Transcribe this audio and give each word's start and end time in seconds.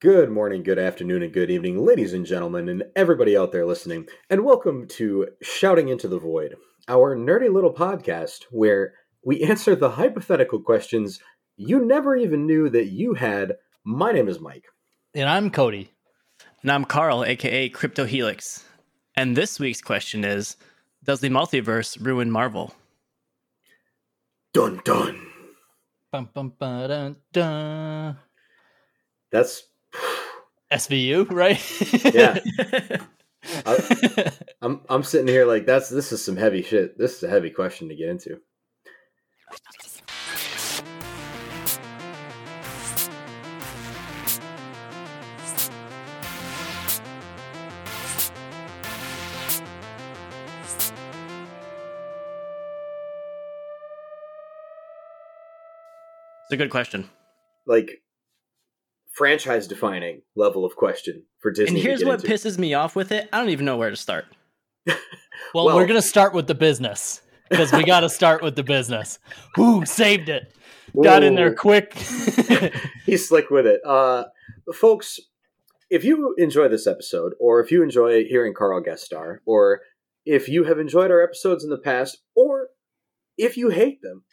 Good 0.00 0.30
morning, 0.30 0.62
good 0.62 0.78
afternoon, 0.78 1.24
and 1.24 1.32
good 1.32 1.50
evening, 1.50 1.84
ladies 1.84 2.12
and 2.12 2.24
gentlemen, 2.24 2.68
and 2.68 2.84
everybody 2.94 3.36
out 3.36 3.50
there 3.50 3.66
listening, 3.66 4.06
and 4.30 4.44
welcome 4.44 4.86
to 4.90 5.26
Shouting 5.42 5.88
into 5.88 6.06
the 6.06 6.20
Void, 6.20 6.54
our 6.86 7.16
nerdy 7.16 7.52
little 7.52 7.74
podcast 7.74 8.44
where 8.52 8.94
we 9.24 9.42
answer 9.42 9.74
the 9.74 9.90
hypothetical 9.90 10.60
questions 10.60 11.18
you 11.56 11.84
never 11.84 12.14
even 12.14 12.46
knew 12.46 12.68
that 12.68 12.92
you 12.92 13.14
had. 13.14 13.56
My 13.82 14.12
name 14.12 14.28
is 14.28 14.38
Mike. 14.38 14.66
And 15.14 15.28
I'm 15.28 15.50
Cody. 15.50 15.90
And 16.62 16.70
I'm 16.70 16.84
Carl, 16.84 17.24
aka 17.24 17.68
Cryptohelix. 17.68 18.62
And 19.16 19.36
this 19.36 19.58
week's 19.58 19.82
question 19.82 20.24
is 20.24 20.56
Does 21.02 21.18
the 21.18 21.30
multiverse 21.30 22.00
ruin 22.00 22.30
Marvel? 22.30 22.72
Dun 24.54 24.80
dun. 24.84 25.26
Bum, 26.12 26.28
bum, 26.32 26.52
ba, 26.56 26.86
dun, 26.86 27.16
dun. 27.32 28.16
That's 29.32 29.64
SVU, 30.70 31.30
right? 31.30 32.14
yeah. 32.14 32.38
I, 33.66 34.32
I'm 34.60 34.80
I'm 34.88 35.02
sitting 35.02 35.28
here 35.28 35.46
like 35.46 35.64
that's 35.64 35.88
this 35.88 36.12
is 36.12 36.22
some 36.22 36.36
heavy 36.36 36.62
shit. 36.62 36.98
This 36.98 37.16
is 37.16 37.22
a 37.22 37.28
heavy 37.28 37.50
question 37.50 37.88
to 37.88 37.94
get 37.94 38.08
into. 38.08 38.40
It's 56.48 56.54
a 56.54 56.56
good 56.56 56.70
question. 56.70 57.08
Like 57.66 58.00
franchise 59.18 59.66
defining 59.66 60.22
level 60.36 60.64
of 60.64 60.76
question 60.76 61.24
for 61.40 61.50
Disney. 61.50 61.76
And 61.80 61.86
here's 61.86 62.00
to 62.00 62.06
what 62.06 62.24
into. 62.24 62.28
pisses 62.32 62.56
me 62.56 62.72
off 62.74 62.94
with 62.96 63.10
it. 63.12 63.28
I 63.32 63.38
don't 63.38 63.50
even 63.50 63.66
know 63.66 63.76
where 63.76 63.90
to 63.90 63.96
start. 63.96 64.24
well, 64.86 64.96
Well- 65.52 65.76
we're 65.76 65.86
going 65.86 66.00
to 66.00 66.06
start 66.06 66.32
with 66.32 66.46
the 66.46 66.54
business 66.54 67.20
because 67.50 67.72
we 67.72 67.84
got 67.84 68.00
to 68.00 68.08
start 68.08 68.42
with 68.42 68.56
the 68.56 68.62
business. 68.62 69.18
Who 69.56 69.84
saved 69.84 70.28
it. 70.28 70.54
Got 71.02 71.22
in 71.22 71.34
there 71.34 71.52
quick. 71.54 71.92
He's 73.06 73.28
slick 73.28 73.50
with 73.50 73.66
it. 73.66 73.80
Uh, 73.84 74.24
folks, 74.72 75.20
if 75.90 76.04
you 76.04 76.34
enjoy 76.38 76.68
this 76.68 76.86
episode, 76.86 77.32
or 77.40 77.60
if 77.60 77.70
you 77.70 77.82
enjoy 77.82 78.24
hearing 78.24 78.54
Carl 78.54 78.80
guest 78.80 79.04
star, 79.04 79.42
or 79.44 79.80
if 80.24 80.48
you 80.48 80.64
have 80.64 80.78
enjoyed 80.78 81.10
our 81.10 81.22
episodes 81.22 81.64
in 81.64 81.70
the 81.70 81.78
past, 81.78 82.18
or 82.34 82.68
if 83.36 83.56
you 83.56 83.68
hate 83.70 84.00
them, 84.02 84.24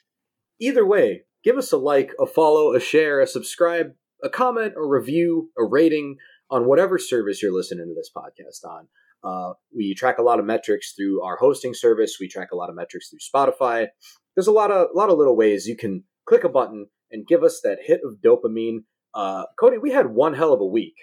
either 0.60 0.86
way, 0.86 1.24
give 1.44 1.58
us 1.58 1.72
a 1.72 1.78
like, 1.78 2.12
a 2.20 2.26
follow, 2.26 2.74
a 2.74 2.80
share, 2.80 3.20
a 3.20 3.28
subscribe, 3.28 3.94
a 4.26 4.30
comment, 4.30 4.74
a 4.76 4.86
review, 4.86 5.52
a 5.58 5.64
rating 5.64 6.18
on 6.50 6.66
whatever 6.66 6.98
service 6.98 7.42
you're 7.42 7.54
listening 7.54 7.86
to 7.88 7.94
this 7.96 8.10
podcast 8.16 8.68
on. 8.70 8.88
Uh, 9.24 9.54
we 9.76 9.96
track 9.96 10.18
a 10.20 10.22
lot 10.24 10.40
of 10.40 10.46
metrics 10.46 10.94
through 10.94 11.22
our 11.24 11.38
hosting 11.38 11.74
service. 11.74 12.18
We 12.20 12.28
track 12.28 12.50
a 12.52 12.56
lot 12.56 12.70
of 12.70 12.76
metrics 12.76 13.10
through 13.10 13.20
Spotify. 13.20 13.88
There's 14.36 14.48
a 14.48 14.52
lot 14.52 14.70
of 14.72 14.88
lot 14.94 15.10
of 15.10 15.18
little 15.18 15.36
ways 15.36 15.66
you 15.66 15.78
can 15.78 16.04
click 16.28 16.44
a 16.44 16.50
button 16.50 16.88
and 17.12 17.26
give 17.26 17.44
us 17.44 17.62
that 17.64 17.80
hit 17.86 18.02
of 18.04 18.18
dopamine. 18.24 18.80
Uh, 19.14 19.46
Cody, 19.60 19.78
we 19.78 19.92
had 19.92 20.08
one 20.08 20.34
hell 20.34 20.54
of 20.54 20.60
a 20.60 20.66
week. 20.66 20.96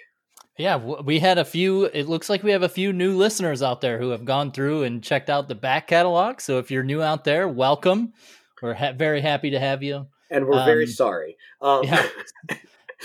yeah, 0.57 0.77
we 0.77 1.19
had 1.19 1.37
a 1.39 1.43
few. 1.45 1.85
It 1.85 2.07
looks 2.07 2.29
like 2.29 2.43
we 2.43 2.51
have 2.51 2.61
a 2.63 2.69
few 2.69 2.93
new 2.93 3.17
listeners 3.17 3.61
out 3.63 3.81
there 3.81 3.97
who 3.99 4.09
have 4.11 4.23
gone 4.23 4.51
through 4.51 4.83
and 4.83 5.03
checked 5.03 5.29
out 5.29 5.47
the 5.47 5.55
back 5.55 5.87
catalog. 5.87 6.39
So 6.39 6.59
if 6.59 6.69
you're 6.71 6.83
new 6.83 7.01
out 7.01 7.23
there, 7.23 7.47
welcome. 7.49 8.13
We're 8.61 8.75
ha- 8.75 8.93
very 8.93 9.19
happy 9.19 9.49
to 9.49 9.59
have 9.59 9.81
you. 9.83 10.05
and 10.31 10.45
we're 10.47 10.63
very 10.63 10.83
Um, 10.85 10.89
sorry. 10.91 11.37
Um, 11.61 11.83
yeah. 11.83 12.07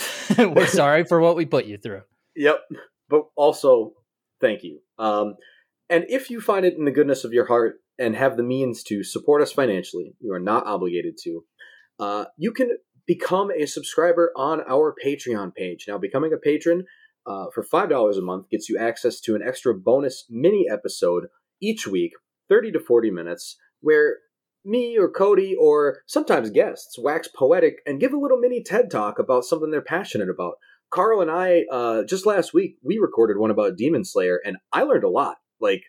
we're 0.39 0.67
sorry 0.67 1.05
for 1.05 1.21
what 1.21 1.37
we 1.37 1.47
put 1.47 1.67
you 1.67 1.79
through. 1.79 2.03
yep, 2.37 2.61
but 3.09 3.25
also 3.37 3.93
thank 4.41 4.63
you. 4.63 4.81
Um, 4.99 5.35
and 5.91 6.05
if 6.09 6.31
you 6.31 6.41
find 6.41 6.65
it 6.65 6.75
in 6.75 6.85
the 6.85 6.91
goodness 6.91 7.25
of 7.25 7.33
your 7.33 7.47
heart 7.47 7.77
and 7.99 8.15
have 8.15 8.37
the 8.37 8.43
means 8.43 8.83
to 8.85 9.03
support 9.03 9.43
us 9.43 9.53
financially, 9.53 10.15
you 10.21 10.33
are 10.33 10.41
not 10.41 10.67
obligated 10.67 11.17
to. 11.25 11.45
Uh, 11.99 12.25
you 12.37 12.53
can 12.53 12.77
become 13.07 13.51
a 13.51 13.67
subscriber 13.67 14.33
on 14.37 14.61
our 14.69 14.95
Patreon 15.05 15.55
page. 15.55 15.87
Now, 15.89 15.99
becoming 15.99 16.33
a 16.33 16.37
patron 16.37 16.85
uh, 17.27 17.47
for 17.53 17.63
five 17.63 17.89
dollars 17.89 18.17
a 18.17 18.23
month 18.23 18.51
gets 18.51 18.69
you 18.69 18.79
access 18.79 19.21
to 19.21 19.35
an 19.35 19.43
extra 19.45 19.75
bonus 19.75 20.25
mini 20.31 20.67
episode 20.71 21.27
each 21.61 21.87
week, 21.87 22.13
thirty 22.49 22.71
to 22.71 22.79
forty 22.79 23.11
minutes, 23.11 23.57
where 23.81 24.19
me 24.65 24.99
or 24.99 25.11
Cody 25.11 25.55
or 25.59 26.03
sometimes 26.07 26.51
guests 26.51 26.99
wax 26.99 27.29
poetic 27.29 27.77
and 27.87 28.01
give 28.01 28.13
a 28.13 28.19
little 28.19 28.39
mini 28.39 28.63
TED 28.63 28.91
talk 28.91 29.19
about 29.19 29.45
something 29.45 29.71
they're 29.71 29.83
passionate 29.83 30.29
about. 30.29 30.55
Carl 30.91 31.21
and 31.21 31.31
I, 31.31 31.65
uh, 31.71 32.05
just 32.05 32.27
last 32.27 32.55
week, 32.55 32.77
we 32.83 32.99
recorded 32.99 33.39
one 33.39 33.51
about 33.51 33.77
Demon 33.77 34.05
Slayer, 34.05 34.41
and 34.45 34.57
I 34.73 34.83
learned 34.83 35.05
a 35.05 35.11
lot. 35.11 35.37
Like, 35.61 35.83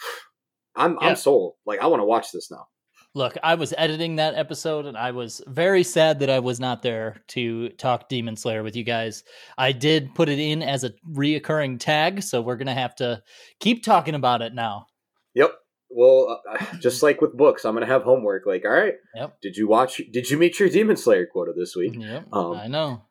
I'm 0.76 0.96
Yeah. 1.00 1.08
I'm 1.08 1.16
sold. 1.16 1.54
Like, 1.66 1.80
I 1.80 1.86
want 1.86 2.00
to 2.00 2.06
watch 2.06 2.32
this 2.32 2.50
now. 2.50 2.66
Look, 3.14 3.36
I 3.42 3.56
was 3.56 3.74
editing 3.76 4.16
that 4.16 4.36
episode 4.36 4.86
and 4.86 4.96
I 4.96 5.10
was 5.10 5.42
very 5.46 5.82
sad 5.82 6.20
that 6.20 6.30
I 6.30 6.38
was 6.38 6.58
not 6.58 6.80
there 6.80 7.16
to 7.28 7.68
talk 7.70 8.08
Demon 8.08 8.36
Slayer 8.36 8.62
with 8.62 8.74
you 8.74 8.84
guys. 8.84 9.22
I 9.58 9.72
did 9.72 10.14
put 10.14 10.30
it 10.30 10.38
in 10.38 10.62
as 10.62 10.82
a 10.82 10.94
reoccurring 11.14 11.78
tag, 11.78 12.22
so 12.22 12.40
we're 12.40 12.56
going 12.56 12.68
to 12.68 12.72
have 12.72 12.94
to 12.96 13.22
keep 13.60 13.84
talking 13.84 14.14
about 14.14 14.40
it 14.40 14.54
now. 14.54 14.86
Yep. 15.34 15.52
Well, 15.94 16.40
uh, 16.50 16.64
just 16.78 17.02
like 17.02 17.20
with 17.20 17.36
books, 17.36 17.64
I'm 17.64 17.74
gonna 17.74 17.86
have 17.86 18.02
homework. 18.02 18.46
Like, 18.46 18.64
all 18.64 18.70
right, 18.72 18.94
Yep. 19.14 19.38
did 19.42 19.56
you 19.56 19.68
watch? 19.68 20.00
Did 20.12 20.30
you 20.30 20.38
meet 20.38 20.58
your 20.58 20.68
Demon 20.68 20.96
Slayer 20.96 21.26
quota 21.26 21.52
this 21.56 21.74
week? 21.76 21.94
Yep. 21.98 22.26
Um, 22.32 22.52
I 22.56 22.66
know. 22.68 23.02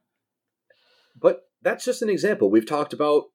But 1.19 1.41
that's 1.61 1.85
just 1.85 2.01
an 2.01 2.09
example. 2.09 2.49
We've 2.49 2.65
talked 2.65 2.93
about 2.93 3.25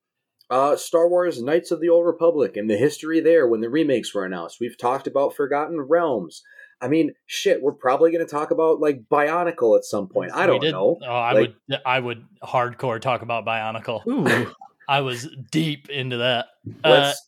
uh, 0.51 0.77
Star 0.77 1.09
Wars 1.09 1.43
Knights 1.43 1.71
of 1.71 1.81
the 1.81 1.89
Old 1.89 2.07
Republic 2.07 2.57
and 2.57 2.69
the 2.71 2.77
history 2.77 3.21
there 3.21 3.47
when 3.47 3.61
the 3.61 3.71
remakes 3.71 4.15
were 4.15 4.25
announced. 4.25 4.59
We've 4.61 4.79
talked 4.79 5.07
about 5.07 5.35
Forgotten 5.35 5.81
Realms. 5.81 6.43
I 6.81 6.89
mean, 6.89 7.15
shit, 7.27 7.63
we're 7.63 7.73
probably 7.73 8.11
going 8.13 8.25
to 8.25 8.31
talk 8.31 8.51
about 8.51 8.81
like 8.81 9.05
Bionicle 9.11 9.77
at 9.79 9.85
some 9.85 10.09
point. 10.09 10.33
I 10.35 10.47
don't 10.47 10.63
know. 10.63 10.99
Oh, 11.03 11.07
I 11.11 11.33
Like- 11.33 11.55
would 11.69 11.81
I 11.87 11.99
would 12.01 12.25
hardcore 12.43 13.01
talk 13.01 13.23
about 13.23 13.47
Bionicle. 13.47 14.07
Ooh. 14.07 14.53
I 14.89 15.01
was 15.01 15.29
deep 15.51 15.89
into 15.89 16.19
that. 16.19 16.47
Uh, 16.85 16.91
Let's. 16.91 17.23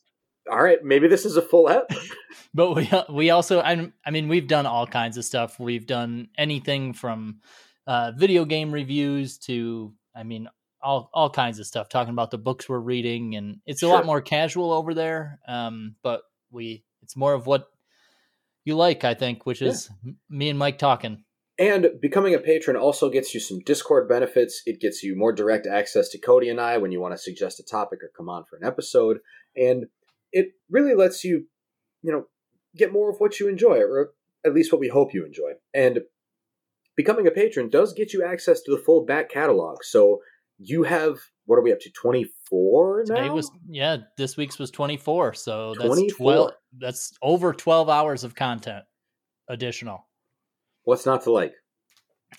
All 0.51 0.61
right, 0.63 0.83
maybe 0.83 1.07
this 1.07 1.25
is 1.25 1.37
a 1.37 1.41
full 1.41 1.69
app. 1.69 1.89
but 2.53 2.73
we 2.75 2.89
we 3.09 3.29
also 3.29 3.59
I, 3.61 3.91
I 4.05 4.11
mean 4.11 4.27
we've 4.27 4.47
done 4.47 4.65
all 4.65 4.87
kinds 4.87 5.17
of 5.17 5.25
stuff 5.25 5.59
we've 5.59 5.85
done 5.87 6.29
anything 6.37 6.93
from 6.93 7.39
uh 7.87 8.11
video 8.17 8.45
game 8.45 8.71
reviews 8.71 9.37
to 9.39 9.93
i 10.15 10.23
mean 10.23 10.47
all 10.81 11.09
all 11.13 11.29
kinds 11.29 11.59
of 11.59 11.65
stuff 11.67 11.89
talking 11.89 12.13
about 12.13 12.31
the 12.31 12.37
books 12.37 12.67
we're 12.69 12.79
reading 12.79 13.35
and 13.35 13.57
it's 13.65 13.81
a 13.83 13.85
Sure. 13.85 13.95
lot 13.95 14.05
more 14.05 14.21
casual 14.21 14.71
over 14.71 14.93
there 14.93 15.39
um 15.47 15.95
but 16.03 16.21
we 16.51 16.83
it's 17.01 17.15
more 17.15 17.33
of 17.33 17.45
what 17.47 17.67
you 18.65 18.75
like 18.75 19.03
i 19.03 19.13
think 19.13 19.45
which 19.45 19.61
is 19.61 19.89
m- 20.05 20.17
me 20.29 20.49
and 20.49 20.57
mike 20.59 20.77
talking 20.77 21.23
And 21.57 21.89
becoming 22.01 22.33
a 22.35 22.39
patron 22.39 22.77
also 22.77 23.09
gets 23.09 23.33
you 23.33 23.39
some 23.41 23.59
Discord 23.59 24.07
benefits. 24.07 24.61
It 24.65 24.79
gets 24.79 25.03
you 25.03 25.15
more 25.17 25.33
direct 25.33 25.67
access 25.67 26.07
to 26.09 26.17
Cody 26.17 26.47
and 26.49 26.59
I 26.61 26.77
when 26.77 26.91
you 26.93 27.01
want 27.01 27.13
to 27.13 27.17
suggest 27.17 27.59
a 27.59 27.63
topic 27.63 27.99
or 28.01 28.11
come 28.15 28.29
on 28.29 28.45
for 28.45 28.55
an 28.55 28.63
episode. 28.65 29.19
And 29.57 29.87
it 30.31 30.53
really 30.69 30.95
lets 30.95 31.23
you, 31.23 31.45
you 32.01 32.11
know, 32.11 32.25
get 32.75 32.93
more 32.93 33.09
of 33.09 33.17
what 33.19 33.39
you 33.39 33.47
enjoy, 33.47 33.77
or 33.79 34.11
at 34.45 34.53
least 34.53 34.71
what 34.71 34.79
we 34.79 34.87
hope 34.87 35.13
you 35.13 35.25
enjoy. 35.25 35.53
And 35.73 36.01
becoming 36.95 37.27
a 37.27 37.31
patron 37.31 37.69
does 37.69 37.93
get 37.93 38.13
you 38.13 38.23
access 38.23 38.61
to 38.61 38.71
the 38.71 38.77
full 38.77 39.05
back 39.05 39.29
catalog. 39.29 39.83
So 39.83 40.21
you 40.57 40.83
have, 40.83 41.17
what 41.45 41.55
are 41.57 41.61
we 41.63 41.71
up 41.71 41.79
to, 41.81 41.89
24 41.91 43.05
now? 43.07 43.15
today 43.15 43.29
was 43.29 43.49
yeah 43.69 43.97
this 44.17 44.35
week's 44.37 44.59
was 44.59 44.69
24 44.71 45.33
so 45.33 45.73
that's 45.77 45.87
24. 45.87 46.33
12 46.33 46.51
that's 46.79 47.13
over 47.21 47.53
12 47.53 47.89
hours 47.89 48.23
of 48.23 48.35
content 48.35 48.83
additional 49.47 50.05
What's 50.83 51.05
not 51.05 51.23
to 51.23 51.31
like? 51.31 51.53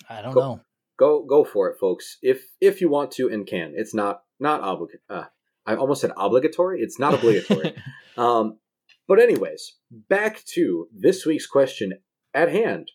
i 0.09 0.21
don't 0.21 0.33
Go- 0.33 0.39
know 0.41 0.61
go 0.97 1.23
go 1.23 1.43
for 1.43 1.69
it 1.69 1.77
folks 1.79 2.17
if 2.21 2.43
if 2.61 2.79
you 2.79 2.89
want 2.89 3.11
to 3.11 3.27
and 3.29 3.45
can 3.47 3.73
it's 3.75 3.93
not 3.93 4.21
not 4.39 4.61
obligatory 4.63 5.01
uh, 5.09 5.25
i 5.65 5.75
almost 5.75 6.01
said 6.01 6.11
obligatory. 6.17 6.81
It's 6.81 6.99
not 6.99 7.13
obligatory. 7.13 7.75
Um 8.17 8.59
but 9.07 9.19
anyways 9.19 9.73
back 10.09 10.43
to 10.53 10.87
this 10.93 11.25
week's 11.25 11.47
question 11.47 11.93
at 12.33 12.49
hand. 12.51 12.91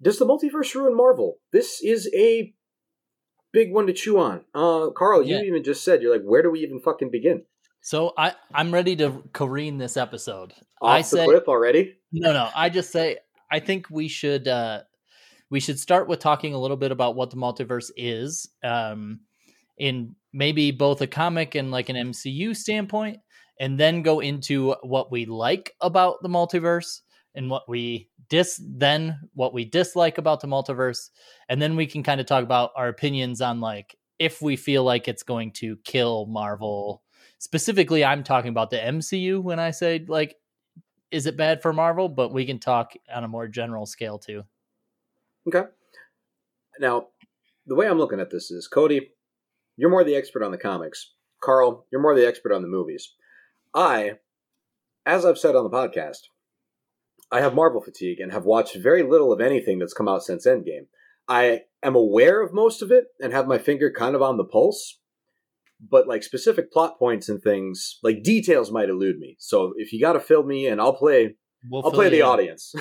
Does 0.00 0.18
the 0.18 0.26
multiverse 0.26 0.74
ruin 0.74 0.96
marvel? 0.96 1.36
This 1.52 1.80
is 1.82 2.10
a 2.14 2.54
big 3.52 3.72
one 3.72 3.86
to 3.86 3.92
chew 3.92 4.18
on. 4.18 4.44
Uh 4.54 4.90
carl 4.90 5.22
you 5.22 5.36
Yeah. 5.36 5.42
even 5.42 5.62
just 5.64 5.84
said 5.84 6.02
you're 6.02 6.12
like 6.16 6.24
where 6.24 6.42
do 6.42 6.50
we 6.50 6.60
even 6.60 6.80
fucking 6.80 7.10
begin? 7.10 7.44
So 7.82 8.12
I 8.16 8.34
I'm 8.54 8.72
ready 8.72 8.96
to 8.96 9.22
careen 9.32 9.78
this 9.78 9.96
episode. 9.96 10.52
off 10.80 10.90
I 10.90 10.98
the 10.98 11.04
say 11.04 11.24
cliff 11.26 11.44
already? 11.48 11.96
No, 12.12 12.32
no. 12.32 12.48
I 12.54 12.68
just 12.70 12.90
say 12.90 13.18
I 13.50 13.60
think 13.60 13.88
we 13.90 14.08
should 14.08 14.48
uh 14.48 14.80
we 15.50 15.60
should 15.60 15.78
start 15.78 16.08
with 16.08 16.18
talking 16.18 16.54
a 16.54 16.58
little 16.58 16.76
bit 16.76 16.90
about 16.90 17.14
what 17.14 17.30
the 17.30 17.36
multiverse 17.36 17.90
is, 17.96 18.48
um, 18.64 19.20
in 19.78 20.14
maybe 20.32 20.70
both 20.70 21.00
a 21.00 21.06
comic 21.06 21.54
and 21.54 21.70
like 21.70 21.88
an 21.88 21.96
MCU 21.96 22.56
standpoint, 22.56 23.18
and 23.58 23.78
then 23.78 24.02
go 24.02 24.20
into 24.20 24.74
what 24.82 25.10
we 25.10 25.24
like 25.24 25.72
about 25.80 26.22
the 26.22 26.28
multiverse 26.28 27.00
and 27.34 27.50
what 27.50 27.68
we 27.68 28.08
dis 28.28 28.60
then 28.64 29.18
what 29.34 29.52
we 29.54 29.64
dislike 29.64 30.18
about 30.18 30.40
the 30.40 30.48
multiverse, 30.48 31.10
and 31.48 31.60
then 31.60 31.76
we 31.76 31.86
can 31.86 32.02
kind 32.02 32.20
of 32.20 32.26
talk 32.26 32.42
about 32.42 32.70
our 32.76 32.88
opinions 32.88 33.40
on 33.40 33.60
like 33.60 33.96
if 34.18 34.40
we 34.40 34.56
feel 34.56 34.82
like 34.84 35.08
it's 35.08 35.22
going 35.22 35.52
to 35.52 35.76
kill 35.84 36.26
Marvel. 36.26 37.02
Specifically, 37.38 38.04
I'm 38.04 38.24
talking 38.24 38.48
about 38.48 38.70
the 38.70 38.78
MCU 38.78 39.42
when 39.42 39.58
I 39.58 39.70
say 39.70 40.04
like 40.08 40.36
is 41.10 41.26
it 41.26 41.36
bad 41.36 41.62
for 41.62 41.72
Marvel, 41.72 42.08
but 42.08 42.32
we 42.32 42.44
can 42.44 42.58
talk 42.58 42.92
on 43.14 43.24
a 43.24 43.28
more 43.28 43.46
general 43.46 43.86
scale 43.86 44.18
too. 44.18 44.42
Okay. 45.46 45.62
Now, 46.80 47.08
the 47.66 47.74
way 47.74 47.86
I'm 47.86 47.98
looking 47.98 48.20
at 48.20 48.30
this 48.30 48.50
is 48.50 48.66
Cody, 48.66 49.12
you're 49.76 49.90
more 49.90 50.04
the 50.04 50.16
expert 50.16 50.42
on 50.42 50.50
the 50.50 50.58
comics. 50.58 51.12
Carl, 51.42 51.86
you're 51.90 52.00
more 52.00 52.14
the 52.14 52.26
expert 52.26 52.52
on 52.52 52.62
the 52.62 52.68
movies. 52.68 53.12
I, 53.74 54.12
as 55.04 55.24
I've 55.24 55.38
said 55.38 55.54
on 55.54 55.64
the 55.64 55.70
podcast, 55.70 56.28
I 57.30 57.40
have 57.40 57.54
Marvel 57.54 57.80
fatigue 57.80 58.20
and 58.20 58.32
have 58.32 58.44
watched 58.44 58.76
very 58.76 59.02
little 59.02 59.32
of 59.32 59.40
anything 59.40 59.78
that's 59.78 59.92
come 59.92 60.08
out 60.08 60.22
since 60.22 60.46
Endgame. 60.46 60.86
I 61.28 61.62
am 61.82 61.94
aware 61.96 62.40
of 62.40 62.54
most 62.54 62.82
of 62.82 62.90
it 62.90 63.06
and 63.20 63.32
have 63.32 63.46
my 63.46 63.58
finger 63.58 63.90
kind 63.90 64.14
of 64.14 64.22
on 64.22 64.36
the 64.36 64.44
pulse, 64.44 65.00
but 65.90 66.06
like 66.06 66.22
specific 66.22 66.72
plot 66.72 66.98
points 66.98 67.28
and 67.28 67.42
things, 67.42 67.98
like 68.02 68.22
details 68.22 68.70
might 68.70 68.88
elude 68.88 69.18
me. 69.18 69.36
So 69.38 69.74
if 69.76 69.92
you 69.92 70.00
got 70.00 70.12
to 70.12 70.20
fill 70.20 70.44
me 70.44 70.66
in, 70.68 70.80
I'll 70.80 70.94
play. 70.94 71.36
We'll 71.68 71.84
I'll 71.84 71.90
play 71.92 72.08
the 72.08 72.20
in. 72.20 72.26
audience. 72.26 72.74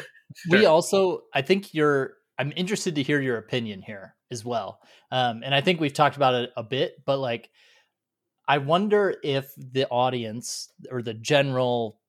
We 0.49 0.65
also, 0.65 1.21
I 1.33 1.43
think 1.43 1.73
you're. 1.73 2.13
I'm 2.37 2.51
interested 2.55 2.95
to 2.95 3.03
hear 3.03 3.21
your 3.21 3.37
opinion 3.37 3.81
here 3.85 4.15
as 4.31 4.43
well, 4.45 4.79
um, 5.11 5.41
and 5.43 5.53
I 5.53 5.61
think 5.61 5.79
we've 5.79 5.93
talked 5.93 6.15
about 6.17 6.33
it 6.35 6.51
a 6.57 6.63
bit, 6.63 6.95
but 7.05 7.19
like, 7.19 7.49
I 8.47 8.57
wonder 8.59 9.15
if 9.23 9.51
the 9.57 9.87
audience 9.89 10.69
or 10.91 11.01
the 11.01 11.13
general, 11.13 11.99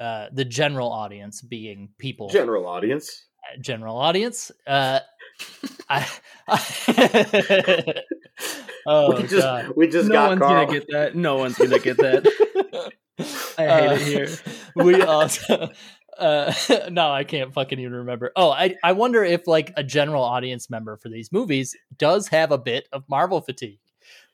uh, 0.00 0.28
the 0.32 0.44
general 0.44 0.90
audience, 0.90 1.40
being 1.42 1.90
people, 1.98 2.28
General 2.28 2.66
audience. 2.66 3.24
general 3.60 3.96
audience, 3.96 4.50
uh, 4.66 5.00
I, 5.88 6.06
I 6.48 7.94
oh 8.86 9.16
we 9.16 9.22
just 9.22 9.34
god. 9.42 9.72
we 9.76 9.88
just 9.88 10.08
no 10.08 10.14
got 10.14 10.28
one's 10.30 10.38
Carl. 10.40 10.66
gonna 10.66 10.78
get 10.78 10.88
that. 10.90 11.14
No 11.14 11.36
one's 11.36 11.56
gonna 11.58 11.78
get 11.78 11.96
that. 11.98 12.92
I 13.58 13.66
hate 13.66 13.92
it 13.92 14.00
here. 14.02 14.28
we 14.76 15.02
also 15.02 15.70
uh 16.18 16.52
no 16.90 17.10
i 17.10 17.24
can't 17.24 17.52
fucking 17.52 17.78
even 17.78 17.92
remember 17.92 18.32
oh 18.36 18.50
i 18.50 18.74
i 18.82 18.92
wonder 18.92 19.22
if 19.24 19.46
like 19.46 19.72
a 19.76 19.84
general 19.84 20.22
audience 20.22 20.68
member 20.68 20.96
for 20.96 21.08
these 21.08 21.30
movies 21.32 21.76
does 21.96 22.28
have 22.28 22.50
a 22.52 22.58
bit 22.58 22.88
of 22.92 23.04
marvel 23.08 23.40
fatigue 23.40 23.78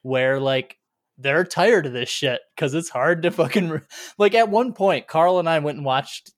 where 0.01 0.39
like 0.39 0.77
they're 1.17 1.43
tired 1.45 1.85
of 1.85 1.93
this 1.93 2.09
shit 2.09 2.41
because 2.55 2.73
it's 2.73 2.89
hard 2.89 3.23
to 3.23 3.31
fucking 3.31 3.69
re- 3.69 3.79
like 4.17 4.33
at 4.33 4.49
one 4.49 4.73
point 4.73 5.07
carl 5.07 5.39
and 5.39 5.47
i 5.49 5.59
went 5.59 5.77
and 5.77 5.85
watched 5.85 6.31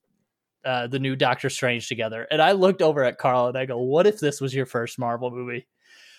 uh 0.64 0.86
the 0.86 0.98
new 0.98 1.16
doctor 1.16 1.48
strange 1.50 1.88
together 1.88 2.26
and 2.30 2.42
i 2.42 2.52
looked 2.52 2.82
over 2.82 3.02
at 3.04 3.18
carl 3.18 3.48
and 3.48 3.56
i 3.56 3.64
go 3.64 3.78
what 3.78 4.06
if 4.06 4.20
this 4.20 4.40
was 4.40 4.54
your 4.54 4.66
first 4.66 4.98
marvel 4.98 5.30
movie 5.30 5.66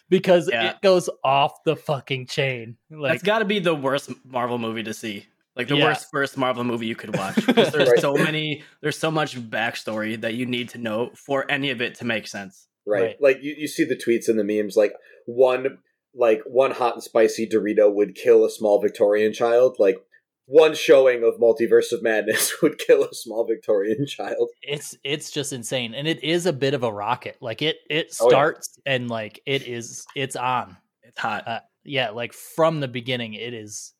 because 0.09 0.49
Yeah. 0.51 0.71
it 0.71 0.81
goes 0.81 1.07
off 1.23 1.63
the 1.65 1.75
fucking 1.75 2.25
chain 2.27 2.77
like 2.89 3.11
That's 3.13 3.23
got 3.23 3.39
to 3.39 3.45
be 3.45 3.59
the 3.59 3.75
worst 3.75 4.09
Marvel 4.25 4.57
movie 4.57 4.81
to 4.83 4.93
see. 4.93 5.27
Like 5.59 5.67
the 5.67 5.75
Yeah. 5.77 5.83
worst 5.89 6.07
first 6.09 6.37
Marvel 6.37 6.63
movie 6.63 6.87
you 6.87 6.95
could 6.95 7.15
watch. 7.15 7.35
Because 7.45 7.71
there's 7.73 7.89
Right. 7.89 7.99
so 7.99 8.13
many, 8.13 8.63
there's 8.81 8.97
so 8.97 9.11
much 9.11 9.35
backstory 9.37 10.19
that 10.21 10.33
you 10.33 10.45
need 10.45 10.69
to 10.69 10.77
know 10.77 11.11
for 11.15 11.45
any 11.51 11.69
of 11.69 11.81
it 11.81 11.95
to 11.99 12.05
make 12.05 12.25
sense. 12.27 12.67
right. 12.87 13.01
Right. 13.01 13.15
Like 13.21 13.37
you, 13.43 13.53
you 13.57 13.67
see 13.67 13.83
the 13.83 13.95
tweets 14.03 14.27
and 14.29 14.39
the 14.39 14.43
memes 14.45 14.75
like 14.77 14.93
one 15.25 15.79
like 16.15 16.41
one 16.45 16.71
hot 16.71 16.93
and 16.95 17.03
spicy 17.03 17.45
Dorito 17.47 17.93
would 17.93 18.15
kill 18.15 18.43
a 18.45 18.49
small 18.49 18.81
Victorian 18.81 19.31
child. 19.33 19.75
Like 19.79 19.97
one 20.45 20.73
showing 20.73 21.23
of 21.23 21.35
Multiverse 21.39 21.91
of 21.91 22.01
Madness 22.01 22.53
would 22.63 22.79
kill 22.79 23.03
a 23.03 23.13
small 23.13 23.45
Victorian 23.45 24.07
child. 24.07 24.49
it's 24.63 24.97
it's 25.03 25.29
just 25.29 25.51
insane 25.53 25.93
and 25.93 26.07
it 26.07 26.23
is 26.23 26.45
a 26.47 26.53
bit 26.53 26.73
of 26.73 26.81
a 26.83 26.91
rocket 26.91 27.35
like 27.41 27.61
it 27.61 27.75
it 27.89 28.07
Oh, 28.19 28.25
yeah. 28.25 28.29
starts 28.29 28.79
and 28.85 29.09
like 29.09 29.39
it 29.45 29.67
is 29.67 30.05
it's 30.15 30.35
on 30.37 30.75
It's 31.03 31.19
hot. 31.19 31.47
uh, 31.47 31.59
yeah 31.83 32.09
like 32.21 32.33
from 32.33 32.79
the 32.79 32.87
beginning 32.87 33.33
it 33.35 33.53
is 33.53 33.93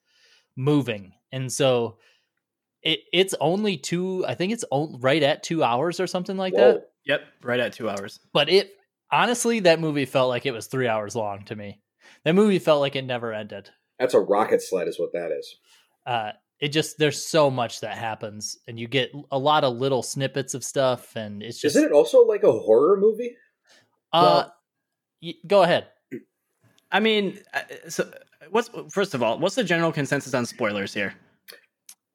moving 0.56 1.14
and 1.32 1.52
so 1.52 1.98
it 2.82 3.00
it's 3.12 3.36
only 3.42 3.78
two 3.78 4.26
i 4.28 4.34
think 4.36 4.54
it's 4.54 4.66
o- 4.72 4.98
right 5.00 5.22
at 5.24 5.44
two 5.44 5.64
hours 5.64 6.00
or 6.00 6.08
something 6.08 6.38
like 6.38 6.54
Whoa. 6.54 6.74
that 6.74 6.90
yep, 7.06 7.22
right 7.44 7.60
at 7.60 7.74
two 7.74 7.90
hours. 7.90 8.20
but 8.34 8.50
it 8.50 8.72
honestly 9.12 9.60
that 9.62 9.80
movie 9.80 10.06
felt 10.06 10.30
like 10.30 10.46
it 10.46 10.52
was 10.52 10.68
three 10.68 10.88
hours 10.88 11.16
long 11.16 11.44
to 11.46 11.56
me 11.56 11.82
that 12.24 12.36
movie 12.36 12.60
felt 12.60 12.80
like 12.82 12.96
it 12.96 13.04
never 13.06 13.34
ended 13.34 13.70
That's 14.00 14.14
a 14.14 14.20
rocket 14.20 14.62
sled, 14.62 14.88
is 14.88 15.00
what 15.00 15.14
that 15.14 15.32
is. 15.32 15.56
uh 16.06 16.32
it 16.60 16.70
just 16.70 16.98
there's 16.98 17.26
so 17.26 17.50
much 17.50 17.82
that 17.82 17.98
happens 17.98 18.58
and 18.68 18.80
you 18.80 18.88
get 18.88 19.12
a 19.32 19.38
lot 19.40 19.64
of 19.64 19.78
little 19.78 20.04
snippets 20.04 20.54
of 20.54 20.64
stuff 20.64 21.16
and 21.16 21.42
it's 21.44 21.60
just 21.60 21.76
Isn't 21.76 21.90
it 21.90 21.94
also 21.94 22.26
like 22.26 22.44
a 22.44 22.52
horror 22.52 22.98
movie? 22.98 23.36
uh 24.14 24.46
y- 25.22 25.36
go 25.48 25.64
ahead 25.64 25.88
I 26.92 27.00
mean, 27.02 27.40
uh, 27.54 27.60
so 27.88 28.12
what's 28.50 28.70
first 28.92 29.14
of 29.14 29.22
all, 29.24 29.40
what's 29.40 29.56
the 29.56 29.64
general 29.64 29.92
consensus 29.92 30.34
on 30.34 30.46
spoilers 30.46 30.94
here? 30.94 31.14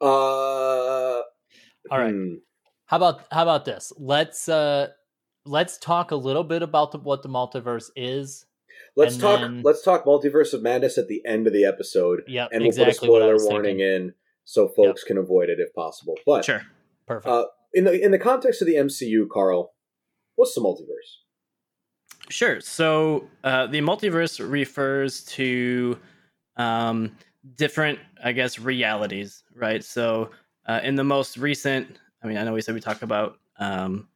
Uh, 0.00 0.04
all 0.06 1.22
right. 1.90 2.14
How 2.86 2.96
about 2.98 3.22
how 3.30 3.42
about 3.42 3.64
this? 3.64 3.92
Let's 3.98 4.48
uh 4.48 4.88
let's 5.46 5.78
talk 5.78 6.10
a 6.10 6.16
little 6.16 6.44
bit 6.44 6.62
about 6.62 6.92
the, 6.92 6.98
what 6.98 7.22
the 7.22 7.28
multiverse 7.28 7.90
is. 7.96 8.46
Let's 8.96 9.16
talk. 9.16 9.40
then- 9.40 9.62
Let's 9.62 9.82
talk 9.82 10.04
Multiverse 10.04 10.52
of 10.52 10.62
Madness 10.62 10.98
at 10.98 11.08
the 11.08 11.22
end 11.26 11.46
of 11.46 11.52
the 11.52 11.64
episode, 11.64 12.22
Yep, 12.28 12.48
and 12.52 12.60
we'll 12.62 12.68
exactly 12.68 13.08
put 13.08 13.22
a 13.22 13.38
spoiler 13.38 13.52
warning 13.52 13.78
thinking. 13.78 13.86
in 14.06 14.14
so 14.44 14.68
folks 14.68 15.02
can 15.04 15.16
avoid 15.18 15.48
it 15.48 15.58
if 15.58 15.72
possible. 15.74 16.14
But 16.26 16.44
Sure. 16.44 16.62
Perfect. 17.06 17.26
uh, 17.28 17.46
in 17.72 17.84
the 17.84 18.00
in 18.00 18.10
the 18.12 18.18
context 18.18 18.60
of 18.62 18.66
the 18.66 18.74
MCU, 18.74 19.28
Carl, 19.32 19.74
what's 20.36 20.54
the 20.54 20.60
multiverse? 20.60 22.28
Sure. 22.30 22.60
So 22.60 23.28
uh, 23.42 23.66
the 23.66 23.80
multiverse 23.80 24.38
refers 24.48 25.24
to 25.24 25.98
um, 26.56 27.16
different, 27.56 27.98
I 28.22 28.32
guess, 28.32 28.58
realities, 28.58 29.42
right? 29.54 29.82
So 29.82 30.30
uh, 30.66 30.80
in 30.82 30.94
the 30.94 31.04
most 31.04 31.36
recent, 31.36 31.98
I 32.22 32.26
mean, 32.26 32.36
I 32.36 32.44
know 32.44 32.52
we 32.52 32.62
said 32.62 32.74
we 32.74 32.80
talk 32.80 33.02
about 33.02 33.38
um, 33.58 34.08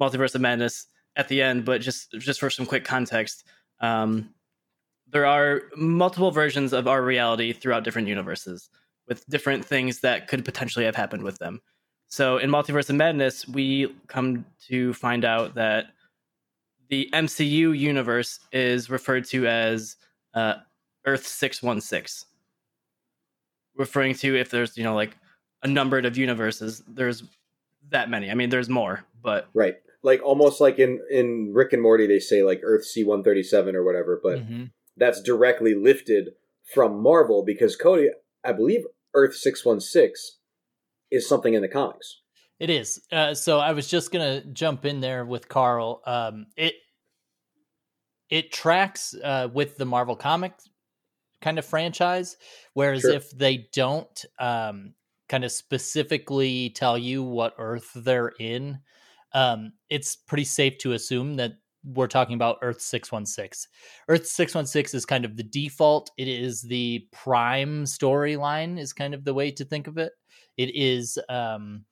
multiverse 0.00 0.34
of 0.34 0.40
madness 0.40 0.86
at 1.16 1.28
the 1.28 1.42
end, 1.42 1.64
but 1.64 1.80
just 1.80 2.12
just 2.12 2.40
for 2.40 2.50
some 2.50 2.66
quick 2.66 2.84
context, 2.84 3.44
um, 3.80 4.30
there 5.08 5.26
are 5.26 5.62
multiple 5.76 6.30
versions 6.30 6.72
of 6.72 6.88
our 6.88 7.02
reality 7.02 7.52
throughout 7.52 7.84
different 7.84 8.08
universes 8.08 8.70
with 9.08 9.26
different 9.28 9.64
things 9.64 10.00
that 10.00 10.28
could 10.28 10.44
potentially 10.44 10.84
have 10.84 10.96
happened 10.96 11.22
with 11.22 11.38
them. 11.38 11.60
So 12.08 12.38
in 12.38 12.50
Multiverse 12.50 12.90
of 12.90 12.96
Madness, 12.96 13.46
we 13.46 13.94
come 14.08 14.44
to 14.68 14.92
find 14.94 15.24
out 15.24 15.54
that 15.54 15.86
the 16.88 17.08
MCU 17.12 17.76
universe 17.76 18.40
is 18.52 18.90
referred 18.90 19.24
to 19.26 19.46
as 19.46 19.96
uh, 20.34 20.54
Earth 21.06 21.26
616, 21.26 22.28
referring 23.76 24.14
to 24.16 24.36
if 24.36 24.50
there's, 24.50 24.76
you 24.76 24.84
know, 24.84 24.94
like 24.94 25.16
a 25.62 25.68
number 25.68 25.98
of 25.98 26.16
universes, 26.18 26.82
there's 26.88 27.22
that 27.90 28.10
many. 28.10 28.30
I 28.30 28.34
mean, 28.34 28.50
there's 28.50 28.68
more, 28.68 29.04
but 29.22 29.48
Right, 29.54 29.76
like 30.02 30.20
almost 30.22 30.60
like 30.60 30.78
in 30.78 31.00
in 31.10 31.52
Rick 31.54 31.72
and 31.72 31.82
Morty, 31.82 32.06
they 32.06 32.18
say 32.18 32.42
like 32.42 32.60
Earth 32.64 32.84
C 32.84 33.04
one 33.04 33.22
thirty 33.22 33.42
seven 33.42 33.76
or 33.76 33.84
whatever, 33.84 34.20
but 34.22 34.38
Mhm. 34.40 34.70
that's 34.96 35.20
directly 35.22 35.74
lifted 35.74 36.30
from 36.74 37.00
Marvel 37.00 37.44
because 37.44 37.76
Cody, 37.76 38.10
I 38.44 38.52
believe 38.52 38.84
Earth 39.14 39.36
six 39.36 39.64
one 39.64 39.80
six 39.80 40.38
is 41.10 41.28
something 41.28 41.54
in 41.54 41.62
the 41.62 41.68
comics. 41.68 42.20
It 42.58 42.70
is. 42.70 43.00
Uh, 43.12 43.34
so 43.34 43.58
I 43.60 43.72
was 43.72 43.86
just 43.86 44.10
gonna 44.10 44.40
jump 44.46 44.84
in 44.84 45.00
there 45.00 45.24
with 45.24 45.48
Carl. 45.48 46.02
Um, 46.06 46.46
it 46.56 46.74
it 48.28 48.50
tracks 48.52 49.14
uh, 49.22 49.48
with 49.52 49.76
the 49.76 49.84
Marvel 49.84 50.16
Comics 50.16 50.68
kind 51.46 51.58
of 51.58 51.64
franchise, 51.64 52.36
whereas 52.74 53.02
Sure. 53.02 53.12
if 53.12 53.30
they 53.30 53.68
don't 53.72 54.24
um, 54.40 54.94
kind 55.28 55.44
of 55.44 55.52
specifically 55.52 56.70
tell 56.70 56.98
you 56.98 57.22
what 57.22 57.54
Earth 57.58 57.92
they're 57.94 58.32
in, 58.40 58.80
um, 59.32 59.72
it's 59.88 60.16
pretty 60.16 60.44
safe 60.44 60.76
to 60.78 60.92
assume 60.92 61.36
that 61.36 61.52
we're 61.84 62.08
talking 62.08 62.34
about 62.34 62.58
Earth 62.62 62.80
six 62.80 63.12
one 63.12 63.24
six. 63.26 63.68
Earth 64.08 64.26
six 64.26 64.56
one 64.56 64.66
six 64.66 64.92
is 64.92 65.06
kind 65.06 65.24
of 65.24 65.36
the 65.36 65.44
default. 65.44 66.10
It 66.18 66.26
is 66.26 66.62
the 66.62 67.06
prime 67.12 67.84
storyline. 67.84 68.76
Is 68.76 68.92
kind 68.92 69.14
of 69.14 69.24
the 69.24 69.34
way 69.34 69.52
to 69.52 69.64
think 69.64 69.86
of 69.86 69.96
it. 69.98 70.12
It 70.56 70.74
is. 70.74 71.16
Um, 71.28 71.84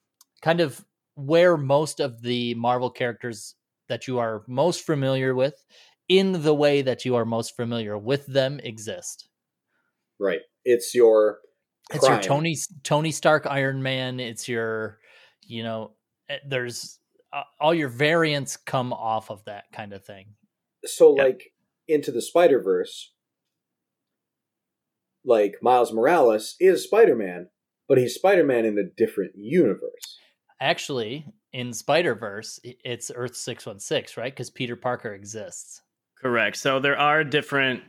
kind 0.42 0.60
of 0.60 0.84
where 1.14 1.56
most 1.56 2.00
of 2.00 2.22
the 2.22 2.54
Marvel 2.54 2.90
characters 2.90 3.54
that 3.88 4.08
you 4.08 4.18
are 4.18 4.42
most 4.48 4.84
familiar 4.84 5.34
with, 5.34 5.64
in 6.08 6.42
the 6.42 6.54
way 6.54 6.82
that 6.82 7.04
you 7.04 7.14
are 7.14 7.24
most 7.24 7.54
familiar 7.56 7.96
with 7.96 8.26
them, 8.26 8.60
exist. 8.64 9.28
Right, 10.20 10.40
it's 10.64 10.94
your 10.94 11.38
It's 11.92 12.06
your. 12.06 12.20
Tony 12.20 12.56
Tony 12.82 13.10
Stark 13.10 13.46
Iron 13.46 13.82
Man. 13.82 14.20
It's 14.20 14.48
your, 14.48 14.98
you 15.46 15.62
know, 15.62 15.92
eh, 16.28 16.38
there's 16.48 16.98
uh, 17.32 17.42
all 17.60 17.74
your 17.74 17.88
variants 17.88 18.56
come 18.56 18.92
off 18.92 19.30
of 19.30 19.44
that 19.44 19.64
kind 19.72 19.92
of 19.92 20.04
thing. 20.04 20.34
So 20.84 21.16
Yep. 21.16 21.24
like 21.24 21.52
into 21.88 22.12
the 22.12 22.22
Spider 22.22 22.62
Verse, 22.62 23.12
like 25.24 25.56
Miles 25.62 25.92
Morales 25.92 26.56
is 26.60 26.84
Spider 26.84 27.16
Man, 27.16 27.48
but 27.88 27.98
he's 27.98 28.14
Spider 28.14 28.44
Man 28.44 28.64
in 28.64 28.78
a 28.78 28.84
different 28.84 29.32
universe. 29.36 30.18
Actually, 30.60 31.26
in 31.52 31.72
Spider 31.72 32.14
Verse, 32.14 32.60
it's 32.62 33.10
Earth 33.14 33.36
six 33.36 33.66
one 33.66 33.80
six, 33.80 34.16
right? 34.16 34.32
Because 34.32 34.50
Peter 34.50 34.76
Parker 34.76 35.12
exists. 35.14 35.82
correct. 36.20 36.56
So 36.56 36.80
there 36.80 36.98
are 36.98 37.24
different 37.24 37.82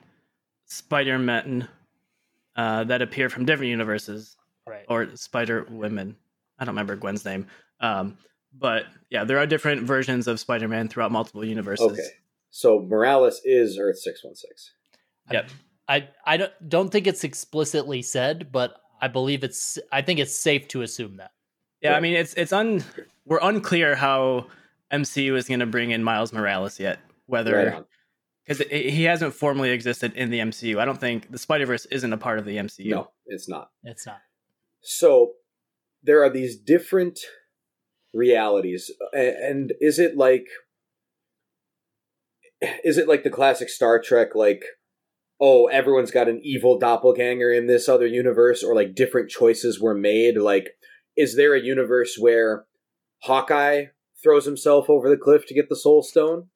Spider 0.65 1.19
Men 1.19 1.67
uh, 2.55 2.83
that 2.85 3.01
appear 3.01 3.29
from 3.29 3.45
different 3.45 3.69
universes, 3.69 4.35
Right. 4.67 4.85
or 4.89 5.15
Spider 5.15 5.65
Women. 5.69 6.15
I 6.57 6.65
don't 6.65 6.73
remember 6.73 6.95
Gwen's 6.95 7.25
name. 7.25 7.47
Um, 7.79 8.17
but 8.57 8.85
yeah, 9.09 9.25
there 9.25 9.37
are 9.37 9.45
different 9.45 9.83
versions 9.83 10.27
of 10.27 10.39
Spider 10.39 10.67
Man 10.67 10.87
throughout 10.87 11.11
multiple 11.11 11.43
universes. 11.45 11.91
Okay. 11.91 12.07
So 12.49 12.79
Morales 12.79 13.41
is 13.43 13.77
Earth 13.77 13.99
six 13.99 14.23
one 14.23 14.35
six. 14.35 14.71
Yep. 15.31 15.49
I 15.89 16.07
I 16.25 16.37
don't 16.37 16.69
don't 16.69 16.89
think 16.89 17.05
it's 17.07 17.23
explicitly 17.23 18.01
said, 18.01 18.51
but 18.51 18.75
I 19.01 19.07
believe 19.09 19.43
it's. 19.43 19.77
I 19.91 20.01
think 20.01 20.19
it's 20.19 20.33
safe 20.35 20.67
to 20.69 20.81
assume 20.81 21.17
that. 21.17 21.31
Yeah, 21.81 21.95
I 21.95 21.99
mean 21.99 22.15
it's 22.15 22.33
it's 22.35 22.53
un 22.53 22.83
we're 23.25 23.39
unclear 23.41 23.95
how 23.95 24.47
MCU 24.91 25.35
is 25.35 25.47
going 25.47 25.59
to 25.59 25.65
bring 25.65 25.91
in 25.91 26.03
Miles 26.03 26.31
Morales 26.31 26.79
yet. 26.79 26.99
Whether 27.27 27.75
on. 27.75 27.85
Because 28.45 28.67
he 28.69 29.03
hasn't 29.03 29.33
formally 29.33 29.71
existed 29.71 30.13
in 30.13 30.29
the 30.29 30.39
MCU. 30.39 30.77
I 30.79 30.85
don't 30.85 30.99
think 30.99 31.31
the 31.31 31.37
Spider 31.37 31.65
Verse 31.65 31.85
isn't 31.85 32.13
a 32.13 32.17
part 32.17 32.39
of 32.39 32.45
the 32.45 32.57
MCU. 32.57 32.91
No, 32.91 33.11
it's 33.25 33.49
not. 33.49 33.69
It's 33.83 34.05
not. 34.05 34.19
So 34.81 35.33
there 36.03 36.23
are 36.23 36.29
these 36.29 36.55
different 36.55 37.19
realities, 38.13 38.91
and 39.13 39.73
is 39.79 39.97
it 39.99 40.15
like 40.15 40.45
is 42.83 42.97
it 42.97 43.07
like 43.07 43.23
the 43.23 43.29
classic 43.29 43.69
Star 43.69 43.99
Trek, 43.99 44.35
like 44.35 44.63
oh 45.41 45.67
everyone's 45.67 46.11
got 46.11 46.29
an 46.29 46.39
evil 46.43 46.77
doppelganger 46.79 47.51
in 47.51 47.67
this 47.67 47.89
other 47.89 48.07
universe, 48.07 48.63
or 48.63 48.75
like 48.75 48.95
different 48.95 49.29
choices 49.29 49.81
were 49.81 49.95
made? 49.95 50.37
Like, 50.37 50.69
is 51.17 51.35
there 51.35 51.55
a 51.55 51.61
universe 51.61 52.15
where 52.19 52.65
Hawkeye 53.23 53.85
throws 54.21 54.45
himself 54.45 54.87
over 54.87 55.09
the 55.09 55.17
cliff 55.17 55.47
to 55.47 55.55
get 55.55 55.67
the 55.67 55.75
Soul 55.75 56.03
Stone? 56.03 56.49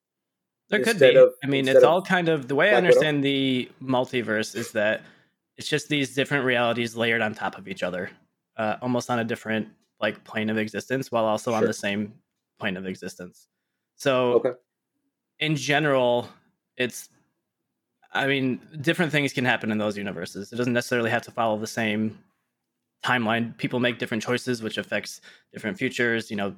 There 0.69 0.83
could 0.83 0.99
be. 0.99 1.15
of- 1.15 1.33
I 1.43 1.47
mean, 1.47 1.67
it's 1.67 1.83
all 1.83 2.01
kind 2.01 2.29
of 2.29 2.47
the 2.47 2.55
way 2.55 2.67
I 2.67 2.71
Black 2.71 2.83
Widow? 2.83 2.87
understand 2.89 3.23
the 3.23 3.69
multiverse 3.81 4.55
is 4.55 4.71
that 4.73 5.01
it's 5.57 5.67
just 5.67 5.89
these 5.89 6.13
different 6.15 6.45
realities 6.45 6.95
layered 6.95 7.21
on 7.21 7.33
top 7.33 7.57
of 7.57 7.67
each 7.67 7.83
other, 7.83 8.09
uh, 8.57 8.77
almost 8.81 9.09
on 9.09 9.19
a 9.19 9.23
different 9.23 9.67
like 9.99 10.23
plane 10.23 10.49
of 10.49 10.57
existence, 10.57 11.11
while 11.11 11.25
also 11.25 11.53
on 11.53 11.65
the 11.65 11.73
same 11.73 12.13
plane 12.59 12.77
of 12.77 12.85
existence. 12.85 13.47
So, 13.95 14.33
Okay. 14.35 14.51
in 15.39 15.55
general, 15.55 16.29
it's. 16.77 17.09
I 18.11 18.25
mean, 18.25 18.59
different 18.81 19.11
things 19.11 19.33
can 19.33 19.45
happen 19.45 19.71
in 19.71 19.77
those 19.77 19.95
universes. 19.97 20.51
It 20.51 20.55
doesn't 20.55 20.73
necessarily 20.73 21.11
have 21.11 21.21
to 21.23 21.31
follow 21.31 21.59
the 21.59 21.67
same 21.67 22.17
timeline. 23.03 23.55
People 23.57 23.79
make 23.79 23.99
different 23.99 24.23
choices, 24.23 24.63
which 24.63 24.77
affects 24.77 25.21
different 25.53 25.77
futures. 25.77 26.31
You 26.31 26.37
know, 26.37 26.55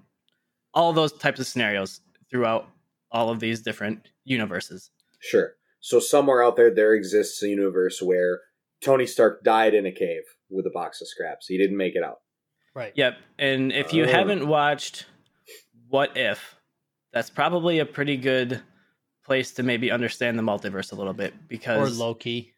all 0.74 0.94
those 0.94 1.12
types 1.14 1.40
of 1.42 1.48
scenarios 1.48 2.00
throughout 2.30 2.70
all 3.12 3.30
of 3.30 3.40
these 3.40 3.62
different 3.62 4.08
universes. 4.24 4.90
Sure. 5.20 5.54
So 5.80 6.00
somewhere 6.00 6.44
out 6.44 6.56
there, 6.56 6.74
there 6.74 6.94
exists 6.94 7.42
a 7.44 7.48
universe 7.50 8.02
where 8.02 8.42
Tony 8.82 9.06
Stark 9.08 9.44
died 9.44 9.74
in 9.74 9.86
a 9.86 9.92
cave 9.92 10.24
with 10.50 10.66
a 10.66 10.70
box 10.72 11.02
of 11.02 11.08
scraps. 11.08 11.48
He 11.48 11.58
didn't 11.58 11.78
make 11.78 11.96
it 11.96 12.04
out. 12.04 12.20
Right. 12.74 12.94
Yep. 12.96 13.18
And 13.38 13.72
if 13.72 13.94
you 13.94 14.06
Oh. 14.06 14.08
haven't 14.12 14.48
watched 14.48 15.06
What 15.90 16.16
If, 16.16 16.56
that's 17.12 17.30
probably 17.30 17.80
a 17.80 17.86
pretty 17.86 18.16
good 18.16 18.62
place 19.26 19.52
to 19.54 19.64
maybe 19.64 19.92
understand 19.92 20.40
the 20.40 20.44
multiverse 20.44 20.92
a 20.92 20.96
little 20.96 21.14
bit 21.14 21.34
Or 21.34 21.38
because 21.50 21.98
Loki. 22.00 22.54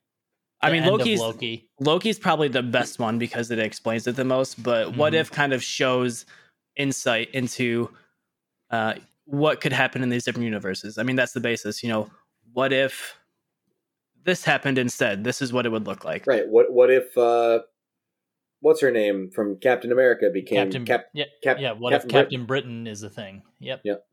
I 0.62 0.72
mean 0.72 0.84
end 0.84 0.94
of 0.94 1.00
Loki's 1.00 1.20
Loki. 1.20 1.70
Loki's 1.80 2.20
probably 2.20 2.48
the 2.48 2.62
best 2.64 3.00
one 3.00 3.18
because 3.18 3.52
it 3.52 3.60
explains 3.60 4.06
it 4.08 4.16
the 4.16 4.24
most, 4.24 4.62
but 4.62 4.96
What 4.96 5.14
Mhm. 5.14 5.18
If 5.18 5.32
kind 5.32 5.52
of 5.52 5.64
shows 5.64 6.26
insight 6.78 7.32
into 7.32 7.90
uh, 8.70 8.96
what 9.26 9.62
could 9.62 9.74
happen 9.74 10.04
in 10.04 10.10
these 10.10 10.24
different 10.26 10.46
universes. 10.46 10.98
I 10.98 11.04
mean, 11.04 11.16
that's 11.16 11.34
the 11.34 11.40
basis. 11.40 11.82
You 11.84 11.90
know, 11.90 12.10
what 12.54 12.74
if 12.74 13.16
this 14.24 14.44
happened 14.44 14.78
instead? 14.78 15.24
This 15.24 15.42
is 15.42 15.52
what 15.54 15.66
it 15.66 15.70
would 15.70 15.86
look 15.86 16.04
like. 16.06 16.28
Right. 16.28 16.48
What 16.48 16.72
What 16.72 16.90
if 16.92 17.18
uh, 17.18 17.60
what's 18.60 18.82
her 18.82 18.92
name 18.92 19.30
from 19.32 19.58
Captain 19.60 19.92
America 19.92 20.30
became 20.34 20.66
Captain. 20.66 20.86
Cap? 20.86 21.06
yeah. 21.14 21.26
Cap- 21.44 21.58
yeah. 21.60 21.72
What 21.74 21.92
Captain 21.92 22.10
if 22.10 22.14
Captain 22.14 22.46
Britain 22.46 22.88
is 22.88 23.04
a 23.04 23.10
thing? 23.10 23.44
Yep. 23.60 23.82
Yep. 23.84 24.06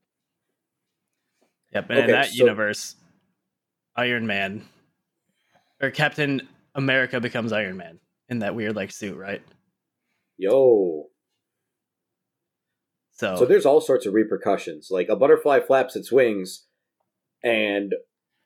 Yep. 1.75 1.91
And 1.91 1.99
Okay, 1.99 2.05
in 2.07 2.11
that 2.13 2.27
so- 2.29 2.35
universe, 2.45 2.97
Iron 3.97 4.27
Man 4.27 4.65
or 5.83 5.91
Captain 5.91 6.49
America 6.75 7.21
becomes 7.21 7.53
Iron 7.53 7.77
Man 7.77 7.99
in 8.29 8.39
that 8.41 8.55
weird 8.55 8.77
like 8.77 8.91
suit, 8.93 9.17
right? 9.17 9.43
Yo. 10.39 11.10
So, 13.21 13.37
So 13.37 13.45
there's 13.45 13.67
all 13.67 13.83
sorts 13.83 14.07
of 14.07 14.15
repercussions. 14.15 14.89
Like 14.91 15.11
a 15.11 15.17
butterfly 15.17 15.61
flaps 15.61 15.95
its 15.95 16.11
wings, 16.11 16.65
and 17.45 17.95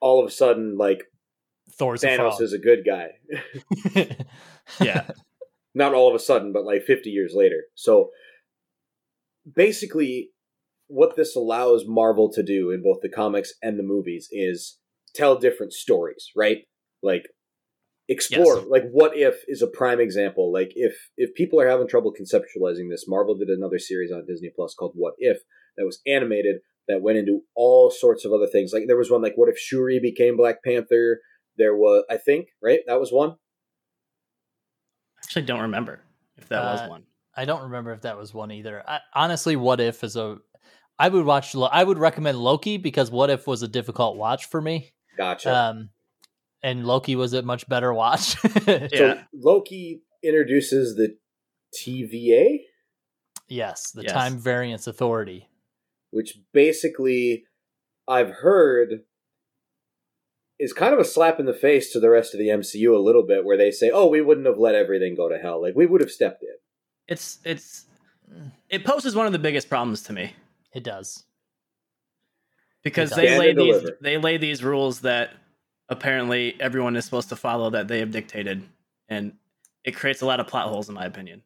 all 0.01 0.21
of 0.21 0.29
a 0.29 0.33
sudden, 0.33 0.77
like 0.77 1.05
Thor's 1.79 2.03
a 2.03 2.09
Thanos 2.09 2.17
frog. 2.17 2.43
is 2.43 2.53
a 2.53 2.59
good 2.59 2.81
guy. 2.85 3.11
yeah, 4.81 5.07
Not 5.77 5.95
all 5.95 6.09
of 6.09 6.15
a 6.17 6.19
sudden, 6.19 6.53
but 6.53 6.65
like 6.65 6.83
50 6.83 7.09
years 7.09 7.35
later. 7.37 7.67
So 7.77 8.11
basically, 9.55 10.31
what 10.89 11.15
this 11.15 11.37
allows 11.37 11.85
Marvel 11.87 12.29
to 12.33 12.43
do 12.43 12.73
in 12.73 12.83
both 12.83 12.99
the 13.01 13.09
comics 13.09 13.55
and 13.63 13.79
the 13.79 13.85
movies 13.85 14.27
is 14.33 14.79
tell 15.15 15.39
different 15.39 15.73
stories, 15.73 16.31
right? 16.35 16.65
Like 17.01 17.27
explore 18.09 18.57
Yes. 18.57 18.67
like 18.69 18.85
what 18.91 19.17
if 19.17 19.45
is 19.49 19.63
a 19.63 19.67
prime 19.67 19.99
example 20.01 20.53
like 20.53 20.73
if 20.75 20.95
if 21.17 21.35
people 21.35 21.59
are 21.61 21.69
having 21.69 21.89
trouble 21.89 22.13
conceptualizing 22.13 22.91
this 22.91 23.07
marvel 23.09 23.35
did 23.35 23.49
another 23.49 23.79
series 23.79 24.13
on 24.13 24.27
disney 24.27 24.51
plus 24.55 24.75
called 24.75 24.93
what 24.95 25.15
if 25.19 25.39
that 25.79 25.87
was 25.87 26.01
animated 26.07 26.57
that 26.87 27.01
went 27.01 27.17
into 27.17 27.41
all 27.55 27.91
sorts 27.91 28.27
of 28.27 28.33
other 28.33 28.47
things 28.47 28.73
like 28.75 28.83
there 28.87 28.97
was 28.99 29.11
one 29.11 29.23
like 29.23 29.33
what 29.37 29.49
if 29.49 29.59
shuri 29.59 29.99
became 30.01 30.37
black 30.37 30.63
panther 30.63 31.21
there 31.57 31.75
was 31.75 32.05
i 32.11 32.19
think 32.19 32.49
right 32.63 32.81
that 32.87 33.01
was 33.01 33.11
one 33.11 33.37
actually 35.23 35.43
don't 35.43 35.61
remember 35.63 36.01
if 36.37 36.49
that 36.49 36.63
was 36.63 36.81
Uh, 36.83 36.89
one. 36.89 37.05
I 37.37 37.45
don't 37.47 37.63
remember 37.63 37.93
if 37.93 38.03
that 38.03 38.17
was 38.17 38.33
one 38.33 38.53
either. 38.53 38.83
I, 38.87 39.01
honestly, 39.13 39.57
What 39.57 39.81
If 39.81 40.05
is 40.05 40.15
a. 40.17 40.39
I 41.01 41.09
would 41.09 41.25
watch. 41.25 41.57
I 41.57 41.83
would 41.83 41.99
recommend 41.99 42.39
Loki 42.39 42.77
because 42.77 43.11
What 43.11 43.29
If 43.31 43.47
was 43.49 43.63
a 43.63 43.69
difficult 43.69 44.17
watch 44.17 44.47
for 44.47 44.61
me. 44.61 44.93
gotcha 45.17 45.53
Um, 45.53 45.91
and 46.65 46.85
Loki 46.87 47.15
was 47.15 47.33
a 47.35 47.43
much 47.43 47.69
better 47.69 47.93
watch. 47.95 48.37
Yeah. 48.67 48.89
so 48.93 49.19
loki 49.33 50.03
introduces 50.25 50.97
the 50.97 51.17
tva 51.79 52.59
yes, 53.49 53.91
the 53.93 54.03
Yes. 54.03 54.13
Time 54.13 54.39
Variance 54.39 54.87
Authority. 54.87 55.49
which 56.11 56.39
basically 56.53 57.45
I've 58.09 58.31
heard 58.31 59.05
is 60.59 60.73
kind 60.73 60.95
of 60.95 61.01
a 61.01 61.05
slap 61.05 61.39
in 61.41 61.47
the 61.47 61.53
face 61.53 61.93
to 61.93 62.01
the 62.01 62.09
rest 62.11 62.33
of 62.35 62.39
the 62.39 62.49
MCU 62.49 62.95
a 62.95 62.99
little 63.03 63.25
bit, 63.27 63.45
where 63.45 63.57
they 63.57 63.71
say, 63.73 63.91
"Oh, 63.91 64.07
we 64.09 64.21
wouldn't 64.23 64.47
have 64.47 64.59
let 64.59 64.75
everything 64.77 65.15
go 65.17 65.29
to 65.29 65.37
hell. 65.39 65.61
Like 65.61 65.75
we 65.75 65.85
would 65.87 66.01
have 66.01 66.11
stepped 66.13 66.43
in." 66.43 66.57
It's 67.09 67.39
it's 67.45 67.87
it 68.71 68.85
poses 68.85 69.15
one 69.17 69.27
of 69.27 69.33
the 69.33 69.39
biggest 69.39 69.69
problems 69.69 70.03
to 70.05 70.13
me 70.13 70.33
It 70.73 70.85
does. 70.85 71.25
because 72.83 73.13
It 73.13 73.17
they 73.17 73.27
does. 73.27 73.39
lay 73.39 73.53
Stand 73.53 73.59
and 73.59 73.81
these 73.85 73.91
they 74.01 74.19
lay 74.19 74.37
these 74.39 74.63
rules 74.65 75.01
that 75.01 75.31
apparently 75.95 76.57
everyone 76.61 76.97
is 76.97 77.05
supposed 77.05 77.31
to 77.31 77.37
follow 77.37 77.71
that 77.71 77.89
they 77.89 78.01
have 78.01 78.11
dictated, 78.11 78.63
and 79.09 79.33
it 79.85 79.93
creates 79.93 80.21
a 80.21 80.27
lot 80.27 80.41
of 80.41 80.47
plot 80.47 80.69
holes 80.69 80.89
in 80.89 80.95
my 80.95 81.05
opinion. 81.05 81.43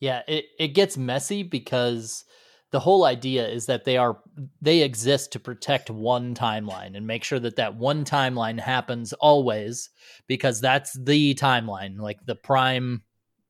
Yeah, 0.00 0.22
it, 0.28 0.46
it 0.58 0.68
gets 0.68 0.96
messy 0.96 1.42
because 1.42 2.24
the 2.70 2.80
whole 2.80 3.04
idea 3.04 3.48
is 3.48 3.66
that 3.66 3.84
they 3.84 3.96
are 3.96 4.18
they 4.60 4.82
exist 4.82 5.32
to 5.32 5.40
protect 5.40 5.90
one 5.90 6.34
timeline 6.34 6.96
and 6.96 7.06
make 7.06 7.24
sure 7.24 7.40
that 7.40 7.56
that 7.56 7.76
one 7.76 8.04
timeline 8.04 8.60
happens 8.60 9.12
always 9.14 9.90
because 10.26 10.60
that's 10.60 10.92
the 10.92 11.34
timeline, 11.34 11.98
like 11.98 12.24
the 12.26 12.36
prime 12.36 13.02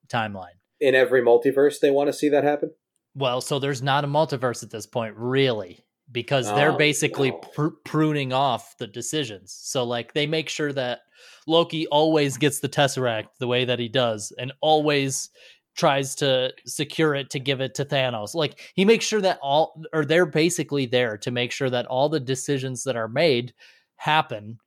timeline. 0.09 0.57
In 0.81 0.95
every 0.95 1.23
multiverse, 1.23 1.81
they 1.81 1.91
want 1.91 2.09
to 2.09 2.13
see 2.13 2.29
that 2.29 2.45
happen. 2.45 2.71
Well, 3.15 3.41
so 3.41 3.59
there's 3.59 3.83
not 3.83 4.05
a 4.05 4.09
multiverse 4.09 4.63
at 4.63 4.71
this 4.71 4.87
point, 4.87 5.15
really, 5.17 5.85
because 6.13 6.47
they're 6.55 6.73
Oh, 6.73 6.77
basically 6.77 7.31
no. 7.31 7.39
pr- 7.39 7.77
pruning 7.85 8.33
off 8.33 8.77
the 8.79 8.87
decisions. 8.87 9.53
So, 9.53 9.85
like, 9.85 10.15
they 10.15 10.27
make 10.27 10.49
sure 10.49 10.73
that 10.73 11.01
Loki 11.47 11.87
always 11.89 12.37
gets 12.37 12.61
the 12.61 12.69
Tesseract 12.69 13.29
the 13.39 13.47
way 13.47 13.65
that 13.65 13.79
he 13.79 13.89
does 13.89 14.33
and 14.39 14.53
always 14.61 15.31
tries 15.77 16.15
to 16.17 16.53
secure 16.67 17.15
it 17.15 17.31
to 17.31 17.39
give 17.39 17.61
it 17.61 17.75
to 17.77 17.85
Thanos. 17.85 18.35
Like, 18.35 18.73
he 18.75 18.85
makes 18.85 19.05
sure 19.05 19.21
that 19.21 19.39
all, 19.43 19.83
or 19.93 20.05
they're 20.05 20.27
basically 20.27 20.87
there 20.87 21.17
to 21.19 21.31
make 21.31 21.53
sure 21.53 21.71
that 21.71 21.87
all 21.87 22.09
the 22.09 22.21
decisions 22.21 22.85
that 22.85 22.97
are 22.97 23.09
made 23.09 23.53
happen 23.97 24.59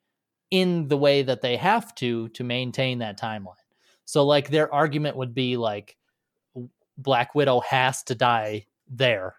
in 0.52 0.88
the 0.88 0.98
way 0.98 1.24
that 1.24 1.42
they 1.42 1.58
have 1.58 1.94
to 1.96 2.30
to 2.30 2.44
maintain 2.44 3.00
that 3.00 3.20
timeline. 3.20 3.56
So, 4.06 4.26
like, 4.26 4.50
their 4.50 4.74
argument 4.74 5.18
would 5.18 5.34
be 5.34 5.58
like, 5.58 5.98
Black 6.98 7.34
Widow 7.34 7.62
has 7.62 8.04
to 8.04 8.16
die 8.16 8.68
there 8.88 9.36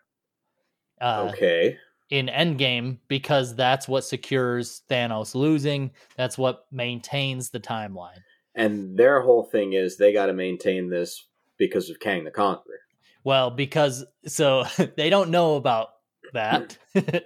uh, 1.02 1.28
okay, 1.32 1.76
in 2.12 2.26
Endgame 2.26 2.98
because 3.08 3.56
that's 3.56 3.88
what 3.88 4.04
secures 4.04 4.82
Thanos 4.90 5.34
losing. 5.34 5.90
That's 6.18 6.36
what 6.36 6.66
maintains 6.70 7.48
the 7.48 7.58
timeline. 7.60 8.20
and 8.54 8.98
their 8.98 9.22
whole 9.22 9.44
thing 9.44 9.72
is 9.72 9.96
they 9.96 10.12
got 10.12 10.26
to 10.26 10.34
maintain 10.34 10.90
this 10.90 11.26
because 11.58 11.88
of 11.88 11.98
Kang 12.00 12.24
the 12.24 12.30
Conqueror. 12.30 12.80
Well, 13.24 13.50
because 13.50 14.04
so 14.26 14.64
they 14.98 15.08
don't 15.08 15.30
know 15.30 15.56
about 15.56 15.88
that. 16.34 16.76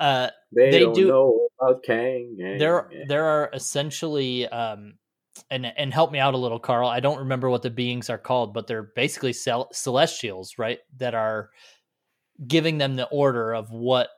uh, 0.00 0.30
They, 0.54 0.70
They 0.70 0.78
don't 0.80 0.94
do- 0.94 1.08
know 1.08 1.48
about 1.60 1.82
Kang. 1.82 2.36
There 2.58 2.88
there 3.06 3.24
are 3.26 3.50
essentially 3.52 4.48
um 4.48 4.94
and 5.50 5.66
and 5.66 5.92
help 5.92 6.10
me 6.10 6.18
out 6.18 6.34
a 6.34 6.36
little 6.38 6.58
carl 6.58 6.88
i 6.88 7.00
don't 7.00 7.18
remember 7.20 7.48
what 7.48 7.62
the 7.62 7.70
beings 7.70 8.10
are 8.10 8.18
called 8.18 8.52
but 8.52 8.66
they're 8.66 8.90
basically 8.94 9.32
cel- 9.32 9.70
celestials 9.72 10.58
right 10.58 10.80
that 10.98 11.14
are 11.14 11.48
giving 12.46 12.76
them 12.76 12.96
the 12.96 13.06
order 13.08 13.54
of 13.54 13.70
what 13.70 14.08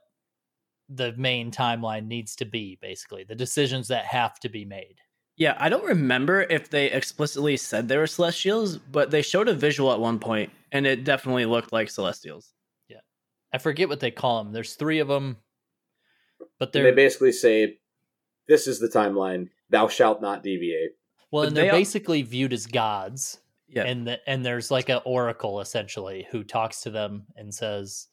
the 0.89 1.13
main 1.17 1.51
timeline 1.51 2.07
needs 2.07 2.37
to 2.37 2.45
be 2.45 2.79
basically 2.81 3.25
the 3.25 3.35
decisions 3.35 3.89
that 3.89 4.05
have 4.05 4.39
to 4.41 4.49
be 4.49 4.65
made 4.65 4.97
Yeah, 5.37 5.57
I 5.59 5.69
don't 5.69 5.85
remember 5.85 6.43
if 6.43 6.71
they 6.71 6.91
explicitly 6.91 7.57
said 7.57 7.89
they 7.89 7.97
were 7.97 8.07
celestials, 8.07 8.77
but 8.79 9.11
they 9.11 9.23
showed 9.23 9.49
a 9.49 9.55
visual 9.55 9.93
at 9.93 9.99
one 10.01 10.19
point, 10.19 10.51
and 10.71 10.87
it 10.87 11.03
definitely 11.05 11.47
looked 11.47 11.73
like 11.73 11.91
celestials. 11.91 12.53
Yeah. 12.89 13.01
I 13.53 13.59
forget 13.59 13.89
what 13.89 14.01
they 14.01 14.11
call 14.11 14.45
them 14.45 14.53
there's 14.53 14.75
three 14.75 14.99
of 15.01 15.09
them 15.09 15.39
but 16.59 16.73
they 16.73 16.83
they're 16.83 16.95
basically 16.95 17.33
say, 17.33 17.79
"This 18.47 18.67
is 18.67 18.79
the 18.79 18.89
timeline. 18.89 19.49
Thou 19.71 19.89
shalt 19.89 20.21
not 20.21 20.43
deviate." 20.43 20.93
well 21.33 21.43
but 21.45 21.49
and 21.49 21.57
they're 21.57 21.65
they 21.65 21.71
are- 21.71 21.73
basically 21.73 22.23
viewed 22.23 22.53
as 22.53 22.67
gods 22.67 23.41
Yeah, 23.69 23.85
and 23.85 24.07
the, 24.07 24.21
and 24.29 24.45
there's 24.45 24.71
like 24.71 24.89
an 24.89 25.01
oracle 25.05 25.61
essentially 25.61 26.27
who 26.31 26.45
talks 26.45 26.83
to 26.83 26.91
them 26.91 27.25
and 27.37 27.53
says 27.55 28.09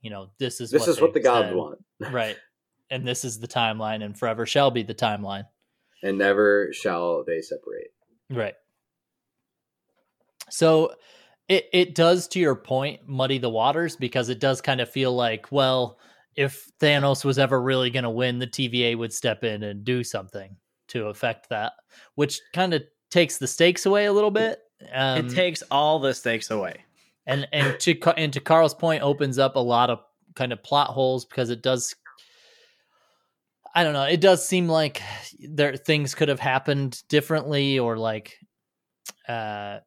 you 0.00 0.10
know 0.10 0.30
this 0.38 0.60
is 0.60 0.70
This 0.70 0.82
what 0.82 0.88
is 0.88 1.00
what 1.00 1.12
the 1.12 1.18
they've 1.18 1.24
gods 1.24 1.48
said. 1.48 1.56
want, 1.56 1.83
right 2.00 2.36
and 2.90 3.06
this 3.06 3.24
is 3.24 3.38
the 3.38 3.48
timeline 3.48 4.04
and 4.04 4.18
forever 4.18 4.46
shall 4.46 4.70
be 4.70 4.82
the 4.82 4.94
timeline 4.94 5.44
and 6.02 6.18
never 6.18 6.70
shall 6.72 7.24
they 7.24 7.40
separate. 7.40 7.92
right 8.30 8.54
so 10.50 10.92
it 11.48 11.66
it 11.72 11.94
does 11.94 12.28
to 12.28 12.38
your 12.40 12.54
point 12.54 13.00
muddy 13.06 13.38
the 13.38 13.50
waters 13.50 13.96
because 13.96 14.28
it 14.28 14.40
does 14.40 14.60
kind 14.60 14.80
of 14.80 14.88
feel 14.90 15.14
like 15.14 15.50
well 15.50 15.98
if 16.36 16.68
Thanos 16.80 17.24
was 17.24 17.38
ever 17.38 17.60
really 17.62 17.90
going 17.90 18.02
to 18.02 18.10
win 18.10 18.40
the 18.40 18.46
TVA 18.46 18.98
would 18.98 19.12
step 19.12 19.44
in 19.44 19.62
and 19.62 19.84
do 19.84 20.02
something 20.02 20.56
to 20.88 21.06
affect 21.06 21.48
that 21.48 21.72
which 22.16 22.40
kind 22.52 22.74
of 22.74 22.82
takes 23.10 23.38
the 23.38 23.46
stakes 23.46 23.86
away 23.86 24.06
a 24.06 24.12
little 24.12 24.30
bit 24.30 24.60
um, 24.92 25.26
it 25.26 25.30
takes 25.34 25.62
all 25.70 25.98
the 25.98 26.12
stakes 26.12 26.50
away. 26.50 26.84
and 27.26 27.46
and 27.52 27.78
to 27.80 27.96
and 28.18 28.32
to 28.32 28.40
Carl's 28.40 28.74
point 28.74 29.02
opens 29.02 29.38
up 29.38 29.56
a 29.56 29.60
lot 29.60 29.90
of 29.90 30.00
kind 30.34 30.52
of 30.52 30.62
plot 30.62 30.88
holes 30.90 31.24
because 31.24 31.50
it 31.50 31.62
does 31.62 31.94
I 33.74 33.82
don't 33.84 33.92
know 33.92 34.04
it 34.04 34.20
does 34.20 34.46
seem 34.46 34.68
like 34.68 35.02
there 35.40 35.76
things 35.76 36.14
could 36.14 36.28
have 36.28 36.40
happened 36.40 37.02
differently 37.08 37.78
or 37.78 37.96
like 37.96 38.34
uh 39.28 39.78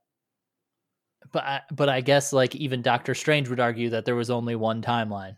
but 1.34 1.44
I, 1.44 1.62
but 1.72 1.90
I 1.90 2.02
guess 2.02 2.32
like 2.32 2.56
even 2.56 2.82
Doctor 2.82 3.14
Strange 3.14 3.50
would 3.50 3.60
argue 3.60 3.90
that 3.90 4.06
there 4.06 4.16
was 4.16 4.30
only 4.30 4.56
one 4.56 4.82
timeline. 4.82 5.36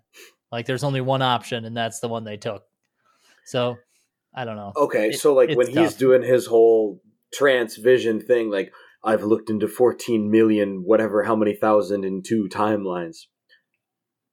Like 0.52 0.66
there's 0.66 0.84
only 0.84 1.02
one 1.02 1.22
option 1.22 1.66
and 1.66 1.76
that's 1.76 2.00
the 2.00 2.08
one 2.08 2.24
they 2.24 2.38
took. 2.38 2.64
So 3.46 3.78
I 4.34 4.46
don't 4.46 4.56
know. 4.56 4.74
Okay, 4.76 5.10
It- 5.10 5.20
so 5.20 5.34
like 5.34 5.56
when 5.56 5.68
he's 5.68 5.96
doing 5.96 6.22
his 6.22 6.46
whole 6.46 7.02
trance 7.34 7.76
vision 7.78 8.20
thing, 8.22 8.50
like 8.52 8.72
I've 9.04 9.24
looked 9.24 9.50
into 9.50 9.68
fourteen 9.68 10.30
million, 10.30 10.84
whatever, 10.86 11.24
how 11.24 11.36
many 11.36 11.56
thousand 11.56 12.06
and 12.06 12.24
two 12.24 12.48
timelines. 12.52 13.26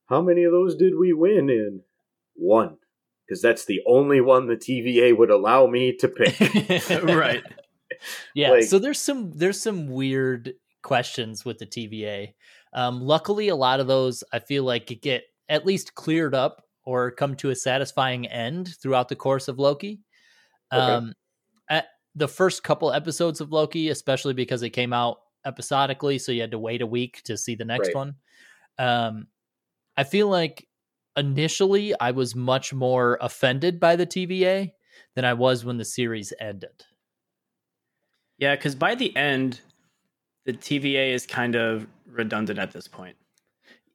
How 0.09 0.21
many 0.21 0.43
of 0.43 0.51
those 0.51 0.75
did 0.75 0.93
we 0.97 1.13
win 1.13 1.49
in? 1.49 1.81
One, 2.35 2.77
because 3.25 3.41
that's 3.41 3.65
the 3.65 3.81
only 3.87 4.21
one 4.21 4.47
the 4.47 4.55
TVA 4.55 5.17
would 5.17 5.29
allow 5.31 5.67
me 5.67 5.95
to 5.97 6.07
pick. 6.07 6.39
right. 7.03 7.43
Yeah, 8.35 8.51
Like- 8.51 8.63
so 8.65 8.77
there's 8.77 8.99
some 8.99 9.31
there's 9.31 9.59
some 9.59 9.87
weird 9.87 10.53
questions 10.83 11.43
with 11.43 11.57
the 11.57 11.65
TVA. 11.65 12.33
Um, 12.73 13.01
luckily, 13.01 13.47
a 13.47 13.55
lot 13.55 13.79
of 13.79 13.87
those 13.87 14.23
I 14.31 14.37
feel 14.39 14.63
like 14.65 14.99
get 15.01 15.23
at 15.49 15.65
least 15.65 15.95
cleared 15.95 16.35
up 16.35 16.63
or 16.85 17.09
come 17.09 17.35
to 17.37 17.49
a 17.49 17.55
satisfying 17.55 18.27
end 18.27 18.75
throughout 18.83 19.09
the 19.09 19.15
course 19.15 19.47
of 19.47 19.57
Loki. 19.57 20.01
Okay. 20.71 20.79
Um, 20.79 21.13
at 21.69 21.87
the 22.13 22.27
first 22.27 22.61
couple 22.63 22.91
episodes 22.91 23.41
of 23.41 23.51
Loki, 23.51 23.89
especially 23.89 24.33
because 24.33 24.61
it 24.61 24.71
came 24.71 24.93
out 24.93 25.17
episodically, 25.45 26.19
so 26.19 26.31
you 26.31 26.41
had 26.41 26.51
to 26.51 26.59
wait 26.59 26.81
a 26.83 26.87
week 26.87 27.21
to 27.23 27.35
see 27.37 27.55
the 27.55 27.65
next 27.65 27.87
Right. 27.87 27.95
one. 27.95 28.15
Um, 28.77 29.27
I 29.97 30.03
feel 30.03 30.27
like 30.29 30.67
initially 31.17 31.99
I 31.99 32.11
was 32.11 32.35
much 32.35 32.73
more 32.73 33.17
offended 33.21 33.79
by 33.79 33.95
the 33.95 34.05
TVA 34.05 34.73
than 35.15 35.25
I 35.25 35.33
was 35.33 35.65
when 35.65 35.77
the 35.77 35.85
series 35.85 36.33
ended. 36.39 36.85
Yeah, 38.37 38.55
because 38.55 38.75
by 38.75 38.95
the 38.95 39.15
end, 39.15 39.61
the 40.45 40.53
TVA 40.53 41.13
is 41.13 41.25
kind 41.25 41.55
of 41.55 41.87
redundant 42.05 42.59
at 42.59 42.71
this 42.71 42.87
point, 42.87 43.17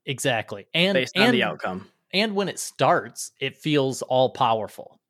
Exactly. 0.04 0.66
And 0.74 0.94
based 0.94 1.16
on 1.18 1.30
the 1.32 1.42
outcome. 1.44 1.88
and 2.12 2.34
when 2.34 2.48
it 2.48 2.58
starts, 2.58 3.32
it 3.40 3.56
feels 3.56 4.02
all 4.02 4.30
powerful. 4.30 5.00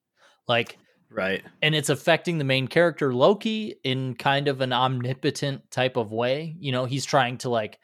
Like 0.48 0.78
Right. 1.10 1.44
and 1.62 1.74
it's 1.74 1.90
affecting 1.90 2.38
the 2.38 2.44
main 2.44 2.68
character 2.68 3.14
Loki 3.14 3.76
in 3.84 4.14
kind 4.16 4.48
of 4.48 4.60
an 4.60 4.72
omnipotent 4.72 5.70
type 5.70 5.96
of 5.96 6.12
way. 6.12 6.56
You 6.58 6.72
know, 6.72 6.84
he's 6.86 7.04
trying 7.04 7.38
to 7.38 7.50
like 7.50 7.78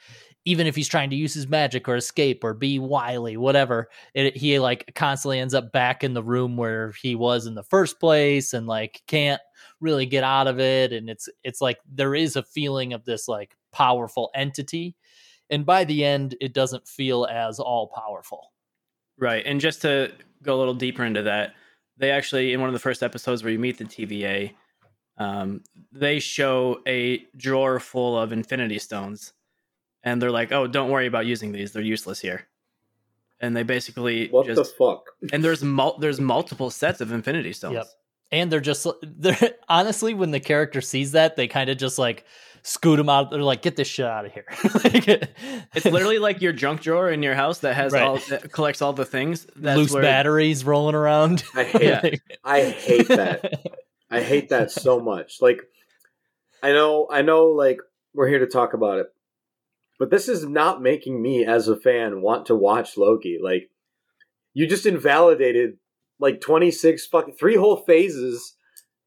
even 0.48 0.66
if 0.66 0.74
he's 0.74 0.88
trying 0.88 1.10
to 1.10 1.16
use 1.16 1.34
his 1.34 1.46
magic 1.46 1.88
or 1.88 1.96
escape 1.96 2.42
or 2.42 2.54
be 2.54 2.78
wily, 2.78 3.36
whatever, 3.36 3.88
it, 4.14 4.34
he 4.36 4.58
like 4.58 4.90
constantly 4.94 5.38
ends 5.38 5.52
up 5.52 5.72
back 5.72 6.02
in 6.02 6.14
the 6.14 6.22
room 6.22 6.56
where 6.56 6.92
he 7.02 7.14
was 7.14 7.46
in 7.46 7.54
the 7.54 7.62
first 7.62 8.00
place 8.00 8.54
and 8.54 8.66
like 8.66 9.02
can't 9.06 9.42
really 9.80 10.06
get 10.06 10.24
out 10.24 10.46
of 10.46 10.58
it 10.58 10.92
and 10.92 11.10
it's 11.10 11.28
it's 11.44 11.60
like 11.60 11.78
there 11.86 12.14
is 12.14 12.34
a 12.34 12.42
feeling 12.42 12.92
of 12.92 13.04
this 13.04 13.28
like 13.28 13.54
powerful 13.72 14.30
entity 14.34 14.96
and 15.50 15.66
by 15.66 15.84
the 15.84 16.04
end 16.04 16.34
it 16.40 16.54
doesn't 16.54 16.88
feel 16.88 17.26
as 17.26 17.60
all 17.60 17.88
powerful. 17.94 18.52
Right. 19.18 19.44
And 19.44 19.60
just 19.60 19.82
to 19.82 20.12
go 20.42 20.56
a 20.56 20.58
little 20.58 20.74
deeper 20.74 21.04
into 21.04 21.22
that, 21.22 21.54
they 21.98 22.10
actually, 22.10 22.52
in 22.52 22.60
one 22.60 22.68
of 22.68 22.72
the 22.72 22.78
first 22.78 23.02
episodes 23.02 23.42
where 23.42 23.52
you 23.52 23.58
meet 23.58 23.76
the 23.76 23.84
TVA, 23.84 24.52
um, 25.18 25.62
they 25.92 26.20
show 26.20 26.80
a 26.86 27.24
drawer 27.36 27.80
full 27.80 28.16
of 28.16 28.32
infinity 28.32 28.78
stones. 28.78 29.32
And 30.04 30.22
they're 30.22 30.30
like, 30.30 30.52
oh, 30.52 30.66
don't 30.66 30.90
worry 30.90 31.06
about 31.06 31.26
using 31.26 31.52
these. 31.52 31.72
They're 31.72 31.82
useless 31.82 32.20
here. 32.20 32.46
And 33.40 33.56
they 33.56 33.62
basically 33.62 34.28
what 34.28 34.46
just. 34.46 34.56
the 34.58 34.64
fuck? 34.64 35.04
and 35.32 35.44
there's 35.44 35.62
mul- 35.62 35.98
there's 35.98 36.20
multiple 36.20 36.70
sets 36.70 37.00
of 37.00 37.12
infinity 37.12 37.52
stones. 37.52 37.74
Yep. 37.74 37.86
and 38.32 38.50
they're 38.52 38.60
just 38.60 38.86
they're 39.02 39.36
honestly 39.68 40.12
when 40.14 40.32
the 40.32 40.40
character 40.40 40.80
sees 40.80 41.12
that 41.12 41.36
they 41.36 41.46
kind 41.46 41.70
of 41.70 41.76
just 41.78 41.98
like 42.00 42.24
scoot 42.64 42.96
them 42.96 43.08
out 43.08 43.30
they're 43.30 43.40
like 43.40 43.62
get 43.62 43.76
this 43.76 43.86
shit 43.86 44.04
out 44.04 44.26
of 44.26 44.32
here 44.32 44.44
like, 44.84 45.06
It's 45.74 45.84
literally 45.86 46.18
like 46.28 46.42
your 46.42 46.52
junk 46.52 46.80
drawer 46.80 47.08
in 47.10 47.22
your 47.22 47.36
house 47.36 47.60
that 47.60 47.74
has 47.76 47.92
Right. 47.92 48.02
all 48.02 48.18
that 48.28 48.50
collects 48.50 48.82
all 48.82 48.92
the 48.92 49.04
things. 49.04 49.46
That's 49.54 49.76
loose 49.78 49.92
where- 49.92 50.02
batteries 50.02 50.64
rolling 50.64 50.96
around 50.96 51.44
I 51.54 51.62
hate 51.64 51.82
Yeah. 51.82 52.10
I 52.44 52.62
hate 52.64 53.06
that. 53.08 53.62
I 54.10 54.20
hate 54.20 54.48
that 54.48 54.72
so 54.72 54.98
much. 54.98 55.40
Like, 55.40 55.62
I 56.62 56.72
know, 56.72 57.06
I 57.10 57.22
know, 57.22 57.46
like, 57.48 57.78
we're 58.14 58.26
here 58.28 58.40
to 58.40 58.46
talk 58.46 58.72
about 58.74 58.98
it, 58.98 59.06
but 59.98 60.10
this 60.10 60.28
is 60.28 60.46
not 60.46 60.82
making 60.82 61.20
me, 61.20 61.44
as 61.44 61.68
a 61.68 61.76
fan, 61.76 62.22
want 62.22 62.46
to 62.46 62.54
watch 62.54 62.96
Loki. 62.96 63.38
Like, 63.42 63.70
you 64.54 64.66
just 64.66 64.86
invalidated, 64.86 65.78
like, 66.20 66.40
26 66.40 67.06
fucking, 67.06 67.34
three 67.34 67.56
whole 67.56 67.76
phases, 67.76 68.54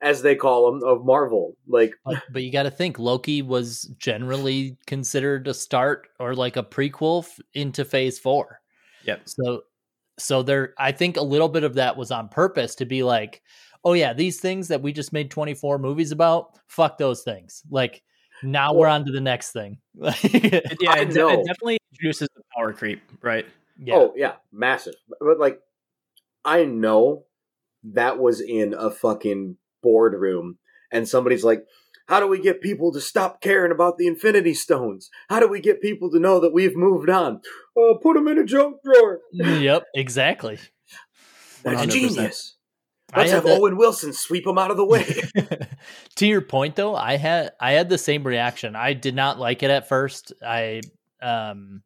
as 0.01 0.21
they 0.21 0.35
call 0.35 0.71
them, 0.71 0.81
of 0.83 1.05
Marvel. 1.05 1.55
Like, 1.67 1.93
but, 2.03 2.23
but 2.31 2.43
you 2.43 2.51
got 2.51 2.63
to 2.63 2.71
think 2.71 2.97
loki 2.99 3.41
was 3.41 3.83
generally 3.97 4.77
considered 4.87 5.47
a 5.47 5.53
start 5.53 6.07
or 6.19 6.35
like 6.35 6.57
a 6.57 6.63
prequel 6.63 7.23
f- 7.23 7.39
into 7.53 7.85
phase 7.85 8.17
four 8.19 8.59
Yep. 9.05 9.21
so 9.25 9.61
so 10.19 10.43
there 10.43 10.73
i 10.77 10.91
think 10.91 11.17
a 11.17 11.21
little 11.23 11.49
bit 11.49 11.63
of 11.63 11.75
that 11.75 11.97
was 11.97 12.11
on 12.11 12.29
purpose 12.29 12.75
to 12.75 12.85
be 12.85 13.03
like 13.03 13.41
oh 13.83 13.93
yeah 13.93 14.13
these 14.13 14.39
things 14.39 14.67
that 14.67 14.81
we 14.81 14.91
just 14.91 15.13
made 15.13 15.31
24 15.31 15.77
movies 15.79 16.11
about 16.11 16.59
fuck 16.67 16.97
those 16.97 17.23
things 17.23 17.63
like 17.69 18.03
now 18.43 18.73
we're 18.73 18.87
on 18.87 19.05
to 19.05 19.11
the 19.11 19.21
next 19.21 19.51
thing 19.51 19.77
yeah, 19.95 20.11
I 20.89 20.99
it, 21.01 21.13
know. 21.13 21.29
it 21.29 21.45
definitely 21.45 21.77
introduces 21.91 22.29
the 22.35 22.41
power 22.55 22.73
creep, 22.73 23.01
right? 23.21 23.45
yeah 23.77 23.95
oh, 23.95 24.13
yeah, 24.15 24.33
massive. 24.51 24.95
But, 25.19 25.39
like, 25.39 25.59
I 26.45 26.65
know 26.65 27.25
that 27.83 28.19
was 28.19 28.41
in 28.41 28.73
a 28.73 28.89
fucking 28.91 29.57
boardroom, 29.83 30.57
and 30.91 31.07
somebody's 31.07 31.43
like, 31.43 31.65
how 32.07 32.19
do 32.19 32.27
we 32.27 32.39
get 32.41 32.61
people 32.61 32.91
to 32.91 32.99
stop 33.01 33.41
caring 33.41 33.71
about 33.71 33.97
the 33.97 34.07
Infinity 34.07 34.53
Stones? 34.53 35.09
How 35.29 35.39
do 35.39 35.47
we 35.47 35.59
get 35.61 35.81
people 35.81 36.09
to 36.11 36.19
know 36.19 36.39
that 36.39 36.53
we've 36.53 36.75
moved 36.75 37.09
on? 37.09 37.41
Uh, 37.77 37.93
put 38.01 38.15
them 38.15 38.27
in 38.27 38.37
a 38.37 38.43
junk 38.45 38.77
drawer. 38.83 39.19
yep 39.31 39.83
exactly 39.95 40.59
That's 41.63 41.83
100%. 41.83 41.89
genius. 41.91 42.57
I 43.13 43.19
Let's 43.19 43.31
had 43.31 43.35
have 43.37 43.43
the- 43.45 43.57
Owen 43.57 43.77
Wilson 43.77 44.13
sweep 44.13 44.45
him 44.47 44.57
out 44.57 44.71
of 44.71 44.77
the 44.77 44.85
way. 44.85 45.05
to 46.15 46.27
your 46.27 46.41
point 46.41 46.75
though 46.75 46.95
i 46.95 47.17
had 47.17 47.51
i 47.59 47.71
had 47.71 47.89
the 47.89 47.97
same 47.97 48.23
reaction 48.23 48.75
i 48.75 48.93
did 48.93 49.15
not 49.15 49.39
like 49.39 49.63
it 49.63 49.69
at 49.71 49.87
first 49.89 50.31
i 50.45 50.81
um 51.21 51.81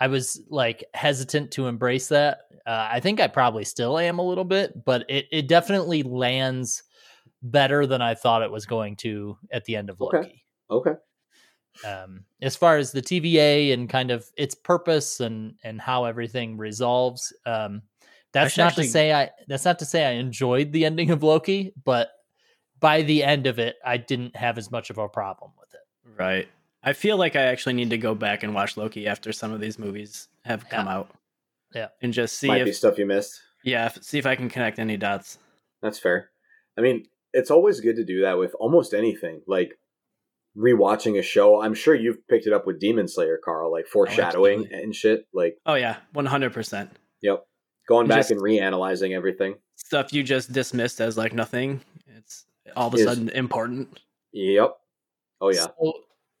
i 0.00 0.06
was 0.08 0.42
like 0.50 0.84
hesitant 0.94 1.50
to 1.52 1.66
embrace 1.66 2.08
that 2.08 2.38
uh, 2.66 2.88
i 2.90 3.00
think 3.00 3.20
i 3.20 3.26
probably 3.28 3.64
still 3.64 3.98
am 3.98 4.18
a 4.18 4.26
little 4.26 4.44
bit 4.44 4.84
but 4.84 5.04
it, 5.08 5.26
it 5.30 5.48
definitely 5.48 6.02
lands 6.02 6.82
better 7.42 7.86
than 7.86 8.02
i 8.02 8.14
thought 8.14 8.42
it 8.42 8.50
was 8.50 8.66
going 8.66 8.96
to 8.96 9.36
at 9.52 9.64
the 9.66 9.76
end 9.76 9.88
of 9.90 10.00
Okay. 10.00 10.16
loki 10.18 10.44
okay. 10.70 10.98
um, 11.86 12.24
as 12.42 12.56
far 12.56 12.76
as 12.76 12.92
the 12.92 13.02
TVA 13.02 13.72
and 13.72 13.88
kind 13.88 14.10
of 14.10 14.24
its 14.36 14.54
purpose 14.54 15.20
and 15.20 15.54
and 15.64 15.80
how 15.80 16.04
everything 16.04 16.56
resolves. 16.56 17.32
Um, 17.46 17.82
That's 18.34 18.52
should 18.54 18.60
not 18.62 18.66
actually- 18.72 18.84
to 18.86 18.90
say 18.90 19.12
I 19.12 19.30
that's 19.48 19.64
not 19.64 19.78
to 19.78 19.84
say 19.84 20.04
I 20.04 20.12
enjoyed 20.12 20.72
the 20.72 20.84
ending 20.84 21.10
of 21.10 21.22
Loki, 21.22 21.72
but 21.84 22.10
by 22.80 23.02
the 23.02 23.22
end 23.24 23.46
of 23.46 23.58
it, 23.58 23.76
I 23.84 23.96
didn't 23.96 24.36
have 24.36 24.58
as 24.58 24.70
much 24.70 24.90
of 24.90 24.98
a 24.98 25.08
problem 25.08 25.52
with 25.58 25.72
it. 25.74 25.80
Right. 26.20 26.48
I 26.82 26.92
feel 26.92 27.16
like 27.16 27.34
I 27.34 27.42
actually 27.44 27.72
need 27.74 27.90
to 27.90 27.98
go 27.98 28.14
back 28.14 28.42
and 28.42 28.54
watch 28.54 28.76
Loki 28.76 29.06
after 29.06 29.32
some 29.32 29.52
of 29.52 29.60
these 29.60 29.78
movies 29.78 30.28
have 30.44 30.68
come 30.68 30.86
Yeah. 30.86 30.94
out. 30.94 31.10
Yeah. 31.74 31.88
And 32.02 32.12
just 32.12 32.36
see 32.36 32.48
Might 32.48 32.64
be 32.64 32.70
if 32.70 32.76
stuff 32.76 32.98
you 32.98 33.06
missed. 33.06 33.40
yeah, 33.64 33.86
if, 33.86 34.02
see 34.04 34.18
if 34.18 34.26
I 34.26 34.36
can 34.36 34.50
connect 34.50 34.78
any 34.78 34.96
dots. 34.98 35.38
That's 35.80 35.98
fair. 35.98 36.30
I 36.76 36.82
mean, 36.82 37.06
it's 37.32 37.50
always 37.50 37.80
good 37.80 37.96
to 37.96 38.04
do 38.04 38.20
that 38.22 38.36
with 38.38 38.54
almost 38.60 38.92
anything. 38.92 39.40
Like 39.46 39.78
rewatching 40.56 41.18
a 41.18 41.22
show. 41.22 41.60
I'm 41.62 41.74
sure 41.74 41.94
you've 41.94 42.26
picked 42.28 42.46
it 42.46 42.52
up 42.52 42.66
with 42.66 42.78
Demon 42.80 43.08
Slayer, 43.08 43.38
Carl, 43.42 43.72
like 43.72 43.86
foreshadowing 43.86 44.60
absolutely. 44.60 44.82
and 44.82 44.94
shit. 44.94 45.26
Like, 45.32 45.56
Oh 45.66 45.74
yeah, 45.74 45.96
100%. 46.14 46.90
yep. 47.22 47.46
Going 47.88 48.06
back 48.08 48.18
just- 48.20 48.30
and 48.30 48.40
reanalyzing 48.40 49.14
everything. 49.14 49.56
Stuff 49.76 50.12
you 50.12 50.22
just 50.22 50.52
dismissed 50.52 51.00
as 51.00 51.16
like 51.18 51.32
nothing. 51.32 51.80
It's 52.06 52.44
all 52.76 52.88
of 52.88 52.94
a 52.94 52.96
Is- 52.98 53.04
sudden 53.04 53.28
important. 53.30 54.00
Yep. 54.32 54.76
Oh 55.40 55.50
yeah. 55.50 55.66
So, 55.78 55.92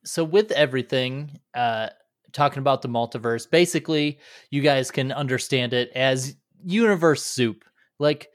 so 0.04 0.24
with 0.24 0.50
everything, 0.52 1.38
uh, 1.54 1.88
talking 2.32 2.58
about 2.60 2.82
the 2.82 2.88
multiverse, 2.88 3.48
basically, 3.50 4.18
you 4.50 4.60
guys 4.62 4.90
can 4.90 5.12
understand 5.12 5.72
it 5.72 5.90
as 5.94 6.36
universe 6.64 7.22
soup. 7.24 7.64
Like, 7.98 8.28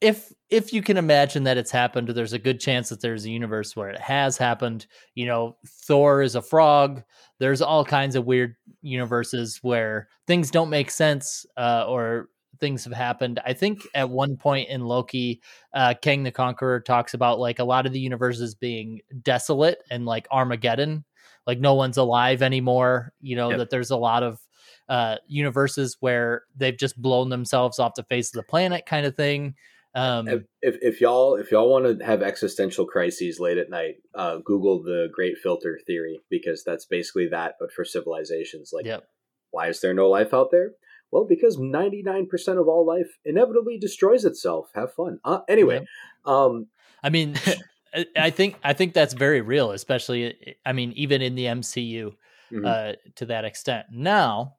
if 0.00 0.32
if 0.50 0.72
you 0.72 0.82
can 0.82 0.96
imagine 0.96 1.44
that 1.44 1.56
it's 1.56 1.70
happened, 1.70 2.08
there's 2.08 2.32
a 2.32 2.38
good 2.38 2.60
chance 2.60 2.88
that 2.88 3.00
there's 3.00 3.24
a 3.24 3.30
universe 3.30 3.74
where 3.76 3.90
it 3.90 4.00
has 4.00 4.36
happened. 4.36 4.86
You 5.14 5.26
know, 5.26 5.56
Thor 5.86 6.22
is 6.22 6.34
a 6.34 6.42
frog. 6.42 7.02
There's 7.40 7.62
all 7.62 7.84
kinds 7.84 8.14
of 8.16 8.24
weird 8.24 8.54
universes 8.82 9.58
where 9.62 10.08
things 10.26 10.50
don't 10.50 10.70
make 10.70 10.90
sense, 10.90 11.44
uh, 11.56 11.84
or 11.88 12.28
things 12.64 12.84
have 12.84 12.94
happened. 12.94 13.38
I 13.44 13.52
think 13.52 13.86
at 13.94 14.08
one 14.08 14.38
point 14.38 14.70
in 14.70 14.80
Loki, 14.80 15.42
uh, 15.74 15.92
Kang 16.00 16.22
the 16.22 16.30
Conqueror 16.30 16.80
talks 16.80 17.12
about 17.12 17.38
like 17.38 17.58
a 17.58 17.64
lot 17.64 17.84
of 17.84 17.92
the 17.92 18.00
universes 18.00 18.54
being 18.54 19.02
desolate 19.20 19.82
and 19.90 20.06
like 20.06 20.26
Armageddon, 20.30 21.04
like 21.46 21.60
no 21.60 21.74
one's 21.74 21.98
alive 21.98 22.40
anymore. 22.40 23.12
You 23.20 23.36
know 23.36 23.50
Yep. 23.50 23.58
that 23.58 23.70
there's 23.70 23.90
a 23.90 23.98
lot 23.98 24.22
of 24.22 24.40
uh, 24.88 25.16
universes 25.26 25.98
where 26.00 26.44
they've 26.56 26.78
just 26.78 27.00
blown 27.00 27.28
themselves 27.28 27.78
off 27.78 27.96
the 27.96 28.02
face 28.04 28.28
of 28.28 28.38
the 28.38 28.48
planet, 28.48 28.86
kind 28.86 29.04
of 29.04 29.14
thing. 29.14 29.56
Um, 29.94 30.26
If, 30.26 30.42
if 30.62 30.76
if 30.80 31.00
y'all 31.02 31.34
if 31.34 31.52
y'all 31.52 31.70
want 31.70 31.98
to 31.98 32.02
have 32.02 32.22
existential 32.22 32.86
crises 32.86 33.38
late 33.38 33.58
at 33.58 33.68
night, 33.68 33.96
uh, 34.14 34.38
Google 34.42 34.82
the 34.82 35.08
Great 35.12 35.36
Filter 35.36 35.78
Theory 35.86 36.18
because 36.30 36.64
that's 36.64 36.86
basically 36.86 37.28
that, 37.28 37.56
but 37.60 37.72
for 37.72 37.84
civilizations. 37.84 38.70
Like, 38.72 38.86
yep. 38.86 39.04
why 39.50 39.68
is 39.68 39.82
there 39.82 39.92
no 39.92 40.08
life 40.08 40.32
out 40.32 40.50
there? 40.50 40.70
Well, 41.14 41.24
because 41.24 41.56
ninety 41.60 42.02
nine 42.02 42.26
percent 42.26 42.58
of 42.58 42.66
all 42.66 42.84
life 42.84 43.18
inevitably 43.24 43.78
destroys 43.78 44.24
itself. 44.24 44.72
Have 44.74 44.92
fun. 44.92 45.20
Uh, 45.24 45.42
anyway, 45.48 45.76
Yep. 45.76 45.86
um, 46.26 46.66
I 47.04 47.10
mean, 47.10 47.36
I- 48.16 48.30
think 48.30 48.58
I 48.64 48.72
think 48.72 48.94
that's 48.94 49.14
very 49.14 49.40
real, 49.40 49.70
especially 49.70 50.56
I 50.66 50.72
mean, 50.72 50.92
even 50.96 51.22
in 51.22 51.36
the 51.36 51.44
MCU 51.44 52.16
mhm. 52.50 52.66
uh, 52.66 52.96
to 53.14 53.26
that 53.26 53.44
extent. 53.44 53.86
Now, 53.92 54.56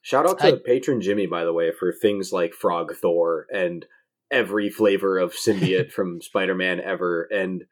shout 0.00 0.26
out 0.26 0.38
to 0.38 0.46
I- 0.46 0.58
patron 0.64 1.02
Jimmy 1.02 1.26
by 1.26 1.44
the 1.44 1.52
way 1.52 1.70
for 1.70 1.92
things 1.92 2.32
like 2.32 2.54
Frog 2.54 2.94
Thor 2.94 3.46
and 3.52 3.84
every 4.30 4.70
flavor 4.70 5.18
of 5.18 5.34
symbiote 5.34 5.92
from 5.96 6.22
Spider 6.22 6.54
Man 6.54 6.80
ever, 6.80 7.24
and 7.30 7.64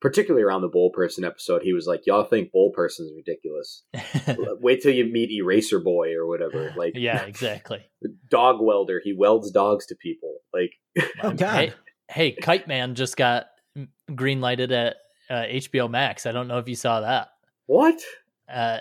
particularly 0.00 0.42
around 0.42 0.62
the 0.62 0.68
Bull 0.68 0.90
Person 0.90 1.24
episode, 1.24 1.62
he 1.62 1.72
was 1.72 1.86
like, 1.86 2.02
"Y'all 2.06 2.24
think 2.24 2.52
Bull 2.52 2.70
Person's 2.74 3.12
ridiculous." 3.16 3.84
Wait 4.60 4.82
till 4.82 4.92
you 4.94 5.04
meet 5.06 5.30
Eraser 5.30 5.78
Boy 5.80 6.14
or 6.14 6.26
whatever. 6.26 6.72
Like, 6.76 6.92
yeah, 6.96 7.22
exactly. 7.24 7.84
dog 8.30 8.56
welder. 8.60 9.00
He 9.02 9.12
welds 9.12 9.50
dogs 9.50 9.86
to 9.86 9.94
people. 9.94 10.36
Like, 10.52 10.72
Oh, 11.22 11.32
God. 11.32 11.54
Hey, 11.56 11.72
hey, 12.10 12.32
Kite 12.32 12.66
Man 12.68 12.94
just 12.94 13.16
got 13.16 13.46
green 14.14 14.40
lighted 14.40 14.72
at 14.72 14.96
uh, 15.28 15.44
HBO 15.44 15.88
Max. 15.90 16.26
I 16.26 16.32
don't 16.32 16.48
know 16.48 16.58
if 16.58 16.68
you 16.68 16.74
saw 16.76 17.00
that. 17.02 17.28
what? 17.66 18.00
Uh, 18.52 18.78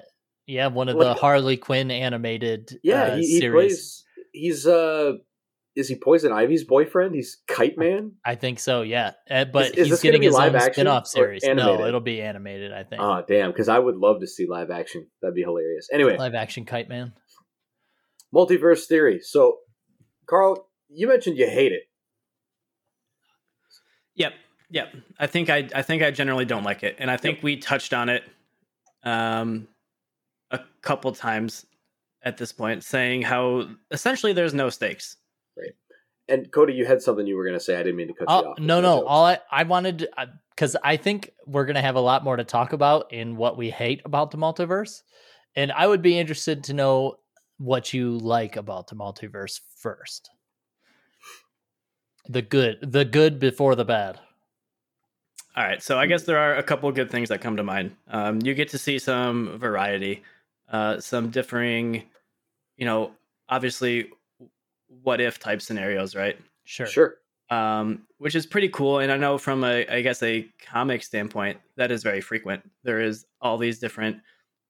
yeah, 0.47 0.65
one 0.67 0.89
of 0.89 0.95
Like- 0.95 1.05
the 1.15 1.21
Harley 1.21 1.57
Quinn 1.57 1.91
animated 1.91 2.79
Yeah, 2.81 3.03
uh, 3.03 3.15
he, 3.17 3.21
he 3.27 3.39
series. 3.39 3.53
plays. 3.53 4.03
He's 4.31 4.65
uh, 4.67 5.13
is 5.79 5.87
he 5.87 5.95
Poison 5.95 6.31
Ivy's 6.31 6.63
boyfriend? 6.65 7.15
He's 7.15 7.37
Kite 7.47 7.77
Man. 7.77 8.11
I 8.25 8.35
think 8.35 8.59
so. 8.59 8.81
Yeah, 8.81 9.13
uh, 9.29 9.45
but 9.45 9.67
Is- 9.67 9.71
is 9.71 9.77
he's 9.77 9.89
this 9.89 9.99
gonna 10.01 10.11
getting 10.11 10.21
be 10.21 10.25
his 10.27 10.35
live 10.35 10.53
own 10.53 10.61
action 10.61 10.73
spin-off 10.73 11.03
or 11.03 11.07
series. 11.07 11.43
No, 11.43 11.85
it'll 11.85 11.99
be 11.99 12.21
animated. 12.21 12.71
I 12.73 12.83
think 12.83 13.01
Oh 13.01 13.23
damn! 13.27 13.51
Because 13.51 13.69
I 13.69 13.79
would 13.79 13.95
love 13.95 14.19
to 14.19 14.27
see 14.27 14.45
live 14.47 14.69
action. 14.71 15.07
That'd 15.21 15.35
be 15.35 15.41
hilarious. 15.41 15.87
Anyway, 15.91 16.17
live 16.17 16.35
action 16.35 16.65
Kite 16.65 16.89
Man. 16.89 17.13
multiverse 18.35 18.85
theory. 18.85 19.19
So, 19.21 19.57
Carl, 20.27 20.67
you 20.89 21.07
mentioned 21.07 21.37
you 21.37 21.47
hate 21.47 21.71
it. 21.71 21.83
Yep, 24.15 24.33
yep. 24.69 24.93
I 25.19 25.27
think 25.27 25.49
I 25.49 25.67
I 25.73 25.81
think 25.81 26.03
I 26.03 26.11
generally 26.11 26.45
don't 26.45 26.63
like 26.63 26.83
it, 26.83 26.95
and 26.99 27.09
I 27.09 27.17
think 27.17 27.41
we 27.41 27.57
touched 27.57 27.93
on 27.93 28.09
it 28.09 28.23
um 29.03 29.67
a 30.51 30.59
couple 30.81 31.11
times 31.13 31.65
at 32.21 32.35
this 32.37 32.51
point, 32.51 32.83
saying 32.83 33.21
how 33.21 33.65
essentially 33.91 34.33
there's 34.33 34.53
no 34.53 34.69
stakes. 34.69 35.15
And 36.27 36.51
Cody, 36.51 36.73
you 36.73 36.85
had 36.85 37.01
something 37.01 37.25
you 37.25 37.35
were 37.35 37.43
going 37.43 37.57
to 37.57 37.59
say. 37.63 37.75
I 37.75 37.79
didn't 37.83 37.95
mean 37.95 38.07
to 38.09 38.13
cut 38.13 38.29
you 38.29 38.35
Oh, 38.35 38.51
off. 38.51 38.59
no, 38.59 38.81
no. 38.81 38.97
jokes. 38.97 39.05
All 39.09 39.25
I, 39.25 39.39
I 39.51 39.63
wanted 39.63 40.07
because 40.51 40.75
I 40.83 40.97
think 40.97 41.31
we're 41.47 41.65
gonna 41.65 41.81
have 41.81 41.95
a 41.95 42.01
lot 42.01 42.23
more 42.23 42.35
to 42.35 42.43
talk 42.43 42.73
about 42.73 43.11
in 43.13 43.35
what 43.37 43.57
we 43.57 43.69
hate 43.69 44.01
about 44.05 44.31
the 44.31 44.37
multiverse, 44.37 45.01
and 45.55 45.71
I 45.71 45.87
would 45.87 46.01
be 46.01 46.19
interested 46.19 46.65
to 46.65 46.73
know 46.73 47.15
what 47.57 47.93
you 47.93 48.17
like 48.17 48.57
about 48.57 48.87
the 48.87 48.95
multiverse 48.95 49.61
first. 49.77 50.29
The 52.27 52.41
good, 52.41 52.77
the 52.81 53.05
good 53.05 53.39
before 53.39 53.75
the 53.75 53.85
bad. 53.85 54.19
All 55.55 55.63
right, 55.63 55.81
so 55.81 55.97
I 55.97 56.05
guess 56.05 56.23
there 56.23 56.37
are 56.37 56.55
a 56.55 56.63
couple 56.63 56.91
good 56.91 57.09
things 57.09 57.29
that 57.29 57.41
come 57.41 57.57
to 57.57 57.63
mind. 57.63 57.95
Um, 58.07 58.39
you 58.43 58.53
get 58.53 58.69
to 58.69 58.77
see 58.77 58.99
some 58.99 59.57
variety, 59.57 60.23
uh, 60.71 60.99
some 60.99 61.31
differing, 61.31 62.03
you 62.77 62.85
know, 62.85 63.11
obviously, 63.49 64.09
what 64.89 65.21
if 65.21 65.39
type 65.39 65.61
scenarios, 65.61 66.15
right? 66.15 66.37
Sure. 66.65 66.85
Sure. 66.87 67.15
um, 67.49 68.03
which 68.19 68.35
is 68.35 68.45
pretty 68.45 68.69
cool. 68.69 68.99
And 68.99 69.11
I 69.11 69.17
know 69.17 69.37
from 69.39 69.63
a, 69.63 69.87
I 69.87 70.01
guess, 70.01 70.21
a 70.21 70.47
comic 70.69 71.01
standpoint, 71.03 71.57
that 71.77 71.89
is 71.91 72.03
very 72.03 72.21
frequent. 72.21 72.69
There 72.83 72.99
is 73.01 73.25
all 73.41 73.57
these 73.57 73.79
different 73.79 74.17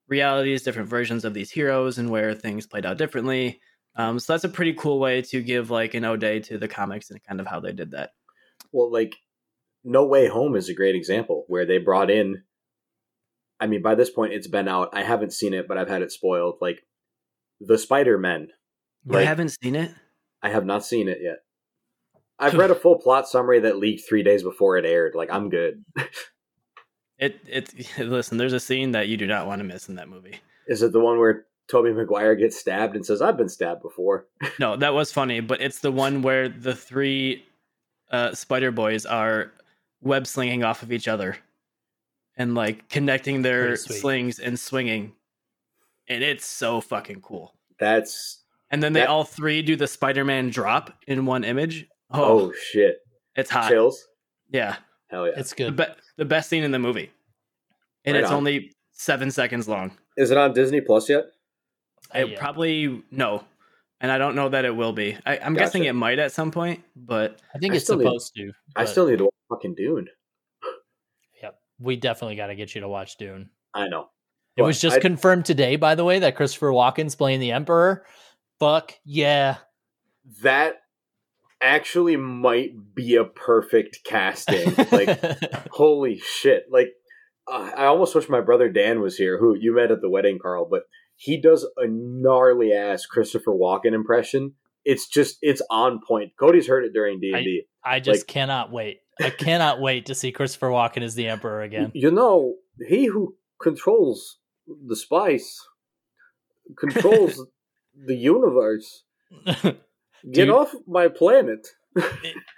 realities, 0.07 0.61
different 0.63 0.87
versions 0.87 1.25
of 1.25 1.33
these 1.33 1.51
heroes, 1.51 1.97
and 1.97 2.09
where 2.09 2.33
things 2.33 2.67
played 2.67 2.85
out 2.85 2.97
differently. 2.97 3.59
Um, 3.95 4.17
so 4.19 4.31
that's 4.33 4.45
a 4.45 4.49
pretty 4.49 4.73
cool 4.73 4.99
way 4.99 5.21
to 5.23 5.41
give 5.41 5.69
like 5.71 5.93
an 5.93 6.05
ode 6.05 6.43
to 6.45 6.57
the 6.57 6.67
comics 6.69 7.09
and 7.09 7.21
kind 7.23 7.41
of 7.41 7.47
how 7.47 7.59
they 7.59 7.73
did 7.73 7.91
that. 7.91 8.11
Well, 8.71 8.91
like 8.91 9.15
No 9.83 10.05
Way 10.05 10.27
Home 10.27 10.55
is 10.55 10.69
a 10.69 10.73
great 10.73 10.95
example 10.95 11.43
where 11.47 11.65
they 11.65 11.79
brought 11.79 12.09
in. 12.09 12.43
I 13.59 13.67
mean, 13.67 13.81
by 13.81 13.95
this 13.95 14.09
point, 14.09 14.31
it's 14.31 14.47
been 14.47 14.69
out. 14.69 14.89
I 14.93 15.03
haven't 15.03 15.33
seen 15.33 15.53
it, 15.53 15.67
but 15.67 15.77
I've 15.77 15.89
had 15.89 16.01
it 16.01 16.11
spoiled. 16.13 16.59
Like 16.61 16.81
the 17.59 17.77
Spider 17.77 18.17
Men. 18.17 18.49
You 19.05 19.13
Like- 19.15 19.27
haven't 19.27 19.49
seen 19.61 19.75
it? 19.75 19.91
I 20.41 20.49
have 20.49 20.65
not 20.65 20.85
seen 20.85 21.07
it 21.07 21.19
yet. 21.21 21.43
I've 22.37 22.53
read 22.55 22.71
a 22.71 22.75
full 22.75 22.97
plot 22.97 23.27
summary 23.27 23.59
that 23.61 23.77
leaked 23.77 24.07
three 24.07 24.23
days 24.23 24.43
before 24.43 24.77
it 24.77 24.85
aired. 24.85 25.15
Like 25.15 25.29
I'm 25.31 25.49
good. 25.49 25.83
It 27.17 27.39
it 27.45 27.73
listen. 27.99 28.37
There's 28.37 28.53
a 28.53 28.59
scene 28.59 28.91
that 28.91 29.07
you 29.07 29.17
do 29.17 29.27
not 29.27 29.45
want 29.45 29.59
to 29.59 29.65
miss 29.65 29.89
in 29.89 29.95
that 29.95 30.09
movie. 30.09 30.39
Is 30.67 30.81
it 30.81 30.93
the 30.93 30.99
one 30.99 31.19
where 31.19 31.45
Tobey 31.67 31.91
Maguire 31.91 32.35
gets 32.35 32.57
stabbed 32.57 32.95
and 32.95 33.05
says, 33.05 33.21
"I've 33.21 33.37
been 33.37 33.49
stabbed 33.49 33.81
before"? 33.81 34.27
No, 34.59 34.75
that 34.77 34.93
was 34.93 35.11
funny, 35.11 35.41
but 35.41 35.61
it's 35.61 35.79
the 35.79 35.91
one 35.91 36.21
where 36.21 36.49
the 36.49 36.75
three 36.75 37.45
uh, 38.11 38.33
Spider 38.33 38.71
Boys 38.71 39.05
are 39.05 39.51
web 40.01 40.25
slinging 40.25 40.63
off 40.63 40.81
of 40.81 40.91
each 40.91 41.07
other 41.07 41.37
and 42.37 42.55
like 42.55 42.87
connecting 42.89 43.41
their 43.41 43.75
slings 43.75 44.39
and 44.39 44.57
swinging, 44.57 45.13
and 46.07 46.23
it's 46.23 46.45
so 46.45 46.79
fucking 46.79 47.21
cool. 47.21 47.53
That's 47.79 48.38
And 48.71 48.83
then 48.83 48.93
they 48.93 48.99
That- 49.01 49.09
all 49.09 49.23
three 49.23 49.61
do 49.61 49.75
the 49.75 49.87
Spider 49.87 50.23
Man 50.23 50.49
drop 50.49 50.93
in 51.07 51.25
one 51.25 51.43
image. 51.43 51.87
oh, 52.11 52.49
Oh, 52.49 52.53
shit, 52.53 52.97
it's 53.35 53.49
hot. 53.49 53.69
chills. 53.69 54.07
Yeah, 54.51 54.77
Hell 55.09 55.27
yeah! 55.27 55.33
It's 55.37 55.49
the, 55.51 55.55
good. 55.55 55.75
be- 55.75 55.85
the 56.17 56.25
best 56.25 56.49
scene 56.49 56.63
in 56.63 56.71
the 56.71 56.79
movie, 56.79 57.11
and 58.05 58.15
Right 58.15 58.21
it's 58.23 58.31
on. 58.31 58.37
only 58.37 58.73
seven 58.91 59.31
seconds 59.31 59.67
long. 59.67 59.97
Is 60.17 60.31
it 60.31 60.37
on 60.37 60.53
Disney 60.53 60.81
Plus 60.81 61.07
yet? 61.09 61.25
It 62.13 62.29
yeah. 62.29 62.39
probably 62.39 63.03
no, 63.11 63.43
and 64.01 64.11
I 64.11 64.17
don't 64.17 64.35
know 64.35 64.49
that 64.49 64.65
it 64.65 64.75
will 64.75 64.93
be. 64.93 65.17
I, 65.25 65.37
I'm 65.37 65.53
Gotcha. 65.53 65.65
guessing 65.65 65.83
it 65.85 65.93
might 65.93 66.17
at 66.19 66.31
some 66.31 66.51
point, 66.51 66.83
but 66.95 67.39
I 67.53 67.59
think 67.59 67.73
I 67.73 67.75
it's 67.77 67.85
still 67.85 67.97
need- 67.97 68.05
supposed 68.05 68.33
to. 68.35 68.51
I 68.75 68.85
still 68.85 69.07
need 69.07 69.17
to 69.19 69.25
watch 69.25 69.33
fucking 69.49 69.75
Dune. 69.75 70.07
Yep. 71.41 71.55
We 71.79 71.95
definitely 71.95 72.35
got 72.35 72.47
to 72.47 72.55
get 72.55 72.73
you 72.75 72.81
to 72.81 72.89
watch 72.89 73.17
Dune. 73.17 73.49
I 73.73 73.87
know. 73.87 74.09
It 74.57 74.61
But 74.61 74.65
was 74.65 74.81
just 74.81 74.97
I- 74.97 74.99
confirmed 74.99 75.45
today, 75.45 75.75
by 75.75 75.95
the 75.95 76.03
way, 76.03 76.19
that 76.19 76.35
Christopher 76.35 76.71
Walken's 76.71 77.15
playing 77.15 77.39
the 77.39 77.51
Emperor. 77.51 78.05
Fuck 78.59 78.93
yeah. 79.05 79.57
that 80.41 80.75
actually 81.61 82.17
might 82.17 82.71
be 82.95 83.15
a 83.15 83.25
perfect 83.25 83.99
casting. 84.05 84.73
like, 84.91 85.19
holy 85.71 86.19
shit! 86.19 86.65
Like, 86.71 86.89
uh, 87.51 87.71
I 87.75 87.85
almost 87.85 88.15
wish 88.15 88.29
my 88.29 88.41
brother 88.41 88.69
Dan 88.69 89.01
was 89.01 89.17
here, 89.17 89.39
who 89.39 89.55
you 89.55 89.75
met 89.75 89.91
at 89.91 90.01
the 90.01 90.09
wedding, 90.09 90.39
Carl. 90.41 90.67
But 90.69 90.83
he 91.15 91.39
does 91.39 91.65
a 91.77 91.87
gnarly 91.87 92.73
ass 92.73 93.05
Christopher 93.05 93.51
Walken 93.51 93.93
impression, 93.93 94.53
it's 94.85 95.07
just 95.07 95.37
it's 95.41 95.61
on 95.69 95.99
point. 96.05 96.31
Cody's 96.39 96.67
heard 96.67 96.85
it 96.85 96.93
during 96.93 97.19
D 97.19 97.31
and 97.33 97.43
D. 97.43 97.63
I 97.83 97.99
just 97.99 98.21
like, 98.21 98.27
cannot 98.27 98.71
wait. 98.71 98.99
I 99.21 99.29
cannot 99.29 99.81
wait 99.81 100.07
to 100.07 100.15
see 100.15 100.31
Christopher 100.31 100.69
Walken 100.69 101.03
as 101.03 101.15
the 101.15 101.27
Emperor 101.27 101.61
again. 101.61 101.91
You 101.93 102.11
know, 102.11 102.55
he 102.87 103.05
who 103.05 103.35
controls 103.61 104.37
the 104.87 104.95
spice 104.95 105.67
controls 106.77 107.45
the 108.05 108.15
universe. 108.15 109.03
Get 110.31 110.49
off 110.49 110.73
my 110.87 111.07
planet. 111.07 111.67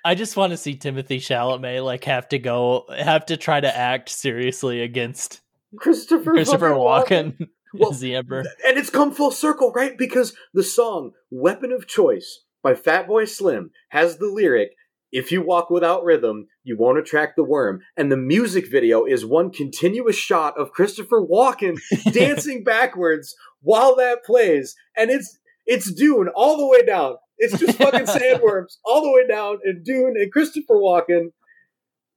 I 0.05 0.15
just 0.15 0.35
want 0.35 0.51
to 0.51 0.57
see 0.57 0.75
Timothée 0.75 1.17
Chalamet 1.17 1.83
like 1.83 2.03
have 2.05 2.27
to 2.29 2.39
go 2.39 2.85
have 2.95 3.25
to 3.27 3.37
try 3.37 3.59
to 3.59 3.75
act 3.75 4.09
seriously 4.09 4.81
against 4.81 5.41
Christopher 5.77 6.31
Christopher 6.31 6.71
Walken. 6.71 7.37
Walken. 7.37 7.47
Well, 7.73 7.91
the 7.91 8.15
Emperor. 8.15 8.43
And 8.67 8.77
it's 8.77 8.89
come 8.89 9.13
full 9.13 9.31
circle, 9.31 9.71
right? 9.71 9.97
Because 9.97 10.35
the 10.53 10.61
song 10.61 11.11
Weapon 11.29 11.71
of 11.71 11.87
Choice 11.87 12.41
by 12.61 12.73
Fatboy 12.73 13.29
Slim 13.29 13.71
has 13.91 14.17
the 14.17 14.27
lyric 14.27 14.71
if 15.11 15.31
you 15.31 15.41
walk 15.41 15.69
without 15.69 16.03
rhythm, 16.03 16.47
you 16.63 16.77
won't 16.77 16.97
attract 16.97 17.35
the 17.35 17.43
worm. 17.43 17.81
And 17.97 18.11
the 18.11 18.17
music 18.17 18.69
video 18.71 19.05
is 19.05 19.25
one 19.25 19.51
continuous 19.51 20.15
shot 20.15 20.57
of 20.57 20.71
Christopher 20.71 21.21
Walken 21.21 21.79
dancing 22.13 22.63
backwards 22.63 23.35
while 23.61 23.95
that 23.97 24.23
plays. 24.23 24.75
And 24.95 25.09
it's 25.11 25.39
it's 25.65 25.91
Dune 25.93 26.29
all 26.35 26.57
the 26.57 26.67
way 26.67 26.83
down. 26.85 27.15
It's 27.37 27.57
just 27.57 27.77
fucking 27.77 28.01
sandworms 28.05 28.77
all 28.85 29.01
the 29.01 29.11
way 29.11 29.27
down 29.27 29.59
and 29.63 29.83
Dune 29.83 30.15
and 30.17 30.31
Christopher 30.31 30.75
Walken. 30.75 31.31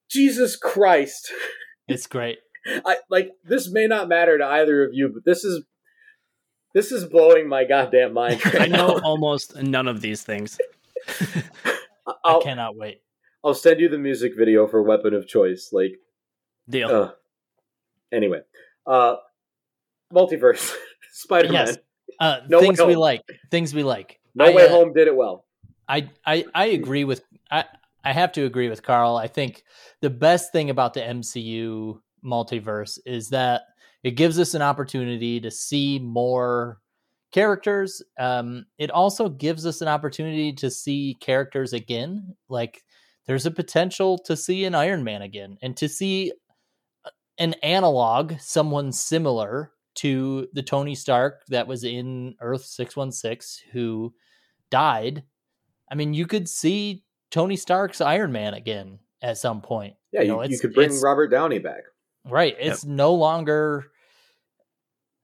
Jesus 0.09 0.55
Christ. 0.55 1.33
It's 1.89 2.07
great. 2.07 2.39
I 2.87 2.99
like 3.11 3.33
this 3.45 3.71
may 3.71 3.87
not 3.87 4.09
matter 4.09 4.39
to 4.39 4.45
either 4.45 4.85
of 4.85 4.95
you, 4.95 5.11
but 5.13 5.25
this 5.25 5.45
is 5.45 5.65
this 6.73 6.91
is 6.93 7.05
blowing 7.05 7.49
my 7.49 7.65
goddamn 7.65 8.15
mind. 8.15 8.41
Right 8.45 8.63
I 8.63 8.67
know 8.67 8.99
now. 8.99 9.01
almost 9.05 9.57
none 9.57 9.89
of 9.89 10.01
these 10.01 10.23
things. 10.23 10.59
I'll, 12.07 12.41
I 12.41 12.43
cannot 12.43 12.77
wait. 12.77 13.03
I'll 13.43 13.55
send 13.55 13.81
you 13.81 13.89
the 13.89 13.99
music 13.99 14.33
video 14.37 14.67
for 14.67 14.83
Weapon 14.83 15.15
of 15.15 15.27
Choice. 15.27 15.71
Like 15.73 15.99
deal. 16.69 16.91
Uh, 16.91 17.11
anyway, 18.13 18.41
uh, 18.87 19.17
multiverse, 20.13 20.75
Spider 21.13 21.53
Man. 21.53 21.67
Yes. 21.67 21.79
Uh, 22.21 22.41
no 22.49 22.61
things 22.61 22.81
we 22.81 22.97
like. 22.97 23.23
Things 23.51 23.75
we 23.75 23.83
like. 23.83 24.21
No 24.35 24.47
I, 24.47 24.55
Way 24.55 24.67
uh, 24.67 24.71
Home 24.71 24.93
did 24.93 25.09
it 25.09 25.17
well. 25.17 25.45
I, 25.89 26.11
I 26.27 26.45
I 26.55 26.67
agree 26.67 27.05
with 27.05 27.23
I 27.51 27.65
I 28.05 28.13
have 28.13 28.33
to 28.33 28.45
agree 28.45 28.69
with 28.69 28.83
Carl. 28.83 29.17
I 29.17 29.27
think 29.27 29.65
the 30.01 30.11
best 30.11 30.53
thing 30.53 30.71
about 30.71 30.95
the 30.95 31.01
MCU 31.01 32.01
multiverse 32.25 32.99
is 33.05 33.29
that 33.31 33.63
it 34.03 34.13
gives 34.13 34.39
us 34.39 34.55
an 34.55 34.63
opportunity 34.63 35.41
to 35.41 35.51
see 35.51 35.99
more 35.99 36.79
characters. 37.35 38.01
Um, 38.17 38.67
it 38.79 38.93
also 38.93 39.29
gives 39.29 39.67
us 39.67 39.81
an 39.81 39.89
opportunity 39.89 40.53
to 40.53 40.71
see 40.71 41.17
characters 41.21 41.73
again. 41.73 42.37
Like 42.49 42.85
there's 43.27 43.45
a 43.45 43.51
potential 43.51 44.19
to 44.19 44.37
see 44.37 44.65
an 44.65 44.77
Iron 44.77 45.03
Man 45.03 45.21
again 45.21 45.59
and 45.61 45.77
to 45.79 45.89
see 45.89 46.33
uh, 47.05 47.11
an 47.39 47.55
analog, 47.55 48.35
someone 48.39 48.93
similar 48.93 49.73
to 49.97 50.47
the 50.53 50.63
Tony 50.63 50.95
Stark 50.95 51.43
that 51.49 51.67
was 51.67 51.83
in 51.83 52.37
Earth 52.41 52.65
616 52.67 53.73
who 53.73 54.15
died. 54.71 55.25
I 55.91 55.97
mean, 55.97 56.15
you 56.15 56.27
could 56.27 56.49
see 56.49 57.03
Tony 57.33 57.57
Stark's 57.57 58.01
Iron 58.01 58.31
Man 58.31 58.55
again 58.55 59.01
at 59.23 59.39
some 59.39 59.61
point. 59.61 59.95
Yeah, 60.13 60.23
you, 60.23 60.29
know, 60.29 60.43
you 60.45 60.59
could 60.59 60.73
bring 60.73 61.01
Robert 61.01 61.29
Downey 61.29 61.59
back. 61.59 61.83
Right. 62.25 62.55
It's 62.61 62.85
yep. 62.85 62.93
no 62.93 63.15
longer 63.15 63.87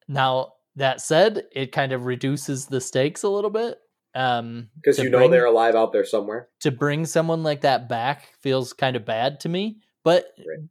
now 0.08 0.54
that 0.76 1.00
said, 1.00 1.44
it 1.52 1.72
kind 1.72 1.92
of 1.92 2.06
reduces 2.06 2.66
the 2.66 2.80
stakes 2.80 3.22
a 3.22 3.28
little 3.28 3.50
bit. 3.50 3.78
Um, 4.14 4.70
because 4.76 4.98
you 4.98 5.08
know 5.08 5.18
bring, 5.18 5.30
they're 5.30 5.46
alive 5.46 5.74
out 5.74 5.92
there 5.92 6.04
somewhere. 6.04 6.48
To 6.60 6.70
bring 6.70 7.06
someone 7.06 7.42
like 7.42 7.60
that 7.60 7.88
back 7.88 8.32
feels 8.40 8.72
kind 8.72 8.96
of 8.96 9.04
bad 9.04 9.40
to 9.40 9.48
me, 9.48 9.78
but 10.02 10.26
right. 10.38 10.68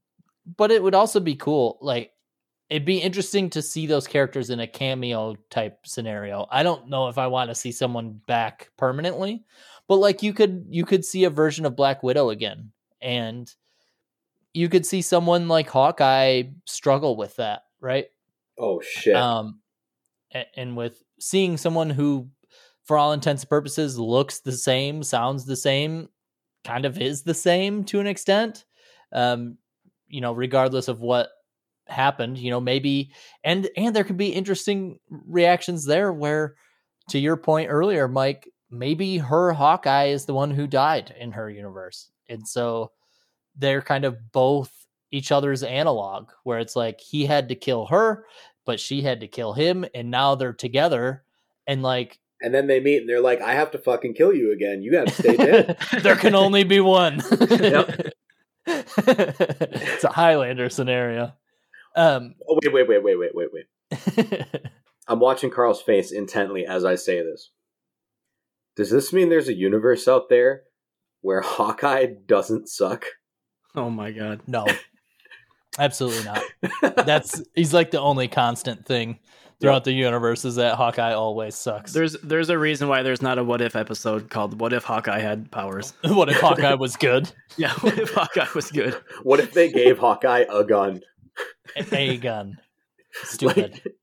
but 0.58 0.72
it 0.72 0.84
would 0.84 0.96
also 0.96 1.22
be 1.22 1.36
cool. 1.36 1.78
Like 1.82 2.12
it'd 2.70 2.86
be 2.86 2.98
interesting 2.98 3.50
to 3.52 3.62
see 3.62 3.88
those 3.88 4.08
characters 4.08 4.50
in 4.50 4.60
a 4.60 4.68
cameo 4.68 5.36
type 5.50 5.80
scenario. 5.86 6.48
I 6.52 6.64
don't 6.64 6.90
know 6.90 7.08
if 7.08 7.18
I 7.18 7.28
want 7.28 7.50
to 7.50 7.56
see 7.56 7.72
someone 7.72 8.20
back 8.28 8.72
permanently, 8.78 9.44
but 9.88 9.98
like 9.98 10.22
you 10.22 10.34
could 10.34 10.66
you 10.70 10.86
could 10.86 11.06
see 11.06 11.24
a 11.24 11.30
version 11.30 11.66
of 11.66 11.78
Black 11.78 12.04
Widow 12.04 12.30
again, 12.30 12.72
and 13.02 13.50
you 14.54 14.70
could 14.70 14.86
see 14.86 15.02
someone 15.02 15.48
like 15.48 15.70
Hawkeye 15.70 16.44
struggle 16.66 17.16
with 17.16 17.38
that, 17.38 17.64
right? 17.80 18.08
Oh 18.58 18.82
shit. 18.82 19.16
Um, 19.16 19.62
and 20.56 20.76
with 20.76 21.04
seeing 21.20 21.58
someone 21.58 21.90
who 21.90 22.28
for 22.84 22.98
all 22.98 23.14
intents 23.14 23.44
and 23.44 23.50
purposes 23.50 23.98
looks 23.98 24.40
the 24.40 24.52
same 24.52 25.04
sounds 25.04 25.46
the 25.46 25.56
same 25.56 26.10
kind 26.64 26.86
of 26.86 27.00
is 27.00 27.24
the 27.24 27.34
same 27.34 27.84
to 27.84 28.00
an 28.00 28.08
extent 28.08 28.66
um 29.14 29.58
you 30.08 30.22
know 30.22 30.34
regardless 30.34 30.88
of 30.88 31.02
what 31.02 31.30
happened 31.88 32.38
you 32.38 32.52
know 32.52 32.60
maybe 32.62 33.12
and 33.44 33.70
and 33.76 33.96
there 33.96 34.04
could 34.04 34.18
be 34.18 34.30
interesting 34.30 35.00
reactions 35.10 35.86
there 35.86 36.14
where 36.14 36.56
to 37.10 37.18
your 37.18 37.38
point 37.38 37.70
earlier 37.70 38.08
mike 38.08 38.48
maybe 38.72 39.18
her 39.18 39.54
hawkeye 39.54 40.06
is 40.06 40.26
the 40.26 40.34
one 40.34 40.52
who 40.52 40.68
died 40.68 41.14
in 41.20 41.32
her 41.32 41.50
universe. 41.50 42.12
And 42.28 42.48
so 42.48 42.92
they're 43.56 43.82
kind 43.82 44.06
of 44.06 44.32
both 44.32 44.72
each 45.12 45.32
other's 45.32 45.64
analog 45.64 46.30
where 46.44 46.60
it's 46.60 46.76
like 46.76 47.00
he 47.00 47.26
had 47.26 47.50
to 47.50 47.56
kill 47.56 47.88
her 47.88 48.26
but 48.70 48.80
she 48.80 49.02
had 49.02 49.22
to 49.22 49.28
kill 49.28 49.54
him 49.54 49.84
and 49.96 50.12
now 50.12 50.36
they're 50.36 50.54
together 50.54 51.24
and 51.66 51.82
like 51.82 52.20
and 52.40 52.54
then 52.54 52.68
they 52.68 52.80
meet 52.80 52.98
and 52.98 53.10
they're 53.10 53.20
like 53.20 53.42
i 53.42 53.56
have 53.56 53.72
to 53.72 53.80
fucking 53.80 54.14
kill 54.14 54.32
you 54.32 54.52
again. 54.52 54.84
You 54.84 54.92
gotta 54.92 55.12
stay 55.12 55.36
dead. 55.36 55.76
There 56.04 56.16
can 56.16 56.36
only 56.36 56.64
be 56.64 56.80
one. 56.80 57.24
It's 58.68 60.04
a 60.04 60.12
highlander 60.12 60.70
scenario. 60.70 61.34
Um 61.96 62.36
oh 62.48 62.60
wait 62.62 62.72
wait 62.72 62.88
wait 62.88 63.04
wait 63.04 63.18
wait 63.18 63.32
wait 63.34 63.50
wait. 63.52 63.66
I'm 65.08 65.20
watching 65.20 65.50
carl's 65.50 65.82
face 65.82 66.12
intently 66.12 66.68
as 66.68 66.86
i 66.86 66.94
say 66.94 67.24
this. 67.24 67.50
Does 68.76 68.92
this 68.92 69.12
mean 69.12 69.30
there's 69.30 69.48
a 69.48 69.56
universe 69.56 70.08
out 70.08 70.30
there 70.30 70.66
where 71.22 71.42
hawkeye 71.42 72.06
doesn't 72.28 72.70
suck? 72.70 73.08
Oh 73.74 73.90
my 73.90 74.12
god. 74.12 74.42
No 74.46 74.68
Absolutely 75.78 76.24
not. 76.24 76.44
That's 77.06 77.42
he's 77.56 77.74
like 77.74 77.92
the 77.92 78.00
only 78.00 78.28
constant 78.28 78.86
thing 78.86 79.20
throughout 79.60 79.76
yep. 79.76 79.84
the 79.84 79.92
universe 79.92 80.46
is 80.46 80.56
that 80.56 80.76
Hawkeye 80.76 81.14
always 81.14 81.56
sucks. 81.56 81.94
There's 81.94 82.14
there's 82.24 82.50
a 82.50 82.58
reason 82.58 82.88
why 82.88 83.04
there's 83.04 83.22
not 83.22 83.38
a 83.38 83.44
what 83.44 83.62
if 83.62 83.76
episode 83.76 84.30
called 84.30 84.60
What 84.60 84.74
if 84.74 84.84
Hawkeye 84.84 85.20
had 85.20 85.52
powers? 85.52 85.94
what 86.04 86.30
if 86.30 86.40
Hawkeye 86.40 86.74
was 86.80 86.96
good? 86.96 87.32
yeah, 87.58 87.74
what 87.74 87.98
if 87.98 88.14
Hawkeye 88.14 88.48
was 88.56 88.72
good? 88.72 88.96
What 89.24 89.40
if 89.40 89.54
they 89.54 89.72
gave 89.72 90.00
Hawkeye 90.00 90.46
a 90.50 90.64
gun? 90.64 91.02
A, 91.76 92.10
a 92.10 92.18
gun. 92.18 92.58
Stupid. 93.24 93.82
Like, 93.86 93.96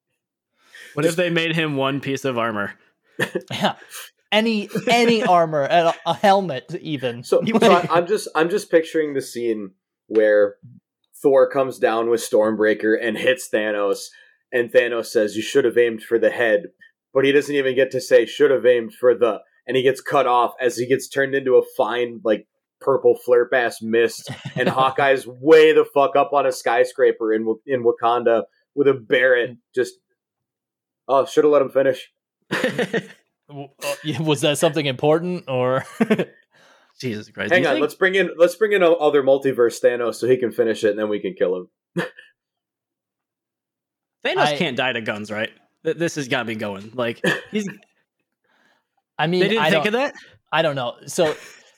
what 0.95 1.05
if 1.05 1.17
they 1.17 1.31
made 1.31 1.55
him 1.55 1.77
one 1.77 2.01
piece 2.01 2.25
of 2.25 2.39
armor? 2.39 2.75
yeah. 3.51 3.75
Any 4.33 4.69
any 4.89 5.23
armor, 5.23 5.63
a, 5.63 5.95
a 6.05 6.15
helmet 6.15 6.75
even. 6.81 7.23
So, 7.23 7.43
so 7.45 7.87
I'm 7.91 8.07
just 8.07 8.29
I'm 8.35 8.51
just 8.51 8.71
picturing 8.71 9.15
the 9.15 9.23
scene 9.23 9.73
where 10.09 10.57
Thor 11.23 11.49
comes 11.49 11.79
down 11.79 12.11
with 12.11 12.21
Stormbreaker 12.21 12.97
and 13.01 13.17
hits 13.17 13.49
Thanos, 13.49 14.07
and 14.53 14.71
Thanos 14.71 15.07
says, 15.07 15.37
You 15.37 15.43
should 15.43 15.65
have 15.65 15.79
aimed 15.79 16.03
for 16.03 16.19
the 16.19 16.31
head. 16.31 16.67
But 17.13 17.25
he 17.25 17.33
doesn't 17.33 17.55
even 17.55 17.75
get 17.75 17.91
to 17.93 18.01
say, 18.01 18.27
Should 18.27 18.51
have 18.51 18.67
aimed 18.67 18.95
for 18.95 19.15
the. 19.15 19.41
And 19.67 19.77
he 19.77 19.83
gets 19.83 20.01
cut 20.01 20.27
off 20.27 20.53
as 20.61 20.77
he 20.77 20.87
gets 20.87 21.09
turned 21.09 21.35
into 21.35 21.57
a 21.57 21.63
fine, 21.77 22.21
like, 22.23 22.47
purple 22.81 23.17
flirp 23.17 23.53
ass 23.53 23.83
mist. 23.83 24.31
And 24.55 24.69
Hawkeye's 24.69 25.27
way 25.27 25.73
the 25.73 25.85
fuck 25.85 26.15
up 26.15 26.33
on 26.33 26.47
a 26.47 26.53
skyscraper 26.53 27.33
in, 27.33 27.57
in 27.67 27.85
Wakanda 27.85 28.45
with 28.75 28.89
a 28.89 28.95
Barrett 28.95 29.57
just. 29.75 29.95
Oh, 31.09 31.25
should 31.25 31.45
have 31.45 31.53
let 31.53 31.63
him 31.63 31.71
finish. 31.71 32.11
Uh, 33.49 33.67
was 34.21 34.41
that 34.41 34.59
something 34.59 34.87
important 34.87 35.45
or 35.47 35.85
Jesus 37.01 37.31
Christ! 37.31 37.53
Hang 37.53 37.67
on, 37.67 37.75
think... 37.75 37.83
let's 37.83 37.95
bring 37.95 38.15
in 38.15 38.31
let's 38.37 38.55
bring 38.55 38.73
in 38.73 38.83
other 38.83 39.23
multiverse 39.23 39.81
Thanos 39.83 40.17
so 40.17 40.27
he 40.27 40.37
can 40.37 40.53
finish 40.53 40.85
it, 40.85 40.91
and 40.91 40.99
then 40.99 41.09
we 41.09 41.21
can 41.21 41.35
kill 41.35 41.57
him. 41.57 41.69
Thanos 44.25 44.39
I... 44.39 44.57
can't 44.57 44.77
die 44.77 44.93
to 44.93 45.01
guns, 45.01 45.31
right? 45.31 45.51
This 45.83 46.17
has 46.17 46.29
got 46.29 46.47
me 46.47 46.55
going. 46.55 46.93
Like 46.95 47.21
he's. 47.51 47.69
I 49.19 49.27
mean, 49.27 49.41
they 49.41 49.49
didn't 49.49 49.65
I 49.65 49.71
think 49.71 49.87
of 49.87 49.93
that. 49.93 50.15
I 50.53 50.63
don't 50.63 50.77
know. 50.77 50.95
So 51.07 51.35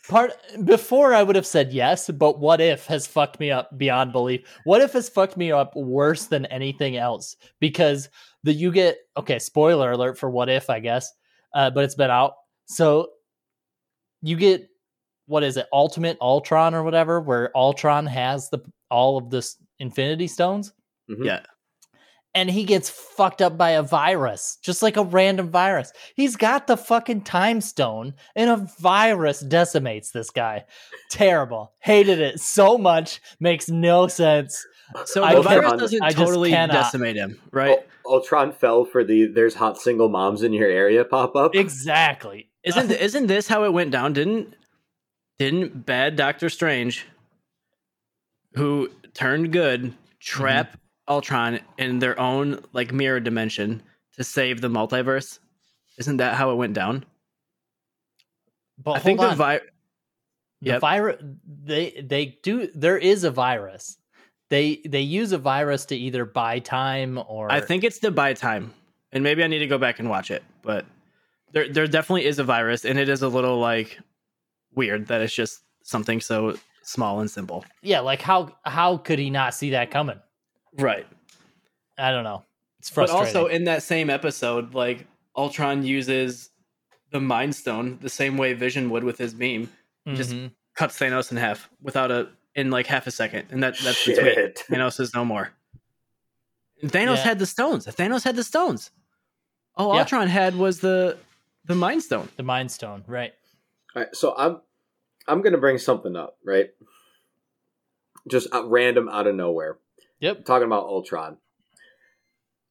part 0.09 0.33
before 0.65 1.15
I 1.15 1.23
would 1.23 1.37
have 1.37 1.47
said 1.47 1.73
yes, 1.73 2.11
but 2.11 2.41
what 2.41 2.61
if 2.61 2.87
has 2.87 3.07
fucked 3.07 3.39
me 3.39 3.51
up 3.51 3.77
beyond 3.77 4.13
belief. 4.13 4.41
What 4.65 4.81
if 4.81 4.93
has 4.95 5.09
fucked 5.09 5.37
me 5.37 5.53
up 5.53 5.77
worse 5.77 6.27
than 6.27 6.47
anything 6.47 6.97
else? 6.97 7.37
Because 7.61 8.09
the 8.43 8.53
you 8.53 8.73
get 8.73 8.99
okay, 9.17 9.39
spoiler 9.39 9.93
alert 9.93 10.19
for 10.19 10.31
what 10.31 10.49
if, 10.49 10.71
I 10.71 10.81
guess. 10.81 11.13
Uh, 11.55 11.71
but 11.71 11.85
it's 11.85 11.95
been 11.95 12.11
out. 12.11 12.33
So 12.67 13.09
you 14.23 14.37
get 14.37 14.69
what 15.29 15.45
is 15.45 15.57
it, 15.57 15.67
Ultimate 15.73 16.19
Ultron 16.21 16.75
or 16.75 16.83
whatever, 16.83 17.21
where 17.21 17.57
Ultron 17.57 18.07
has 18.07 18.51
the 18.51 18.59
all 18.91 19.17
of 19.19 19.31
this 19.31 19.57
Infinity 19.79 20.27
Stones. 20.27 20.73
Mm-hmm. 21.11 21.25
Yeah. 21.25 21.41
and 22.35 22.51
he 22.51 22.65
gets 22.65 22.91
fucked 22.91 23.41
up 23.41 23.57
by 23.57 23.71
a 23.71 23.83
virus, 23.83 24.59
just 24.63 24.83
like 24.83 24.97
a 24.99 25.03
random 25.03 25.49
virus. 25.51 25.93
He's 26.15 26.37
got 26.37 26.67
the 26.67 26.77
fucking 26.77 27.23
time 27.23 27.61
stone, 27.63 28.15
and 28.37 28.51
a 28.51 28.69
virus 28.81 29.41
decimates 29.41 30.11
this 30.11 30.29
guy. 30.31 30.65
Terrible. 31.11 31.73
Hated 31.81 32.21
it 32.21 32.41
so 32.41 32.77
much. 32.77 33.21
Makes 33.41 33.69
no 33.71 34.07
sense. 34.09 34.65
So 35.07 35.25
I 35.25 35.35
the 35.35 35.43
virus 35.43 35.65
cannot- 35.65 35.79
doesn't 35.81 36.03
I 36.03 36.11
totally 36.11 36.51
cannot. 36.51 36.73
decimate 36.75 37.17
him, 37.17 37.41
right? 37.53 37.79
Ul- 38.07 38.15
Ultron 38.15 38.53
fell 38.53 38.85
for 38.85 39.05
the 39.05 39.27
"there's 39.27 39.55
hot 39.55 39.79
single 39.79 40.09
moms 40.09 40.43
in 40.43 40.53
your 40.53 40.69
area" 40.69 41.05
pop 41.05 41.35
up. 41.37 41.55
Exactly. 41.55 42.51
Isn't 42.65 42.91
isn't 42.91 43.27
this 43.27 43.49
how 43.49 43.65
it 43.65 43.73
went 43.73 43.91
down? 43.91 44.13
Didn't 44.13 44.55
didn't 45.39 45.87
bad 45.87 46.17
Doctor 46.17 46.49
Strange, 46.49 47.07
who 48.55 48.91
turned 49.15 49.53
good, 49.53 49.95
trap 50.21 50.69
mm-hmm. 50.69 51.13
Ultron 51.13 51.61
in 51.79 51.99
their 52.01 52.19
own 52.19 52.63
like 52.73 52.93
mirror 52.93 53.21
dimension 53.21 53.83
to 54.17 54.25
save 54.25 54.61
the 54.61 54.69
multiverse? 54.69 55.39
Isn't 55.97 56.19
that 56.19 56.35
how 56.35 56.51
it 56.51 56.57
went 56.57 56.75
down? 56.75 57.05
But 58.83 58.93
I 58.93 58.99
think 59.01 59.19
hold 59.19 59.29
the 59.29 59.33
on. 59.33 59.39
vi- 59.39 59.61
the 60.61 60.71
Yep. 60.71 60.81
virus 60.81 61.23
they 61.65 61.91
they 62.05 62.39
do 62.43 62.69
there 62.75 62.99
is 62.99 63.25
a 63.25 63.31
virus. 63.31 63.97
They 64.51 64.81
they 64.85 65.03
use 65.03 65.33
a 65.33 65.39
virus 65.39 65.85
to 65.87 65.97
either 65.97 66.25
buy 66.25 66.59
time 66.59 67.21
or 67.29 67.51
I 67.51 67.61
think 67.61 67.85
it's 67.85 68.01
to 68.01 68.11
buy 68.11 68.35
time, 68.35 68.73
and 69.13 69.23
maybe 69.23 69.45
I 69.45 69.47
need 69.47 69.61
to 69.61 69.67
go 69.67 69.79
back 69.79 69.99
and 70.01 70.11
watch 70.11 70.31
it. 70.31 70.43
But 70.63 70.87
there, 71.53 71.69
there 71.69 71.87
definitely 71.87 72.25
is 72.25 72.39
a 72.39 72.45
virus, 72.45 72.85
and 72.85 72.99
it 72.99 73.09
is 73.09 73.23
a 73.23 73.29
little 73.29 73.59
like 73.59 73.99
weird 74.75 75.07
that 75.09 75.21
it's 75.21 75.35
just 75.35 75.61
something 75.83 76.21
so 76.21 76.57
small 76.83 77.21
and 77.21 77.31
simple. 77.31 77.65
yeah, 77.83 78.01
like 78.01 78.23
how 78.23 78.51
how 78.65 78.97
could 78.97 79.19
he 79.19 79.31
not 79.31 79.55
see 79.55 79.71
that 79.71 79.91
coming? 79.91 80.19
Right. 80.79 81.07
I 81.99 82.11
don't 82.13 82.25
know. 82.25 82.45
It's 82.79 82.91
frustrating. 82.91 83.25
But 83.33 83.39
also 83.39 83.47
in 83.49 83.65
that 83.65 83.83
same 83.83 84.09
episode, 84.11 84.75
like 84.75 85.07
Ultron 85.37 85.85
uses 85.85 86.51
the 87.11 87.21
Mind 87.21 87.55
Stone 87.55 87.99
the 88.01 88.09
same 88.11 88.37
way 88.37 88.53
Vision 88.53 88.91
would 88.91 89.03
with 89.05 89.19
his 89.19 89.35
beam, 89.35 89.71
just 90.15 90.31
Mhm. 90.31 90.53
cuts 90.75 90.99
Thanos 90.99 91.31
in 91.31 91.37
half 91.39 91.69
without 91.83 92.11
a 92.11 92.29
in 92.55 92.71
like 92.71 92.87
half 92.87 93.07
a 93.07 93.11
second, 93.11 93.47
and 93.51 93.63
that 93.63 93.77
that's 93.79 94.05
the 94.05 94.15
tweet. 94.15 94.35
Shit. 94.35 94.65
Thanos 94.69 95.01
is 95.01 95.15
no 95.15 95.25
more. 95.25 95.53
And 96.83 96.91
Thanos 96.93 97.17
Yeah. 97.17 97.25
had 97.25 97.39
the 97.39 97.47
stones. 97.47 97.87
Thanos 97.87 98.25
had 98.25 98.37
the 98.37 98.45
stones. 98.45 98.91
All 99.75 99.95
Yeah. 99.95 100.01
Ultron 100.01 100.29
had 100.29 100.57
was 100.57 100.81
the 100.81 101.19
the 101.65 101.75
Mind 101.75 102.03
Stone. 102.03 102.29
the 102.37 102.43
Mind 102.43 102.71
Stone, 102.71 103.05
right? 103.07 103.35
Right, 103.99 104.15
so 104.15 104.33
I'm 104.37 104.61
I'm 105.27 105.43
gonna 105.43 105.59
bring 105.59 105.79
something 105.79 106.15
up, 106.15 106.39
right? 106.45 106.69
Just 108.31 108.47
at 108.55 108.65
random 108.67 109.09
out 109.09 109.27
of 109.27 109.35
nowhere. 109.35 109.79
Yep. 110.21 110.45
talking 110.45 110.67
about 110.67 110.85
Ultron. 110.85 111.39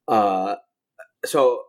Uh, 0.06 0.56
so 1.26 1.62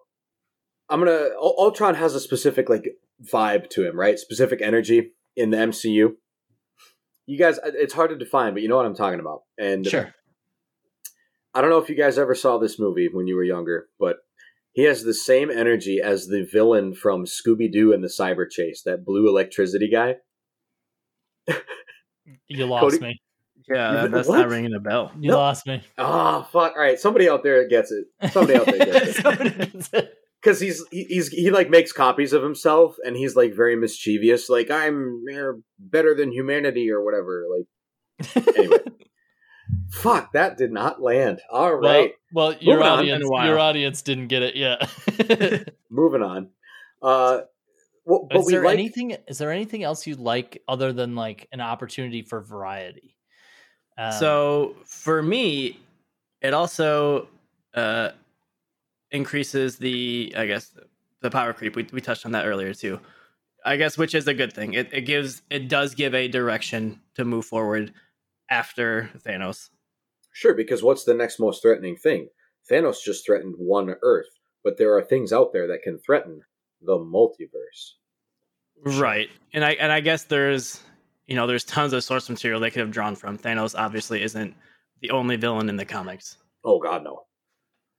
I'm 0.89 0.99
gonna 0.99 1.29
Ultron 1.37 1.95
has 1.95 2.15
a 2.15 2.21
specific 2.21 2.69
like 2.69 2.95
vibe 3.21 3.69
to 3.71 3.85
him, 3.85 3.99
right? 3.99 4.17
Specific 4.17 4.61
energy 4.61 5.11
in 5.35 5.49
the 5.49 5.57
MCU. 5.57 6.13
You 7.25 7.37
guys, 7.37 7.59
it's 7.63 7.93
hard 7.93 8.11
to 8.11 8.17
define, 8.17 8.53
but 8.53 8.61
you 8.61 8.69
know 8.69 8.77
what 8.77 8.85
I'm 8.85 8.95
talking 8.95 9.19
about. 9.19 9.43
And 9.57 9.85
sure. 9.85 10.13
I 11.53 11.61
don't 11.61 11.69
know 11.69 11.79
if 11.79 11.89
you 11.89 11.95
guys 11.95 12.17
ever 12.17 12.33
saw 12.33 12.57
this 12.57 12.79
movie 12.79 13.09
when 13.11 13.27
you 13.27 13.35
were 13.35 13.43
younger, 13.43 13.89
but 13.99 14.17
he 14.73 14.83
has 14.83 15.03
the 15.03 15.13
same 15.13 15.49
energy 15.49 15.99
as 16.03 16.27
the 16.27 16.43
villain 16.51 16.93
from 16.93 17.25
Scooby 17.25 17.71
Doo 17.71 17.91
and 17.93 18.03
the 18.03 18.07
Cyber 18.07 18.49
Chase, 18.49 18.81
that 18.85 19.03
blue 19.05 19.27
electricity 19.27 19.89
guy. 19.89 20.15
You 22.47 22.65
lost 22.65 22.83
Cody- 22.83 22.99
me. 22.99 23.21
Yeah, 23.67 23.91
You- 23.91 23.97
that- 24.01 24.11
that's 24.11 24.27
what? 24.27 24.37
not 24.39 24.49
ringing 24.49 24.73
a 24.73 24.79
bell. 24.79 25.11
You 25.19 25.29
No. 25.31 25.37
lost 25.37 25.65
me. 25.67 25.81
Ah, 25.97 26.43
fuck! 26.43 26.73
All 26.75 26.81
right, 26.81 26.99
somebody 26.99 27.29
out 27.29 27.43
there 27.43 27.67
gets 27.67 27.91
it. 27.91 28.05
Somebody 28.31 28.57
out 28.59 28.65
there 28.65 28.77
gets 28.85 29.09
it. 29.09 29.15
Somebody 29.23 29.49
gets 29.51 29.89
it. 29.93 30.13
because 30.41 30.59
he's 30.59 30.83
he- 30.91 31.03
he's 31.05 31.27
he 31.29 31.49
like 31.51 31.69
makes 31.69 31.91
copies 31.91 32.33
of 32.33 32.41
himself 32.43 32.95
and 33.05 33.15
he's 33.15 33.35
like 33.35 33.53
very 33.53 33.75
mischievous 33.75 34.47
like 34.49 34.71
i'm 34.71 35.21
better 35.77 36.15
than 36.15 36.31
humanity 36.31 36.89
or 36.89 37.03
whatever 37.03 37.45
like 37.53 38.47
anyway 38.57 38.77
fuck 39.89 40.31
that 40.33 40.57
did 40.57 40.71
not 40.71 41.01
land 41.01 41.41
All 41.51 41.73
right. 41.73 42.13
Well, 42.33 42.49
well, 42.49 42.57
your 42.59 42.77
Moving 42.77 42.91
audience, 42.91 43.19
Been 43.19 43.27
a 43.27 43.31
while. 43.31 43.47
your 43.47 43.59
audience 43.59 44.01
didn't 44.01 44.27
get 44.27 44.43
it 44.43 44.55
yet. 44.55 45.73
moving 45.89 46.21
on 46.21 46.49
uh 47.01 47.41
well, 48.05 48.27
but 48.27 48.39
is 48.39 48.47
we 48.47 48.53
there 48.53 48.63
like 48.63 48.73
anything? 48.73 49.15
Is 49.27 49.37
there 49.37 49.51
anything 49.51 49.83
else 49.83 50.07
you'd 50.07 50.19
like 50.19 50.63
other 50.67 50.91
than 50.91 51.15
like 51.15 51.47
an 51.51 51.61
opportunity 51.61 52.23
for 52.23 52.41
variety? 52.41 53.15
Um, 53.99 54.13
so 54.13 54.75
for 54.85 55.21
me, 55.21 55.79
it 56.41 56.53
also 56.53 57.27
uh, 57.75 58.09
increases 59.11 59.77
the, 59.77 60.33
I 60.35 60.47
guess, 60.47 60.71
the 61.21 61.29
power 61.29 61.53
creep. 61.53 61.75
We, 61.75 61.87
we 61.91 62.01
touched 62.01 62.25
on 62.25 62.31
that 62.31 62.45
earlier 62.45 62.73
too. 62.73 62.99
I 63.65 63.75
guess, 63.75 63.97
which 63.97 64.15
is 64.15 64.27
a 64.27 64.33
good 64.33 64.53
thing. 64.53 64.73
It, 64.73 64.89
it 64.93 65.01
gives, 65.01 65.41
it 65.49 65.67
does 65.67 65.93
give 65.93 66.15
a 66.15 66.27
direction 66.29 67.01
to 67.15 67.25
move 67.25 67.45
forward 67.45 67.93
after 68.49 69.09
Thanos. 69.25 69.69
sure 70.33 70.53
because 70.53 70.81
what's 70.83 71.03
the 71.03 71.13
next 71.13 71.39
most 71.39 71.61
threatening 71.61 71.95
thing 71.95 72.29
thanos 72.69 73.03
just 73.03 73.25
threatened 73.25 73.55
one 73.57 73.95
earth 74.01 74.29
but 74.63 74.77
there 74.77 74.95
are 74.95 75.01
things 75.03 75.31
out 75.33 75.53
there 75.53 75.67
that 75.67 75.81
can 75.83 75.97
threaten 75.99 76.41
the 76.81 76.97
multiverse 76.97 77.93
Right. 78.81 79.29
And 79.51 79.65
I 79.65 79.71
and 79.71 79.91
I 79.91 79.99
guess 79.99 80.23
there's 80.23 80.81
you 81.27 81.35
know, 81.35 81.45
there's 81.47 81.65
tons 81.65 81.91
of 81.93 82.01
source 82.03 82.29
material 82.29 82.59
they 82.61 82.71
could 82.71 82.79
have 82.79 82.91
drawn 82.91 83.15
from. 83.15 83.37
Thanos 83.37 83.77
obviously 83.77 84.23
isn't 84.23 84.55
the 85.01 85.11
only 85.11 85.35
villain 85.35 85.67
in 85.69 85.75
the 85.75 85.83
comics. 85.85 86.37
oh 86.63 86.79
god 86.79 87.03
no 87.03 87.23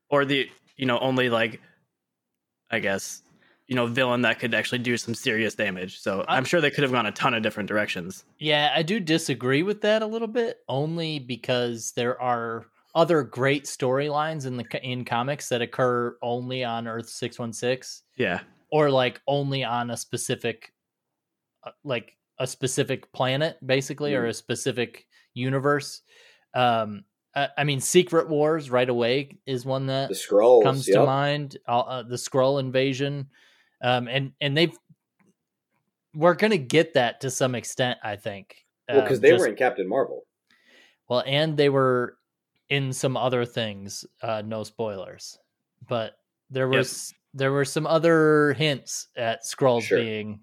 Or 0.08 0.24
the 0.24 0.48
you 0.76 0.86
know, 0.86 0.98
only 1.00 1.28
like 1.28 1.60
I 2.70 2.78
guess, 2.78 3.22
you 3.70 3.76
know, 3.76 3.86
villain 3.86 4.22
that 4.22 4.38
could 4.40 4.52
actually 4.52 4.80
do 4.80 4.96
some 4.96 5.14
serious 5.14 5.54
damage. 5.54 6.00
So 6.00 6.22
I- 6.28 6.36
I'm 6.36 6.44
sure 6.44 6.60
they 6.60 6.70
could 6.72 6.82
have 6.82 6.90
gone 6.92 7.06
a 7.06 7.12
ton 7.12 7.32
of 7.34 7.42
different 7.42 7.68
directions. 7.68 8.24
yeah, 8.38 8.72
I 8.74 8.82
do 8.82 8.98
disagree 9.00 9.62
with 9.62 9.80
that 9.82 10.02
a 10.02 10.06
little 10.06 10.28
bit, 10.28 10.58
only 10.68 11.20
because 11.20 11.92
there 11.92 12.20
are 12.20 12.66
other 12.96 13.22
great 13.22 13.64
storylines 13.66 14.44
in 14.46 14.56
the 14.56 14.64
in 14.82 15.04
comics 15.04 15.48
that 15.50 15.62
occur 15.62 16.16
only 16.20 16.64
on 16.64 16.88
Earth 16.88 17.08
six 17.08 17.38
one 17.38 17.52
six. 17.52 18.02
Yeah. 18.16 18.40
or 18.72 18.90
like 18.90 19.20
only 19.28 19.62
on 19.64 19.90
a 19.90 19.96
specific 19.96 20.72
uh, 21.62 21.70
like 21.84 22.16
a 22.40 22.46
specific 22.48 23.12
planet 23.12 23.56
basically 23.64 24.14
or 24.14 24.26
a 24.26 24.34
specific 24.34 25.06
universe 25.34 26.00
um 26.54 27.04
I, 27.34 27.48
I 27.58 27.64
mean 27.64 27.80
secret 27.80 28.28
wars 28.28 28.70
right 28.70 28.88
away 28.88 29.38
is 29.46 29.64
one 29.64 29.86
that 29.86 30.08
the 30.08 30.14
Skrulls 30.16 30.62
comes 30.64 30.86
to 30.86 31.04
mind 31.04 31.58
uh, 31.68 31.78
uh, 31.80 32.02
the 32.02 32.16
Skrull 32.16 32.58
invasion 32.60 33.28
um 33.82 34.08
and 34.08 34.32
and 34.40 34.56
they've 34.56 34.76
we're 36.14 36.34
gonna 36.34 36.56
get 36.56 36.94
that 36.94 37.20
to 37.20 37.30
some 37.30 37.54
extent 37.54 37.98
i 38.02 38.16
think 38.16 38.56
well 38.88 38.98
Um, 38.98 39.04
because 39.04 39.20
they 39.20 39.30
just- 39.30 39.40
were 39.40 39.48
in 39.48 39.56
captain 39.56 39.88
marvel 39.88 40.24
well 41.08 41.22
and 41.26 41.56
they 41.56 41.68
were 41.68 42.16
in 42.68 42.92
some 42.92 43.16
other 43.16 43.44
things 43.44 44.04
uh 44.22 44.42
no 44.44 44.62
spoilers 44.64 45.38
but 45.88 46.14
there 46.50 46.68
Yep. 46.70 46.78
was 46.78 47.14
there 47.32 47.52
were 47.52 47.64
some 47.64 47.86
other 47.86 48.54
hints 48.54 49.06
at 49.16 49.44
Skrulls 49.44 49.82
Sure. 49.82 49.98
being 49.98 50.40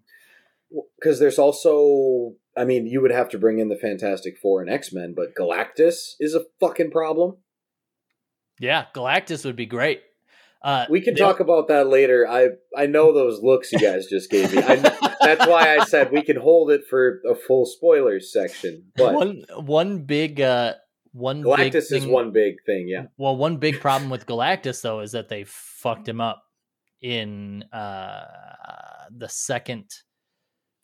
because 0.99 1.19
there's 1.19 1.39
also 1.39 2.33
i 2.55 2.63
mean 2.65 2.85
you 2.87 3.01
would 3.01 3.11
have 3.11 3.29
to 3.29 3.37
bring 3.37 3.59
in 3.59 3.67
the 3.69 3.75
fantastic 3.77 4.37
four 4.37 4.61
and 4.61 4.69
x-men 4.69 5.13
but 5.15 5.35
galactus 5.35 6.15
is 6.19 6.33
a 6.33 6.45
fucking 6.59 6.91
problem 6.91 7.37
yeah 8.59 8.85
galactus 8.93 9.43
would 9.45 9.55
be 9.55 9.65
great 9.65 10.01
uh 10.61 10.85
we 10.89 11.01
can 11.01 11.13
the- 11.13 11.19
talk 11.19 11.39
about 11.39 11.67
that 11.67 11.87
later. 11.87 12.27
I 12.27 12.49
i 12.75 12.85
know 12.85 13.13
those 13.13 13.41
looks 13.41 13.71
you 13.71 13.79
guys 13.79 14.07
just 14.07 14.29
gave 14.29 14.53
me. 14.53 14.61
I, 14.61 14.75
that's 15.21 15.47
why 15.47 15.77
i 15.77 15.83
said 15.85 16.11
we 16.11 16.21
can 16.21 16.37
hold 16.37 16.71
it 16.71 16.81
for 16.89 17.19
a 17.29 17.35
full 17.35 17.65
spoilers 17.65 18.31
section 18.31 18.91
but 18.95 19.13
one 19.13 19.43
one 19.57 20.03
big 20.03 20.39
uh 20.39 20.73
one 21.11 21.41
big 21.41 21.73
galactus 21.73 21.91
is 21.91 22.05
one 22.05 22.31
big 22.31 22.55
thing 22.65 22.87
yeah. 22.87 23.05
Well 23.17 23.35
one 23.35 23.57
big 23.57 23.79
problem 23.79 24.09
with 24.09 24.25
galactus 24.25 24.81
though 24.81 24.99
is 24.99 25.11
that 25.13 25.29
they 25.29 25.43
fucked 25.45 26.07
him 26.07 26.21
up 26.21 26.43
in 27.01 27.63
uh 27.73 28.25
the 29.15 29.29
second 29.29 29.85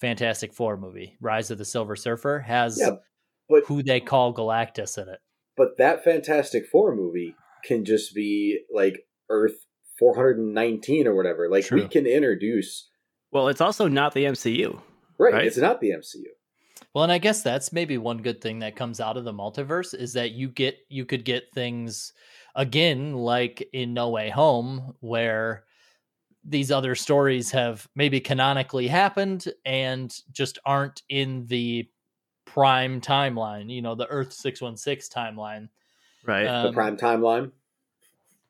fantastic 0.04 0.54
four 0.54 0.76
movie. 0.76 1.16
Rise 1.22 1.50
of 1.50 1.58
the 1.58 1.66
silver 1.66 1.96
surfer 1.96 2.40
has 2.40 2.78
Yeah, 2.80 2.98
but 3.48 3.64
who 3.66 3.84
they 3.84 4.00
call 4.00 4.34
galactus 4.34 4.98
in 4.98 5.08
it. 5.08 5.20
But 5.56 5.78
that 5.78 6.04
fantastic 6.04 6.66
four 6.72 6.96
movie 6.96 7.36
can 7.64 7.86
just 7.86 8.14
be 8.14 8.62
like 8.74 9.06
earth 9.30 9.66
419 10.14 11.08
or 11.08 11.16
whatever 11.16 11.50
like 11.50 11.70
we 11.72 11.88
can 11.88 12.06
introduce 12.06 12.90
Well, 13.32 13.48
it's 13.48 13.62
also 13.62 13.88
not 13.88 14.14
the 14.14 14.26
MCU. 14.26 14.82
right, 15.18 15.34
Right. 15.34 15.46
it's 15.48 15.58
not 15.58 15.80
the 15.80 15.92
mcu 15.92 16.24
Well, 16.94 17.04
and 17.06 17.12
I 17.14 17.18
guess 17.20 17.42
that's 17.42 17.72
maybe 17.72 17.98
one 17.98 18.18
good 18.22 18.42
thing 18.42 18.60
that 18.60 18.76
comes 18.76 19.00
out 19.00 19.16
of 19.18 19.24
the 19.24 19.32
multiverse 19.34 19.94
is 19.98 20.14
that 20.14 20.32
you 20.32 20.50
get 20.50 20.76
you 20.90 21.06
could 21.06 21.24
get 21.24 21.52
things 21.54 22.12
again 22.56 23.14
like 23.14 23.68
in 23.74 23.94
No 23.94 24.10
Way 24.10 24.30
Home 24.30 24.94
where 25.00 25.64
these 26.44 26.70
other 26.72 26.94
stories 26.96 27.52
have 27.52 27.88
maybe 27.96 28.20
canonically 28.20 28.88
happened 28.88 29.46
and 29.66 30.14
just 30.34 30.60
aren't 30.66 31.02
in 31.08 31.46
the 31.48 31.88
prime 32.46 33.00
timeline, 33.00 33.72
you 33.74 33.82
know, 33.82 33.96
the 33.96 34.08
Earth 34.08 34.34
616 34.34 35.10
timeline. 35.16 35.70
Right. 36.28 36.44
the 36.44 36.68
Um, 36.68 36.74
prime 36.74 36.98
timeline 36.98 37.52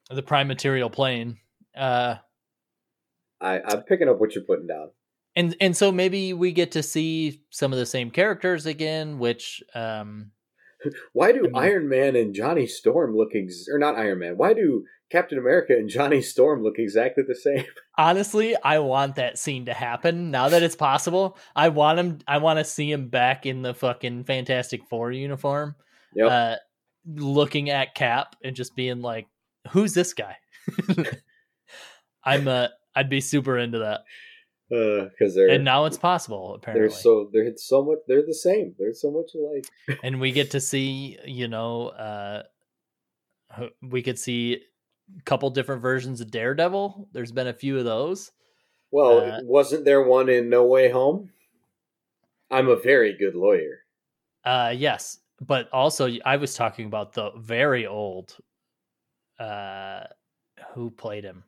the 0.10 0.22
prime 0.24 0.47
material 0.47 0.89
plane. 0.89 1.38
Uh, 1.76 2.15
I, 3.41 3.59
I'm 3.67 3.84
picking 3.84 4.07
up 4.09 4.19
what 4.19 4.36
you're 4.36 4.43
putting 4.43 4.67
down. 4.67 4.91
and 5.36 5.55
and 5.59 5.76
so 5.76 5.91
maybe 5.91 6.34
we 6.34 6.51
get 6.51 6.71
to 6.74 6.84
see 6.84 7.41
some 7.49 7.74
of 7.74 7.80
the 7.80 7.86
same 7.86 8.09
characters 8.11 8.65
again, 8.65 9.19
which 9.19 9.61
um, 9.76 10.32
Why 11.13 11.32
do 11.32 11.49
Iron 11.55 11.89
Man 11.89 12.15
and 12.15 12.34
Johnny 12.34 12.67
Storm 12.67 13.15
look 13.15 13.30
ex- 13.36 13.67
or 13.71 13.80
not 13.80 13.95
Iron 13.95 14.19
Man? 14.19 14.38
Why 14.38 14.53
do 14.53 14.86
Captain 15.11 15.38
America 15.38 15.74
and 15.74 15.89
Johnny 15.89 16.21
Storm 16.21 16.63
look 16.63 16.76
exactly 16.78 17.24
the 17.28 17.36
same? 17.36 17.65
honestly, 17.97 18.55
I 18.63 18.80
want 18.80 19.15
that 19.15 19.38
scene 19.38 19.65
to 19.65 19.74
happen 19.74 20.32
now 20.32 20.49
that 20.49 20.63
it's 20.63 20.76
possible. 20.76 21.38
I 21.55 21.69
want 21.69 21.99
him. 21.99 22.19
I 22.28 22.38
want 22.38 22.59
to 22.59 22.65
see 22.65 22.91
him 22.91 23.09
back 23.09 23.45
in 23.45 23.61
the 23.61 23.74
fucking 23.74 24.24
Fantastic 24.26 24.86
Four 24.89 25.11
uniform, 25.11 25.76
Yep. 26.15 26.32
uh, 26.32 26.55
looking 27.05 27.69
at 27.69 27.95
Cap 27.95 28.36
and 28.43 28.55
just 28.55 28.76
being 28.76 29.01
like, 29.01 29.28
"Who's 29.71 29.93
this 29.93 30.13
guy?" 30.13 30.38
I'm 32.26 32.47
uh, 32.47 32.67
I'd 32.95 33.09
be 33.09 33.21
super 33.21 33.57
into 33.57 33.80
that. 33.80 34.01
Because 34.69 35.36
they're 35.36 35.49
And 35.49 35.63
now 35.63 35.86
it's 35.86 35.97
possible 35.99 36.55
apparently. 36.55 36.88
they're 36.88 36.97
so 36.97 37.30
they're 37.32 37.51
so 37.57 37.84
much 37.86 37.99
they're 38.07 38.26
the 38.26 38.34
same. 38.34 38.74
They're 38.80 38.93
so 38.93 39.11
much 39.11 39.32
alike. 39.36 39.99
and 40.03 40.19
we 40.19 40.32
get 40.32 40.51
to 40.51 40.59
see 40.59 41.17
you 41.26 41.47
know 41.47 41.89
uh 41.89 42.43
we 43.84 44.01
could 44.01 44.17
see 44.17 44.61
a 45.19 45.21
couple 45.24 45.49
different 45.51 45.82
versions 45.82 46.21
of 46.21 46.32
daredevil 46.32 47.07
there's 47.11 47.32
been 47.32 47.47
a 47.47 47.53
few 47.53 47.78
of 47.78 47.86
those 47.86 48.32
Well, 48.89 49.19
Uh, 49.19 49.39
wasn't 49.43 49.86
there 49.86 50.01
one 50.01 50.28
in 50.30 50.49
No 50.49 50.65
Way 50.65 50.89
Home? 50.89 51.30
I'm 52.49 52.67
a 52.69 52.76
very 52.78 53.15
good 53.15 53.36
lawyer. 53.36 53.82
uh 54.43 54.74
yes 54.76 55.19
but 55.39 55.69
also 55.71 56.09
i 56.26 56.38
was 56.38 56.55
talking 56.55 56.88
about 56.88 57.13
the 57.13 57.30
very 57.38 57.86
old 57.86 58.36
uh 59.39 60.05
who 60.74 60.89
played 60.89 61.24
him 61.26 61.43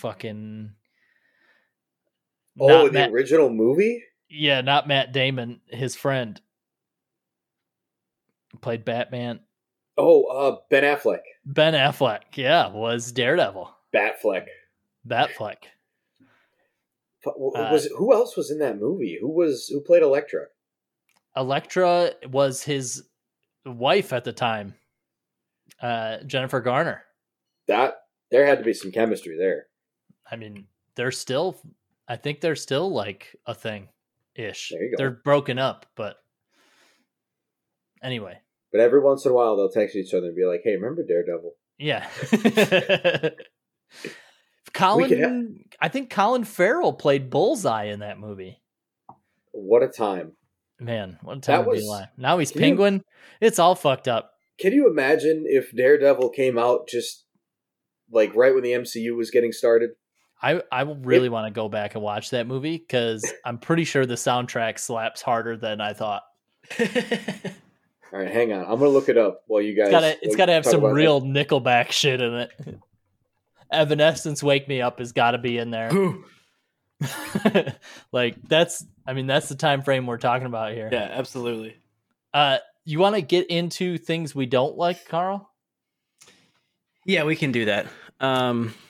fucking 0.00 0.72
Oh, 2.58 2.86
the 2.88 2.92
Matt- 2.92 3.10
original 3.10 3.48
movie? 3.50 4.02
yeah 4.28 4.60
not 4.60 4.86
matt 4.88 5.12
damon 5.12 5.60
his 5.68 5.94
friend 5.96 6.40
played 8.60 8.84
batman 8.84 9.40
Oh, 9.96 10.24
uh, 10.24 10.56
Ben 10.70 10.82
Affleck. 10.84 11.20
ben 11.44 11.74
affleck 11.74 12.20
yeah 12.34 12.68
was 12.68 13.12
daredevil 13.12 13.70
Batfleck. 13.94 14.46
batfleck 15.06 15.56
Uh, 17.26 17.32
was 17.72 17.86
who 17.98 18.12
else 18.14 18.36
was 18.36 18.50
in 18.50 18.58
that 18.60 18.78
movie? 18.78 19.18
Who 19.20 19.28
was 19.30 19.66
who 19.68 19.80
played 19.82 20.02
Elektra? 20.02 20.46
Electra 21.36 22.12
was 22.28 22.62
his 22.62 23.02
wife 23.66 24.12
at 24.14 24.24
the 24.24 24.32
time, 24.32 24.74
uh, 25.82 26.18
Jennifer 26.26 26.60
Garner. 26.60 27.02
That 27.68 27.96
there 28.30 28.46
had 28.46 28.58
to 28.58 28.64
be 28.64 28.72
some 28.72 28.90
chemistry 28.90 29.36
there. 29.36 29.66
I 30.30 30.36
mean, 30.36 30.66
they're 30.94 31.10
still, 31.12 31.56
I 32.08 32.16
think 32.16 32.40
they're 32.40 32.56
still 32.56 32.90
like 32.92 33.36
a 33.46 33.54
thing 33.54 33.88
ish. 34.34 34.70
There 34.72 34.82
you 34.84 34.90
go. 34.92 34.96
They're 34.98 35.10
broken 35.10 35.58
up, 35.58 35.86
but 35.96 36.16
anyway, 38.02 38.38
But 38.72 38.80
every 38.80 39.00
once 39.00 39.24
in 39.24 39.32
a 39.32 39.34
while, 39.34 39.56
they'll 39.56 39.68
text 39.70 39.96
each 39.96 40.14
other 40.14 40.28
and 40.28 40.36
be 40.36 40.44
like, 40.44 40.60
"Hey, 40.64 40.76
remember 40.76 41.02
Daredevil?" 41.04 41.52
yeah. 41.78 42.08
Colin, 44.72 45.64
I 45.80 45.88
think 45.88 46.10
Colin 46.10 46.44
Farrell 46.44 46.92
played 46.92 47.30
Bullseye 47.30 47.84
in 47.86 48.00
that 48.00 48.18
movie. 48.18 48.60
What 49.52 49.82
a 49.82 49.88
time! 49.88 50.32
Man, 50.78 51.18
what 51.22 51.38
a 51.38 51.40
time 51.40 51.62
That 51.64 51.68
was- 51.68 51.84
alive. 51.84 52.06
Now 52.16 52.38
he's 52.38 52.52
Can 52.52 52.60
you- 52.62 52.66
Penguin. 52.68 53.02
It's 53.40 53.58
all 53.58 53.74
fucked 53.74 54.06
up. 54.08 54.32
Can 54.58 54.72
you 54.74 54.88
imagine 54.88 55.44
if 55.46 55.74
Daredevil 55.74 56.30
came 56.30 56.58
out 56.58 56.86
just 56.86 57.24
like 58.12 58.34
right 58.36 58.52
when 58.54 58.62
the 58.62 58.72
MCU 58.72 59.16
was 59.16 59.30
getting 59.30 59.52
started? 59.52 59.90
I 60.42 60.62
I 60.72 60.82
really 60.82 61.28
want 61.28 61.46
to 61.46 61.50
go 61.50 61.68
back 61.68 61.94
and 61.94 62.02
watch 62.02 62.30
that 62.30 62.46
movie 62.46 62.78
because 62.78 63.30
I'm 63.44 63.58
pretty 63.58 63.84
sure 63.84 64.06
the 64.06 64.14
soundtrack 64.14 64.78
slaps 64.78 65.22
harder 65.22 65.56
than 65.56 65.80
I 65.80 65.92
thought. 65.92 66.22
All 68.12 68.18
right, 68.18 68.30
hang 68.30 68.52
on. 68.52 68.60
I'm 68.60 68.78
gonna 68.78 68.88
look 68.88 69.08
it 69.08 69.16
up 69.16 69.44
while 69.46 69.62
you 69.62 69.74
guys. 69.74 69.86
It's 69.86 69.92
gotta 69.92 70.18
it's 70.22 70.28
while 70.28 70.36
gotta 70.36 70.52
have 70.52 70.64
some 70.64 70.80
about 70.80 70.94
real 70.94 71.20
Nickelback 71.20 71.92
shit 71.92 72.20
in 72.20 72.34
it. 72.34 72.50
Evanescence 73.70 74.42
"Wake 74.42 74.66
Me 74.66 74.80
Up" 74.80 74.98
has 74.98 75.12
got 75.12 75.32
to 75.32 75.38
be 75.38 75.58
in 75.58 75.70
there. 75.70 75.90
Like 78.12 78.36
that's 78.46 78.84
I 79.06 79.14
mean 79.14 79.26
that's 79.26 79.48
the 79.48 79.54
time 79.54 79.82
frame 79.82 80.06
we're 80.06 80.18
talking 80.18 80.46
about 80.46 80.72
here. 80.74 80.88
Yeah, 80.92 81.08
absolutely. 81.10 81.76
Uh, 82.34 82.58
you 82.84 82.98
want 82.98 83.14
to 83.14 83.22
get 83.22 83.46
into 83.46 83.98
things 83.98 84.34
we 84.34 84.46
don't 84.46 84.76
like, 84.76 85.08
Carl? 85.08 85.50
Yeah, 87.06 87.24
we 87.24 87.36
can 87.36 87.52
do 87.52 87.66
that. 87.66 87.86
Um, 88.20 88.68
it. 88.68 88.89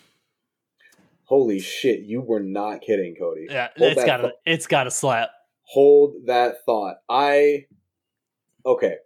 Holy 1.31 1.61
shit! 1.61 2.01
You 2.01 2.20
were 2.22 2.41
not 2.41 2.81
kidding, 2.81 3.14
Cody. 3.14 3.47
Yeah, 3.49 3.68
Hold 3.78 3.93
it's 3.93 4.01
that 4.01 4.07
got 4.07 4.16
to 4.16 4.22
thought. 4.24 4.33
it's 4.45 4.66
got 4.66 4.85
to 4.85 4.91
slap. 4.91 5.31
Hold 5.62 6.26
that 6.26 6.57
thought. 6.66 6.97
I 7.09 7.66
okay. 8.66 8.97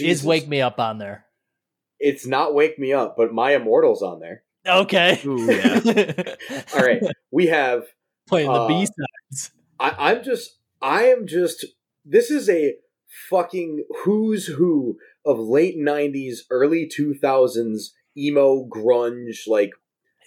Is 0.00 0.24
"Wake 0.24 0.48
Me 0.48 0.62
Up" 0.62 0.80
on 0.80 0.96
there? 0.96 1.26
It's 2.00 2.26
not 2.26 2.54
wake 2.54 2.78
me 2.78 2.94
up, 2.94 3.16
but 3.18 3.34
my 3.34 3.54
immortals 3.54 4.00
on 4.02 4.18
there. 4.18 4.44
Okay. 4.66 5.20
Ooh, 5.26 5.44
yeah. 5.44 6.34
All 6.74 6.80
right, 6.80 7.02
we 7.30 7.48
have 7.48 7.84
Playing 8.26 8.48
the 8.48 8.54
Uh, 8.54 8.68
B 8.68 8.86
sides. 8.86 9.52
I, 9.78 10.12
I'm 10.12 10.24
just, 10.24 10.58
I 10.80 11.04
am 11.04 11.26
just, 11.26 11.66
this 12.04 12.30
is 12.30 12.48
a 12.48 12.76
fucking 13.30 13.84
who's 14.04 14.46
who 14.46 14.96
of 15.24 15.38
late 15.38 15.76
90s, 15.78 16.38
early 16.50 16.88
2000s 16.88 17.90
emo, 18.16 18.66
grunge, 18.66 19.46
like 19.46 19.70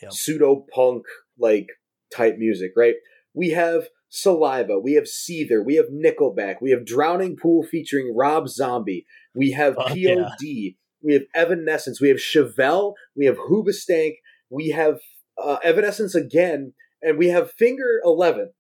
Yep. 0.02 0.12
pseudo 0.12 0.66
punk, 0.74 1.04
like 1.38 1.68
type 2.16 2.36
music, 2.38 2.72
right? 2.76 2.96
We 3.34 3.50
have 3.50 3.90
Saliva, 4.10 4.80
we 4.80 4.94
have 4.94 5.06
Seether, 5.06 5.64
we 5.64 5.76
have 5.76 5.86
Nickelback, 5.88 6.56
we 6.62 6.72
have 6.72 6.86
Drowning 6.86 7.36
Pool 7.36 7.64
featuring 7.64 8.16
Rob 8.16 8.48
Zombie, 8.50 9.06
we 9.36 9.52
have 9.52 9.76
Fuck 9.76 9.90
POD, 9.90 9.98
yeah. 10.42 10.72
we 11.04 11.14
have 11.14 11.24
Evanescence, 11.36 12.02
we 12.02 12.10
have 12.10 12.18
Chevelle, 12.18 12.94
we 13.16 13.26
have 13.26 13.38
Hoobastank, 13.38 14.14
we 14.50 14.70
have 14.70 15.00
uh, 15.42 15.58
Evanescence 15.64 16.16
again, 16.16 16.74
and 17.02 17.18
we 17.18 17.28
have 17.28 17.52
Finger 17.52 18.02
11. 18.04 18.52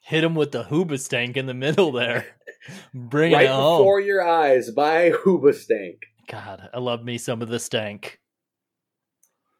Hit 0.00 0.24
him 0.24 0.34
with 0.34 0.52
the 0.52 0.64
Hoobastank 0.64 1.36
in 1.36 1.46
the 1.46 1.54
middle 1.54 1.92
there. 1.92 2.26
Bring 2.94 3.32
right 3.32 3.44
it 3.44 3.50
home. 3.50 3.80
before 3.80 4.00
your 4.00 4.26
eyes 4.26 4.70
by 4.70 5.10
Hoobastank. 5.10 5.98
God, 6.28 6.68
I 6.74 6.78
love 6.78 7.04
me 7.04 7.18
some 7.18 7.40
of 7.40 7.48
the 7.48 7.58
stank. 7.58 8.20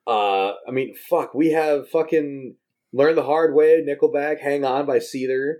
Uh, 0.08 0.54
I 0.66 0.70
mean, 0.70 0.94
fuck, 0.94 1.34
we 1.34 1.50
have 1.50 1.88
fucking 1.90 2.56
Learn 2.94 3.14
the 3.14 3.22
Hard 3.22 3.54
Way, 3.54 3.84
Nickelback, 3.86 4.40
Hang 4.40 4.64
On 4.64 4.86
by 4.86 4.98
Seether. 4.98 5.56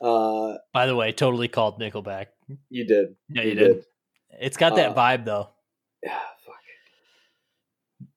Uh, 0.00 0.54
By 0.72 0.86
the 0.86 0.96
way, 0.96 1.12
totally 1.12 1.48
called 1.48 1.78
Nickelback. 1.78 2.26
you 2.70 2.86
did. 2.86 3.14
yeah, 3.28 3.42
you 3.42 3.54
did. 3.54 3.84
It's 4.40 4.56
got 4.56 4.74
that 4.76 4.92
Uh, 4.92 4.94
vibe 4.94 5.26
though. 5.26 5.50
Yeah, 6.02 6.18
fuck. 6.46 8.08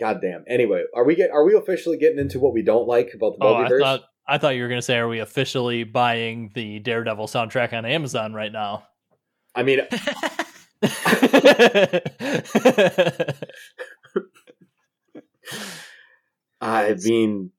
God 0.00 0.20
damn. 0.20 0.42
Anyway, 0.48 0.82
are 0.94 1.04
we 1.04 1.14
get 1.14 1.30
are 1.30 1.44
we 1.44 1.54
officially 1.54 1.96
getting 1.96 2.18
into 2.18 2.40
what 2.40 2.52
we 2.52 2.62
don't 2.62 2.88
like 2.88 3.12
about 3.14 3.38
the 3.38 3.44
Oh, 3.44 3.54
I 3.54 3.68
thought 3.68 4.00
I 4.26 4.38
thought 4.38 4.56
you 4.56 4.62
were 4.62 4.68
gonna 4.68 4.82
say, 4.82 4.96
are 4.98 5.06
we 5.08 5.20
officially 5.20 5.84
buying 5.84 6.50
the 6.54 6.80
Daredevil 6.80 7.28
soundtrack 7.28 7.72
on 7.72 7.84
Amazon 7.84 8.34
right 8.34 8.50
now? 8.50 8.88
I 9.54 9.62
mean, 9.62 9.80
I 16.60 16.94
mean, 17.04 17.50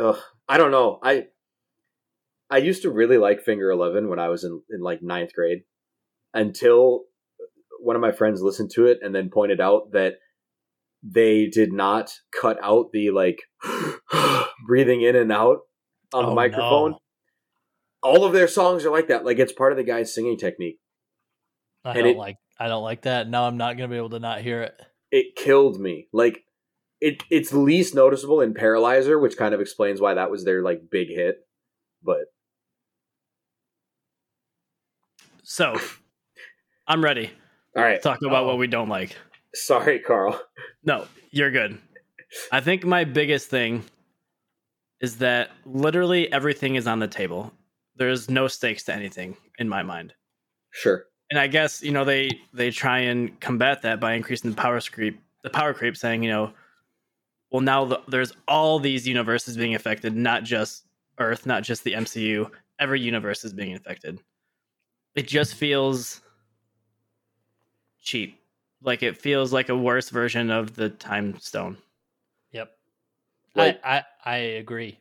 ugh, 0.00 0.18
I 0.48 0.58
don't 0.58 0.70
know. 0.70 0.98
I 1.02 1.26
I 2.50 2.58
used 2.58 2.82
to 2.82 2.90
really 2.90 3.18
like 3.18 3.42
Finger 3.42 3.70
Eleven 3.70 4.08
when 4.08 4.18
I 4.18 4.28
was 4.28 4.44
in 4.44 4.62
in 4.70 4.80
like 4.80 5.02
ninth 5.02 5.32
grade, 5.34 5.62
until 6.34 7.04
one 7.80 7.96
of 7.96 8.02
my 8.02 8.12
friends 8.12 8.42
listened 8.42 8.70
to 8.74 8.86
it 8.86 8.98
and 9.02 9.14
then 9.14 9.30
pointed 9.30 9.60
out 9.60 9.92
that 9.92 10.14
they 11.02 11.46
did 11.46 11.72
not 11.72 12.10
cut 12.40 12.58
out 12.62 12.86
the 12.92 13.10
like 13.10 13.40
breathing 14.66 15.02
in 15.02 15.14
and 15.16 15.30
out 15.32 15.58
on 16.12 16.24
the 16.26 16.30
Oh, 16.32 16.34
microphone. 16.34 16.90
no. 16.92 16.98
All 18.02 18.24
of 18.24 18.32
their 18.32 18.48
songs 18.48 18.84
are 18.84 18.90
like 18.90 19.08
that. 19.08 19.24
Like 19.24 19.38
it's 19.38 19.52
part 19.52 19.72
of 19.72 19.76
the 19.78 19.84
guy's 19.84 20.14
singing 20.14 20.36
technique. 20.38 20.78
I 21.84 21.90
And 21.90 21.98
don't 22.00 22.06
it- 22.08 22.16
like 22.16 22.36
I 22.60 22.66
don't 22.68 22.82
like 22.82 23.02
that. 23.02 23.28
Now 23.28 23.44
I'm 23.46 23.56
not 23.56 23.76
gonna 23.76 23.88
be 23.88 23.96
able 23.96 24.10
to 24.10 24.18
not 24.20 24.40
hear 24.40 24.62
it. 24.62 24.74
it 25.12 25.36
killed 25.36 25.78
me. 25.80 26.08
Like 26.12 26.44
it 27.00 27.22
it's 27.30 27.52
least 27.52 27.94
noticeable 27.94 28.40
in 28.40 28.54
Paralyzer, 28.54 29.18
which 29.18 29.36
kind 29.36 29.54
of 29.54 29.60
explains 29.60 30.00
why 30.00 30.14
that 30.14 30.30
was 30.30 30.44
their 30.44 30.62
like 30.62 30.90
big 30.90 31.08
hit. 31.08 31.46
But 32.02 32.26
So, 35.42 35.76
I'm 36.86 37.02
ready 37.02 37.30
all 37.76 37.82
right, 37.82 38.02
talk 38.02 38.18
about 38.22 38.42
Uh-oh. 38.42 38.46
what 38.46 38.54
oh. 38.54 38.58
we 38.58 38.66
don't 38.66 38.88
like. 38.88 39.16
sorry, 39.54 39.98
Carl. 40.00 40.40
No, 40.84 41.06
you're 41.30 41.50
good. 41.50 41.78
I 42.52 42.60
think 42.60 42.84
my 42.84 43.04
biggest 43.04 43.48
thing 43.48 43.84
is 45.00 45.16
that 45.18 45.50
literally 45.64 46.30
everything 46.32 46.74
is 46.74 46.86
on 46.86 46.98
the 46.98 47.08
table. 47.08 47.52
There's 47.96 48.30
no 48.30 48.48
stakes 48.48 48.84
to 48.84 48.94
anything 48.94 49.36
in 49.58 49.68
my 49.68 49.82
mind. 49.82 50.14
Sure. 50.70 51.04
And 51.30 51.38
I 51.38 51.46
guess, 51.46 51.82
you 51.82 51.92
know, 51.92 52.04
they 52.04 52.30
they 52.52 52.70
try 52.70 53.00
and 53.00 53.38
combat 53.40 53.82
that 53.82 54.00
by 54.00 54.14
increasing 54.14 54.50
the 54.50 54.56
power 54.56 54.80
creep 54.80 55.20
the 55.42 55.50
power 55.50 55.74
creep 55.74 55.96
saying, 55.96 56.22
you 56.22 56.30
know, 56.30 56.52
well 57.50 57.60
now 57.60 57.84
the, 57.84 58.00
there's 58.08 58.32
all 58.46 58.78
these 58.78 59.06
universes 59.06 59.56
being 59.56 59.74
affected, 59.74 60.14
not 60.14 60.44
just 60.44 60.84
Earth, 61.18 61.46
not 61.46 61.62
just 61.62 61.84
the 61.84 61.92
MCU. 61.92 62.50
Every 62.78 63.00
universe 63.00 63.44
is 63.44 63.52
being 63.52 63.72
infected. 63.72 64.20
It 65.14 65.26
just 65.26 65.54
feels 65.54 66.20
cheap. 68.00 68.40
Like 68.82 69.02
it 69.02 69.16
feels 69.16 69.52
like 69.52 69.68
a 69.68 69.76
worse 69.76 70.10
version 70.10 70.50
of 70.50 70.74
the 70.76 70.90
time 70.90 71.38
stone. 71.40 71.76
Yep. 72.52 72.70
Like- 73.54 73.80
I, 73.84 73.98
I 73.98 74.04
I 74.24 74.36
agree. 74.36 74.98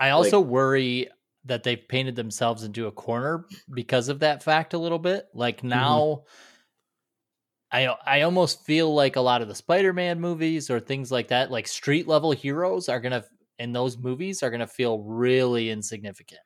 I 0.00 0.10
also 0.10 0.40
worry 0.40 1.08
that 1.44 1.64
they've 1.64 1.88
painted 1.88 2.14
themselves 2.14 2.62
into 2.62 2.86
a 2.86 2.92
corner 2.92 3.46
because 3.72 4.08
of 4.08 4.20
that 4.20 4.42
fact 4.42 4.74
a 4.74 4.78
little 4.78 4.98
bit. 4.98 5.28
Like 5.34 5.58
mm-hmm. 5.58 5.68
now 5.68 6.24
I 7.70 7.86
I 8.06 8.22
almost 8.22 8.64
feel 8.64 8.94
like 8.94 9.16
a 9.16 9.20
lot 9.20 9.42
of 9.42 9.48
the 9.48 9.54
Spider-Man 9.54 10.20
movies 10.20 10.70
or 10.70 10.80
things 10.80 11.12
like 11.12 11.28
that, 11.28 11.50
like 11.50 11.68
street 11.68 12.06
level 12.08 12.32
heroes 12.32 12.88
are 12.88 13.00
gonna 13.00 13.24
in 13.58 13.72
those 13.72 13.98
movies 13.98 14.42
are 14.42 14.50
gonna 14.50 14.66
feel 14.66 15.00
really 15.00 15.70
insignificant. 15.70 16.40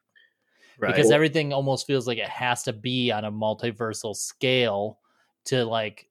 Right. 0.78 0.88
Because 0.94 1.10
everything 1.10 1.52
almost 1.52 1.86
feels 1.86 2.06
like 2.06 2.18
it 2.18 2.28
has 2.28 2.64
to 2.64 2.72
be 2.72 3.12
on 3.12 3.24
a 3.24 3.32
multiversal 3.32 4.16
scale 4.16 4.98
to 5.46 5.64
like 5.64 6.08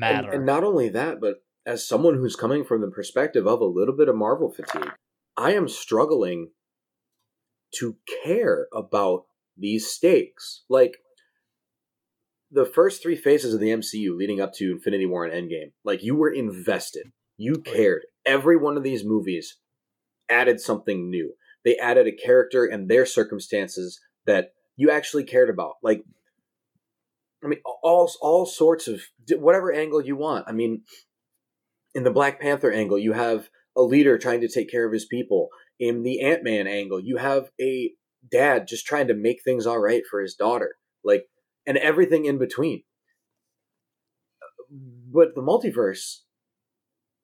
matter. 0.00 0.32
and 0.32 0.46
not 0.46 0.64
only 0.64 0.88
that, 0.90 1.20
but 1.20 1.44
as 1.64 1.86
someone 1.86 2.14
who's 2.14 2.36
coming 2.36 2.64
from 2.64 2.80
the 2.80 2.90
perspective 2.90 3.46
of 3.46 3.60
a 3.60 3.64
little 3.64 3.94
bit 3.94 4.08
of 4.08 4.16
Marvel 4.16 4.50
fatigue, 4.50 4.92
I 5.36 5.52
am 5.52 5.68
struggling 5.68 6.52
to 7.72 7.96
care 8.24 8.68
about 8.72 9.26
these 9.56 9.86
stakes. 9.90 10.64
Like 10.68 10.98
the 12.56 12.64
first 12.64 13.02
three 13.02 13.16
phases 13.16 13.52
of 13.52 13.60
the 13.60 13.68
MCU 13.68 14.16
leading 14.16 14.40
up 14.40 14.54
to 14.54 14.72
Infinity 14.72 15.04
War 15.04 15.26
and 15.26 15.50
Endgame, 15.50 15.72
like 15.84 16.02
you 16.02 16.16
were 16.16 16.32
invested. 16.32 17.12
You 17.36 17.56
oh, 17.58 17.60
cared. 17.60 18.06
Every 18.24 18.56
one 18.56 18.78
of 18.78 18.82
these 18.82 19.04
movies 19.04 19.58
added 20.30 20.58
something 20.58 21.10
new. 21.10 21.34
They 21.66 21.76
added 21.76 22.06
a 22.06 22.12
character 22.12 22.64
and 22.64 22.88
their 22.88 23.04
circumstances 23.04 24.00
that 24.24 24.52
you 24.74 24.90
actually 24.90 25.24
cared 25.24 25.50
about. 25.50 25.74
Like 25.82 26.02
I 27.44 27.48
mean, 27.48 27.60
all 27.82 28.10
all 28.22 28.46
sorts 28.46 28.88
of 28.88 29.02
whatever 29.32 29.70
angle 29.70 30.02
you 30.02 30.16
want. 30.16 30.46
I 30.48 30.52
mean, 30.52 30.82
in 31.94 32.04
the 32.04 32.10
Black 32.10 32.40
Panther 32.40 32.72
angle, 32.72 32.98
you 32.98 33.12
have 33.12 33.50
a 33.76 33.82
leader 33.82 34.16
trying 34.16 34.40
to 34.40 34.48
take 34.48 34.70
care 34.70 34.86
of 34.86 34.94
his 34.94 35.04
people. 35.04 35.50
In 35.78 36.04
the 36.04 36.22
Ant 36.22 36.42
Man 36.42 36.66
angle, 36.66 37.00
you 37.00 37.18
have 37.18 37.50
a 37.60 37.92
dad 38.32 38.66
just 38.66 38.86
trying 38.86 39.08
to 39.08 39.14
make 39.14 39.42
things 39.44 39.66
all 39.66 39.78
right 39.78 40.04
for 40.10 40.22
his 40.22 40.34
daughter. 40.34 40.76
Like, 41.04 41.26
and 41.66 41.76
everything 41.78 42.24
in 42.24 42.38
between. 42.38 42.82
But 44.70 45.34
the 45.34 45.42
multiverse, 45.42 46.20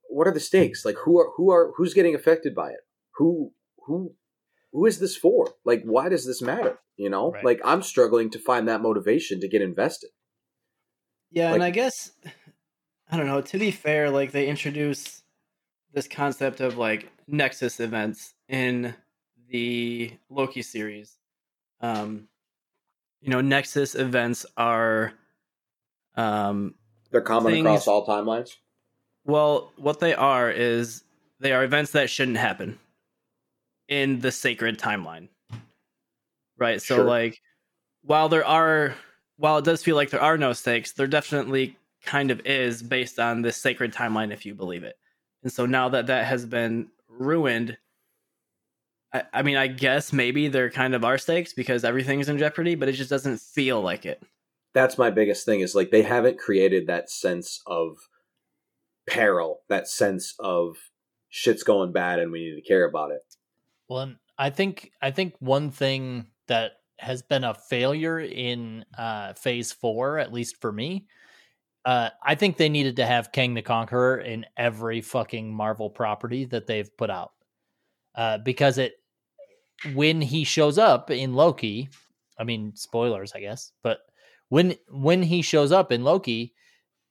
what 0.08 0.26
are 0.26 0.32
the 0.32 0.40
stakes? 0.40 0.84
Like, 0.84 0.96
who 1.04 1.18
are 1.18 1.30
who 1.36 1.50
are 1.50 1.72
who's 1.76 1.94
getting 1.94 2.14
affected 2.14 2.54
by 2.54 2.70
it? 2.70 2.80
Who 3.16 3.52
who 3.86 4.14
who 4.72 4.86
is 4.86 4.98
this 4.98 5.16
for? 5.16 5.54
Like, 5.64 5.82
why 5.84 6.08
does 6.08 6.26
this 6.26 6.40
matter? 6.40 6.78
You 6.96 7.10
know, 7.10 7.32
Right. 7.32 7.44
like 7.44 7.60
I'm 7.64 7.82
struggling 7.82 8.30
to 8.30 8.38
find 8.38 8.68
that 8.68 8.80
motivation 8.82 9.40
to 9.40 9.48
get 9.48 9.62
invested. 9.62 10.10
Yeah, 11.30 11.52
and 11.54 11.62
I 11.62 11.70
guess 11.70 12.12
I 13.10 13.16
don't 13.16 13.26
know. 13.26 13.40
To 13.40 13.58
be 13.58 13.70
fair, 13.70 14.10
like 14.10 14.32
they 14.32 14.46
introduce 14.46 15.22
this 15.92 16.06
concept 16.08 16.60
of 16.60 16.78
like 16.78 17.10
Nexus 17.26 17.80
events 17.80 18.34
in 18.48 18.94
the 19.48 20.12
Loki 20.30 20.62
series. 20.62 21.18
Um, 21.80 22.28
you 23.22 23.30
know, 23.30 23.40
Nexus 23.40 23.94
events 23.94 24.44
are, 24.56 25.12
um, 26.16 26.74
They're 27.10 27.20
common 27.20 27.52
Things- 27.52 27.64
across 27.66 27.88
all 27.88 28.06
timelines. 28.06 28.56
well, 29.24 29.72
what 29.76 30.00
they 30.00 30.14
are 30.14 30.50
is 30.50 31.04
they 31.40 31.52
are 31.52 31.64
events 31.64 31.92
that 31.92 32.10
shouldn't 32.10 32.36
happen 32.38 32.78
in 33.88 34.20
the 34.20 34.32
sacred 34.32 34.78
timeline. 34.78 35.28
Right. 36.58 36.80
So 36.82 36.96
Sure. 36.96 37.04
like 37.04 37.40
while 38.02 38.28
there 38.28 38.44
are 38.46 38.94
while 39.36 39.58
it 39.58 39.64
does 39.64 39.82
feel 39.82 39.96
like 39.96 40.10
there 40.10 40.20
are 40.20 40.38
no 40.38 40.52
stakes, 40.52 40.92
there 40.92 41.06
definitely 41.08 41.76
kind 42.04 42.30
of 42.30 42.40
is 42.46 42.82
based 42.82 43.18
on 43.18 43.42
this 43.42 43.56
sacred 43.56 43.92
timeline 43.92 44.32
if 44.32 44.44
you 44.46 44.54
believe 44.54 44.84
it. 44.84 44.96
And 45.42 45.52
so 45.52 45.66
now 45.66 45.88
that 45.88 46.06
that 46.06 46.26
has 46.26 46.46
been 46.46 46.90
ruined 47.08 47.76
I, 49.12 49.22
I 49.32 49.42
mean, 49.42 49.56
I 49.56 49.66
guess 49.66 50.12
maybe 50.12 50.48
there 50.48 50.70
kind 50.70 50.94
of 50.94 51.04
are 51.04 51.18
stakes 51.18 51.52
because 51.52 51.84
everything's 51.84 52.28
in 52.28 52.38
jeopardy, 52.38 52.74
but 52.74 52.88
it 52.88 52.92
just 52.92 53.10
doesn't 53.10 53.40
feel 53.40 53.80
like 53.80 54.06
it. 54.06 54.22
That's 54.74 54.96
my 54.96 55.10
biggest 55.10 55.44
thing 55.44 55.60
is 55.60 55.74
like 55.74 55.90
they 55.90 56.02
haven't 56.02 56.38
created 56.38 56.86
that 56.86 57.10
sense 57.10 57.60
of 57.66 57.96
peril, 59.08 59.60
that 59.68 59.88
sense 59.88 60.34
of 60.38 60.76
shit's 61.28 61.62
going 61.62 61.92
bad 61.92 62.18
and 62.18 62.32
we 62.32 62.40
need 62.40 62.56
to 62.56 62.66
care 62.66 62.84
about 62.84 63.10
it. 63.10 63.22
Well, 63.88 64.14
I 64.38 64.50
think 64.50 64.92
I 65.02 65.10
think 65.10 65.34
one 65.40 65.70
thing 65.70 66.28
that 66.48 66.72
has 66.98 67.20
been 67.20 67.44
a 67.44 67.54
failure 67.54 68.18
in 68.20 68.84
uh, 68.96 69.34
Phase 69.34 69.72
Four, 69.72 70.18
at 70.18 70.32
least 70.32 70.60
for 70.60 70.72
me, 70.72 71.06
uh, 71.84 72.10
I 72.22 72.34
think 72.34 72.56
they 72.56 72.68
needed 72.68 72.96
to 72.96 73.06
have 73.06 73.32
Kang 73.32 73.54
the 73.54 73.62
Conqueror 73.62 74.18
in 74.18 74.46
every 74.56 75.00
fucking 75.00 75.52
Marvel 75.52 75.90
property 75.90 76.44
that 76.46 76.66
they've 76.66 76.96
put 76.96 77.10
out, 77.10 77.32
uh, 78.14 78.38
because 78.38 78.78
it 78.78 78.94
when 79.94 80.20
he 80.20 80.44
shows 80.44 80.78
up 80.78 81.10
in 81.10 81.34
Loki, 81.34 81.88
I 82.38 82.44
mean 82.44 82.74
spoilers, 82.76 83.32
I 83.34 83.40
guess, 83.40 83.72
but 83.82 83.98
when 84.48 84.76
when 84.88 85.22
he 85.22 85.42
shows 85.42 85.72
up 85.72 85.92
in 85.92 86.04
Loki, 86.04 86.54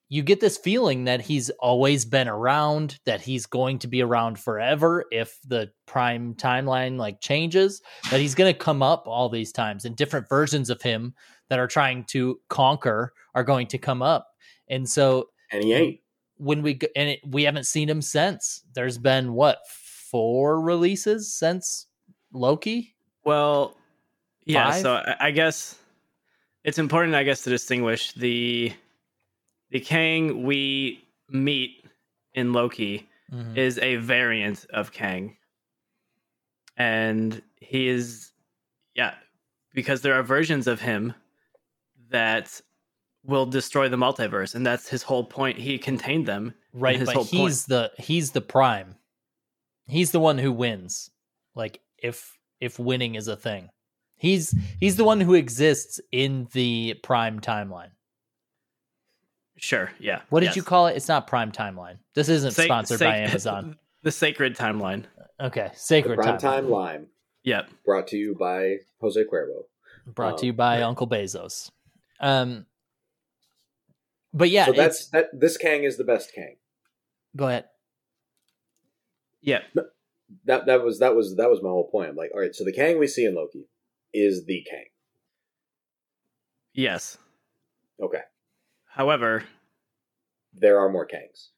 you 0.09 0.23
get 0.23 0.41
this 0.41 0.57
feeling 0.57 1.05
that 1.05 1.21
he's 1.21 1.49
always 1.51 2.03
been 2.03 2.27
around, 2.27 2.99
that 3.05 3.21
he's 3.21 3.45
going 3.45 3.79
to 3.79 3.87
be 3.87 4.01
around 4.01 4.37
forever 4.37 5.05
if 5.09 5.39
the 5.47 5.71
prime 5.85 6.35
timeline 6.35 6.97
like 6.97 7.21
changes, 7.21 7.81
that 8.09 8.19
he's 8.19 8.35
going 8.35 8.53
to 8.53 8.59
come 8.59 8.83
up 8.83 9.07
all 9.07 9.29
these 9.29 9.51
times 9.51 9.85
and 9.85 9.95
different 9.95 10.27
versions 10.27 10.69
of 10.69 10.81
him 10.81 11.13
that 11.49 11.59
are 11.59 11.67
trying 11.67 12.03
to 12.03 12.39
conquer 12.49 13.13
are 13.33 13.43
going 13.43 13.67
to 13.67 13.77
come 13.77 14.01
up. 14.01 14.27
And 14.67 14.87
so 14.87 15.29
And 15.51 15.63
he 15.63 15.73
ain't. 15.73 15.99
when 16.37 16.61
we 16.61 16.73
go, 16.75 16.87
and 16.95 17.09
it, 17.09 17.21
we 17.25 17.43
haven't 17.43 17.65
seen 17.65 17.89
him 17.89 18.01
since. 18.01 18.63
There's 18.75 18.97
been 18.97 19.33
what 19.33 19.59
four 20.09 20.59
releases 20.61 21.33
since 21.33 21.87
Loki? 22.33 22.93
Well, 23.23 23.77
yeah. 24.45 24.71
Five? 24.71 24.81
So 24.81 25.15
I, 25.19 25.31
guess 25.31 25.77
it's 26.63 26.77
important, 26.77 27.15
I 27.15 27.23
guess, 27.23 27.43
to 27.43 27.49
distinguish 27.49 28.13
the 28.13 28.73
the 29.69 29.79
Kang 29.79 30.43
we 30.43 31.03
meet 31.29 31.85
in 32.33 32.51
Loki 32.53 33.07
Mhm. 33.31 33.55
is 33.57 33.77
a 33.79 33.95
variant 33.95 34.65
of 34.73 34.91
Kang, 34.91 35.37
and 36.77 37.41
he 37.57 37.87
is, 37.87 38.31
yeah, 38.95 39.15
because 39.73 40.01
there 40.01 40.15
are 40.15 40.23
versions 40.23 40.67
of 40.67 40.81
him 40.81 41.13
that 42.09 42.59
will 43.23 43.45
destroy 43.45 43.87
the 43.87 43.95
multiverse, 43.97 44.55
and 44.55 44.65
that's 44.65 44.89
his 44.89 45.03
whole 45.03 45.23
point. 45.23 45.57
He 45.57 45.77
contained 45.77 46.25
them, 46.25 46.53
right, 46.73 47.05
but 47.05 47.23
he's 47.23 47.65
the 47.67 47.91
he's 47.97 48.31
the 48.31 48.41
prime. 48.41 48.95
He's 49.87 50.11
the 50.11 50.19
one 50.19 50.37
who 50.37 50.51
wins. 50.51 51.09
Like 51.55 51.79
if 52.01 52.37
if 52.59 52.77
winning 52.79 53.15
is 53.15 53.27
a 53.27 53.35
thing, 53.35 53.69
he's 54.15 54.53
he's 54.79 54.95
the 54.97 55.03
one 55.03 55.21
who 55.21 55.33
exists 55.33 55.99
in 56.11 56.47
the 56.53 56.95
prime 57.03 57.39
timeline. 57.39 57.91
Sure, 59.57 59.91
yeah. 59.99 60.21
What 60.29 60.39
did 60.39 60.47
yes. 60.47 60.55
you 60.55 60.63
call 60.63 60.87
it? 60.87 60.95
It's 60.97 61.07
not 61.07 61.27
prime 61.27 61.51
timeline. 61.51 61.97
This 62.15 62.29
isn't 62.29 62.51
Sa- 62.51 62.63
sponsored 62.63 62.99
sac- 62.99 63.07
by 63.13 63.17
Amazon. 63.17 63.77
the 64.03 64.11
sacred 64.11 64.55
timeline. 64.55 65.03
Okay, 65.39 65.69
The 65.73 65.79
sacred 65.79 66.17
Prime 66.19 66.37
timeline. 66.37 66.39
Time 66.39 66.69
Lime, 66.69 67.07
Yep. 67.43 67.69
brought 67.85 68.07
to 68.09 68.17
you 68.17 68.35
by 68.35 68.77
Jose 69.01 69.23
Cuervo. 69.23 69.63
brought 70.07 70.37
to 70.39 70.43
Oh, 70.43 70.47
you 70.47 70.53
by 70.53 70.75
right. 70.77 70.83
Uncle 70.83 71.07
Bezos. 71.07 71.69
Um, 72.19 72.65
but 74.33 74.49
yeah, 74.49 74.65
so 74.67 74.73
that's 74.73 75.07
that. 75.09 75.27
This 75.33 75.57
Kang 75.57 75.83
is 75.83 75.97
the 75.97 76.03
best 76.03 76.31
Kang. 76.33 76.55
go 77.35 77.47
ahead. 77.47 77.65
Yep. 79.41 79.63
That 80.45 80.65
that 80.65 80.83
was 80.83 80.99
that 80.99 81.15
was 81.15 81.35
that 81.35 81.49
was 81.49 81.61
my 81.61 81.69
whole 81.69 81.89
point. 81.89 82.09
I'm 82.09 82.15
like, 82.15 82.31
all 82.33 82.39
right, 82.41 82.55
so 82.55 82.63
the 82.63 82.71
Kang 82.73 82.97
we 82.99 83.07
see 83.07 83.25
in 83.25 83.35
Loki 83.35 83.67
is 84.13 84.45
the 84.45 84.65
Kang. 84.69 84.85
Yes. 86.73 87.17
Okay, 88.01 88.21
However, 88.85 89.43
there 90.53 90.79
are 90.79 90.89
more 90.89 91.05
Kangs. 91.07 91.49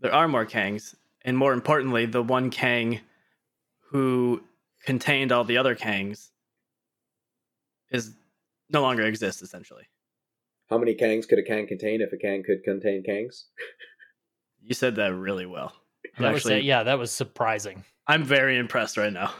there 0.00 0.12
are 0.12 0.26
more 0.26 0.44
Kangs, 0.46 0.94
and 1.24 1.36
more 1.38 1.52
importantly, 1.52 2.06
the 2.06 2.22
one 2.22 2.50
Kang 2.50 3.00
who 3.90 4.42
contained 4.84 5.30
all 5.30 5.44
the 5.44 5.58
other 5.58 5.76
Kangs 5.76 6.30
is 7.90 8.14
no 8.70 8.82
longer 8.82 9.02
exists. 9.02 9.42
Essentially, 9.42 9.84
How 10.70 10.78
many 10.78 10.94
Kangs 10.96 11.28
could 11.28 11.38
a 11.38 11.42
Kang 11.44 11.66
contain 11.68 12.00
if 12.00 12.12
a 12.12 12.16
Kang 12.16 12.42
could 12.42 12.64
contain 12.64 13.04
Kangs? 13.08 13.44
you 14.62 14.74
said 14.74 14.96
that 14.96 15.14
really 15.14 15.46
well. 15.46 15.72
I'm 16.16 16.22
That 16.24 16.32
was 16.32 16.44
actually, 16.46 16.60
yeah, 16.62 16.82
that 16.82 16.98
was 16.98 17.10
surprising. 17.10 17.84
I'm 18.06 18.24
very 18.24 18.58
impressed 18.58 18.96
right 18.96 19.12
now. 19.12 19.32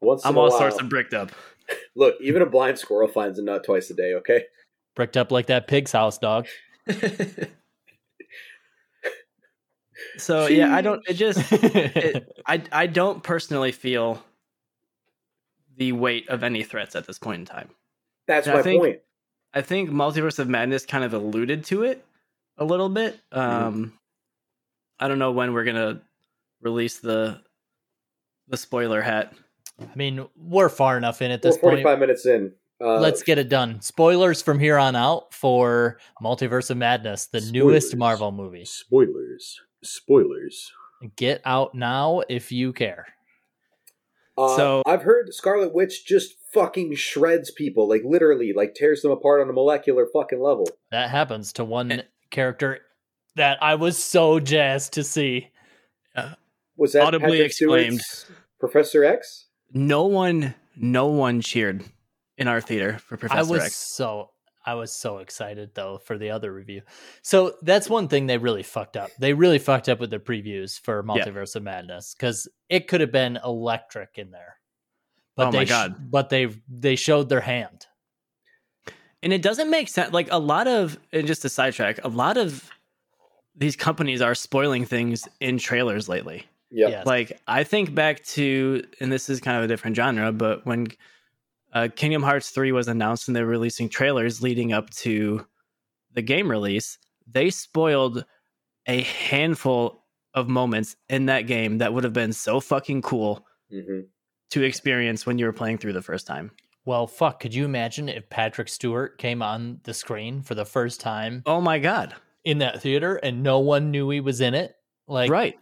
Once 0.00 0.24
I'm 0.24 0.36
all 0.38 0.48
while, 0.48 0.58
sorts 0.58 0.80
of 0.80 0.88
bricked 0.88 1.14
up. 1.14 1.30
look. 1.94 2.16
Even 2.20 2.42
a 2.42 2.46
blind 2.46 2.78
squirrel 2.78 3.08
finds 3.08 3.38
a 3.38 3.42
nut 3.42 3.64
twice 3.64 3.90
a 3.90 3.94
day. 3.94 4.14
Okay, 4.14 4.44
Bricked 4.94 5.16
up 5.16 5.30
like 5.32 5.46
that 5.46 5.66
pig's 5.66 5.92
house, 5.92 6.18
dog. 6.18 6.46
So 10.16 10.46
yeah, 10.46 10.74
I 10.74 10.80
don't. 10.80 11.02
It 11.08 11.14
just. 11.14 11.40
It, 11.52 12.28
I 12.46 12.62
I 12.70 12.86
don't 12.86 13.22
personally 13.22 13.72
feel 13.72 14.22
the 15.76 15.92
weight 15.92 16.28
of 16.28 16.42
any 16.44 16.62
threats 16.62 16.94
at 16.94 17.06
this 17.06 17.18
point 17.18 17.40
in 17.40 17.44
time. 17.46 17.70
That's 18.26 18.46
And 18.46 18.54
I 18.54 18.58
my 18.58 18.62
think- 18.62 18.82
point. 18.82 18.98
I 19.56 19.60
think 19.62 19.88
Multiverse 19.90 20.40
of 20.40 20.48
Madness 20.48 20.84
kind 20.84 21.04
of 21.04 21.14
alluded 21.14 21.64
to 21.66 21.84
it 21.84 22.04
a 22.58 22.64
little 22.64 22.88
bit. 22.88 23.20
Mm-hmm. 23.32 23.84
I 25.00 25.08
don't 25.08 25.18
know 25.18 25.32
when 25.32 25.52
we're 25.52 25.64
gonna 25.64 26.02
release 26.60 26.98
the 26.98 27.40
the 28.48 28.56
spoiler 28.56 29.00
hat. 29.02 29.32
I 29.80 29.94
mean, 29.96 30.26
we're 30.36 30.68
far 30.68 30.96
enough 30.96 31.20
in 31.22 31.30
at 31.30 31.42
We're 31.42 31.50
this 31.50 31.58
point. 31.58 31.82
45 31.82 31.98
minutes 31.98 32.26
in. 32.26 32.52
Uh, 32.80 33.00
Let's 33.00 33.22
get 33.22 33.38
it 33.38 33.48
done. 33.48 33.80
Spoilers 33.80 34.42
from 34.42 34.58
here 34.58 34.76
on 34.76 34.94
out 34.94 35.32
for 35.32 35.98
Multiverse 36.22 36.70
of 36.70 36.76
Madness, 36.76 37.26
the 37.26 37.40
newest 37.40 37.96
Marvel 37.96 38.30
movie. 38.32 38.64
spoilers. 38.66 39.60
Spoilers. 39.82 40.70
Get 41.16 41.40
out 41.44 41.74
now 41.74 42.22
if 42.28 42.52
you 42.52 42.72
care. 42.72 43.06
Uh, 44.36 44.56
So- 44.56 44.82
I've 44.86 45.02
heard 45.02 45.32
Scarlet 45.32 45.72
Witch 45.72 46.04
just 46.06 46.34
fucking 46.52 46.94
shreds 46.96 47.50
people, 47.50 47.88
like 47.88 48.02
literally, 48.04 48.52
like 48.52 48.74
tears 48.74 49.02
them 49.02 49.10
apart 49.12 49.40
on 49.40 49.48
a 49.48 49.52
molecular 49.52 50.06
fucking 50.12 50.40
level. 50.40 50.68
That 50.90 51.10
happens 51.10 51.52
to 51.54 51.64
one 51.64 51.90
Eh. 51.92 52.02
character 52.30 52.80
that 53.36 53.62
I 53.62 53.74
was 53.74 53.96
so 54.02 54.40
jazzed 54.40 54.92
to 54.94 55.04
see. 55.04 55.50
Was 56.76 56.92
that 56.92 57.04
Audibly 57.04 57.30
Patrick 57.38 57.46
exclaimed. 57.46 58.00
Stewart's 58.00 58.26
Professor 58.58 59.04
X? 59.04 59.46
No 59.72 60.06
one, 60.06 60.54
no 60.76 61.06
one 61.06 61.40
cheered 61.40 61.84
in 62.36 62.48
our 62.48 62.60
theater 62.60 62.98
for 62.98 63.16
Professor 63.16 63.38
X. 63.40 63.48
I 63.48 63.50
was 63.52 63.62
X. 63.64 63.76
so 63.76 64.30
I 64.66 64.74
was 64.74 64.92
so 64.92 65.18
excited 65.18 65.70
though 65.74 65.98
for 65.98 66.16
the 66.18 66.30
other 66.30 66.52
review. 66.52 66.82
So 67.22 67.54
that's 67.62 67.88
one 67.88 68.08
thing 68.08 68.26
they 68.26 68.38
really 68.38 68.62
fucked 68.62 68.96
up. 68.96 69.10
They 69.18 69.34
really 69.34 69.58
fucked 69.58 69.88
up 69.88 70.00
with 70.00 70.10
the 70.10 70.18
previews 70.18 70.80
for 70.80 71.04
Yeah. 71.06 71.14
Multiverse 71.24 71.54
of 71.54 71.62
Madness 71.62 72.14
because 72.14 72.48
it 72.68 72.88
could 72.88 73.00
have 73.00 73.12
been 73.12 73.38
electric 73.44 74.16
in 74.18 74.30
there. 74.30 74.56
But 75.36 75.48
Oh 75.48 75.50
they 75.52 75.58
my 75.58 75.64
sh- 75.64 75.68
God. 75.68 76.10
but 76.10 76.28
they 76.30 76.48
they 76.68 76.96
showed 76.96 77.28
their 77.28 77.40
hand. 77.42 77.86
and 79.22 79.32
it 79.32 79.42
doesn't 79.42 79.70
make 79.70 79.88
sense. 79.88 80.12
Like 80.12 80.28
a 80.30 80.38
lot 80.38 80.66
of, 80.66 80.98
and 81.12 81.26
just 81.26 81.42
to 81.42 81.48
sidetrack, 81.48 82.02
a 82.04 82.08
lot 82.08 82.36
of 82.36 82.68
these 83.56 83.76
companies 83.76 84.20
are 84.20 84.34
spoiling 84.34 84.84
things 84.84 85.28
in 85.40 85.58
trailers 85.58 86.08
lately. 86.08 86.46
Yeah. 86.70 86.88
Yes. 86.88 87.06
Like 87.06 87.40
I 87.46 87.64
think 87.64 87.94
back 87.94 88.24
to, 88.24 88.82
and 89.00 89.12
this 89.12 89.28
is 89.28 89.40
kind 89.40 89.58
of 89.58 89.64
a 89.64 89.68
different 89.68 89.96
genre, 89.96 90.32
but 90.32 90.66
when 90.66 90.88
uh, 91.72 91.88
Kingdom 91.94 92.22
Hearts 92.22 92.50
three 92.50 92.72
was 92.72 92.88
announced 92.88 93.28
and 93.28 93.36
they 93.36 93.42
were 93.42 93.48
releasing 93.48 93.88
trailers 93.88 94.42
leading 94.42 94.72
up 94.72 94.90
to 94.90 95.46
the 96.12 96.22
game 96.22 96.50
release, 96.50 96.98
they 97.30 97.50
spoiled 97.50 98.24
a 98.86 99.02
handful 99.02 100.04
of 100.34 100.48
moments 100.48 100.96
in 101.08 101.26
that 101.26 101.42
game 101.42 101.78
that 101.78 101.94
would 101.94 102.04
have 102.04 102.12
been 102.12 102.32
so 102.32 102.60
fucking 102.60 103.02
cool 103.02 103.46
hmm 103.70 104.00
to 104.50 104.62
experience 104.62 105.26
when 105.26 105.36
you 105.36 105.46
were 105.46 105.52
playing 105.52 105.78
through 105.78 105.92
the 105.92 106.02
first 106.02 106.28
time. 106.28 106.52
Well, 106.84 107.08
fuck, 107.08 107.40
could 107.40 107.54
you 107.54 107.64
imagine 107.64 108.08
if 108.08 108.28
Patrick 108.30 108.68
Stewart 108.68 109.18
came 109.18 109.42
on 109.42 109.80
the 109.82 109.94
screen 109.94 110.42
for 110.42 110.54
the 110.54 110.66
first 110.66 111.00
time 111.00 111.42
Oh 111.46 111.60
my 111.60 111.78
god! 111.78 112.14
In 112.44 112.58
that 112.58 112.82
theater 112.82 113.16
and 113.16 113.42
no 113.42 113.58
one 113.60 113.90
knew 113.90 114.08
he 114.10 114.20
was 114.20 114.40
in 114.40 114.54
it? 114.54 114.74
Like 115.08 115.30
right? 115.30 115.58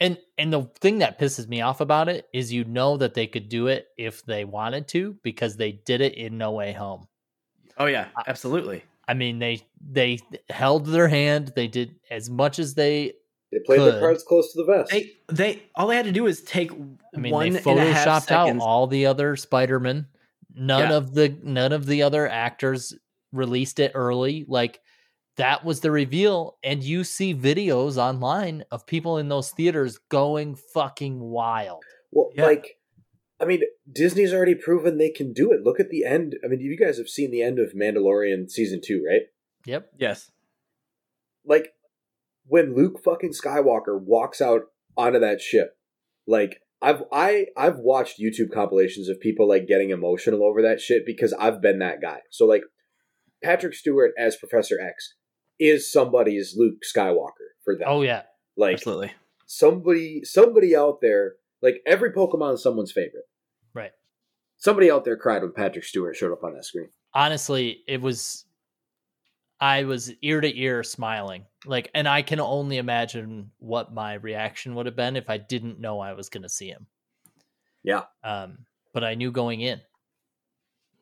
And 0.00 0.18
and 0.38 0.52
the 0.52 0.62
thing 0.80 0.98
that 0.98 1.18
pisses 1.18 1.48
me 1.48 1.60
off 1.60 1.80
about 1.80 2.08
it 2.08 2.28
is 2.32 2.52
you 2.52 2.64
know 2.64 2.96
that 2.96 3.14
they 3.14 3.26
could 3.26 3.48
do 3.48 3.68
it 3.68 3.88
if 3.96 4.24
they 4.24 4.44
wanted 4.44 4.88
to 4.88 5.16
because 5.22 5.56
they 5.56 5.72
did 5.72 6.00
it 6.00 6.14
in 6.14 6.36
No 6.36 6.52
Way 6.52 6.72
Home. 6.72 7.06
Oh 7.78 7.86
yeah, 7.86 8.08
absolutely. 8.26 8.82
I 9.06 9.14
mean 9.14 9.38
they 9.38 9.62
they 9.80 10.18
held 10.50 10.86
their 10.86 11.08
hand, 11.08 11.52
they 11.54 11.68
did 11.68 11.94
as 12.10 12.28
much 12.28 12.58
as 12.58 12.74
they 12.74 13.12
They 13.52 13.60
played 13.60 13.78
Could. 13.78 13.94
their 13.94 14.00
cards 14.00 14.24
close 14.24 14.52
to 14.52 14.58
the 14.58 14.64
vest. 14.64 14.90
They 14.90 15.12
they 15.28 15.62
all 15.76 15.86
they 15.88 15.96
had 15.96 16.06
to 16.06 16.12
do 16.12 16.26
is 16.26 16.42
take 16.42 16.72
I 16.72 17.18
mean 17.18 17.32
one 17.32 17.52
they 17.52 17.58
and 17.58 17.78
a 17.78 17.92
half 17.92 18.06
photoshopped 18.06 18.32
out 18.32 18.46
seconds. 18.46 18.62
all 18.64 18.86
the 18.88 19.06
other 19.06 19.36
Spider-Man. 19.36 20.06
None 20.56 20.90
Yeah. 20.90 20.96
of 20.96 21.14
the 21.14 21.36
none 21.42 21.72
of 21.72 21.86
the 21.86 22.02
other 22.02 22.28
actors 22.28 22.94
released 23.32 23.78
it 23.80 23.92
early. 23.94 24.44
Like 24.48 24.80
that 25.36 25.64
was 25.64 25.80
the 25.80 25.90
reveal 25.90 26.56
and 26.62 26.82
you 26.82 27.04
see 27.04 27.34
videos 27.34 27.96
online 27.96 28.64
of 28.70 28.86
people 28.86 29.18
in 29.18 29.28
those 29.28 29.50
theaters 29.50 29.98
going 30.08 30.54
fucking 30.54 31.20
wild. 31.20 31.82
Well, 32.12 32.30
Yeah. 32.34 32.44
like, 32.46 32.78
I 33.40 33.44
mean, 33.46 33.62
Disney's 33.90 34.32
already 34.32 34.54
proven 34.54 34.96
they 34.98 35.10
can 35.10 35.32
do 35.32 35.50
it. 35.52 35.62
Look 35.62 35.80
at 35.80 35.90
the 35.90 36.04
end. 36.04 36.36
I 36.44 36.46
mean, 36.48 36.60
you 36.60 36.76
guys 36.76 36.98
have 36.98 37.08
seen 37.08 37.30
the 37.30 37.42
end 37.42 37.58
of 37.58 37.72
Mandalorian 37.74 38.48
season 38.50 38.80
two, 38.82 39.04
right? 39.06 39.22
Yep. 39.66 39.90
Yes. 39.98 40.30
Like, 41.44 41.74
when 42.46 42.74
Luke 42.74 43.00
fucking 43.04 43.32
Skywalker 43.32 44.00
walks 44.00 44.40
out 44.40 44.62
onto 44.96 45.18
that 45.18 45.40
ship, 45.40 45.76
like, 46.26 46.60
I've 46.80 47.02
I 47.10 47.46
I've 47.56 47.78
watched 47.78 48.20
YouTube 48.20 48.52
compilations 48.52 49.08
of 49.08 49.18
people 49.18 49.48
like 49.48 49.66
getting 49.66 49.90
emotional 49.90 50.44
over 50.44 50.60
that 50.62 50.80
shit 50.80 51.06
because 51.06 51.32
I've 51.32 51.60
been 51.62 51.78
that 51.78 52.00
guy. 52.02 52.20
So 52.30 52.44
like, 52.46 52.62
Patrick 53.42 53.74
Stewart 53.74 54.12
as 54.18 54.36
Professor 54.36 54.78
X 54.80 55.14
is 55.64 55.90
somebody's 55.90 56.54
Luke 56.56 56.82
Skywalker 56.84 57.48
for 57.64 57.74
them. 57.76 57.86
Oh 57.88 58.02
yeah. 58.02 58.22
like 58.56 58.74
Absolutely. 58.74 59.12
somebody 59.46 60.22
somebody 60.24 60.76
out 60.76 61.00
there 61.00 61.34
like 61.62 61.76
every 61.86 62.12
pokemon 62.12 62.54
is 62.54 62.62
someone's 62.62 62.92
favorite 62.92 63.24
Right. 63.72 63.92
somebody 64.58 64.90
out 64.90 65.04
there 65.04 65.16
cried 65.16 65.42
when 65.42 65.52
patrick 65.52 65.84
stewart 65.84 66.16
showed 66.16 66.32
up 66.32 66.44
on 66.44 66.54
that 66.54 66.64
screen 66.64 66.88
honestly 67.14 67.82
it 67.88 68.00
was 68.00 68.44
i 69.60 69.84
was 69.84 70.12
ear 70.22 70.40
to 70.40 70.58
ear 70.58 70.82
smiling 70.82 71.44
like 71.66 71.90
and 71.94 72.06
i 72.08 72.22
can 72.22 72.40
only 72.40 72.76
imagine 72.78 73.50
what 73.58 73.92
my 73.94 74.14
reaction 74.14 74.74
would 74.74 74.86
have 74.86 74.96
been 74.96 75.16
if 75.16 75.28
i 75.30 75.36
didn't 75.38 75.80
know 75.80 75.98
i 76.00 76.12
was 76.12 76.28
going 76.28 76.42
to 76.42 76.48
see 76.48 76.68
him 76.68 76.86
Yeah. 77.82 78.02
um 78.22 78.58
but 78.92 79.02
i 79.04 79.14
knew 79.14 79.30
going 79.32 79.60
in 79.60 79.80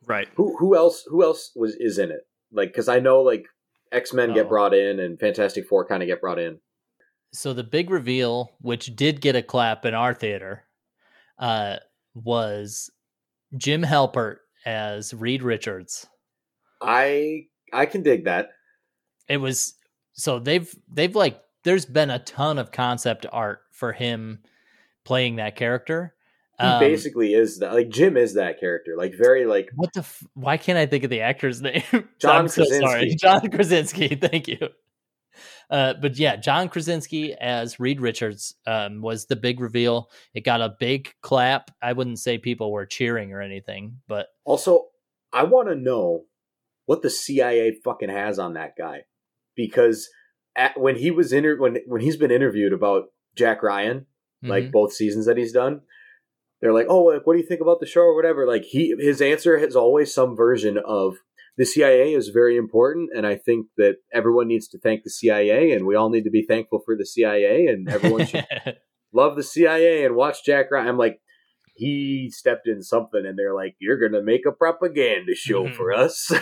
Right. 0.06 0.28
who 0.36 0.56
who 0.58 0.76
else 0.76 1.04
who 1.08 1.22
else 1.22 1.52
was 1.54 1.76
is 1.78 1.98
in 1.98 2.10
it 2.10 2.26
like 2.52 2.68
because 2.70 2.88
i 2.88 2.98
know 2.98 3.20
like 3.22 3.46
x-men 3.92 4.32
get 4.34 4.46
Oh. 4.46 4.48
brought 4.48 4.74
in 4.74 5.00
and 5.00 5.18
fantastic 5.20 5.66
four 5.66 5.86
kind 5.86 6.02
of 6.02 6.06
get 6.08 6.20
brought 6.20 6.38
in. 6.38 6.58
So 7.32 7.52
the 7.52 7.64
big 7.64 7.90
reveal 7.90 8.52
which 8.60 8.94
did 8.96 9.20
get 9.20 9.36
a 9.36 9.42
clap 9.42 9.84
in 9.84 9.94
our 9.94 10.12
theater 10.14 10.64
uh 11.38 11.76
was 12.14 12.90
jim 13.56 13.82
halpert 13.82 14.36
as 14.66 15.14
reed 15.14 15.42
richards. 15.42 16.06
I 16.80 17.46
i 17.72 17.86
can 17.86 18.02
dig 18.02 18.24
that. 18.24 18.50
It 19.28 19.38
was 19.38 19.74
so 20.12 20.38
they've 20.38 20.74
they've 20.92 21.14
like 21.14 21.40
there's 21.64 21.86
been 21.86 22.10
a 22.10 22.18
ton 22.18 22.58
of 22.58 22.70
concept 22.72 23.24
art 23.32 23.60
for 23.70 23.92
him 23.92 24.42
playing 25.04 25.36
that 25.36 25.56
character 25.56 26.14
he 26.62 26.68
Um, 26.68 26.80
basically 26.80 27.34
is 27.34 27.58
that 27.58 27.72
like 27.72 27.88
jim 27.88 28.16
is 28.16 28.34
that 28.34 28.60
character 28.60 28.94
like 28.96 29.14
very 29.16 29.44
like 29.44 29.70
What 29.74 29.92
the? 29.92 30.00
F- 30.00 30.22
why 30.34 30.56
can't 30.56 30.78
I 30.78 30.86
think 30.86 31.04
of 31.04 31.10
the 31.10 31.20
actor's 31.20 31.60
name? 31.68 31.82
John 32.18 32.42
I'm 32.42 32.48
so 32.48 32.64
sorry, 32.64 32.80
Krasinski. 32.80 33.16
John 33.16 33.50
Krasinski. 33.50 34.14
Thank 34.20 34.48
you. 34.48 34.68
Uh, 35.70 35.94
but 36.00 36.18
yeah, 36.18 36.36
John 36.36 36.68
Krasinski 36.68 37.32
as 37.34 37.80
Reed 37.80 38.00
Richards 38.00 38.54
um, 38.66 39.00
was 39.00 39.26
the 39.26 39.36
big 39.36 39.58
reveal. 39.58 40.10
It 40.34 40.44
got 40.44 40.60
a 40.60 40.74
big 40.78 41.14
clap. 41.22 41.70
I 41.80 41.94
wouldn't 41.94 42.18
say 42.18 42.36
people 42.38 42.70
were 42.70 42.84
cheering 42.84 43.32
or 43.32 43.40
anything, 43.40 43.98
but 44.06 44.26
Also, 44.44 44.88
I 45.32 45.44
want 45.44 45.68
to 45.68 45.74
know 45.74 46.24
what 46.86 47.02
the 47.02 47.10
CIA 47.10 47.72
fucking 47.84 48.10
has 48.10 48.38
on 48.38 48.52
that 48.54 48.76
guy 48.76 49.04
because 49.56 50.10
at, 50.56 50.78
when 50.78 50.96
he 50.96 51.10
was 51.10 51.32
inter- 51.32 51.58
when 51.58 51.78
when 51.86 52.02
he's 52.02 52.18
been 52.18 52.30
interviewed 52.30 52.74
about 52.74 53.04
Jack 53.34 53.62
Ryan, 53.62 54.06
like 54.42 54.64
mhm. 54.64 54.72
both 54.72 54.92
seasons 54.92 55.26
that 55.26 55.38
he's 55.38 55.52
done, 55.52 55.80
they're 56.62 56.72
like, 56.72 56.86
"Oh, 56.88 57.02
like, 57.02 57.26
what 57.26 57.34
do 57.34 57.40
you 57.40 57.46
think 57.46 57.60
about 57.60 57.80
the 57.80 57.86
show 57.86 58.00
or 58.00 58.14
whatever?" 58.16 58.46
Like 58.46 58.62
he 58.64 58.94
his 58.98 59.20
answer 59.20 59.58
has 59.58 59.76
always 59.76 60.14
some 60.14 60.34
version 60.34 60.78
of 60.78 61.16
the 61.58 61.66
CIA 61.66 62.14
is 62.14 62.28
very 62.28 62.56
important, 62.56 63.10
and 63.14 63.26
I 63.26 63.34
think 63.36 63.66
that 63.76 63.96
everyone 64.14 64.48
needs 64.48 64.68
to 64.68 64.78
thank 64.78 65.02
the 65.04 65.10
CIA, 65.10 65.72
and 65.72 65.84
we 65.86 65.94
all 65.94 66.08
need 66.08 66.24
to 66.24 66.30
be 66.30 66.46
thankful 66.46 66.80
for 66.82 66.96
the 66.96 67.04
CIA, 67.04 67.66
and 67.66 67.86
everyone 67.90 68.24
should 68.24 68.46
love 69.12 69.36
the 69.36 69.42
CIA 69.42 70.04
and 70.06 70.14
watch 70.16 70.42
Jack 70.46 70.70
Ryan. 70.70 70.88
I'm 70.88 70.96
like, 70.96 71.20
he 71.74 72.30
stepped 72.32 72.66
in 72.66 72.82
something, 72.82 73.26
and 73.26 73.38
they're 73.38 73.54
like, 73.54 73.74
"You're 73.80 73.98
gonna 73.98 74.22
make 74.22 74.46
a 74.46 74.52
propaganda 74.52 75.34
show 75.34 75.64
Mhm. 75.66 75.74
for 75.74 75.92
us." 75.92 76.32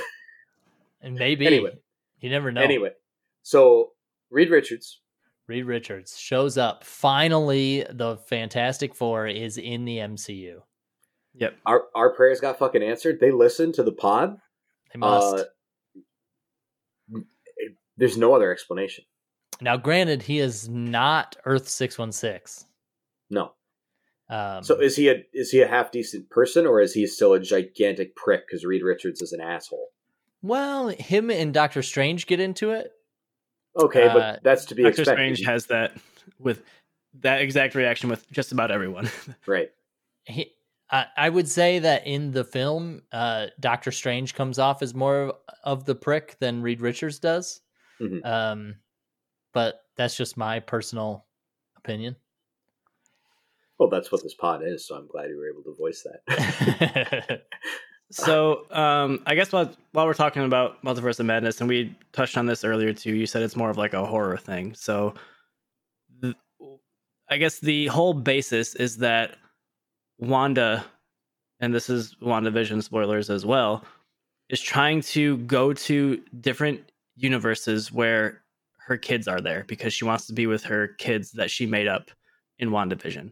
and 1.03 1.15
maybe 1.17 1.47
Anyway. 1.47 1.73
you 2.21 2.31
never 2.31 2.53
know. 2.53 2.61
Anyway, 2.61 2.91
so 3.43 3.93
Reed 4.31 4.51
Richards, 4.51 5.01
Reed 5.51 5.65
Richards 5.67 6.17
shows 6.17 6.57
up. 6.57 6.85
Finally, 6.85 7.85
the 7.91 8.17
Fantastic 8.17 8.95
Four 8.95 9.27
is 9.27 9.59
in 9.59 9.85
the 9.85 9.97
MCU. 9.99 10.61
Yep. 11.35 11.57
our 11.67 11.83
our 11.97 12.15
prayers 12.15 12.39
got 12.41 12.57
fucking 12.61 12.85
answered. 12.85 13.19
They 13.21 13.33
listened 13.33 13.75
to 13.75 13.83
the 13.83 13.91
pod. 13.93 14.37
They 14.95 14.99
must. 14.99 15.35
Uh, 15.37 15.45
it- 17.57 17.75
there's 17.97 18.17
no 18.17 18.33
other 18.35 18.53
explanation. 18.53 19.05
now, 19.61 19.77
granted, 19.77 20.23
he 20.23 20.39
is 20.39 20.69
not 20.69 21.37
Earth 21.45 21.69
six 21.69 21.99
one 21.99 22.13
six. 22.13 22.65
No. 23.29 23.53
Um, 24.29 24.63
So 24.63 24.81
is 24.81 24.95
he 24.95 25.09
a 25.09 25.25
is 25.33 25.51
he 25.51 25.61
a 25.63 25.67
half 25.69 25.91
decent 25.91 26.31
person, 26.31 26.65
or 26.65 26.81
is 26.81 26.95
he 26.95 27.07
still 27.09 27.33
a 27.33 27.41
gigantic 27.41 28.15
prick 28.15 28.47
because 28.47 28.65
Reed 28.65 28.83
Richards 28.85 29.21
is 29.21 29.33
an 29.33 29.41
asshole? 29.41 29.89
Well, 30.43 30.89
him 30.89 31.29
and 31.29 31.53
Doctor 31.53 31.83
Strange 31.83 32.29
get 32.29 32.39
into 32.39 32.71
it. 32.71 32.93
Okay, 33.79 34.05
Uh, 34.09 34.15
but 34.15 34.43
that's 34.43 34.65
to 34.67 34.75
be 34.75 34.83
Doctor 34.83 35.03
expected. 35.03 35.37
Strange 35.37 35.47
has 35.47 35.67
that 35.67 35.97
with 36.39 36.63
that 37.21 37.41
exact 37.41 37.75
reaction 37.75 38.09
with 38.09 38.31
just 38.31 38.53
about 38.53 38.71
everyone. 38.71 39.09
right. 39.47 39.71
he, 40.25 40.53
I, 40.91 41.07
I 41.17 41.29
would 41.29 41.49
say 41.49 41.79
that 41.79 42.07
in 42.07 42.33
the 42.33 42.45
film, 42.45 43.03
uh, 43.13 43.47
Doctor 43.61 43.93
Strange 43.93 44.35
comes 44.35 44.59
off 44.59 44.83
as 44.83 44.95
more 44.95 45.23
of, 45.23 45.33
of 45.65 45.85
the 45.85 45.95
prick 45.95 46.37
than 46.41 46.63
Reed 46.63 46.81
Richards 46.81 47.19
does. 47.19 47.61
Mhm. 48.01 48.25
Um, 48.27 48.77
but 49.53 49.83
that's 49.97 50.17
just 50.17 50.37
my 50.37 50.61
personal 50.61 51.27
opinion. 51.77 52.17
Well, 53.79 53.89
that's 53.89 54.13
what 54.13 54.23
this 54.23 54.35
pod 54.35 54.63
is, 54.63 54.87
so 54.87 54.95
I'm 54.97 55.07
glad 55.07 55.31
you 55.31 55.37
were 55.39 55.49
able 55.49 55.63
to 55.63 55.75
voice 55.75 56.05
that. 56.05 57.43
so 58.11 58.67
um, 58.71 59.23
I 59.27 59.35
guess 59.35 59.53
while 59.53 59.71
while 59.93 60.07
we're 60.07 60.15
talking 60.15 60.45
about 60.45 60.83
Multiverse 60.85 61.21
of 61.21 61.27
Madness, 61.27 61.61
and 61.61 61.69
we 61.69 61.95
touched 62.13 62.37
on 62.37 62.47
this 62.47 62.65
earlier 62.65 62.93
too, 62.93 63.15
you 63.15 63.27
said 63.27 63.43
it's 63.43 63.57
more 63.57 63.71
of 63.71 63.77
like 63.77 63.95
a 63.95 64.05
horror 64.05 64.37
thing. 64.37 64.75
So 64.75 65.15
th- 66.23 66.37
I 67.29 67.37
guess 67.37 67.61
the 67.61 67.87
whole 67.87 68.15
basis 68.15 68.75
is 68.75 68.99
that 68.99 69.37
Wanda, 70.19 70.85
and 71.61 71.73
this 71.73 71.89
is 71.89 72.17
WandaVision 72.23 72.83
spoilers 72.83 73.31
as 73.31 73.47
well, 73.47 73.85
is 74.49 74.61
trying 74.61 75.01
to 75.01 75.39
go 75.39 75.73
to 75.73 76.21
different 76.41 76.81
universes 77.17 77.93
where 77.93 78.43
her 78.79 78.97
kids 78.97 79.29
are 79.29 79.41
there 79.41 79.65
because 79.69 79.95
she 79.95 80.05
wants 80.05 80.27
to 80.27 80.33
be 80.33 80.47
with 80.49 80.65
her 80.65 80.89
kids 80.99 81.31
that 81.33 81.51
she 81.51 81.65
made 81.65 81.87
up 81.87 82.11
in 82.59 82.71
WandaVision. 82.71 83.31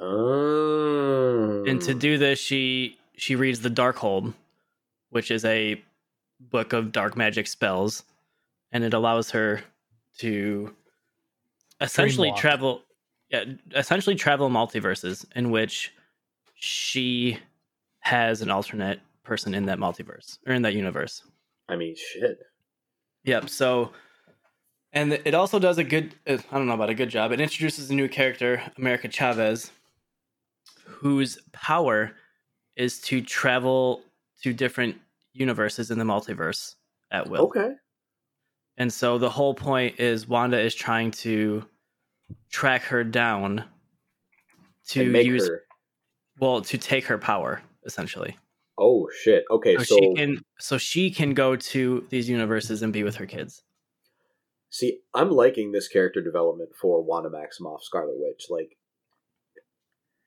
oh. 0.00 1.64
And 1.66 1.80
to 1.82 1.94
do 1.94 2.18
this, 2.18 2.38
she 2.38 2.96
she 3.16 3.34
reads 3.34 3.60
the 3.60 3.70
Darkhold, 3.70 4.34
which 5.10 5.30
is 5.30 5.44
a 5.44 5.82
book 6.38 6.72
of 6.72 6.92
dark 6.92 7.16
magic 7.16 7.46
spells, 7.46 8.04
and 8.72 8.84
it 8.84 8.94
allows 8.94 9.30
her 9.30 9.62
to 10.18 10.74
essentially 11.80 12.30
Dreamwalk. 12.30 12.36
travel, 12.36 12.82
yeah, 13.30 13.44
essentially 13.74 14.16
travel 14.16 14.50
multiverses 14.50 15.24
in 15.34 15.50
which 15.50 15.92
she 16.54 17.38
has 18.00 18.42
an 18.42 18.50
alternate 18.50 19.00
person 19.24 19.54
in 19.54 19.66
that 19.66 19.78
multiverse 19.78 20.38
or 20.46 20.52
in 20.52 20.62
that 20.62 20.74
universe. 20.74 21.22
I 21.68 21.76
mean, 21.76 21.96
shit. 21.96 22.38
Yep. 23.24 23.48
So, 23.48 23.90
and 24.92 25.12
it 25.12 25.34
also 25.34 25.58
does 25.58 25.78
a 25.78 25.84
good, 25.84 26.14
uh, 26.26 26.38
I 26.50 26.58
don't 26.58 26.68
know 26.68 26.74
about 26.74 26.90
a 26.90 26.94
good 26.94 27.10
job. 27.10 27.32
It 27.32 27.40
introduces 27.40 27.90
a 27.90 27.94
new 27.94 28.08
character, 28.08 28.62
America 28.78 29.08
Chavez, 29.08 29.72
whose 30.84 31.38
power 31.52 32.12
is 32.76 33.00
to 33.00 33.20
travel 33.20 34.02
to 34.42 34.52
different 34.52 34.96
universes 35.32 35.90
in 35.90 35.98
the 35.98 36.04
multiverse 36.04 36.74
at 37.10 37.28
will. 37.28 37.42
Okay. 37.42 37.72
And 38.78 38.92
so 38.92 39.18
the 39.18 39.30
whole 39.30 39.54
point 39.54 39.98
is 39.98 40.28
Wanda 40.28 40.60
is 40.60 40.74
trying 40.74 41.10
to 41.12 41.64
track 42.50 42.82
her 42.82 43.04
down 43.04 43.64
to 44.88 45.04
use, 45.04 45.48
her. 45.48 45.62
well, 46.38 46.60
to 46.60 46.78
take 46.78 47.06
her 47.06 47.18
power, 47.18 47.62
essentially. 47.84 48.36
Oh 48.78 49.08
shit. 49.22 49.44
Okay, 49.50 49.76
So, 49.78 49.84
so, 49.84 49.96
she 49.96 50.14
can, 50.14 50.42
so 50.58 50.78
she 50.78 51.10
can 51.10 51.32
go 51.32 51.56
to 51.56 52.06
these 52.10 52.28
universes 52.28 52.82
and 52.82 52.92
be 52.92 53.02
with 53.02 53.16
her 53.16 53.26
kids. 53.26 53.62
see, 54.68 55.00
I'm 55.14 55.30
liking 55.30 55.72
this 55.72 55.88
character 55.88 56.22
development 56.22 56.70
for 56.78 57.02
Wanda 57.02 57.30
Maximoff, 57.30 57.80
Scarlet 57.80 58.16
Witch. 58.18 58.46
Like, 58.50 58.76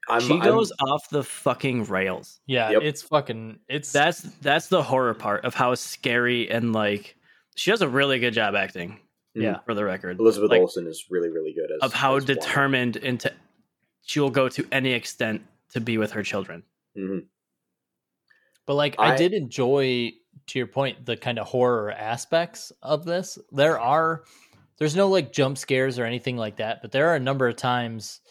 I'm, 0.10 0.22
she 0.22 0.34
I'm- 0.34 0.41
goes 0.41 0.72
off 0.82 1.10
the 1.10 1.24
fucking 1.24 1.86
rails. 1.86 2.39
yeah, 2.47 2.72
Yep. 2.72 2.82
it's 2.84 3.01
fucking 3.03 3.60
it's 3.68 3.91
That's 3.91 4.22
that's 4.41 4.68
the 4.68 4.82
horror 4.84 5.14
part 5.14 5.45
of 5.45 5.53
how 5.55 5.76
scary 5.76 6.49
and 6.49 6.74
like 6.74 7.16
she 7.55 7.72
does 7.72 7.82
a 7.82 7.88
really 7.89 8.20
good 8.20 8.34
job 8.34 8.55
acting. 8.55 8.99
Yeah. 9.36 9.60
for 9.66 9.74
the 9.74 9.86
record, 9.86 10.20
Elizabeth 10.20 10.49
Like, 10.49 10.60
Olsen 10.62 10.88
is 10.88 11.05
really, 11.10 11.30
really 11.30 11.53
good 11.53 11.72
as 11.72 11.80
of 11.82 11.93
how 11.93 12.16
as 12.16 12.24
Wanda. 12.24 12.34
determined 12.36 12.95
into 12.97 13.32
she 14.01 14.20
will 14.20 14.32
go 14.32 14.49
to 14.49 14.68
any 14.72 14.91
extent 14.93 15.43
to 15.74 15.80
be 15.80 15.97
with 15.99 16.12
her 16.12 16.24
children. 16.24 16.64
Mhm. 16.97 17.26
But 18.66 18.74
like 18.76 18.95
I, 18.99 19.14
I- 19.14 19.16
did 19.18 19.34
enjoy 19.34 20.12
to 20.47 20.60
your 20.60 20.68
point 20.68 21.05
the 21.05 21.16
kind 21.16 21.38
of 21.39 21.47
horror 21.47 21.91
aspects 21.91 22.72
of 22.82 23.05
this. 23.05 23.38
There 23.51 23.80
are 23.80 24.24
there's 24.78 24.95
no 24.95 25.07
like 25.10 25.32
jump 25.32 25.57
scares 25.57 25.99
or 25.99 26.05
anything 26.05 26.36
like 26.38 26.57
that, 26.57 26.82
but 26.82 26.91
there 26.91 27.10
are 27.10 27.16
a 27.16 27.20
number 27.20 27.47
of 27.47 27.55
times 27.55 28.22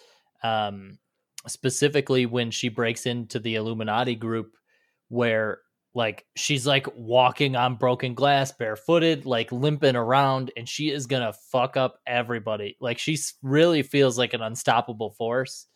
um 0.42 0.98
specifically 1.48 2.26
when 2.26 2.50
she 2.50 2.68
breaks 2.68 3.06
into 3.06 3.38
the 3.38 3.56
Illuminati 3.56 4.14
group 4.14 4.54
where 5.08 5.58
like 5.94 6.26
she's 6.36 6.66
like 6.66 6.86
walking 6.96 7.56
on 7.56 7.74
broken 7.76 8.14
glass 8.14 8.52
barefooted 8.52 9.24
like 9.26 9.50
limping 9.50 9.96
around 9.96 10.50
and 10.56 10.68
she 10.68 10.90
is 10.90 11.06
going 11.06 11.22
to 11.22 11.32
fuck 11.50 11.76
up 11.76 11.98
everybody. 12.06 12.76
Like 12.80 12.98
she 12.98 13.16
really 13.42 13.82
feels 13.82 14.18
like 14.18 14.34
an 14.34 14.42
unstoppable 14.42 15.10
force 15.12 15.66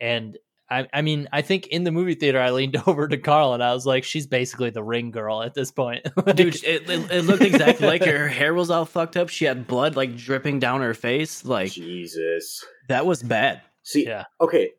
and 0.00 0.38
I, 0.70 0.86
I 0.92 1.00
mean, 1.00 1.28
I 1.32 1.40
think 1.40 1.66
in 1.68 1.84
the 1.84 1.90
movie 1.90 2.14
theater, 2.14 2.38
I 2.38 2.50
leaned 2.50 2.76
over 2.86 3.08
to 3.08 3.16
Carl 3.16 3.54
and 3.54 3.64
I 3.64 3.72
was 3.72 3.86
like, 3.86 4.04
"She's 4.04 4.26
basically 4.26 4.68
the 4.68 4.82
ring 4.82 5.10
girl 5.10 5.42
at 5.42 5.54
this 5.54 5.70
point." 5.70 6.06
Like- 6.26 6.36
Dude, 6.36 6.56
it, 6.62 6.88
it, 6.90 7.10
it 7.10 7.24
looked 7.24 7.40
exactly 7.42 7.86
like 7.86 8.04
her. 8.04 8.18
Her 8.18 8.28
hair 8.28 8.52
was 8.52 8.68
all 8.70 8.84
fucked 8.84 9.16
up. 9.16 9.30
She 9.30 9.46
had 9.46 9.66
blood 9.66 9.96
like 9.96 10.14
dripping 10.14 10.58
down 10.58 10.82
her 10.82 10.92
face. 10.92 11.42
Like 11.42 11.72
Jesus. 11.72 12.66
that 12.90 13.06
was 13.06 13.22
bad. 13.22 13.62
See, 13.82 14.04
Yeah. 14.04 14.24
okay, 14.42 14.72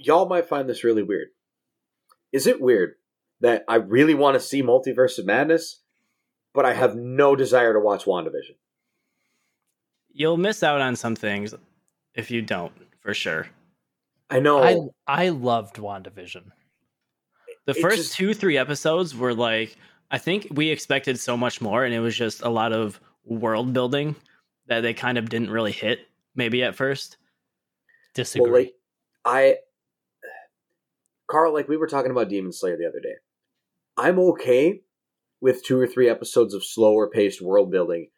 y'all 0.00 0.28
might 0.28 0.46
find 0.48 0.68
this 0.68 0.84
really 0.84 1.02
weird. 1.02 1.28
Is 2.32 2.46
it 2.46 2.60
weird 2.60 2.94
that 3.40 3.64
I 3.68 3.76
really 3.76 4.14
want 4.14 4.34
to 4.34 4.40
see 4.40 4.62
Multiverse 4.62 5.18
of 5.18 5.26
Madness, 5.26 5.82
but 6.54 6.64
I 6.64 6.72
have 6.74 6.96
no 6.96 7.36
desire 7.36 7.72
to 7.72 7.80
watch 7.80 8.04
WandaVision? 8.04 8.56
You'll 10.12 10.36
miss 10.36 10.62
out 10.62 10.80
on 10.80 10.96
some 10.96 11.14
things 11.16 11.54
if 12.14 12.30
you 12.30 12.42
don't, 12.42 12.72
for 13.00 13.14
sure. 13.14 13.48
I 14.28 14.40
know. 14.40 14.92
I 15.06 15.24
I 15.24 15.28
loved 15.30 15.76
WandaVision. 15.76 16.50
The 17.66 17.72
It 17.72 17.80
first 17.80 17.96
just- 17.98 18.14
two, 18.14 18.34
three 18.34 18.56
episodes 18.58 19.14
were 19.14 19.34
like, 19.34 19.76
I 20.10 20.18
think 20.18 20.48
we 20.50 20.70
expected 20.70 21.18
so 21.20 21.36
much 21.36 21.60
more, 21.60 21.84
and 21.84 21.94
it 21.94 22.00
was 22.00 22.16
just 22.16 22.42
a 22.42 22.48
lot 22.48 22.72
of 22.72 23.00
world 23.24 23.72
building 23.72 24.16
that 24.66 24.80
they 24.80 24.94
kind 24.94 25.18
of 25.18 25.28
didn't 25.28 25.50
really 25.50 25.72
hit, 25.72 26.00
maybe 26.34 26.62
at 26.64 26.74
first. 26.74 27.16
Disagree. 28.14 28.50
well, 28.50 28.60
like, 28.62 28.74
I, 29.24 29.56
Carl, 31.30 31.52
like 31.52 31.68
we 31.68 31.76
were 31.76 31.86
talking 31.86 32.10
about 32.10 32.28
Demon 32.28 32.52
Slayer 32.52 32.76
the 32.76 32.88
other 32.88 33.00
day. 33.00 33.14
I'm 33.96 34.18
okay 34.18 34.82
with 35.40 35.64
two 35.64 35.78
or 35.78 35.86
three 35.86 36.08
episodes 36.08 36.54
of 36.54 36.64
slower 36.64 37.08
paced 37.08 37.40
world 37.40 37.70
building 37.70 38.08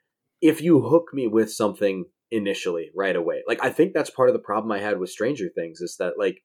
if 0.40 0.60
you 0.60 0.82
hook 0.82 1.10
me 1.12 1.26
with 1.28 1.52
something 1.52 2.06
initially 2.30 2.90
right 2.94 3.14
away. 3.14 3.42
Like 3.46 3.62
I 3.62 3.70
think 3.70 3.92
that's 3.92 4.10
part 4.10 4.28
of 4.28 4.32
the 4.32 4.40
problem 4.40 4.72
I 4.72 4.78
had 4.78 4.98
with 4.98 5.10
Stranger 5.10 5.48
Things 5.54 5.80
is 5.80 5.96
that 5.98 6.14
like 6.18 6.42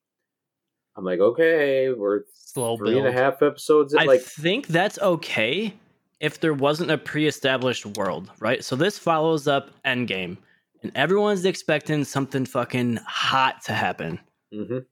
I'm 0.96 1.04
like 1.04 1.20
okay 1.20 1.90
we're 1.90 2.22
Slow 2.32 2.76
three 2.76 2.92
build. 2.92 3.06
and 3.06 3.16
a 3.16 3.20
half 3.20 3.42
episodes 3.42 3.94
in, 3.94 4.00
I 4.00 4.04
like 4.04 4.20
think 4.20 4.66
that's 4.68 4.98
okay 4.98 5.74
if 6.20 6.40
there 6.40 6.54
wasn't 6.54 6.90
a 6.90 6.98
pre-established 6.98 7.86
world, 7.86 8.30
right? 8.40 8.64
So 8.64 8.74
this 8.74 8.98
follows 8.98 9.46
up 9.46 9.70
Endgame, 9.84 10.36
and 10.82 10.90
everyone's 10.96 11.44
expecting 11.44 12.04
something 12.04 12.44
fucking 12.44 12.96
hot 13.06 13.62
to 13.64 13.72
happen. 13.72 14.18
mhm. 14.52 14.84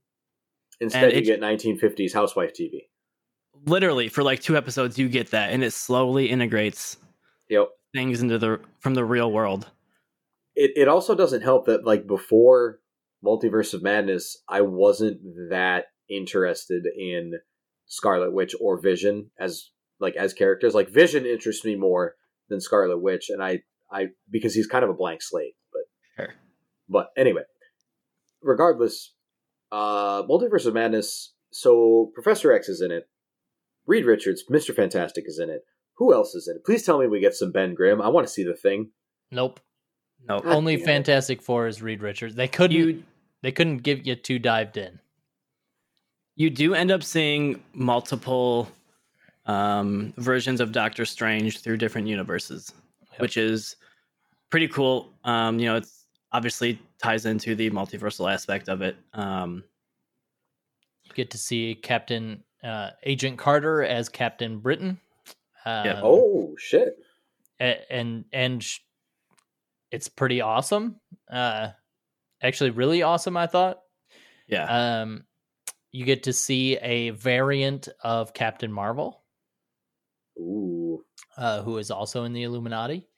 Instead 0.80 1.14
you 1.14 1.22
get 1.22 1.40
1950s 1.40 2.12
housewife 2.12 2.52
TV. 2.52 2.82
Literally, 3.64 4.08
for 4.08 4.22
like 4.22 4.40
two 4.40 4.56
episodes, 4.56 4.98
you 4.98 5.08
get 5.08 5.30
that, 5.30 5.52
and 5.52 5.64
it 5.64 5.72
slowly 5.72 6.26
integrates 6.28 6.98
Yep. 7.48 7.68
things 7.94 8.20
into 8.20 8.38
the 8.38 8.60
from 8.80 8.94
the 8.94 9.04
real 9.04 9.32
world. 9.32 9.70
It 10.54 10.72
it 10.76 10.88
also 10.88 11.14
doesn't 11.14 11.42
help 11.42 11.66
that 11.66 11.84
like 11.84 12.06
before 12.06 12.80
Multiverse 13.24 13.72
of 13.74 13.82
Madness, 13.82 14.42
I 14.48 14.60
wasn't 14.60 15.20
that 15.50 15.86
interested 16.08 16.84
in 16.96 17.32
Scarlet 17.86 18.32
Witch 18.32 18.54
or 18.60 18.80
Vision 18.80 19.30
as 19.38 19.70
like 20.00 20.16
as 20.16 20.32
characters. 20.34 20.74
Like 20.74 20.90
Vision 20.90 21.24
interests 21.24 21.64
me 21.64 21.76
more 21.76 22.14
than 22.48 22.60
Scarlet 22.60 22.98
Witch, 23.00 23.30
and 23.30 23.42
I 23.42 23.62
I 23.90 24.08
because 24.30 24.54
he's 24.54 24.66
kind 24.66 24.84
of 24.84 24.90
a 24.90 24.94
blank 24.94 25.22
slate. 25.22 25.54
But 25.72 25.82
Sure. 26.24 26.34
but 26.88 27.08
anyway, 27.16 27.42
regardless, 28.42 29.14
uh, 29.72 30.22
Multiverse 30.24 30.66
of 30.66 30.74
Madness. 30.74 31.32
So 31.50 32.10
Professor 32.14 32.52
X 32.52 32.68
is 32.68 32.80
in 32.80 32.90
it. 32.90 33.08
Reed 33.86 34.04
Richards, 34.04 34.44
Mister 34.48 34.72
Fantastic 34.72 35.24
is 35.26 35.38
in 35.38 35.48
it. 35.50 35.64
Who 35.94 36.12
else 36.12 36.34
is 36.34 36.48
in 36.48 36.56
it? 36.56 36.64
Please 36.64 36.84
tell 36.84 36.98
me 36.98 37.06
we 37.06 37.20
get 37.20 37.34
some 37.34 37.52
Ben 37.52 37.74
Grimm. 37.74 38.02
I 38.02 38.08
want 38.08 38.26
to 38.26 38.32
see 38.32 38.42
the 38.44 38.54
thing. 38.54 38.90
Nope. 39.30 39.60
No, 40.28 40.40
God 40.40 40.52
Only. 40.52 40.76
Fantastic 40.76 41.40
Four 41.40 41.66
is 41.68 41.80
Reed 41.82 42.02
Richards. 42.02 42.34
They 42.34 42.48
couldn't. 42.48 42.76
you 42.76 43.02
they 43.42 43.52
couldn't 43.52 43.78
give 43.78 44.06
you 44.06 44.14
too 44.16 44.38
dived 44.38 44.76
in. 44.76 44.98
you 46.34 46.50
do 46.50 46.74
end 46.74 46.90
up 46.90 47.02
seeing 47.02 47.62
multiple 47.72 48.68
um, 49.46 50.12
versions 50.16 50.60
of 50.60 50.72
Doctor 50.72 51.04
Strange 51.04 51.60
through 51.60 51.76
different 51.76 52.08
universes, 52.08 52.72
Yep. 53.12 53.20
which 53.20 53.36
is 53.36 53.76
pretty 54.50 54.68
cool. 54.68 55.12
Um, 55.24 55.58
you 55.60 55.66
know, 55.66 55.76
it's 55.76 55.95
obviously 56.36 56.78
ties 57.02 57.24
into 57.24 57.54
the 57.54 57.70
multiversal 57.70 58.30
aspect 58.30 58.68
of 58.68 58.82
it. 58.82 58.96
Um, 59.14 59.64
You 61.04 61.12
get 61.14 61.30
to 61.30 61.38
see 61.38 61.74
Captain 61.74 62.42
uh, 62.62 62.90
Agent 63.04 63.38
Carter 63.38 63.82
as 63.82 64.08
Captain 64.10 64.58
Britain. 64.58 65.00
Um, 65.64 65.86
Yeah. 65.86 66.00
Oh 66.02 66.54
shit! 66.58 66.98
a- 67.60 67.90
and 67.90 68.24
and 68.32 68.62
sh- 68.62 68.80
it's 69.90 70.08
pretty 70.08 70.40
awesome. 70.42 71.00
Uh, 71.30 71.68
actually, 72.42 72.70
really 72.70 73.02
awesome. 73.02 73.36
I 73.36 73.46
thought. 73.46 73.80
Yeah. 74.46 75.00
Um, 75.02 75.24
you 75.92 76.04
get 76.04 76.24
to 76.24 76.32
see 76.32 76.76
a 76.76 77.10
variant 77.10 77.88
of 78.04 78.34
Captain 78.34 78.70
Marvel, 78.70 79.22
Ooh. 80.38 81.02
uh, 81.38 81.62
who 81.62 81.78
is 81.78 81.90
also 81.90 82.24
in 82.24 82.32
the 82.34 82.42
Illuminati, 82.42 83.08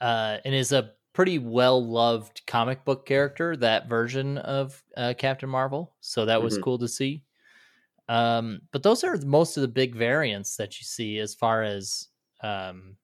uh, 0.00 0.38
and 0.44 0.54
is 0.54 0.72
a 0.72 0.92
pretty 1.18 1.40
well 1.40 1.84
loved 1.84 2.42
comic 2.46 2.84
book 2.84 3.04
character. 3.04 3.56
That 3.56 3.88
version 3.88 4.38
of 4.38 4.84
uh, 4.96 5.14
Captain 5.18 5.48
Marvel, 5.48 5.96
so 5.98 6.24
that 6.26 6.40
was 6.40 6.56
Mhm. 6.56 6.62
cool 6.62 6.78
to 6.78 6.86
see. 6.86 7.24
Um, 8.08 8.60
but 8.70 8.84
those 8.84 9.02
are 9.02 9.16
most 9.18 9.56
of 9.56 9.62
the 9.62 9.68
big 9.68 9.96
variants 9.96 10.56
that 10.58 10.78
you 10.80 10.84
see 10.84 11.18
as 11.18 11.34
far 11.34 11.64
as 11.64 12.10
um, 12.40 12.98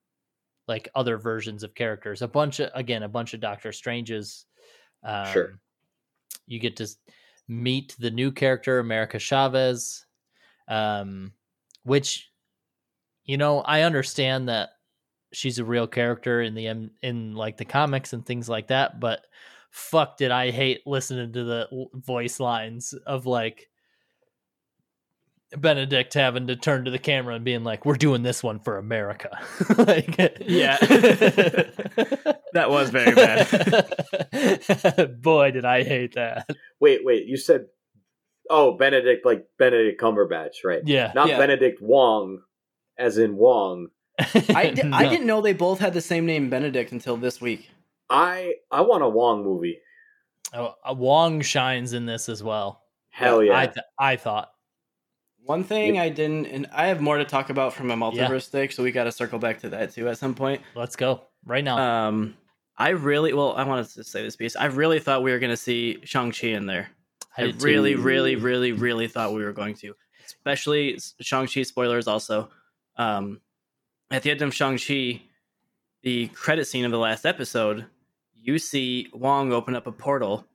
like 0.68 0.88
other 0.94 1.18
versions 1.18 1.64
of 1.64 1.74
characters. 1.74 2.22
A 2.22 2.28
bunch 2.28 2.60
of 2.60 2.70
again, 2.74 3.02
a 3.02 3.08
bunch 3.08 3.34
of 3.34 3.40
Doctor 3.40 3.72
Stranges. 3.72 4.46
Um, 5.02 5.32
Sure. 5.32 5.60
You 6.46 6.60
get 6.60 6.76
to 6.76 6.88
meet 7.48 7.96
the 7.98 8.12
new 8.12 8.32
character, 8.32 8.78
America 8.78 9.18
Chavez, 9.18 10.06
um, 10.68 11.34
which 11.84 12.30
you 13.24 13.36
know 13.38 13.60
I 13.62 13.82
understand 13.82 14.48
that 14.48 14.70
she's 15.34 15.58
a 15.58 15.64
real 15.64 15.86
character 15.86 16.40
in 16.40 16.54
the 16.54 16.66
in 17.02 17.34
like 17.34 17.56
the 17.56 17.64
comics 17.64 18.12
and 18.12 18.24
things 18.24 18.48
like 18.48 18.68
that, 18.68 19.00
but 19.00 19.20
fuck, 19.70 20.16
did 20.16 20.30
I 20.30 20.50
hate 20.50 20.86
listening 20.86 21.32
to 21.32 21.44
the 21.44 21.86
voice 21.94 22.40
lines 22.40 22.94
of 23.06 23.26
like. 23.26 23.68
Benedict 25.56 26.14
having 26.14 26.48
to 26.48 26.56
turn 26.56 26.84
to 26.86 26.90
the 26.90 26.98
camera 26.98 27.36
and 27.36 27.44
being 27.44 27.62
like, 27.62 27.86
"We're 27.86 27.94
doing 27.94 28.24
this 28.24 28.42
one 28.42 28.58
for 28.58 28.76
America." 28.76 29.38
like, 29.78 30.16
Yeah. 30.44 30.78
That 32.54 32.70
was 32.70 32.90
very 32.90 33.14
bad. 33.14 33.46
Boy, 35.22 35.50
did 35.50 35.64
I 35.64 35.82
hate 35.82 36.14
that. 36.14 36.48
Wait, 36.80 37.04
wait. 37.04 37.26
You 37.26 37.36
said, 37.36 37.66
oh, 38.48 38.76
Benedict, 38.76 39.26
like 39.26 39.44
Benedict 39.58 40.00
Cumberbatch, 40.00 40.64
right? 40.64 40.82
Yeah, 40.86 41.10
Not 41.16 41.28
Yeah. 41.28 41.38
Benedict 41.38 41.82
Wong, 41.82 42.42
as 42.96 43.18
in 43.18 43.36
Wong. 43.36 43.88
I, 44.18 44.70
di- 44.70 44.82
I 44.92 45.08
didn't 45.08 45.26
know 45.26 45.40
they 45.40 45.52
both 45.52 45.80
had 45.80 45.94
the 45.94 46.00
same 46.00 46.26
name, 46.26 46.48
Benedict, 46.50 46.92
until 46.92 47.16
this 47.16 47.40
week. 47.40 47.70
I 48.10 48.54
I 48.70 48.82
want 48.82 49.02
a 49.02 49.08
Wong 49.08 49.42
movie. 49.42 49.78
Oh, 50.52 50.74
Wong 50.92 51.40
shines 51.40 51.92
in 51.92 52.06
this 52.06 52.28
as 52.28 52.42
well. 52.42 52.82
Hell 53.10 53.42
yeah. 53.42 53.58
I 53.58 53.66
th- 53.66 53.86
I 53.98 54.16
thought. 54.16 54.50
One 55.44 55.62
thing 55.64 55.96
Yep. 55.96 56.04
I 56.04 56.08
didn't, 56.08 56.46
and 56.46 56.66
I 56.72 56.86
have 56.86 57.00
more 57.02 57.18
to 57.18 57.24
talk 57.24 57.50
about 57.50 57.74
from 57.74 57.90
a 57.90 57.96
multiverse 57.96 58.42
stick, 58.44 58.72
so 58.72 58.82
we 58.82 58.92
got 58.92 59.04
to 59.04 59.12
circle 59.12 59.38
back 59.38 59.60
to 59.60 59.68
that 59.70 59.92
too 59.92 60.08
at 60.08 60.16
some 60.18 60.34
point. 60.34 60.62
Let's 60.74 60.96
go 60.96 61.20
right 61.44 61.62
now. 61.62 62.06
Um, 62.08 62.34
I 62.78 62.90
really, 62.90 63.32
well, 63.34 63.52
I 63.54 63.64
wanted 63.64 63.88
to 63.90 64.04
say 64.04 64.22
this 64.22 64.36
piece. 64.36 64.56
I 64.56 64.66
really 64.66 65.00
thought 65.00 65.22
we 65.22 65.32
were 65.32 65.38
going 65.38 65.50
to 65.50 65.56
see 65.56 65.98
Shang 66.04 66.32
Chi 66.32 66.48
in 66.48 66.66
there. 66.66 66.88
I, 67.36 67.42
did 67.42 67.60
too. 67.60 67.66
really, 67.66 67.94
really, 67.94 68.36
really, 68.36 68.72
really 68.72 69.06
thought 69.06 69.34
we 69.34 69.44
were 69.44 69.52
going 69.52 69.74
to, 69.76 69.94
especially 70.24 70.98
Shang 71.20 71.46
Chi 71.46 71.62
spoilers. 71.62 72.08
Also, 72.08 72.48
um, 72.96 73.40
at 74.10 74.22
the 74.22 74.30
end 74.30 74.42
of 74.42 74.54
Shang 74.54 74.78
Chi, 74.78 75.22
the 76.02 76.28
credit 76.28 76.66
scene 76.66 76.84
of 76.84 76.90
the 76.90 76.98
last 76.98 77.24
episode, 77.24 77.86
you 78.34 78.58
see 78.58 79.08
Wong 79.12 79.52
open 79.52 79.74
up 79.74 79.86
a 79.86 79.92
portal. 79.92 80.46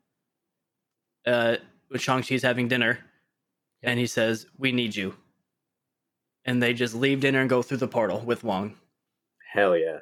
Uh, 1.25 1.57
when 1.89 1.99
Shang 1.99 2.21
Chi's 2.21 2.43
having 2.43 2.67
dinner, 2.67 2.99
and 3.81 3.99
he 3.99 4.07
says, 4.07 4.45
"We 4.57 4.71
need 4.71 4.95
you," 4.95 5.15
and 6.45 6.61
they 6.61 6.73
just 6.73 6.93
leave 6.93 7.19
dinner 7.19 7.41
and 7.41 7.49
go 7.49 7.61
through 7.61 7.77
the 7.77 7.87
portal 7.87 8.21
with 8.21 8.43
Wong. 8.43 8.75
Hell 9.53 9.75
yeah. 9.75 9.99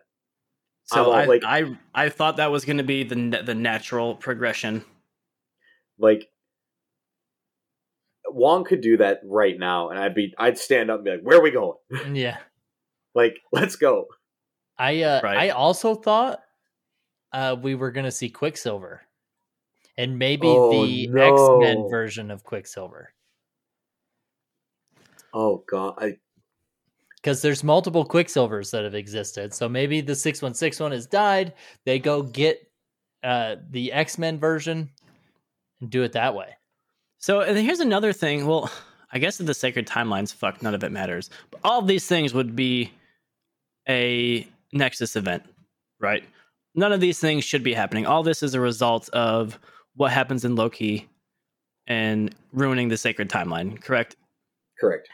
So 0.84 1.12
I 1.12 1.24
I, 1.24 1.26
like- 1.26 1.44
I, 1.46 1.78
I 1.94 2.10
thought 2.10 2.38
that 2.38 2.52
was 2.52 2.66
going 2.66 2.78
to 2.78 2.84
be 2.84 3.04
the 3.04 3.42
the 3.44 3.56
natural 3.56 4.16
progression. 4.16 4.84
Like 5.98 6.30
Wong 8.30 8.64
could 8.66 8.82
do 8.82 8.98
that 8.98 9.22
right 9.26 9.58
now, 9.58 9.90
and 9.90 9.98
I'd 10.00 10.16
be 10.16 10.34
I'd 10.38 10.58
stand 10.58 10.92
up 10.92 10.98
and 10.98 11.06
be 11.06 11.12
like, 11.12 11.22
"Where 11.22 11.38
are 11.38 11.42
we 11.42 11.52
going? 11.52 11.78
yeah. 12.14 12.38
Like, 13.16 13.40
let's 13.52 13.76
go." 13.76 14.08
I 14.78 15.02
uh, 15.02 15.22
Right. 15.24 15.38
I 15.38 15.50
also 15.50 15.96
thought 15.96 16.40
uh, 17.34 17.56
we 17.62 17.76
were 17.76 17.92
gonna 17.92 18.12
see 18.12 18.30
Quicksilver, 18.30 19.02
and 19.98 20.18
maybe 20.20 20.48
Oh, 20.48 20.70
the 20.70 21.10
X 21.20 21.42
Men 21.60 21.90
version 21.90 22.32
of 22.32 22.44
Quicksilver, 22.44 23.14
Oh 25.34 25.64
god, 25.70 25.96
I 25.98 26.18
because 27.16 27.42
there's 27.42 27.64
multiple 27.64 28.08
Quicksilvers 28.08 28.72
that 28.72 28.84
have 28.84 28.96
existed. 28.96 29.54
So 29.54 29.68
maybe 29.68 30.02
the 30.02 30.16
six 30.16 30.42
one 30.42 30.54
six 30.54 30.80
one 30.80 30.92
has 30.92 31.08
died. 31.08 31.54
They 31.86 32.00
go 32.00 32.24
get 32.24 32.72
uh, 33.24 33.58
the 33.70 33.92
X 33.92 34.18
Men 34.18 34.40
version 34.40 34.90
and 35.82 35.90
do 35.90 36.04
it 36.04 36.14
that 36.14 36.36
way. 36.36 36.56
So 37.20 37.42
and 37.42 37.58
here's 37.58 37.82
another 37.82 38.14
thing. 38.14 38.48
Well, 38.48 38.72
I 39.12 39.20
guess 39.20 39.40
if 39.40 39.46
the 39.46 39.54
sacred 39.54 39.88
timelines, 39.88 40.34
fuck, 40.34 40.62
none 40.62 40.76
of 40.76 40.84
it 40.84 40.92
matters. 40.92 41.30
But 41.52 41.62
all 41.64 41.82
these 41.82 42.06
things 42.06 42.34
would 42.34 42.56
be 42.56 42.92
a 43.88 44.48
Nexus 44.74 45.16
event, 45.16 45.44
right? 46.00 46.24
None 46.76 46.92
of 46.92 47.00
these 47.00 47.20
things 47.20 47.44
should 47.44 47.64
be 47.64 47.74
happening. 47.74 48.06
All 48.06 48.22
this 48.22 48.44
is 48.44 48.54
a 48.54 48.60
result 48.60 49.10
of 49.10 49.58
what 49.96 50.12
happens 50.12 50.46
in 50.46 50.56
Loki 50.56 51.10
and 51.88 52.36
ruining 52.52 52.90
the 52.90 52.98
sacred 52.98 53.30
timeline, 53.30 53.82
correct? 53.82 54.18
correct. 54.80 55.10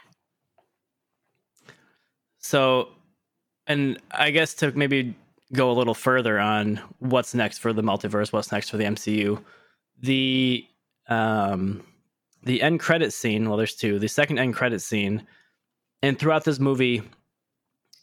So, 2.38 2.88
and 3.66 3.98
I 4.10 4.30
guess 4.30 4.54
to 4.54 4.72
maybe 4.72 5.14
go 5.52 5.70
a 5.70 5.72
little 5.72 5.94
further 5.94 6.38
on 6.38 6.80
what's 6.98 7.34
next 7.34 7.58
for 7.58 7.72
the 7.72 7.82
multiverse, 7.82 8.32
what's 8.32 8.52
next 8.52 8.70
for 8.70 8.76
the 8.76 8.84
MCU, 8.84 9.42
the 10.00 10.66
um 11.08 11.82
the 12.44 12.62
end 12.62 12.80
credit 12.80 13.12
scene. 13.12 13.48
Well, 13.48 13.56
there's 13.56 13.74
two. 13.74 13.98
The 13.98 14.08
second 14.08 14.38
end 14.38 14.54
credit 14.54 14.80
scene, 14.80 15.26
and 16.02 16.18
throughout 16.18 16.44
this 16.44 16.58
movie, 16.58 17.02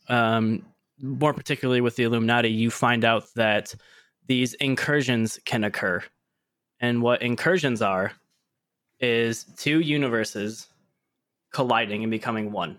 um, 0.09 0.65
more 0.99 1.33
particularly 1.33 1.81
with 1.81 1.95
the 1.95 2.03
Illuminati, 2.03 2.49
you 2.49 2.69
find 2.69 3.05
out 3.05 3.25
that 3.35 3.73
these 4.27 4.53
incursions 4.55 5.39
can 5.45 5.63
occur, 5.63 6.03
and 6.79 7.01
what 7.01 7.21
incursions 7.21 7.81
are 7.81 8.11
is 8.99 9.45
two 9.57 9.79
universes 9.79 10.67
colliding 11.51 12.03
and 12.03 12.11
becoming 12.11 12.51
one 12.51 12.77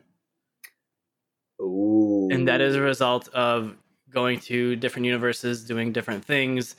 Ooh. 1.61 2.29
and 2.31 2.49
that 2.49 2.61
is 2.61 2.75
a 2.75 2.81
result 2.81 3.29
of 3.29 3.77
going 4.11 4.41
to 4.41 4.77
different 4.77 5.05
universes 5.07 5.65
doing 5.65 5.93
different 5.93 6.25
things 6.25 6.77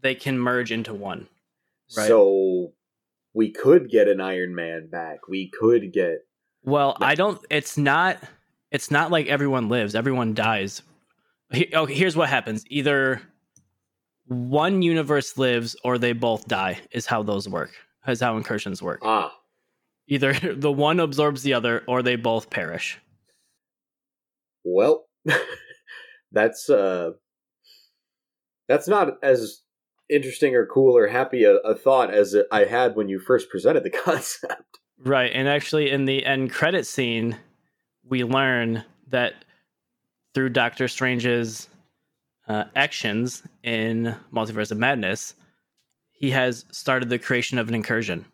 they 0.00 0.14
can 0.14 0.38
merge 0.38 0.72
into 0.72 0.94
one 0.94 1.26
right. 1.96 2.08
So 2.08 2.72
we 3.34 3.50
could 3.50 3.90
get 3.90 4.08
an 4.08 4.20
Iron 4.20 4.54
Man 4.54 4.88
back. 4.88 5.28
We 5.28 5.50
could 5.50 5.92
get 5.92 6.20
well 6.66 6.96
i 7.00 7.14
don't 7.14 7.44
it's 7.50 7.76
not 7.76 8.18
it's 8.70 8.90
not 8.90 9.10
like 9.10 9.26
everyone 9.28 9.68
lives. 9.68 9.94
Everyone 9.94 10.34
dies. 10.34 10.82
He- 11.52 11.70
okay 11.74 11.94
here's 11.94 12.16
what 12.16 12.28
happens. 12.28 12.64
Either 12.70 13.20
one 14.26 14.80
universe 14.82 15.36
lives 15.36 15.76
or 15.84 15.98
they 15.98 16.12
both 16.12 16.46
die 16.48 16.80
is 16.90 17.06
how 17.06 17.22
those 17.22 17.48
work 17.48 17.72
is 18.06 18.20
how 18.20 18.36
incursions 18.36 18.82
work. 18.82 19.00
Ah. 19.02 19.32
either 20.08 20.32
the 20.54 20.72
one 20.72 21.00
absorbs 21.00 21.42
the 21.42 21.52
other 21.54 21.82
or 21.86 22.02
they 22.02 22.16
both 22.16 22.50
perish. 22.50 22.98
Well, 24.64 25.06
that's 26.32 26.70
uh 26.70 27.10
that's 28.68 28.88
not 28.88 29.18
as 29.22 29.60
interesting 30.10 30.54
or 30.54 30.66
cool 30.66 30.96
or 30.96 31.08
happy 31.08 31.44
a, 31.44 31.56
a 31.56 31.74
thought 31.74 32.12
as 32.12 32.36
I 32.50 32.64
had 32.64 32.96
when 32.96 33.08
you 33.08 33.18
first 33.18 33.48
presented 33.50 33.84
the 33.84 33.90
concept. 34.04 34.78
Right, 34.98 35.30
and 35.34 35.48
actually, 35.48 35.90
in 35.90 36.04
the 36.04 36.24
end 36.24 36.52
credit 36.52 36.86
scene, 36.86 37.36
we 38.08 38.24
learn 38.24 38.84
that 39.08 39.34
through 40.34 40.50
Doctor 40.50 40.88
Strange's 40.88 41.68
uh, 42.48 42.64
actions 42.76 43.42
in 43.62 44.14
Multiverse 44.32 44.70
of 44.70 44.78
Madness, 44.78 45.34
he 46.12 46.30
has 46.30 46.64
started 46.70 47.08
the 47.08 47.18
creation 47.18 47.58
of 47.58 47.68
an 47.68 47.74
incursion, 47.74 48.24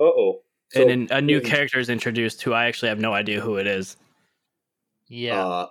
Uh 0.00 0.04
oh. 0.04 0.40
and 0.74 0.90
an, 0.90 1.08
a 1.10 1.20
new 1.20 1.40
character 1.40 1.78
is 1.78 1.88
introduced 1.90 2.42
who 2.42 2.52
I 2.52 2.66
actually 2.66 2.88
have 2.90 3.00
no 3.00 3.12
idea 3.12 3.40
who 3.40 3.56
it 3.56 3.66
is. 3.66 3.96
Yeah, 5.08 5.44
Uh, 5.46 5.66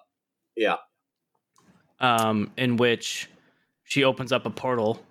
yeah. 0.56 0.76
Um, 2.00 2.52
in 2.58 2.78
which 2.78 3.30
she 3.88 4.04
opens 4.04 4.32
up 4.32 4.46
a 4.46 4.50
portal, 4.50 5.02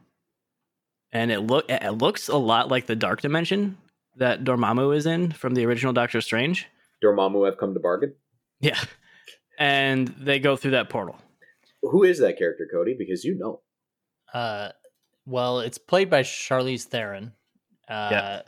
and 1.13 1.31
it 1.31 1.41
look 1.41 1.65
it 1.69 1.93
looks 1.93 2.29
a 2.29 2.37
lot 2.37 2.69
like 2.69 2.87
the 2.87 2.95
Dark 2.97 3.23
Dimension 3.23 3.79
that 4.17 4.45
Dormammu 4.45 4.95
is 4.95 5.07
in 5.07 5.33
from 5.33 5.55
the 5.55 5.65
original 5.67 5.93
Doctor 5.93 6.21
Strange. 6.21 6.67
Dormammu 7.03 7.47
have 7.47 7.59
come 7.59 7.75
to 7.75 7.81
bargain. 7.81 8.15
Yeah, 8.61 8.79
and 9.59 10.09
they 10.09 10.39
go 10.39 10.57
through 10.57 10.73
that 10.73 10.89
portal. 10.89 11.17
Who 11.83 12.05
is 12.05 12.19
that 12.21 12.39
character, 12.39 12.69
Cody? 12.71 12.95
Because 12.99 13.25
you 13.25 13.35
know. 13.37 13.61
Uh, 14.33 14.71
well, 15.25 15.61
it's 15.61 15.79
played 15.79 16.11
by 16.11 16.23
Charlize 16.23 16.85
Theron. 16.85 17.33
Uh, 17.89 18.09
Yeah. 18.11 18.43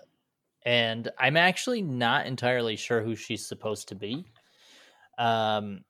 And 0.64 1.11
I'm 1.18 1.37
actually 1.39 1.81
not 1.81 2.26
entirely 2.26 2.76
sure 2.76 3.01
who 3.01 3.16
she's 3.16 3.47
supposed 3.47 3.89
to 3.89 3.95
be. 3.95 4.26
Um, 5.16 5.85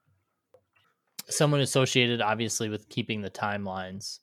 someone 1.29 1.61
associated, 1.61 2.21
obviously, 2.21 2.69
with 2.69 2.89
keeping 2.89 3.23
the 3.23 3.31
timelines. 3.31 4.19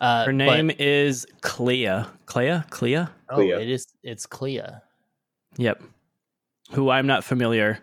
Uh, 0.00 0.24
Her 0.24 0.32
but- 0.32 0.36
name 0.36 0.70
is 0.78 1.26
Clea. 1.40 2.04
Clea? 2.26 2.62
Clea? 2.70 2.96
oh, 2.96 3.08
Clea. 3.34 3.52
it 3.52 3.68
is. 3.70 3.86
It's 4.02 4.26
Clea. 4.26 4.62
Yep. 5.56 5.82
Who 6.72 6.90
I'm 6.90 7.06
not 7.06 7.22
familiar 7.24 7.78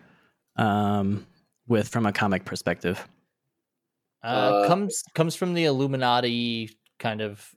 um, 0.56 1.26
with 1.66 1.88
from 1.88 2.04
a 2.06 2.12
comic 2.12 2.44
perspective. 2.44 3.06
Uh, 4.22 4.26
Uh, 4.26 4.66
comes 4.68 5.02
comes 5.14 5.34
from 5.34 5.54
the 5.54 5.64
Illuminati 5.64 6.70
kind 6.98 7.20
of 7.22 7.48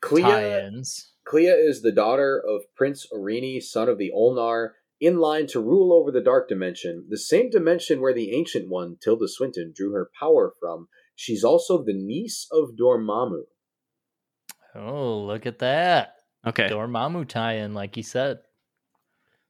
Clea, 0.00 0.22
tie-ins. 0.22 1.12
Clea 1.26 1.48
is 1.48 1.82
the 1.82 1.90
daughter 1.92 2.42
of 2.46 2.62
Prince 2.76 3.06
Orini, 3.12 3.60
son 3.60 3.88
of 3.88 3.98
the 3.98 4.12
Olnar, 4.14 4.70
in 5.04 5.18
line 5.18 5.46
to 5.48 5.60
rule 5.60 5.92
over 5.92 6.10
the 6.10 6.20
Dark 6.22 6.48
Dimension, 6.48 7.06
the 7.08 7.18
same 7.18 7.50
dimension 7.50 8.00
where 8.00 8.14
the 8.14 8.32
Ancient 8.32 8.68
One, 8.68 8.96
Tilda 9.02 9.28
Swinton, 9.28 9.72
drew 9.74 9.92
her 9.92 10.10
power 10.18 10.52
from. 10.60 10.88
She's 11.14 11.44
also 11.44 11.82
the 11.82 11.94
niece 11.94 12.46
of 12.50 12.70
Dormammu. 12.80 13.42
Oh, 14.74 15.20
look 15.20 15.46
at 15.46 15.60
that 15.60 16.14
Okay. 16.46 16.68
Dormammu 16.68 17.26
tie-in, 17.26 17.74
like 17.74 17.96
you 17.96 18.02
said. 18.02 18.38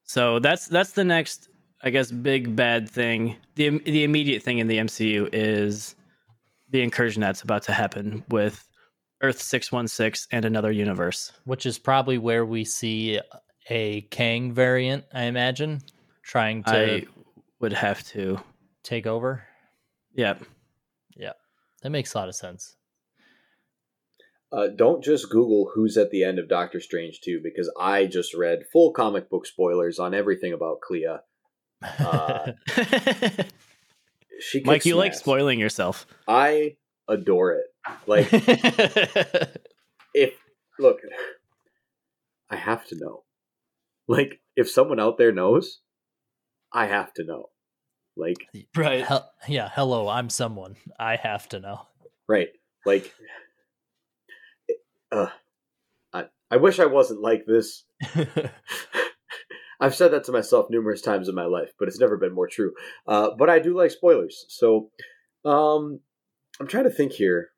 So 0.05 0.39
that's 0.39 0.67
that's 0.69 0.93
the 0.93 1.05
next, 1.05 1.49
I 1.83 1.91
guess, 1.91 2.11
big 2.11 2.55
bad 2.55 2.89
thing. 2.89 3.37
the 3.55 3.79
The 3.79 4.05
immediate 4.05 4.43
thing 4.43 4.59
in 4.59 4.67
the 4.69 4.79
MCU 4.79 5.29
is 5.33 5.97
the 6.71 6.83
incursion 6.83 7.21
that's 7.21 7.43
about 7.43 7.63
to 7.65 7.73
happen 7.73 8.25
with 8.29 8.69
Earth 9.23 9.41
six 9.41 9.73
one 9.73 9.89
six 9.89 10.29
and 10.31 10.45
another 10.45 10.71
universe. 10.71 11.33
which 11.45 11.67
is 11.67 11.79
probably 11.79 12.19
where 12.19 12.45
we 12.45 12.65
see 12.65 13.19
a 13.69 14.03
Kang 14.03 14.53
variant, 14.53 15.05
I 15.13 15.25
imagine, 15.25 15.83
trying 16.23 16.63
to 16.65 16.71
I 16.73 17.07
would 17.61 17.73
have 17.73 18.03
to. 18.09 18.39
take 18.83 19.07
over. 19.07 19.45
Yep. 20.15 20.45
Yeah. 21.17 21.33
That 21.83 21.91
makes 21.91 22.15
a 22.15 22.19
lot 22.19 22.29
of 22.29 22.35
sense. 22.35 22.77
Uh, 24.53 24.69
don't 24.69 25.03
just 25.03 25.31
Google 25.31 25.71
who's 25.75 25.97
at 25.97 26.11
the 26.11 26.23
end 26.23 26.39
of 26.39 26.49
Doctor 26.49 26.79
Strange 26.81 27.21
2 27.23 27.41
because 27.43 27.73
I 27.81 28.07
just 28.07 28.35
read 28.35 28.65
full 28.73 28.93
comic 28.93 29.29
book 29.29 29.47
spoilers 29.47 29.99
on 29.99 30.15
everything 30.15 30.53
about 30.53 30.81
Clea. 30.81 31.17
Uh, 31.83 32.53
She 34.41 34.61
Mike, 34.61 34.77
kicks 34.77 34.87
you 34.87 34.97
like 34.97 35.15
spoiling 35.15 35.61
yourself. 35.61 36.07
I 36.29 36.77
adore 37.09 37.53
it. 37.55 37.67
Like 38.07 38.29
if 40.15 40.35
look, 40.79 40.99
I 42.51 42.57
have 42.57 42.87
to 42.89 42.97
know. 42.97 43.24
Like 44.09 44.41
if 44.57 44.71
someone 44.71 45.01
out 45.01 45.19
there 45.19 45.33
knows, 45.33 45.81
I 46.73 46.87
have 46.87 47.13
to 47.15 47.25
know. 47.25 47.47
Like 48.17 48.37
Right. 48.77 49.05
Hel- 49.05 49.31
yeah, 49.49 49.71
hello, 49.75 50.09
I'm 50.09 50.31
someone. 50.31 50.77
I 50.99 51.17
have 51.17 51.49
to 51.51 51.61
know. 51.61 51.87
right, 52.29 52.49
like 52.87 53.13
uh, 55.11 55.29
I 56.13 56.25
I 56.51 56.57
wish 56.57 56.79
I 56.79 56.87
wasn't 56.87 57.23
like 57.23 57.45
this. 57.47 57.85
I've 59.81 59.95
said 59.95 60.13
that 60.13 60.25
to 60.25 60.33
myself 60.33 60.67
numerous 60.71 61.01
times 61.03 61.29
in 61.29 61.35
my 61.35 61.47
life, 61.47 61.73
but 61.79 61.89
it's 61.89 61.99
never 61.99 62.17
been 62.17 62.35
more 62.35 62.47
true. 62.49 62.73
Uh, 63.07 63.31
but 63.37 63.51
I 63.51 63.59
do 63.59 63.77
like 63.77 63.91
spoilers, 63.91 64.47
so 64.49 64.91
um, 65.45 66.01
I'm 66.61 66.67
trying 66.67 66.85
to 66.85 66.91
think 66.91 67.13
here. 67.13 67.49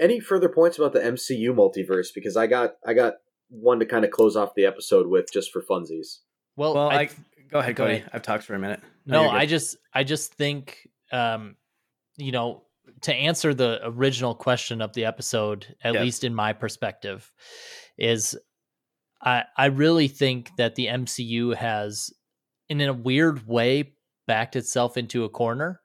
Any 0.00 0.20
further 0.20 0.48
points 0.48 0.78
about 0.78 0.94
the 0.94 1.00
MCU 1.00 1.50
multiverse? 1.50 2.08
Because 2.14 2.36
I 2.36 2.46
got 2.46 2.74
I 2.86 2.94
got 2.94 3.14
one 3.50 3.78
to 3.80 3.86
kind 3.86 4.04
of 4.04 4.10
close 4.10 4.36
off 4.36 4.54
the 4.54 4.64
episode 4.64 5.06
with 5.06 5.32
just 5.32 5.52
for 5.52 5.60
funsies. 5.62 6.18
well, 6.56 6.74
Well, 6.74 6.90
I, 6.90 6.94
I, 6.94 7.10
go 7.50 7.58
ahead, 7.58 7.76
go 7.76 7.84
Cody. 7.84 7.96
ahead. 7.98 8.10
I've 8.12 8.22
talked 8.22 8.44
for 8.44 8.54
a 8.54 8.58
minute. 8.58 8.80
no, 9.06 9.22
you're. 9.24 9.30
I 9.32 9.46
just 9.46 9.76
I 9.94 10.04
just 10.04 10.34
think 10.34 10.88
um 11.12 11.56
you 12.16 12.32
know, 12.32 12.62
to 13.02 13.14
answer 13.14 13.54
the 13.54 13.80
original 13.84 14.34
question 14.34 14.82
of 14.82 14.92
the 14.92 15.04
episode, 15.06 15.74
at 15.82 15.94
Yeah. 15.94 16.02
least 16.02 16.22
in 16.24 16.34
my 16.34 16.52
perspective, 16.52 17.30
is 17.98 18.36
I 19.22 19.44
I 19.56 19.66
really 19.66 20.08
think 20.08 20.50
that 20.56 20.74
the 20.76 20.86
MCU 20.86 21.54
has 21.56 22.10
in 22.68 22.80
a 22.80 22.92
weird 22.92 23.46
way 23.48 23.94
backed 24.26 24.54
itself 24.54 24.96
into 24.96 25.24
a 25.24 25.28
corner. 25.28 25.80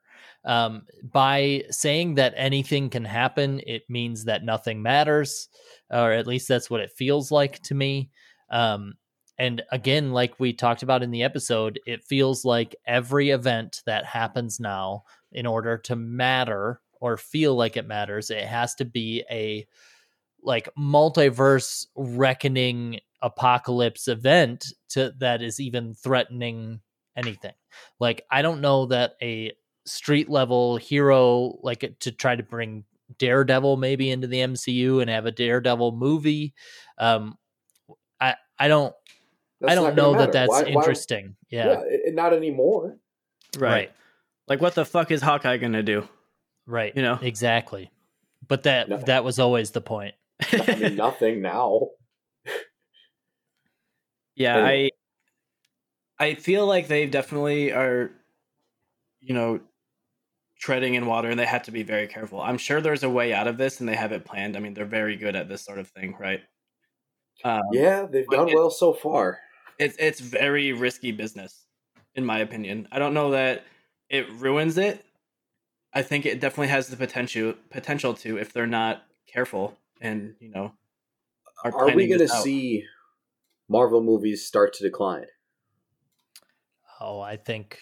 Um, 0.46 0.86
by 1.02 1.64
saying 1.70 2.14
that 2.14 2.34
anything 2.36 2.88
can 2.88 3.04
happen, 3.04 3.60
it 3.66 3.82
means 3.88 4.24
that 4.24 4.44
nothing 4.44 4.80
matters, 4.80 5.48
or 5.90 6.12
at 6.12 6.26
least 6.26 6.46
that's 6.46 6.70
what 6.70 6.80
it 6.80 6.92
feels 6.92 7.32
like 7.32 7.60
to 7.64 7.74
me. 7.74 8.10
Um, 8.48 8.94
and 9.38 9.62
again, 9.70 10.12
like 10.12 10.38
we 10.38 10.52
talked 10.52 10.82
about 10.82 11.02
in 11.02 11.10
the 11.10 11.24
episode, 11.24 11.80
it 11.84 12.04
feels 12.04 12.44
like 12.44 12.76
every 12.86 13.30
event 13.30 13.82
that 13.86 14.04
happens 14.04 14.60
now, 14.60 15.04
in 15.32 15.46
order 15.46 15.76
to 15.76 15.96
matter 15.96 16.80
or 17.00 17.16
feel 17.16 17.54
like 17.54 17.76
it 17.76 17.86
matters, 17.86 18.30
it 18.30 18.44
has 18.44 18.74
to 18.76 18.84
be 18.84 19.24
a 19.30 19.66
like 20.42 20.68
multiverse 20.78 21.86
reckoning 21.96 23.00
apocalypse 23.20 24.08
event 24.08 24.66
to 24.88 25.12
that 25.18 25.42
is 25.42 25.60
even 25.60 25.92
threatening 25.94 26.80
anything. 27.16 27.54
Like 27.98 28.24
I 28.30 28.42
don't 28.42 28.60
know 28.60 28.86
that 28.86 29.14
a 29.20 29.52
street 29.86 30.28
level 30.28 30.76
hero 30.76 31.58
like 31.62 31.94
to 32.00 32.10
try 32.12 32.34
to 32.36 32.42
bring 32.42 32.84
Daredevil 33.18 33.76
maybe 33.76 34.10
into 34.10 34.26
the 34.26 34.38
MCU 34.38 35.00
and 35.00 35.08
have 35.08 35.26
a 35.26 35.30
Daredevil 35.32 35.92
movie. 35.92 36.54
Um 36.98 37.36
I 38.20 38.34
I 38.58 38.68
don't 38.68 38.94
I 39.66 39.74
don't 39.74 39.84
not 39.84 39.96
gonna 39.96 40.12
know 40.12 40.18
that 40.18 40.32
that's 40.32 40.50
Why- 40.50 40.62
why- 40.64 40.68
interesting. 40.68 41.36
yeah, 41.48 41.66
yeah. 41.66 41.80
it- 41.86 42.14
not 42.14 42.32
anymore. 42.34 42.98
right. 43.58 43.70
Right. 43.70 43.92
Like, 44.48 44.60
what 44.60 44.74
the 44.74 44.84
fuck 44.84 45.10
is 45.10 45.22
Hawkeye 45.22 45.56
gonna 45.56 45.82
do? 45.82 46.06
Right. 46.66 46.94
You 46.94 47.02
know? 47.02 47.18
Exactly. 47.22 47.90
But 48.46 48.62
that 48.64 48.88
Nothing. 48.88 49.06
that 49.06 49.24
was 49.24 49.38
always 49.38 49.70
the 49.72 49.80
point. 49.80 50.14
I 50.52 50.76
mean, 50.76 50.96
nothing 51.06 51.42
now. 51.42 51.88
yeah, 54.34 54.56
Anyway. 54.56 54.90
I 56.18 56.24
I 56.26 56.34
feel 56.34 56.66
like 56.66 56.88
they 56.88 57.06
definitely 57.06 57.72
are, 57.72 58.10
you 59.20 59.34
know, 59.34 59.60
treading 60.58 60.94
in 60.94 61.06
water, 61.06 61.28
and 61.30 61.38
they 61.38 61.46
have 61.46 61.62
to 61.64 61.70
be 61.70 61.82
very 61.82 62.06
careful. 62.06 62.40
I'm 62.40 62.58
sure 62.58 62.80
there's 62.80 63.02
a 63.02 63.10
way 63.10 63.32
out 63.32 63.46
of 63.46 63.58
this, 63.58 63.80
and 63.80 63.88
they 63.88 63.96
have 63.96 64.12
it 64.12 64.24
planned. 64.24 64.56
I 64.56 64.60
mean, 64.60 64.74
they're 64.74 64.84
very 64.86 65.16
good 65.16 65.36
at 65.36 65.48
this 65.48 65.62
sort 65.62 65.78
of 65.78 65.88
thing, 65.88 66.16
right? 66.18 66.40
Um, 67.44 67.62
Yeah, 67.72 68.06
they've 68.06 68.26
done 68.26 68.52
well 68.54 68.70
so 68.70 68.92
far. 68.92 69.38
it's 69.78 69.96
it's 69.98 70.20
very 70.20 70.72
risky 70.72 71.12
business, 71.12 71.66
in 72.14 72.24
my 72.24 72.38
opinion. 72.38 72.88
I 72.90 72.98
don't 72.98 73.14
know 73.14 73.30
that 73.32 73.64
it 74.08 74.30
ruins 74.32 74.78
it. 74.78 75.04
I 75.92 76.02
think 76.02 76.26
it 76.26 76.40
definitely 76.40 76.68
has 76.68 76.88
the 76.88 76.96
potential 76.96 77.54
potential 77.70 78.14
to 78.14 78.38
if 78.38 78.52
they're 78.52 78.66
not 78.66 79.02
careful 79.26 79.76
and 80.00 80.34
you 80.40 80.50
know 80.50 80.72
are, 81.64 81.74
Are 81.74 81.96
we 81.96 82.06
going 82.06 82.20
to 82.20 82.28
see 82.28 82.84
Marvel 83.68 84.02
movies 84.02 84.44
start 84.46 84.72
to 84.74 84.82
decline? 84.84 85.26
Oh, 87.00 87.20
I 87.20 87.36
think 87.36 87.80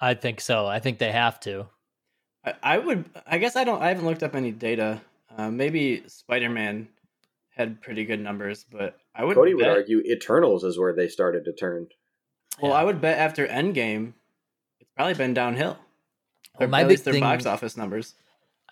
I 0.00 0.14
think 0.14 0.40
so. 0.40 0.66
I 0.66 0.80
think 0.80 0.98
they 0.98 1.12
have 1.12 1.40
to. 1.40 1.68
I, 2.44 2.54
I 2.62 2.78
would. 2.78 3.04
I 3.26 3.38
guess 3.38 3.56
I 3.56 3.64
don't. 3.64 3.80
I 3.82 3.88
haven't 3.88 4.04
looked 4.06 4.22
up 4.22 4.34
any 4.34 4.52
data. 4.52 5.00
Uh, 5.36 5.50
maybe 5.50 6.02
Spider 6.06 6.48
Man 6.50 6.88
had 7.56 7.80
pretty 7.80 8.04
good 8.04 8.20
numbers, 8.20 8.64
but 8.70 8.98
I 9.14 9.24
would. 9.24 9.34
Cody 9.36 9.54
would 9.54 9.66
argue 9.66 10.00
Eternals 10.00 10.64
is 10.64 10.78
where 10.78 10.92
they 10.92 11.08
started 11.08 11.44
to 11.46 11.52
turn. 11.52 11.88
Well, 12.60 12.72
Yeah. 12.72 12.78
I 12.78 12.84
would 12.84 13.00
bet 13.00 13.18
after 13.18 13.46
Endgame, 13.46 14.12
it's 14.80 14.90
probably 14.96 15.14
been 15.14 15.34
downhill. 15.34 15.78
Well, 16.58 16.68
Or 16.68 16.70
my 16.70 16.82
at 16.82 16.88
least 16.88 17.00
big 17.00 17.04
their 17.04 17.12
thing- 17.14 17.22
box 17.22 17.46
office 17.46 17.76
numbers. 17.76 18.14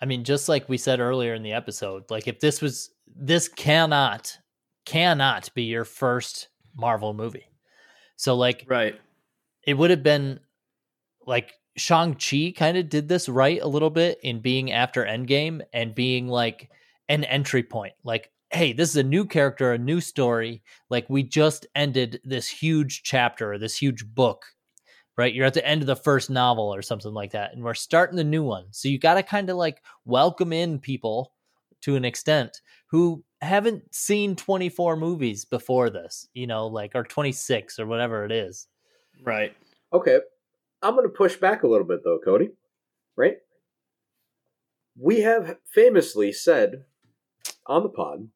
I 0.01 0.05
mean, 0.05 0.23
just 0.23 0.49
like 0.49 0.67
we 0.69 0.77
said 0.77 0.99
earlier 0.99 1.33
in 1.33 1.43
the 1.43 1.53
episode, 1.53 2.09
like 2.09 2.27
if 2.27 2.39
this 2.39 2.61
was 2.61 2.89
this 3.15 3.47
cannot 3.47 4.37
cannot 4.85 5.53
be 5.53 5.63
your 5.63 5.85
first 5.85 6.49
Marvel 6.75 7.13
movie. 7.13 7.47
So 8.17 8.35
like 8.35 8.65
Right. 8.67 8.99
it 9.65 9.75
would 9.75 9.91
have 9.91 10.03
been 10.03 10.39
like 11.25 11.53
Shang-Chi 11.75 12.53
kind 12.55 12.77
of 12.77 12.89
did 12.89 13.07
this 13.07 13.27
right 13.27 13.61
a 13.61 13.67
little 13.67 13.89
bit 13.89 14.19
in 14.23 14.39
being 14.39 14.71
after 14.71 15.05
Endgame 15.05 15.61
and 15.73 15.95
being 15.95 16.27
like 16.27 16.69
an 17.09 17.23
entry 17.23 17.63
point. 17.63 17.93
Like, 18.03 18.31
hey, 18.51 18.73
this 18.73 18.89
is 18.89 18.97
a 18.97 19.03
new 19.03 19.25
character, 19.25 19.73
a 19.73 19.77
new 19.77 19.99
story. 19.99 20.61
Like 20.89 21.09
we 21.09 21.23
just 21.23 21.65
ended 21.75 22.21
this 22.23 22.47
huge 22.47 23.03
chapter, 23.03 23.57
this 23.57 23.75
huge 23.75 24.05
book. 24.05 24.45
Right? 25.15 25.33
You're 25.33 25.45
at 25.45 25.53
the 25.53 25.67
end 25.67 25.81
of 25.81 25.87
the 25.87 25.95
first 25.95 26.31
novel 26.31 26.73
or 26.73 26.81
something 26.81 27.13
like 27.13 27.31
that. 27.31 27.53
And 27.53 27.63
we're 27.63 27.75
starting 27.75 28.15
the 28.15 28.23
new 28.23 28.43
one. 28.43 28.65
So 28.71 28.89
you 28.89 28.97
got 28.97 29.13
to 29.15 29.23
kind 29.23 29.49
of 29.49 29.57
like 29.57 29.83
welcome 30.05 30.51
in 30.51 30.79
people 30.79 31.33
to 31.81 31.95
an 31.95 32.03
extent 32.03 32.61
who 32.87 33.23
haven't 33.41 33.93
seen 33.93 34.35
24 34.35 34.95
movies 34.95 35.45
before 35.45 35.89
this, 35.89 36.27
you 36.33 36.47
know, 36.47 36.65
like 36.65 36.93
or 36.95 37.03
26 37.03 37.77
or 37.77 37.85
whatever 37.85 38.25
it 38.25 38.31
is. 38.31 38.67
Right. 39.23 39.55
Okay, 39.91 40.19
I'm 40.83 40.95
going 40.95 41.07
to 41.07 41.13
push 41.13 41.37
back 41.37 41.63
a 41.63 41.67
little 41.67 41.87
bit 41.87 42.01
though, 42.03 42.19
Cody. 42.23 42.49
Right? 43.15 43.37
We 44.99 45.21
have 45.21 45.57
famously 45.73 46.31
said 46.31 46.83
on 47.65 47.83
the 47.83 47.89
pod 47.89 48.27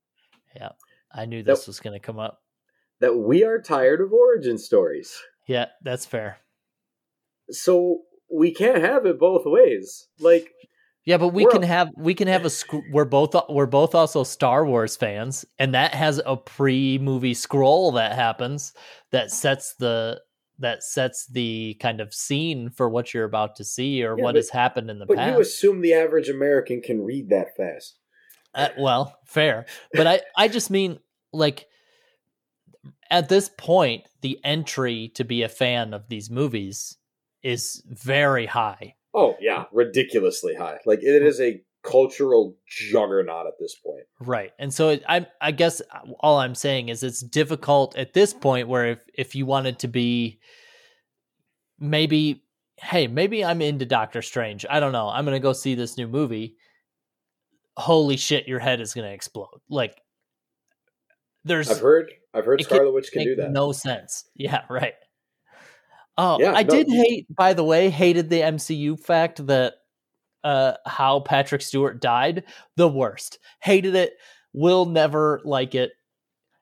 Yeah, 0.55 0.69
I 1.13 1.25
knew 1.25 1.43
this 1.43 1.67
was 1.67 1.79
going 1.79 1.93
to 1.99 2.03
come 2.05 2.17
up. 2.19 2.41
that 2.99 3.15
we 3.15 3.43
are 3.43 3.61
tired 3.61 4.01
of 4.01 4.11
origin 4.13 4.57
stories. 4.57 5.15
Yeah, 5.47 5.65
that's 5.83 6.05
fair. 6.05 6.37
So 7.51 8.01
we 8.31 8.53
can't 8.53 8.83
have 8.83 9.05
it 9.05 9.19
both 9.19 9.43
ways. 9.45 10.07
Like 10.19 10.51
Yeah, 11.05 11.17
but 11.17 11.29
we 11.29 11.45
can 11.45 11.63
a- 11.63 11.67
have 11.67 11.89
we 11.95 12.13
can 12.13 12.27
have 12.27 12.43
a 12.45 12.49
sc- 12.49 12.83
we're 12.91 13.05
both 13.05 13.35
we're 13.49 13.65
both 13.67 13.93
also 13.95 14.23
Star 14.23 14.65
Wars 14.65 14.97
fans, 14.97 15.45
and 15.59 15.73
that 15.75 15.93
has 15.93 16.19
a 16.25 16.35
pre-movie 16.35 17.33
scroll 17.35 17.91
that 17.93 18.13
happens 18.13 18.73
that 19.11 19.31
sets 19.31 19.75
the 19.75 20.21
that 20.59 20.83
sets 20.83 21.27
the 21.27 21.75
kind 21.81 22.01
of 22.01 22.13
scene 22.13 22.69
for 22.69 22.89
what 22.89 23.13
you're 23.13 23.23
about 23.25 23.55
to 23.57 23.63
see 23.63 24.03
or 24.03 24.17
Yeah, 24.17 24.23
what 24.23 24.31
but- 24.33 24.37
has 24.37 24.49
happened 24.49 24.89
in 24.89 24.99
the 24.99 25.05
But 25.05 25.17
past. 25.17 25.35
you 25.35 25.41
assume 25.41 25.81
the 25.81 25.93
average 25.93 26.29
American 26.29 26.81
can 26.81 27.03
read 27.03 27.29
that 27.29 27.55
fast. 27.55 27.99
Uh, 28.55 28.69
well, 28.77 29.17
fair, 29.25 29.65
but 29.93 30.07
I 30.07 30.21
I 30.35 30.47
just 30.47 30.69
mean 30.71 30.99
like 31.31 31.67
at 33.09 33.29
this 33.29 33.49
point, 33.57 34.03
the 34.21 34.39
entry 34.43 35.09
to 35.15 35.23
be 35.23 35.43
a 35.43 35.49
fan 35.49 35.93
of 35.93 36.07
these 36.09 36.29
movies 36.29 36.97
is 37.43 37.83
very 37.87 38.45
high. 38.47 38.95
Oh 39.13 39.35
yeah, 39.39 39.65
ridiculously 39.71 40.55
high. 40.55 40.79
Like 40.85 40.99
it 41.03 41.21
is 41.23 41.39
a 41.39 41.61
cultural 41.83 42.55
juggernaut 42.67 43.47
at 43.47 43.53
this 43.59 43.75
point. 43.75 44.03
Right. 44.19 44.51
And 44.59 44.73
so 44.73 44.89
it, 44.89 45.03
I 45.07 45.27
I 45.41 45.51
guess 45.51 45.81
all 46.19 46.39
I'm 46.39 46.55
saying 46.55 46.89
is 46.89 47.03
it's 47.03 47.21
difficult 47.21 47.95
at 47.97 48.13
this 48.13 48.33
point 48.33 48.67
where 48.67 48.85
if 48.87 48.99
if 49.13 49.35
you 49.35 49.45
wanted 49.45 49.79
to 49.79 49.87
be 49.87 50.39
maybe 51.79 52.43
hey, 52.77 53.07
maybe 53.07 53.43
I'm 53.43 53.61
into 53.61 53.85
Doctor 53.85 54.21
Strange. 54.21 54.65
I 54.69 54.79
don't 54.79 54.91
know. 54.91 55.09
I'm 55.09 55.25
going 55.25 55.35
to 55.35 55.39
go 55.39 55.53
see 55.53 55.75
this 55.75 55.97
new 55.97 56.07
movie. 56.07 56.55
Holy 57.75 58.17
shit, 58.17 58.47
your 58.47 58.59
head 58.59 58.81
is 58.81 58.93
going 58.93 59.07
to 59.07 59.13
explode. 59.13 59.61
Like 59.69 59.99
there's 61.43 61.69
I've 61.69 61.79
heard. 61.79 62.11
I've 62.33 62.45
heard 62.45 62.61
Scarlet 62.61 62.93
Witch 62.93 63.11
can 63.11 63.23
do 63.23 63.35
that. 63.35 63.51
no 63.51 63.71
sense. 63.71 64.25
Yeah, 64.35 64.61
right. 64.69 64.93
Oh, 66.17 66.39
Yeah, 66.39 66.53
I 66.53 66.63
no, 66.63 66.69
did 66.69 66.87
hate 66.89 67.27
by 67.35 67.53
the 67.53 67.63
way, 67.63 67.89
hated 67.89 68.29
the 68.29 68.41
MCU 68.41 68.99
fact 68.99 69.45
that 69.47 69.75
uh 70.47 70.73
how 70.85 71.19
Patrick 71.19 71.61
Stewart 71.61 71.99
died. 72.01 72.43
The 72.77 72.87
worst. 72.87 73.39
Hated 73.61 73.95
it. 73.95 74.13
Will 74.53 74.85
never 74.85 75.41
like 75.43 75.75
it. 75.75 75.91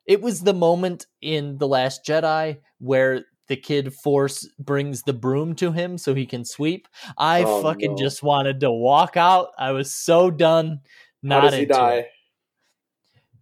It 0.06 0.20
was 0.22 0.42
the 0.42 0.54
moment 0.54 1.06
in 1.20 1.58
The 1.58 1.68
Last 1.68 2.04
Jedi 2.04 2.58
where 2.78 3.24
the 3.48 3.56
kid 3.56 3.94
force 3.94 4.48
brings 4.58 5.02
the 5.02 5.12
broom 5.12 5.54
to 5.56 5.70
him 5.72 5.98
so 5.98 6.14
he 6.14 6.26
can 6.26 6.44
sweep. 6.44 6.88
I 7.16 7.44
Oh, 7.44 7.62
fucking 7.62 7.92
no. 7.92 7.96
just 7.96 8.22
wanted 8.22 8.60
to 8.60 8.70
walk 8.70 9.16
out. 9.16 9.48
I 9.58 9.70
was 9.72 9.94
so 9.94 10.30
done. 10.30 10.80
Not 11.22 11.44
How 11.44 11.50
does 11.50 11.58
he 11.60 11.64
die? 11.66 12.06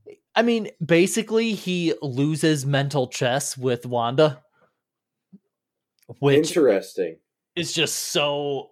it. 0.06 0.18
I 0.36 0.42
mean, 0.42 0.68
basically, 0.84 1.52
he 1.54 1.94
loses 2.02 2.66
mental 2.66 3.06
chess 3.08 3.56
with 3.56 3.86
Wanda, 3.86 4.42
which 6.18 6.48
Interesting. 6.56 7.16
It's 7.56 7.72
just 7.72 7.96
so 7.96 8.70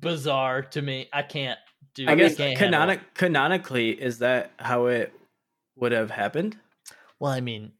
bizarre 0.00 0.62
to 0.62 0.82
me. 0.82 1.08
I 1.12 1.22
can't 1.22 1.58
do. 1.94 2.06
I 2.08 2.14
guess 2.14 2.36
can't 2.36 2.58
handle 2.58 2.80
it. 2.90 2.96
canonic, 2.98 3.14
canonically, 3.14 3.90
is 3.90 4.18
that 4.18 4.52
how 4.58 4.86
it 4.86 5.12
would 5.76 5.92
have 5.92 6.10
happened? 6.10 6.56
Well, 7.20 7.32
I 7.32 7.40
mean, 7.40 7.72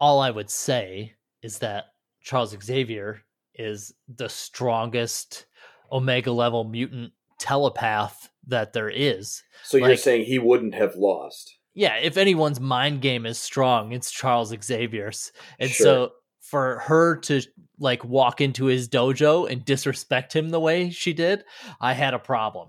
all 0.00 0.20
I 0.20 0.30
would 0.30 0.50
say 0.50 1.14
is 1.42 1.58
that 1.60 1.86
Charles 2.22 2.56
Xavier 2.62 3.22
is 3.54 3.94
the 4.08 4.28
strongest 4.28 5.46
Omega 5.92 6.32
level 6.32 6.64
mutant 6.64 7.12
telepath 7.38 8.30
that 8.46 8.72
there 8.72 8.88
is. 8.90 9.42
So 9.62 9.76
you're 9.76 9.96
saying 9.96 10.24
he 10.24 10.38
wouldn't 10.38 10.74
have 10.74 10.96
lost? 10.96 11.58
yeah, 11.76 11.96
if 11.96 12.16
anyone's 12.16 12.60
mind 12.60 13.00
game 13.00 13.26
is 13.26 13.36
strong, 13.38 13.90
it's 13.92 14.10
Charles 14.12 14.54
Xavier's. 14.62 15.32
And 15.58 15.70
Sure. 15.70 15.84
so 15.84 16.12
for 16.44 16.78
her 16.80 17.16
to 17.16 17.40
like 17.78 18.04
walk 18.04 18.40
into 18.40 18.66
his 18.66 18.88
dojo 18.88 19.50
and 19.50 19.64
disrespect 19.64 20.34
him 20.36 20.50
the 20.50 20.60
way 20.60 20.90
she 20.90 21.12
did, 21.12 21.44
I 21.80 21.92
had 21.94 22.14
a 22.14 22.18
problem. 22.18 22.68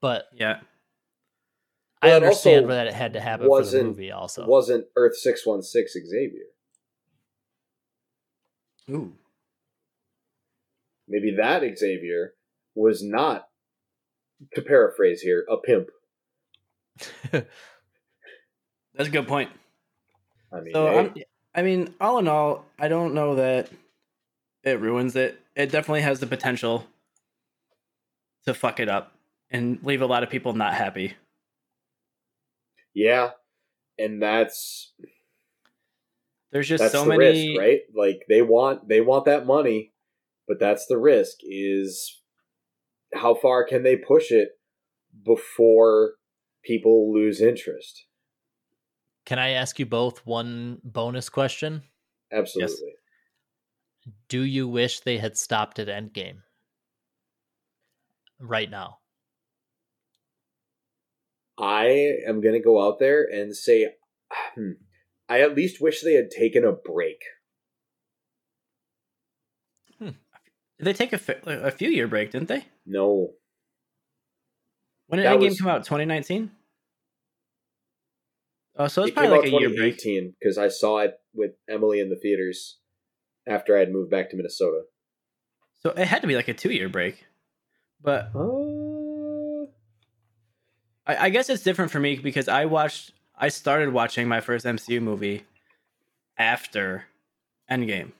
But 0.00 0.24
Yeah. 0.34 0.60
I 2.02 2.08
Well, 2.08 2.16
it 2.18 2.22
understand 2.24 2.68
that 2.70 2.86
it 2.86 2.92
had 2.94 3.12
to 3.14 3.20
happen 3.20 3.44
for 3.44 3.46
the 3.46 3.50
wasn't- 3.50 3.86
movie 3.88 4.10
also. 4.10 4.46
Wasn't 4.46 4.86
Earth 4.96 5.16
six 5.16 5.46
one 5.46 5.62
six 5.62 5.92
Xavier? 5.94 6.46
Ooh. 8.90 9.14
Maybe 11.08 11.34
that 11.36 11.62
Xavier 11.78 12.34
was 12.74 13.02
not, 13.02 13.48
to 14.54 14.62
paraphrase 14.62 15.20
here, 15.22 15.46
a 15.50 15.56
pimp. 15.56 15.90
That's 17.30 17.48
a 19.08 19.10
good 19.10 19.26
point. 19.28 19.50
I 20.52 20.60
mean, 20.60 20.72
So 20.74 20.86
hey, 20.86 20.98
I'm, 20.98 21.14
I 21.54 21.62
mean, 21.62 21.94
all 22.00 22.18
in 22.18 22.28
all, 22.28 22.64
I 22.78 22.88
don't 22.88 23.14
know 23.14 23.36
that 23.36 23.70
it 24.64 24.80
ruins 24.80 25.14
it. 25.14 25.40
It 25.54 25.70
definitely 25.70 26.02
has 26.02 26.20
the 26.20 26.26
potential 26.26 26.86
to 28.44 28.54
fuck 28.54 28.80
it 28.80 28.88
up 28.88 29.12
and 29.50 29.78
leave 29.82 30.02
a 30.02 30.06
lot 30.06 30.22
of 30.22 30.30
people 30.30 30.52
not 30.52 30.74
happy. 30.74 31.14
yeah, 32.94 33.30
and 33.98 34.22
that's 34.22 34.92
There's 36.52 36.68
just 36.68 36.82
that's 36.82 36.92
so 36.92 37.04
the 37.04 37.10
many 37.10 37.50
risk, 37.50 37.60
right? 37.60 37.80
Like 37.94 38.22
they 38.28 38.42
want 38.42 38.88
they 38.88 39.00
want 39.00 39.26
that 39.26 39.46
money, 39.46 39.92
but 40.48 40.58
that's 40.58 40.86
the 40.86 40.98
risk. 40.98 41.38
Is 41.42 42.20
how 43.12 43.34
far 43.34 43.64
can 43.64 43.82
they 43.82 43.96
push 43.96 44.30
it 44.30 44.50
before 45.24 46.14
people 46.64 47.12
lose 47.14 47.40
interest? 47.40 48.06
Can 49.26 49.38
I 49.38 49.50
ask 49.50 49.78
you 49.78 49.86
both 49.86 50.24
one 50.26 50.80
bonus 50.84 51.28
question? 51.28 51.82
Absolutely. 52.32 52.94
Do 54.28 54.42
you 54.42 54.68
wish 54.68 55.00
they 55.00 55.18
had 55.18 55.36
stopped 55.38 55.78
at 55.78 55.88
Endgame? 55.88 56.38
Right 58.38 58.70
now. 58.70 58.98
I 61.56 62.16
am 62.26 62.40
going 62.40 62.54
to 62.54 62.60
go 62.60 62.84
out 62.86 62.98
there 62.98 63.24
and 63.24 63.56
say, 63.56 63.94
hmm, 64.54 64.72
I 65.28 65.40
at 65.40 65.54
least 65.54 65.80
wish 65.80 66.02
they 66.02 66.14
had 66.14 66.30
taken 66.30 66.64
a 66.64 66.72
break. 66.72 67.22
Did 70.00 70.16
they 70.78 70.92
take 70.92 71.12
a, 71.12 71.20
a 71.46 71.70
few 71.70 71.88
year 71.88 72.08
break, 72.08 72.32
didn't 72.32 72.48
they? 72.48 72.64
No, 72.84 73.30
When 75.06 75.18
did 75.18 75.26
That 75.26 75.36
Endgame 75.38 75.50
was- 75.50 75.60
come 75.60 75.68
out? 75.68 75.84
2019? 75.84 76.50
Oh, 78.76 78.88
so 78.88 79.02
it's 79.02 79.10
it 79.10 79.14
probably 79.14 79.38
like 79.38 79.46
a 79.46 79.50
year 79.50 79.68
break. 79.68 79.98
2018 79.98 80.34
because 80.38 80.58
I 80.58 80.68
saw 80.68 80.98
it 80.98 81.14
with 81.32 81.52
Emily 81.68 82.00
in 82.00 82.10
the 82.10 82.16
theaters 82.16 82.78
after 83.46 83.76
I 83.76 83.80
had 83.80 83.92
moved 83.92 84.10
back 84.10 84.30
to 84.30 84.36
Minnesota. 84.36 84.82
So 85.82 85.90
it 85.90 86.06
had 86.06 86.22
to 86.22 86.26
be 86.26 86.34
like 86.34 86.48
a 86.48 86.54
two 86.54 86.70
year 86.72 86.88
break. 86.88 87.26
But 88.02 88.30
Uh, 88.34 89.66
I, 91.06 91.26
I 91.26 91.28
guess 91.30 91.48
it's 91.48 91.62
different 91.62 91.90
for 91.90 92.00
me 92.00 92.16
because 92.16 92.48
I 92.48 92.64
watched, 92.64 93.12
I 93.36 93.48
started 93.48 93.92
watching 93.92 94.28
my 94.28 94.40
first 94.40 94.64
MCU 94.66 95.00
movie 95.00 95.44
after 96.38 97.04
Endgame. 97.70 98.12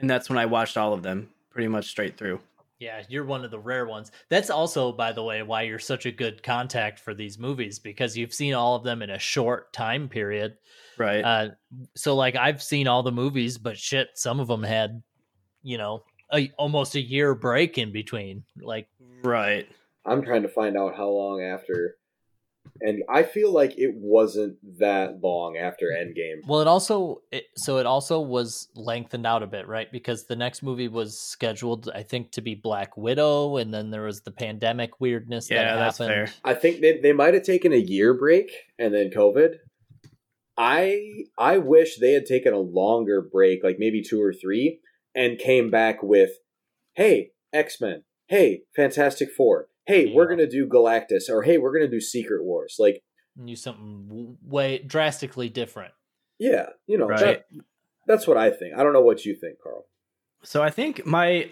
And 0.00 0.10
that's 0.10 0.28
when 0.28 0.38
I 0.38 0.46
watched 0.46 0.76
all 0.76 0.92
of 0.92 1.02
them 1.02 1.30
pretty 1.50 1.68
much 1.68 1.86
straight 1.86 2.16
through. 2.16 2.40
Yeah, 2.82 3.04
you're 3.08 3.24
one 3.24 3.44
of 3.44 3.52
the 3.52 3.60
rare 3.60 3.86
ones. 3.86 4.10
That's 4.28 4.50
also, 4.50 4.90
by 4.90 5.12
the 5.12 5.22
way, 5.22 5.40
why 5.44 5.62
you're 5.62 5.78
such 5.78 6.04
a 6.04 6.10
good 6.10 6.42
contact 6.42 6.98
for 6.98 7.14
these 7.14 7.38
movies 7.38 7.78
because 7.78 8.16
you've 8.16 8.34
seen 8.34 8.54
all 8.54 8.74
of 8.74 8.82
them 8.82 9.02
in 9.02 9.10
a 9.10 9.20
short 9.20 9.72
time 9.72 10.08
period. 10.08 10.56
Right. 10.98 11.24
Uh, 11.24 11.50
so, 11.94 12.16
like, 12.16 12.34
I've 12.34 12.60
seen 12.60 12.88
all 12.88 13.04
the 13.04 13.12
movies, 13.12 13.56
but 13.56 13.78
shit, 13.78 14.08
some 14.14 14.40
of 14.40 14.48
them 14.48 14.64
had, 14.64 15.00
you 15.62 15.78
know, 15.78 16.02
a, 16.34 16.50
almost 16.58 16.96
a 16.96 17.00
year 17.00 17.36
break 17.36 17.78
in 17.78 17.92
between. 17.92 18.42
Like, 18.60 18.88
right. 19.22 19.68
I'm 20.04 20.24
trying 20.24 20.42
to 20.42 20.48
find 20.48 20.76
out 20.76 20.96
how 20.96 21.08
long 21.08 21.40
after, 21.40 21.98
and 22.80 23.02
I 23.08 23.22
feel 23.22 23.52
like 23.52 23.78
it 23.78 23.94
wasn't 23.94 24.56
that 24.78 25.20
long 25.22 25.56
after 25.56 25.86
Endgame. 25.86 26.40
well, 26.46 26.60
it 26.60 26.66
also, 26.66 27.22
it, 27.30 27.44
so 27.56 27.78
it 27.78 27.86
also 27.86 28.20
was 28.20 28.68
lengthened 28.74 29.26
out 29.26 29.42
a 29.42 29.46
bit, 29.46 29.68
right? 29.68 29.90
Because 29.90 30.24
the 30.24 30.36
next 30.36 30.62
movie 30.62 30.88
was 30.88 31.18
scheduled, 31.20 31.90
I 31.94 32.02
think, 32.02 32.32
to 32.32 32.40
be 32.40 32.54
Black 32.54 32.96
Widow, 32.96 33.56
and 33.56 33.72
then 33.72 33.90
there 33.90 34.02
was 34.02 34.22
the 34.22 34.30
pandemic 34.32 35.00
weirdness 35.00 35.48
Yeah, 35.50 35.64
that 35.64 35.76
that's 35.76 35.98
happened. 35.98 36.28
fair. 36.28 36.34
I 36.44 36.54
think 36.54 36.80
they, 36.80 36.98
they 36.98 37.12
might 37.12 37.34
have 37.34 37.44
taken 37.44 37.72
a 37.72 37.76
year 37.76 38.14
break 38.14 38.50
and 38.78 38.92
then 38.94 39.10
COVID. 39.10 39.56
I 40.56 41.24
I 41.38 41.58
wish 41.58 41.96
they 41.98 42.12
had 42.12 42.26
taken 42.26 42.52
a 42.52 42.58
longer 42.58 43.22
break, 43.22 43.64
like 43.64 43.76
maybe 43.78 44.02
two 44.02 44.20
or 44.22 44.32
three, 44.32 44.80
and 45.14 45.38
came 45.38 45.70
back 45.70 46.02
with, 46.02 46.30
"Hey, 46.94 47.30
X 47.52 47.80
Men. 47.80 48.04
Hey, 48.28 48.62
Fantastic 48.76 49.30
Four. 49.30 49.68
Hey, 49.86 50.12
we're 50.14 50.28
gonna 50.28 50.46
do 50.48 50.66
Galactus, 50.66 51.28
or 51.28 51.42
hey, 51.42 51.58
we're 51.58 51.72
gonna 51.72 51.90
do 51.90 52.00
Secret 52.00 52.44
Wars." 52.44 52.76
Like, 52.78 53.02
And 53.36 53.46
do 53.46 53.56
something 53.56 54.36
way 54.44 54.78
drastically 54.78 55.48
different. 55.48 55.92
yeah, 56.38 56.70
you 56.86 56.98
know, 56.98 57.06
Right. 57.06 57.20
that, 57.20 57.46
that's 58.06 58.26
what 58.26 58.36
I 58.36 58.50
think. 58.50 58.74
I 58.76 58.82
don't 58.82 58.92
know 58.92 59.00
what 59.02 59.24
you 59.24 59.34
think, 59.34 59.58
Carl. 59.62 59.86
So 60.42 60.62
I 60.62 60.70
think 60.70 61.06
my, 61.06 61.50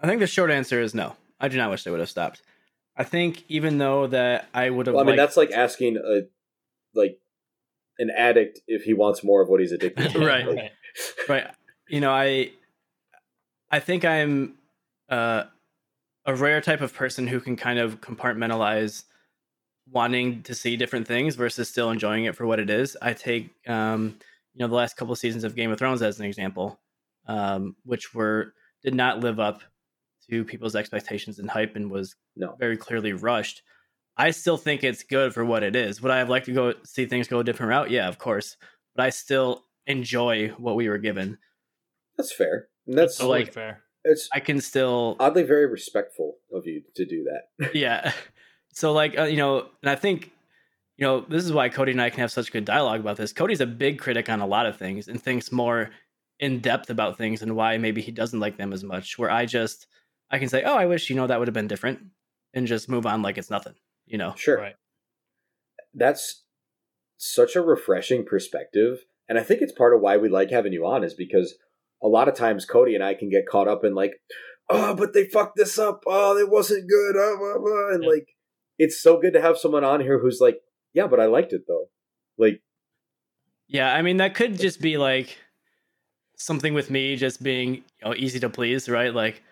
I 0.00 0.06
think 0.06 0.20
the 0.20 0.26
short 0.26 0.50
answer 0.50 0.80
is 0.80 0.94
no. 0.94 1.14
I 1.40 1.48
do 1.48 1.56
not 1.56 1.70
wish 1.70 1.84
they 1.84 1.90
would 1.90 2.00
have 2.00 2.08
stopped. 2.10 2.42
I 2.96 3.04
think 3.04 3.44
even 3.48 3.78
though 3.78 4.06
that 4.06 4.48
I 4.54 4.70
would 4.70 4.86
have 4.86 4.94
Well, 4.94 5.04
I 5.04 5.06
mean, 5.06 5.16
liked- 5.16 5.26
that's 5.28 5.36
like 5.36 5.50
asking 5.52 5.96
a 5.98 6.22
like 6.94 7.18
an 7.98 8.10
addict 8.10 8.60
if 8.68 8.82
he 8.84 8.94
wants 8.94 9.22
more 9.24 9.42
of 9.42 9.48
what 9.48 9.60
he's 9.60 9.72
addicted 9.72 10.10
to. 10.12 10.18
Right. 10.26 10.46
Like, 10.46 10.72
right 11.28 11.46
you 11.88 12.00
know 12.00 12.10
i 12.12 12.50
i 13.70 13.78
think 13.80 14.04
i'm 14.04 14.54
uh 15.08 15.42
a 16.26 16.34
rare 16.34 16.60
type 16.60 16.80
of 16.80 16.94
person 16.94 17.26
who 17.26 17.40
can 17.40 17.56
kind 17.56 17.78
of 17.78 18.00
compartmentalize 18.00 19.04
wanting 19.90 20.42
to 20.44 20.54
see 20.54 20.76
different 20.76 21.06
things 21.06 21.34
versus 21.36 21.68
still 21.68 21.90
enjoying 21.90 22.24
it 22.24 22.34
for 22.34 22.46
what 22.46 22.58
it 22.58 22.70
is. 22.70 22.96
I 23.02 23.12
take 23.12 23.50
um, 23.68 24.16
you 24.54 24.60
know 24.60 24.68
the 24.68 24.74
last 24.74 24.96
couple 24.96 25.12
of 25.12 25.18
seasons 25.18 25.44
of 25.44 25.54
Game 25.54 25.70
of 25.70 25.78
Thrones 25.78 26.00
as 26.02 26.18
an 26.20 26.26
example, 26.26 26.80
um, 27.26 27.76
which 27.84 28.14
were 28.14 28.54
did 28.82 28.94
not 28.94 29.20
live 29.20 29.38
up 29.40 29.62
to 30.30 30.44
people's 30.44 30.74
expectations 30.76 31.38
and 31.38 31.50
hype 31.50 31.76
and 31.76 31.90
was 31.90 32.16
No. 32.36 32.56
very 32.58 32.76
clearly 32.78 33.12
rushed. 33.12 33.62
I 34.16 34.30
still 34.30 34.56
think 34.56 34.82
it's 34.84 35.02
good 35.02 35.34
for 35.34 35.44
what 35.44 35.62
it 35.62 35.76
is. 35.76 36.00
Would 36.00 36.12
I 36.12 36.18
have 36.18 36.30
liked 36.30 36.46
to 36.46 36.52
go 36.52 36.74
see 36.84 37.04
things 37.04 37.28
go 37.28 37.40
a 37.40 37.44
different 37.44 37.70
route? 37.70 37.90
Yeah, 37.90 38.08
of 38.08 38.18
course. 38.18 38.56
But 38.96 39.04
I 39.06 39.10
still 39.10 39.64
enjoy 39.86 40.48
what 40.56 40.76
we 40.76 40.88
were 40.88 40.98
given. 40.98 41.36
That's 42.16 42.32
fair. 42.32 42.68
And 42.86 42.96
that's 42.96 43.16
So, 43.16 43.28
like- 43.28 43.52
fair. 43.52 43.82
It's 44.04 44.28
I 44.32 44.40
can 44.40 44.60
still 44.60 45.16
oddly 45.20 45.42
very 45.42 45.66
respectful 45.66 46.36
of 46.52 46.66
you 46.66 46.82
to 46.94 47.04
do 47.04 47.24
that. 47.24 47.74
yeah 47.74 48.12
so 48.72 48.92
like 48.92 49.18
uh, 49.18 49.24
you 49.24 49.36
know 49.36 49.66
and 49.82 49.90
i 49.90 49.94
think 49.94 50.30
you 50.96 51.06
know 51.06 51.24
this 51.28 51.44
is 51.44 51.52
why 51.52 51.68
cody 51.68 51.92
and 51.92 52.02
i 52.02 52.10
can 52.10 52.20
have 52.20 52.32
such 52.32 52.52
good 52.52 52.64
dialogue 52.64 53.00
about 53.00 53.16
this 53.16 53.32
cody's 53.32 53.60
a 53.60 53.66
big 53.66 53.98
critic 53.98 54.28
on 54.28 54.40
a 54.40 54.46
lot 54.46 54.66
of 54.66 54.76
things 54.76 55.08
and 55.08 55.22
thinks 55.22 55.50
more 55.50 55.90
in 56.40 56.60
depth 56.60 56.90
about 56.90 57.16
things 57.16 57.42
and 57.42 57.54
why 57.54 57.78
maybe 57.78 58.02
he 58.02 58.10
doesn't 58.10 58.40
like 58.40 58.56
them 58.56 58.72
as 58.72 58.84
much 58.84 59.18
where 59.18 59.30
i 59.30 59.46
just 59.46 59.86
i 60.30 60.38
can 60.38 60.48
say 60.48 60.62
oh 60.64 60.76
i 60.76 60.86
wish 60.86 61.08
you 61.08 61.16
know 61.16 61.26
that 61.26 61.38
would 61.38 61.48
have 61.48 61.54
been 61.54 61.68
different 61.68 62.00
and 62.52 62.66
just 62.66 62.88
move 62.88 63.06
on 63.06 63.22
like 63.22 63.38
it's 63.38 63.50
nothing 63.50 63.74
you 64.06 64.18
know 64.18 64.34
Sure. 64.36 64.58
Right. 64.58 64.76
That's 65.94 66.44
such 67.16 67.56
a 67.56 67.62
refreshing 67.62 68.24
perspective. 68.24 69.04
And 69.28 69.38
I 69.38 69.42
think 69.42 69.62
it's 69.62 69.72
part 69.72 69.94
of 69.94 70.00
why 70.00 70.16
we 70.16 70.28
like 70.28 70.50
having 70.50 70.72
you 70.72 70.84
on 70.84 71.04
is 71.04 71.14
because 71.14 71.54
a 72.04 72.08
lot 72.08 72.28
of 72.28 72.34
times 72.36 72.66
Cody 72.66 72.94
and 72.94 73.02
I 73.02 73.14
can 73.14 73.30
get 73.30 73.48
caught 73.50 73.66
up 73.66 73.82
in 73.84 73.94
like, 73.94 74.12
oh, 74.68 74.94
but 74.94 75.14
they 75.14 75.24
fucked 75.24 75.56
this 75.56 75.78
up. 75.78 76.02
Oh, 76.06 76.36
it 76.36 76.50
wasn't 76.50 76.88
good. 76.88 77.16
Uh, 77.16 77.36
blah, 77.38 77.58
blah. 77.58 77.88
And 77.94 78.04
Yeah. 78.04 78.10
like, 78.10 78.28
it's 78.78 79.00
so 79.02 79.18
good 79.18 79.32
to 79.32 79.40
have 79.40 79.56
someone 79.58 79.84
on 79.84 80.00
here 80.00 80.18
who's 80.20 80.38
like, 80.40 80.58
yeah, 80.92 81.06
but 81.08 81.18
I 81.18 81.26
liked 81.26 81.52
it 81.52 81.62
though. 81.66 81.86
Like, 82.38 82.60
yeah 83.66 83.94
i 83.94 84.02
mean 84.02 84.18
that 84.18 84.34
could 84.34 84.58
just 84.58 84.80
be 84.80 84.98
like 84.98 85.38
something 86.36 86.74
with 86.74 86.90
me 86.90 87.16
just 87.16 87.42
being 87.42 87.76
you 87.76 87.82
know 88.04 88.14
easy 88.14 88.38
to 88.38 88.50
please 88.50 88.88
right 88.90 89.14
like 89.14 89.42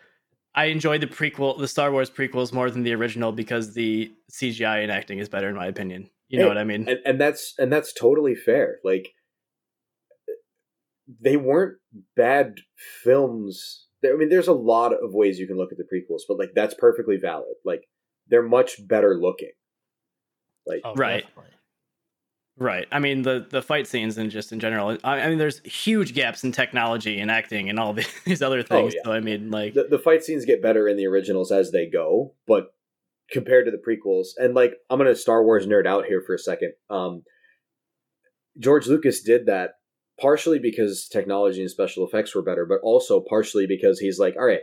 i 0.54 0.66
enjoyed 0.66 1.00
the 1.00 1.06
prequel 1.06 1.58
the 1.58 1.66
star 1.66 1.90
wars 1.90 2.10
prequels 2.10 2.52
more 2.52 2.70
than 2.70 2.82
the 2.82 2.92
original 2.92 3.32
because 3.32 3.72
the 3.72 4.12
cgi 4.30 4.82
and 4.82 4.92
acting 4.92 5.18
is 5.18 5.30
better 5.30 5.48
in 5.48 5.56
my 5.56 5.66
opinion 5.66 6.10
you 6.28 6.38
know 6.38 6.44
Hey, 6.44 6.48
what 6.48 6.58
i 6.58 6.64
mean 6.64 6.86
and, 6.88 6.98
and 7.06 7.20
that's 7.20 7.54
and 7.58 7.72
that's 7.72 7.92
totally 7.94 8.34
fair. 8.34 8.78
Like, 8.84 9.08
they 11.20 11.36
weren't 11.36 11.78
bad 12.16 12.54
films. 13.02 13.86
I 14.04 14.16
mean, 14.16 14.28
there's 14.28 14.48
a 14.48 14.52
lot 14.52 14.92
of 14.92 15.14
ways 15.14 15.38
you 15.38 15.46
can 15.46 15.56
look 15.56 15.70
at 15.72 15.78
the 15.78 15.84
prequels, 15.84 16.22
but 16.28 16.38
like 16.38 16.52
that's 16.54 16.74
perfectly 16.74 17.16
valid. 17.16 17.54
Like, 17.64 17.82
they're 18.28 18.42
much 18.42 18.86
better 18.86 19.16
looking. 19.16 19.52
Like, 20.66 20.80
Oh, 20.84 20.94
Right. 20.94 21.24
definitely. 21.24 21.50
Right. 22.58 22.86
I 22.92 22.98
mean 22.98 23.22
the 23.22 23.46
the 23.48 23.62
fight 23.62 23.86
scenes 23.86 24.18
and 24.18 24.30
just 24.30 24.52
in 24.52 24.60
general. 24.60 24.98
I, 25.02 25.20
I 25.22 25.28
mean, 25.30 25.38
there's 25.38 25.60
huge 25.64 26.14
gaps 26.14 26.44
in 26.44 26.52
technology 26.52 27.18
and 27.18 27.30
acting 27.30 27.70
and 27.70 27.78
all 27.78 27.92
these 28.24 28.42
other 28.42 28.62
things. 28.62 28.92
Oh, 28.92 28.96
yeah. 28.96 29.02
So 29.04 29.12
I 29.12 29.20
mean, 29.20 29.50
like, 29.50 29.72
the, 29.74 29.84
the 29.84 29.98
fight 29.98 30.22
scenes 30.22 30.44
get 30.44 30.62
better 30.62 30.86
in 30.86 30.96
the 30.98 31.06
originals 31.06 31.50
as 31.50 31.70
they 31.72 31.86
go, 31.88 32.34
but 32.46 32.74
compared 33.30 33.64
to 33.64 33.70
the 33.70 33.78
prequels, 33.78 34.28
and 34.36 34.54
like 34.54 34.74
I'm 34.90 34.98
gonna 34.98 35.14
Star 35.14 35.42
Wars 35.42 35.66
nerd 35.66 35.86
out 35.86 36.04
here 36.04 36.20
for 36.24 36.34
a 36.34 36.38
second. 36.38 36.74
Um, 36.90 37.22
George 38.58 38.86
Lucas 38.86 39.22
did 39.22 39.46
that 39.46 39.70
partially 40.22 40.60
because 40.60 41.08
technology 41.08 41.60
and 41.60 41.70
special 41.70 42.06
effects 42.06 42.34
were 42.34 42.42
better, 42.42 42.64
but 42.64 42.78
also 42.84 43.20
partially 43.20 43.66
because 43.66 43.98
he's 43.98 44.20
like, 44.20 44.36
all 44.36 44.46
right, 44.46 44.62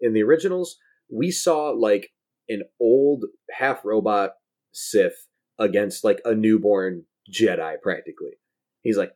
in 0.00 0.12
the 0.12 0.22
originals, 0.22 0.76
we 1.10 1.30
saw 1.30 1.70
like 1.70 2.10
an 2.50 2.62
old 2.78 3.24
half 3.50 3.82
robot 3.82 4.32
Sith 4.72 5.26
against 5.58 6.04
like 6.04 6.20
a 6.26 6.34
newborn 6.34 7.04
Jedi 7.32 7.80
practically. 7.82 8.32
He's 8.82 8.98
like, 8.98 9.12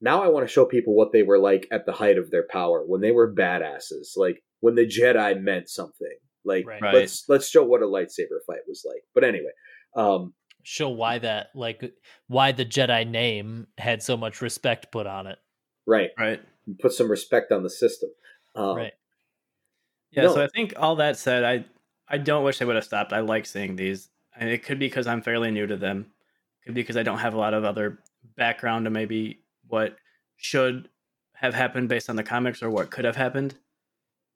now 0.00 0.22
I 0.22 0.28
want 0.28 0.46
to 0.46 0.52
show 0.52 0.64
people 0.64 0.94
what 0.94 1.12
they 1.12 1.24
were 1.24 1.38
like 1.38 1.66
at 1.72 1.86
the 1.86 1.92
height 1.92 2.18
of 2.18 2.30
their 2.30 2.46
power 2.48 2.84
when 2.86 3.00
they 3.00 3.10
were 3.10 3.34
badasses, 3.34 4.16
like 4.16 4.42
when 4.60 4.76
the 4.76 4.86
Jedi 4.86 5.40
meant 5.40 5.68
something. 5.68 6.16
Like 6.44 6.66
Right. 6.80 6.94
Let's 6.94 7.24
let's 7.28 7.48
show 7.48 7.64
what 7.64 7.82
a 7.82 7.86
lightsaber 7.86 8.38
fight 8.46 8.60
was 8.68 8.84
like. 8.86 9.02
But 9.12 9.24
anyway, 9.24 9.50
um, 9.96 10.34
Show 10.68 10.88
why 10.88 11.20
that 11.20 11.50
like 11.54 11.94
why 12.26 12.50
the 12.50 12.64
Jedi 12.64 13.08
name 13.08 13.68
had 13.78 14.02
so 14.02 14.16
much 14.16 14.40
respect 14.40 14.90
put 14.90 15.06
on 15.06 15.28
it. 15.28 15.38
right, 15.86 16.10
right. 16.18 16.40
put 16.80 16.92
some 16.92 17.08
respect 17.08 17.52
on 17.52 17.62
the 17.62 17.70
system. 17.70 18.10
Um, 18.56 18.76
right. 18.76 18.92
Yeah. 20.10 20.24
No. 20.24 20.34
So 20.34 20.42
I 20.42 20.48
think 20.48 20.74
all 20.76 20.96
that 20.96 21.16
said, 21.16 21.44
I 21.44 21.64
I 22.08 22.18
don't 22.18 22.42
wish 22.42 22.58
they 22.58 22.64
would 22.64 22.74
have 22.74 22.84
stopped. 22.84 23.12
I 23.12 23.20
like 23.20 23.46
seeing 23.46 23.76
these. 23.76 24.08
And 24.34 24.50
it 24.50 24.64
could 24.64 24.80
be 24.80 24.88
because 24.88 25.06
I'm 25.06 25.22
fairly 25.22 25.52
new 25.52 25.68
to 25.68 25.76
them. 25.76 26.06
Could 26.64 26.74
be 26.74 26.82
because 26.82 26.96
I 26.96 27.04
don't 27.04 27.18
have 27.18 27.34
a 27.34 27.38
lot 27.38 27.54
of 27.54 27.64
other 27.64 28.00
background 28.36 28.86
to 28.86 28.90
maybe 28.90 29.42
what 29.68 29.96
should 30.36 30.88
have 31.34 31.54
happened 31.54 31.88
based 31.88 32.10
on 32.10 32.16
the 32.16 32.24
comics 32.24 32.60
or 32.60 32.70
what 32.70 32.90
could 32.90 33.04
have 33.04 33.14
happened. 33.14 33.54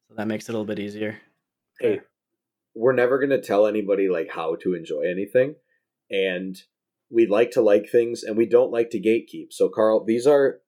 So 0.09 0.15
that 0.15 0.29
makes 0.29 0.49
it 0.49 0.51
a 0.51 0.53
little 0.53 0.65
bit 0.65 0.79
easier. 0.79 1.19
Hey, 1.81 2.03
we're 2.75 2.93
never 2.93 3.19
gonna 3.19 3.43
tell 3.43 3.67
anybody 3.67 4.09
like 4.09 4.31
how 4.31 4.55
to 4.63 4.75
enjoy 4.75 5.03
anything, 5.11 5.57
and 6.11 6.57
we 7.11 7.27
like 7.27 7.51
to 7.53 7.63
like 7.63 7.89
things, 7.91 8.23
and 8.23 8.37
we 8.37 8.47
don't 8.47 8.73
like 8.73 8.91
to 8.91 9.01
gatekeep. 9.01 9.49
So, 9.51 9.69
Carl, 9.69 10.05
these 10.05 10.27
are 10.27 10.61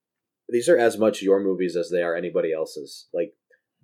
these 0.48 0.69
are 0.69 0.77
as 0.77 0.98
much 0.98 1.23
your 1.23 1.40
movies 1.40 1.77
as 1.77 1.90
they 1.90 2.02
are 2.02 2.16
anybody 2.16 2.52
else's. 2.52 3.09
Like, 3.12 3.32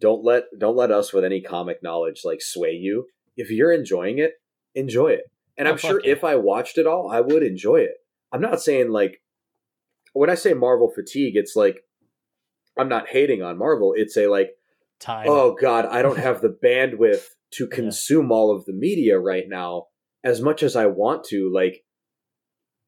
don't 0.00 0.24
let 0.24 0.44
don't 0.58 0.76
let 0.76 0.90
us 0.90 1.12
with 1.12 1.24
any 1.24 1.40
comic 1.40 1.82
knowledge 1.82 2.22
like 2.24 2.40
sway 2.40 2.72
you. 2.72 3.06
If 3.36 3.50
you're 3.50 3.72
enjoying 3.72 4.18
it, 4.18 4.32
enjoy 4.74 5.08
it. 5.08 5.24
And 5.56 5.66
Oh, 5.66 5.72
I'm 5.72 5.76
sure 5.78 6.00
yeah. 6.04 6.12
if 6.12 6.24
I 6.24 6.36
watched 6.36 6.78
it 6.78 6.86
all, 6.86 7.10
I 7.10 7.20
would 7.20 7.42
enjoy 7.42 7.76
it. 7.76 7.94
I'm 8.32 8.40
not 8.40 8.60
saying 8.60 8.90
like 8.90 9.22
when 10.12 10.30
I 10.30 10.34
say 10.34 10.54
Marvel 10.54 10.90
fatigue, 10.92 11.36
it's 11.36 11.56
like 11.56 11.80
I'm 12.76 12.88
not 12.88 13.08
hating 13.08 13.42
on 13.42 13.58
Marvel. 13.58 13.94
It's 13.96 14.16
a 14.16 14.26
like 14.26 14.50
Time. 15.00 15.26
oh 15.28 15.54
god 15.54 15.86
i 15.86 16.02
don't 16.02 16.18
have 16.28 16.40
the 16.40 16.48
bandwidth 16.48 17.22
to 17.52 17.68
consume 17.68 18.32
all 18.32 18.50
of 18.54 18.64
the 18.64 18.72
media 18.72 19.16
right 19.16 19.44
now 19.46 19.84
as 20.24 20.40
much 20.40 20.62
as 20.62 20.74
i 20.76 20.86
want 20.86 21.24
to 21.24 21.50
like 21.52 21.84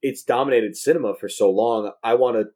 it's 0.03 0.23
dominated 0.23 0.77
cinema 0.77 1.15
for 1.15 1.29
so 1.29 1.51
long 1.51 1.91
i 2.03 2.15
want 2.15 2.37
to 2.37 2.47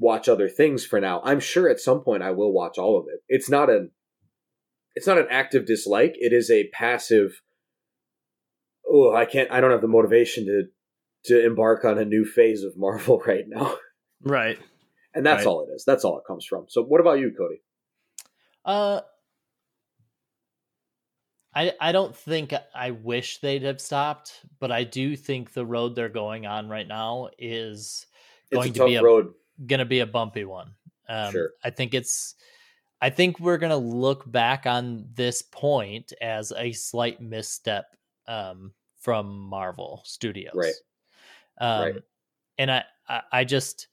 watch 0.00 0.28
other 0.28 0.48
things 0.48 0.84
for 0.86 1.00
now. 1.00 1.20
I'm 1.24 1.40
sure 1.40 1.68
at 1.68 1.80
some 1.80 2.02
point 2.02 2.22
i 2.22 2.30
will 2.30 2.52
watch 2.52 2.78
all 2.78 2.98
of 3.00 3.06
it. 3.12 3.20
It's 3.28 3.50
not 3.50 3.68
an 3.68 3.90
it's 4.94 5.08
not 5.08 5.18
an 5.18 5.26
active 5.28 5.66
dislike. 5.66 6.14
It 6.18 6.32
is 6.32 6.50
a 6.52 6.68
passive 6.72 7.42
oh 8.88 9.12
i 9.14 9.24
can't 9.24 9.50
i 9.50 9.60
don't 9.60 9.70
have 9.72 9.80
the 9.82 9.88
motivation 9.88 10.46
to 10.46 10.62
to 11.24 11.44
embark 11.44 11.84
on 11.84 11.98
a 11.98 12.04
new 12.04 12.24
phase 12.24 12.62
of 12.62 12.76
marvel 12.76 13.18
right 13.26 13.44
now. 13.48 13.76
Right. 14.22 14.58
and 15.14 15.26
that's 15.26 15.44
Right. 15.44 15.46
all 15.50 15.66
it 15.68 15.72
is. 15.74 15.84
That's 15.84 16.04
all 16.04 16.18
it 16.18 16.24
comes 16.26 16.44
from. 16.46 16.66
So 16.68 16.82
what 16.84 17.00
about 17.00 17.18
you 17.18 17.32
cody? 17.36 17.60
Uh, 18.64 19.00
I 21.58 21.72
I 21.80 21.90
don't 21.90 22.14
think 22.14 22.54
I 22.72 22.92
wish 22.92 23.38
they'd 23.38 23.64
have 23.64 23.80
stopped, 23.80 24.42
but 24.60 24.70
I 24.70 24.84
do 24.84 25.16
think 25.16 25.52
the 25.52 25.66
road 25.66 25.96
they're 25.96 26.08
going 26.08 26.46
on 26.46 26.68
right 26.68 26.86
now 26.86 27.30
is 27.36 28.06
going 28.52 28.72
to 28.74 28.84
be 28.84 28.94
a 28.94 29.02
road 29.02 29.34
going 29.66 29.80
to 29.80 29.84
be 29.84 29.98
a 30.00 30.06
bumpy 30.06 30.44
one. 30.44 30.74
Um, 31.08 31.32
Sure. 31.32 31.50
I 31.64 31.70
think 31.70 31.94
it's. 31.94 32.36
I 33.00 33.10
think 33.10 33.38
we're 33.38 33.58
going 33.58 33.70
to 33.70 33.76
look 33.76 34.30
back 34.30 34.66
on 34.66 35.06
this 35.14 35.42
point 35.42 36.12
as 36.20 36.52
a 36.56 36.72
slight 36.72 37.20
misstep 37.20 37.86
um, 38.26 38.72
from 39.00 39.38
Marvel 39.38 40.02
Studios. 40.04 40.54
Right. 40.54 40.74
Um, 41.60 41.80
Right. 41.80 42.02
And 42.58 42.72
I, 42.72 42.84
I, 43.08 43.22
I 43.32 43.44
just, 43.44 43.86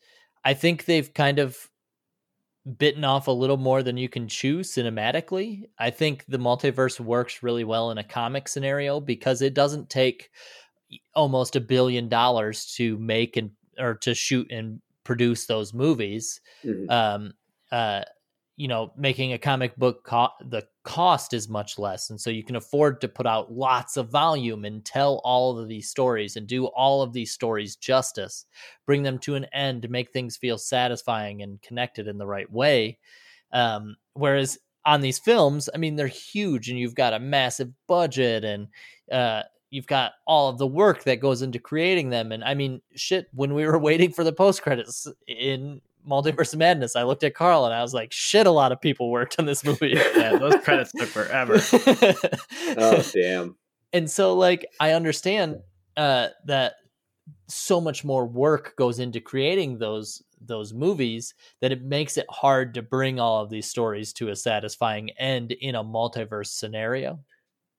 I 0.43 0.55
think 0.55 0.85
they've 0.85 1.13
kind 1.13 1.37
of 1.37 1.55
bitten 2.77 3.03
off 3.03 3.27
a 3.27 3.31
little 3.31 3.57
more 3.57 3.83
than 3.83 3.97
you 3.97 4.09
can 4.09 4.27
chew 4.27 4.59
cinematically. 4.61 5.65
I 5.79 5.91
think 5.91 6.25
the 6.27 6.37
multiverse 6.39 6.99
works 6.99 7.43
really 7.43 7.63
well 7.63 7.91
in 7.91 7.97
a 7.97 8.03
comic 8.03 8.47
scenario 8.47 8.99
because 8.99 9.41
it 9.41 9.53
doesn't 9.53 9.89
take 9.89 10.31
almost 11.15 11.55
a 11.55 11.61
billion 11.61 12.09
dollars 12.09 12.65
to 12.75 12.97
make 12.99 13.37
and 13.37 13.51
or 13.79 13.95
to 13.95 14.13
shoot 14.13 14.51
and 14.51 14.81
produce 15.03 15.45
those 15.47 15.73
movies 15.73 16.41
Mhm. 16.63 16.89
um 16.89 17.33
uh 17.71 18.03
you 18.57 18.67
know 18.67 18.91
making 18.97 19.33
a 19.33 19.37
comic 19.37 19.75
book 19.75 20.03
co- 20.05 20.29
the 20.47 20.63
cost 20.83 21.33
is 21.33 21.49
much 21.49 21.77
less. 21.77 22.09
And 22.09 22.19
so 22.19 22.29
you 22.29 22.43
can 22.43 22.55
afford 22.55 23.01
to 23.01 23.07
put 23.07 23.25
out 23.25 23.51
lots 23.51 23.97
of 23.97 24.09
volume 24.09 24.65
and 24.65 24.85
tell 24.85 25.19
all 25.23 25.57
of 25.57 25.67
these 25.67 25.89
stories 25.89 26.35
and 26.35 26.47
do 26.47 26.65
all 26.67 27.01
of 27.01 27.11
these 27.11 27.31
stories 27.31 27.75
justice. 27.75 28.45
Bring 28.85 29.03
them 29.03 29.19
to 29.19 29.35
an 29.35 29.45
end 29.45 29.89
make 29.89 30.11
things 30.11 30.37
feel 30.37 30.57
satisfying 30.57 31.41
and 31.41 31.61
connected 31.61 32.07
in 32.07 32.17
the 32.17 32.27
right 32.27 32.51
way. 32.51 32.99
Um 33.51 33.97
whereas 34.13 34.57
on 34.85 35.01
these 35.01 35.17
films 35.17 35.67
i 35.73 35.77
mean 35.77 35.95
they're 35.95 36.07
huge 36.07 36.69
and 36.69 36.77
you've 36.77 36.93
got 36.93 37.13
a 37.13 37.19
massive 37.19 37.71
budget 37.87 38.45
and 38.45 38.67
uh 39.11 39.41
you've 39.71 39.87
got 39.87 40.13
all 40.27 40.47
of 40.47 40.59
the 40.59 40.67
work 40.67 41.03
that 41.03 41.19
goes 41.19 41.41
into 41.41 41.59
creating 41.59 42.09
them. 42.09 42.31
And 42.31 42.43
i 42.43 42.53
mean 42.53 42.81
shit 42.95 43.27
when 43.33 43.53
we 43.53 43.65
were 43.65 43.79
waiting 43.89 44.11
for 44.11 44.23
the 44.23 44.31
post 44.31 44.61
credits 44.61 45.07
in 45.27 45.81
Multiverse 46.07 46.53
of 46.53 46.59
Madness, 46.59 46.95
I 46.95 47.03
looked 47.03 47.23
at 47.23 47.33
Carl 47.33 47.65
and 47.65 47.73
I 47.73 47.81
was 47.81 47.93
like, 47.93 48.11
"Shit, 48.11 48.47
a 48.47 48.51
lot 48.51 48.71
of 48.71 48.81
people 48.81 49.09
worked 49.09 49.39
on 49.39 49.45
this 49.45 49.63
movie." 49.63 49.89
yeah, 50.15 50.37
those 50.37 50.55
credits 50.63 50.91
took 50.91 51.09
forever. 51.09 51.55
oh 52.77 53.03
damn. 53.13 53.55
And 53.93 54.09
so, 54.09 54.33
like, 54.33 54.67
I 54.79 54.91
understand 54.91 55.57
uh, 55.95 56.29
that 56.45 56.73
so 57.47 57.79
much 57.79 58.03
more 58.03 58.25
work 58.25 58.75
goes 58.75 58.99
into 58.99 59.19
creating 59.19 59.77
those 59.77 60.23
those 60.41 60.73
movies 60.73 61.33
that 61.61 61.71
it 61.71 61.81
makes 61.81 62.17
it 62.17 62.25
hard 62.29 62.73
to 62.75 62.81
bring 62.81 63.19
all 63.19 63.41
of 63.41 63.49
these 63.49 63.67
stories 63.67 64.13
to 64.13 64.29
a 64.29 64.35
satisfying 64.35 65.09
end 65.11 65.51
in 65.53 65.75
a 65.75 65.83
multiverse 65.83 66.47
scenario. 66.47 67.19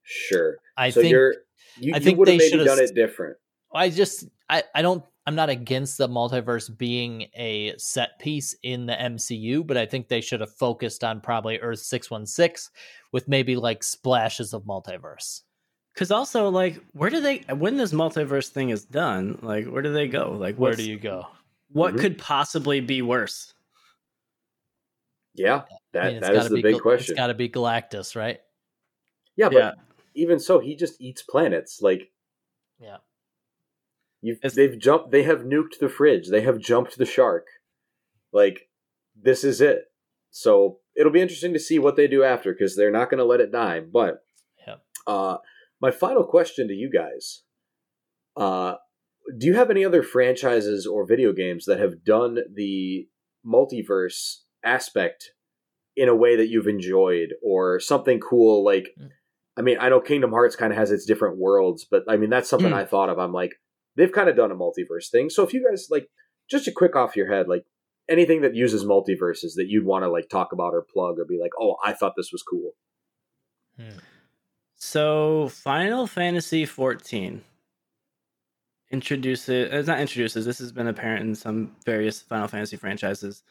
Sure. 0.02 0.56
I 0.76 0.90
so 0.90 1.00
think 1.00 1.12
you're 1.12 1.34
you, 1.78 1.94
I 1.94 1.98
you 1.98 2.04
think 2.04 2.18
would 2.18 2.28
they 2.28 2.38
should've 2.38 2.66
done 2.66 2.78
it 2.78 2.94
different. 2.94 3.36
I 3.74 3.90
just 3.90 4.26
I, 4.48 4.62
I 4.74 4.82
don't 4.82 5.04
I'm 5.26 5.34
not 5.34 5.48
against 5.48 5.98
the 5.98 6.08
multiverse 6.08 6.76
being 6.76 7.26
a 7.34 7.74
set 7.78 8.18
piece 8.20 8.54
in 8.62 8.86
the 8.86 8.92
MCU, 8.94 9.66
but 9.66 9.76
I 9.76 9.84
think 9.84 10.06
they 10.08 10.20
should 10.20 10.40
have 10.40 10.52
focused 10.54 11.02
on 11.02 11.20
probably 11.20 11.58
Earth 11.58 11.80
616 11.80 12.72
with 13.12 13.26
maybe 13.26 13.56
like 13.56 13.82
splashes 13.82 14.54
of 14.54 14.62
multiverse. 14.62 15.42
Because 15.92 16.12
also, 16.12 16.48
like, 16.50 16.78
where 16.92 17.10
do 17.10 17.20
they 17.20 17.38
when 17.54 17.76
this 17.76 17.92
multiverse 17.92 18.48
thing 18.48 18.68
is 18.70 18.84
done? 18.84 19.38
Like, 19.42 19.66
where 19.66 19.82
do 19.82 19.92
they 19.92 20.06
go? 20.06 20.32
Like, 20.38 20.56
Where 20.56 20.76
do 20.76 20.88
you 20.88 20.98
go? 20.98 21.26
What 21.72 21.94
Mhm. 21.94 22.00
could 22.00 22.18
possibly 22.18 22.80
be 22.80 23.02
worse? 23.02 23.52
Yeah, 25.34 25.64
that 25.92 26.04
I 26.04 26.10
mean, 26.10 26.20
that 26.20 26.32
is 26.32 26.38
gotta 26.38 26.48
the 26.50 26.54
be 26.56 26.62
big 26.62 26.72
Gal- 26.74 26.80
question. 26.80 27.12
It's 27.14 27.18
got 27.18 27.26
to 27.28 27.34
be 27.34 27.48
Galactus, 27.48 28.14
right? 28.14 28.40
yeah, 29.36 29.48
but 29.48 29.58
yeah, 29.58 29.72
even 30.14 30.38
so, 30.38 30.60
he 30.60 30.76
just 30.76 31.00
eats 31.00 31.22
planets. 31.22 31.82
Like 31.82 32.12
Yeah. 32.78 32.98
You've, 34.20 34.40
they've 34.40 34.78
jumped. 34.78 35.10
They 35.10 35.22
have 35.24 35.40
nuked 35.40 35.78
the 35.80 35.88
fridge. 35.88 36.28
They 36.30 36.42
have 36.42 36.58
jumped 36.58 36.98
the 36.98 37.06
shark. 37.06 37.46
Like 38.32 38.68
this 39.20 39.44
is 39.44 39.60
it. 39.60 39.84
So 40.30 40.80
it'll 40.94 41.12
be 41.12 41.20
interesting 41.22 41.52
to 41.54 41.58
see 41.58 41.78
what 41.78 41.96
they 41.96 42.06
do 42.06 42.22
after 42.22 42.52
because 42.52 42.76
they're 42.76 42.90
not 42.90 43.08
going 43.10 43.18
to 43.18 43.24
let 43.24 43.40
it 43.40 43.52
die. 43.52 43.80
But 43.80 44.18
Yep. 44.66 44.82
uh, 45.06 45.36
my 45.80 45.90
final 45.90 46.24
question 46.24 46.68
to 46.68 46.74
you 46.74 46.90
guys: 46.90 47.42
uh, 48.36 48.74
Do 49.38 49.46
you 49.46 49.54
have 49.54 49.70
any 49.70 49.84
other 49.84 50.02
franchises 50.02 50.86
or 50.86 51.06
video 51.06 51.32
games 51.32 51.64
that 51.66 51.78
have 51.78 52.04
done 52.04 52.38
the 52.54 53.08
multiverse 53.46 54.38
aspect 54.64 55.32
in 55.96 56.08
a 56.08 56.14
way 56.14 56.36
that 56.36 56.48
you've 56.48 56.66
enjoyed, 56.66 57.34
or 57.42 57.80
something 57.80 58.20
cool 58.20 58.64
like? 58.64 58.88
Mm. 59.00 59.10
I 59.58 59.62
mean, 59.62 59.78
I 59.80 59.88
know 59.88 60.00
Kingdom 60.00 60.32
Hearts 60.32 60.54
kind 60.56 60.70
of 60.70 60.78
has 60.78 60.90
its 60.90 61.06
different 61.06 61.38
worlds, 61.38 61.86
but 61.90 62.02
I 62.08 62.16
mean 62.18 62.28
that's 62.28 62.50
something 62.50 62.72
Mm. 62.72 62.76
I 62.76 62.84
thought 62.84 63.08
of. 63.08 63.18
I'm 63.18 63.32
like, 63.32 63.52
they've 63.96 64.12
kind 64.12 64.28
of 64.28 64.36
done 64.36 64.50
a 64.50 64.56
multiverse 64.56 65.10
thing. 65.10 65.30
So 65.30 65.42
if 65.42 65.52
you 65.52 65.66
guys 65.68 65.88
like, 65.90 66.08
just 66.48 66.68
a 66.68 66.72
quick 66.72 66.94
off 66.94 67.16
your 67.16 67.32
head, 67.32 67.48
like 67.48 67.64
anything 68.08 68.42
that 68.42 68.54
uses 68.54 68.84
multiverses 68.84 69.54
that 69.56 69.66
you'd 69.68 69.84
want 69.84 70.04
to 70.04 70.10
like 70.10 70.28
talk 70.28 70.52
about 70.52 70.74
or 70.74 70.82
plug 70.82 71.18
or 71.18 71.24
be 71.24 71.38
like, 71.40 71.52
oh, 71.60 71.76
I 71.84 71.92
thought 71.92 72.14
this 72.16 72.32
was 72.32 72.42
cool. 72.42 72.72
Hmm. 73.76 73.98
So 74.76 75.48
Final 75.48 76.06
Fantasy 76.06 76.66
14 76.66 77.42
introduces 78.90 79.72
it's 79.72 79.88
not 79.88 79.98
introduces, 79.98 80.44
this 80.44 80.58
has 80.58 80.70
been 80.70 80.86
apparent 80.86 81.26
in 81.26 81.34
some 81.34 81.74
various 81.84 82.22
Final 82.22 82.48
Fantasy 82.48 82.76
franchises. 82.76 83.42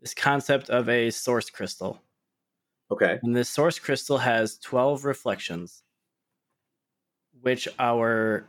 This 0.00 0.14
concept 0.14 0.68
of 0.68 0.88
a 0.88 1.10
source 1.10 1.48
crystal. 1.48 2.02
Okay. 2.90 3.18
And 3.22 3.34
this 3.34 3.48
source 3.48 3.78
crystal 3.78 4.18
has 4.18 4.58
12 4.58 5.04
reflections 5.04 5.82
which 7.42 7.68
are 7.78 8.44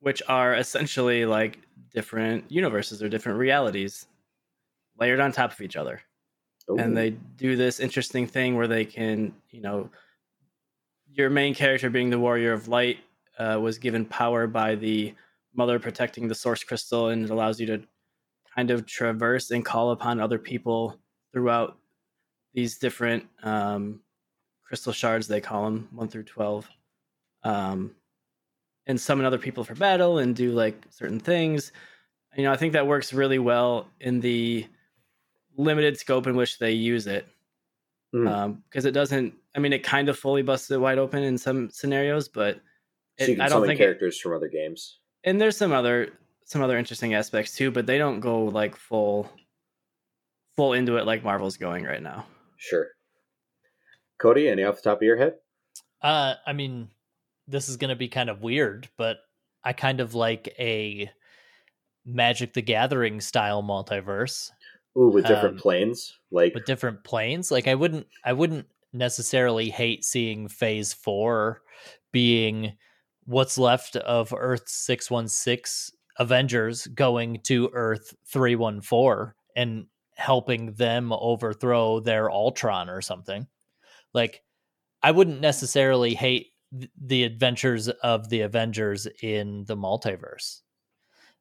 which 0.00 0.22
are 0.28 0.54
essentially 0.54 1.24
like 1.24 1.58
different 1.92 2.50
universes 2.50 3.02
or 3.02 3.08
different 3.08 3.38
realities 3.38 4.06
layered 4.98 5.20
on 5.20 5.32
top 5.32 5.52
of 5.52 5.60
each 5.60 5.76
other 5.76 6.00
Ooh. 6.70 6.78
and 6.78 6.96
they 6.96 7.10
do 7.10 7.56
this 7.56 7.80
interesting 7.80 8.26
thing 8.26 8.56
where 8.56 8.68
they 8.68 8.84
can 8.84 9.32
you 9.50 9.60
know 9.60 9.90
your 11.10 11.30
main 11.30 11.54
character 11.54 11.88
being 11.88 12.10
the 12.10 12.18
warrior 12.18 12.52
of 12.52 12.68
light 12.68 12.98
uh, 13.38 13.58
was 13.60 13.78
given 13.78 14.04
power 14.04 14.46
by 14.46 14.74
the 14.74 15.14
mother 15.54 15.78
protecting 15.78 16.28
the 16.28 16.34
source 16.34 16.62
crystal 16.62 17.08
and 17.08 17.24
it 17.24 17.30
allows 17.30 17.58
you 17.58 17.66
to 17.66 17.82
kind 18.54 18.70
of 18.70 18.86
traverse 18.86 19.50
and 19.50 19.64
call 19.64 19.90
upon 19.90 20.20
other 20.20 20.38
people 20.38 20.98
throughout 21.32 21.76
these 22.54 22.78
different 22.78 23.24
um, 23.42 24.00
crystal 24.64 24.92
shards 24.92 25.28
they 25.28 25.40
call 25.40 25.64
them 25.64 25.88
1 25.92 26.08
through 26.08 26.24
12 26.24 26.68
um, 27.44 27.94
and 28.86 29.00
summon 29.00 29.24
other 29.26 29.38
people 29.38 29.64
for 29.64 29.74
battle 29.74 30.18
and 30.18 30.36
do 30.36 30.52
like 30.52 30.80
certain 30.90 31.18
things 31.20 31.72
you 32.36 32.42
know 32.44 32.52
i 32.52 32.56
think 32.56 32.72
that 32.72 32.86
works 32.86 33.12
really 33.12 33.38
well 33.38 33.88
in 34.00 34.20
the 34.20 34.66
limited 35.56 35.98
scope 35.98 36.26
in 36.26 36.36
which 36.36 36.58
they 36.58 36.72
use 36.72 37.06
it 37.06 37.26
Mm. 38.14 38.62
because 38.70 38.84
it 38.86 38.92
doesn't 38.92 39.34
i 39.56 39.58
mean 39.58 39.72
it 39.72 39.82
kind 39.82 40.08
of 40.08 40.16
fully 40.16 40.40
busts 40.42 40.70
it 40.70 40.80
wide 40.80 40.96
open 40.98 41.22
in 41.24 41.36
some 41.36 41.68
scenarios 41.70 42.28
but 42.28 42.60
so 43.18 43.24
it, 43.24 43.28
you 43.30 43.34
can 43.34 43.40
i 43.42 43.44
don't 43.48 43.56
summon 43.56 43.68
think 43.68 43.80
it, 43.80 43.82
characters 43.82 44.18
from 44.20 44.32
other 44.32 44.48
games. 44.48 45.00
and 45.24 45.40
there's 45.40 45.56
some 45.56 45.72
other 45.72 46.10
some 46.44 46.62
other 46.62 46.78
interesting 46.78 47.14
aspects 47.14 47.56
too 47.56 47.70
but 47.72 47.84
they 47.84 47.98
don't 47.98 48.20
go 48.20 48.44
like 48.44 48.76
full 48.76 49.28
full 50.56 50.72
into 50.72 50.96
it 50.96 51.04
like 51.04 51.24
marvel's 51.24 51.56
going 51.56 51.84
right 51.84 52.02
now 52.02 52.24
Sure. 52.58 52.86
Cody, 54.18 54.48
any 54.48 54.62
off 54.64 54.76
the 54.76 54.82
top 54.82 54.98
of 54.98 55.02
your 55.02 55.18
head? 55.18 55.34
Uh, 56.00 56.34
I 56.46 56.54
mean, 56.54 56.88
this 57.48 57.68
is 57.68 57.76
going 57.76 57.90
to 57.90 57.96
be 57.96 58.08
kind 58.08 58.30
of 58.30 58.42
weird, 58.42 58.88
but 58.96 59.18
I 59.64 59.72
kind 59.72 60.00
of 60.00 60.14
like 60.14 60.54
a 60.58 61.10
Magic 62.04 62.52
the 62.52 62.62
Gathering 62.62 63.20
style 63.20 63.62
multiverse 63.62 64.50
Ooh, 64.96 65.08
with 65.08 65.26
different 65.26 65.56
Um, 65.56 65.60
planes. 65.60 66.18
Like 66.30 66.54
with 66.54 66.64
different 66.64 67.04
planes. 67.04 67.50
Like 67.50 67.68
I 67.68 67.74
wouldn't, 67.74 68.06
I 68.24 68.32
wouldn't 68.32 68.66
necessarily 68.92 69.70
hate 69.70 70.04
seeing 70.04 70.48
Phase 70.48 70.92
Four 70.92 71.62
being 72.12 72.76
what's 73.24 73.58
left 73.58 73.96
of 73.96 74.32
Earth 74.36 74.68
six 74.68 75.10
one 75.10 75.28
six 75.28 75.90
Avengers 76.18 76.86
going 76.86 77.40
to 77.42 77.70
Earth 77.72 78.14
three 78.24 78.54
one 78.56 78.80
four 78.80 79.34
and 79.54 79.86
helping 80.14 80.72
them 80.74 81.12
overthrow 81.12 82.00
their 82.00 82.30
Ultron 82.30 82.88
or 82.88 83.02
something. 83.02 83.46
Like 84.14 84.42
I 85.02 85.10
wouldn't 85.10 85.40
necessarily 85.40 86.14
hate 86.14 86.48
th- 86.80 86.90
the 87.00 87.24
adventures 87.24 87.88
of 87.88 88.28
the 88.28 88.40
Avengers 88.42 89.06
in 89.22 89.64
the 89.66 89.76
multiverse. 89.76 90.60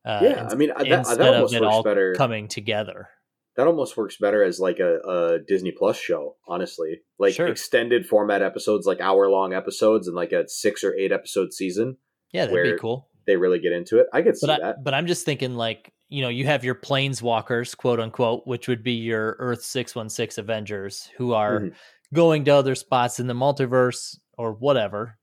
Uh, 0.05 0.19
yeah, 0.21 0.47
I 0.51 0.55
mean 0.55 0.71
I- 0.75 0.83
that, 0.83 0.99
instead 0.99 1.17
that 1.19 1.33
of 1.33 1.51
it 1.53 1.61
works 1.61 1.73
all 1.73 1.83
better. 1.83 2.13
coming 2.15 2.47
together. 2.47 3.09
that 3.57 3.65
almost 3.67 3.95
works 3.97 4.17
better 4.17 4.43
as 4.43 4.59
like 4.59 4.79
a, 4.79 4.99
a 4.99 5.39
Disney 5.47 5.71
Plus 5.71 5.97
show, 5.97 6.35
honestly. 6.47 6.99
Like 7.17 7.33
Sure. 7.33 7.47
extended 7.47 8.05
format 8.05 8.41
episodes, 8.41 8.85
like 8.85 8.99
hour 9.01 9.29
long 9.29 9.53
episodes, 9.53 10.07
and 10.07 10.15
like 10.15 10.31
a 10.33 10.47
six 10.47 10.83
or 10.83 10.93
eight 10.95 11.11
episode 11.11 11.53
season. 11.53 11.97
Yeah, 12.33 12.45
that'd 12.47 12.75
be 12.75 12.79
cool. 12.79 13.07
They 13.25 13.37
really 13.37 13.59
get 13.59 13.71
into 13.71 13.97
it. 13.99 14.07
I 14.13 14.21
could 14.21 14.37
see 14.37 14.45
But 14.45 14.61
I, 14.61 14.65
that. 14.67 14.83
but 14.83 14.93
I'm 14.93 15.07
just 15.07 15.25
thinking 15.25 15.55
like 15.55 15.91
you 16.09 16.21
know 16.21 16.29
you 16.29 16.45
have 16.45 16.63
your 16.63 16.75
planeswalkers 16.75 17.75
quote 17.75 17.99
unquote 17.99 18.45
which 18.45 18.67
would 18.67 18.83
be 18.83 18.91
your 18.93 19.35
Earth 19.39 19.63
six 19.63 19.95
one 19.95 20.09
six 20.09 20.37
Avengers 20.37 21.09
who 21.17 21.33
are 21.33 21.61
Mhm. 21.61 21.73
going 22.13 22.43
to 22.45 22.51
other 22.51 22.75
spots 22.75 23.19
in 23.19 23.25
the 23.25 23.33
multiverse 23.33 24.17
or 24.37 24.51
whatever, 24.53 25.17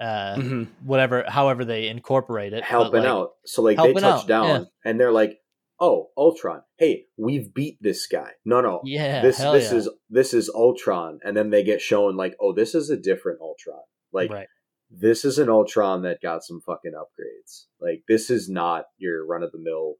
uh, 0.00 0.36
Mhm. 0.36 0.68
whatever 0.84 1.24
however 1.28 1.64
they 1.64 1.88
incorporate 1.88 2.52
it. 2.52 2.64
helping 2.64 3.00
like, 3.02 3.08
out. 3.08 3.30
So 3.44 3.62
like 3.62 3.76
they 3.76 3.92
touch 3.94 4.22
out, 4.22 4.26
down 4.26 4.60
yeah. 4.60 4.64
and 4.90 5.00
they're 5.00 5.12
like, 5.12 5.38
"Oh, 5.80 6.10
Ultron. 6.16 6.62
Hey, 6.76 7.06
we've 7.16 7.52
beat 7.52 7.78
this 7.80 8.06
guy." 8.06 8.32
No, 8.44 8.60
no. 8.60 8.80
Yeah, 8.84 9.22
this 9.22 9.38
this 9.38 9.72
yeah. 9.72 9.78
is 9.78 9.88
this 10.08 10.34
is 10.34 10.48
Ultron, 10.50 11.20
and 11.24 11.36
then 11.36 11.50
they 11.50 11.64
get 11.64 11.80
shown 11.80 12.16
like, 12.16 12.36
"Oh, 12.40 12.52
this 12.52 12.74
is 12.74 12.90
a 12.90 12.96
different 12.96 13.40
Ultron." 13.40 13.82
Like 14.12 14.30
right. 14.30 14.48
this 14.90 15.24
is 15.24 15.38
an 15.38 15.48
Ultron 15.48 16.02
that 16.02 16.20
got 16.22 16.44
some 16.44 16.60
fucking 16.60 16.92
upgrades. 16.92 17.66
Like 17.80 18.02
this 18.08 18.30
is 18.30 18.48
not 18.48 18.84
your 18.96 19.26
run 19.26 19.42
of 19.42 19.52
the 19.52 19.58
mill 19.58 19.94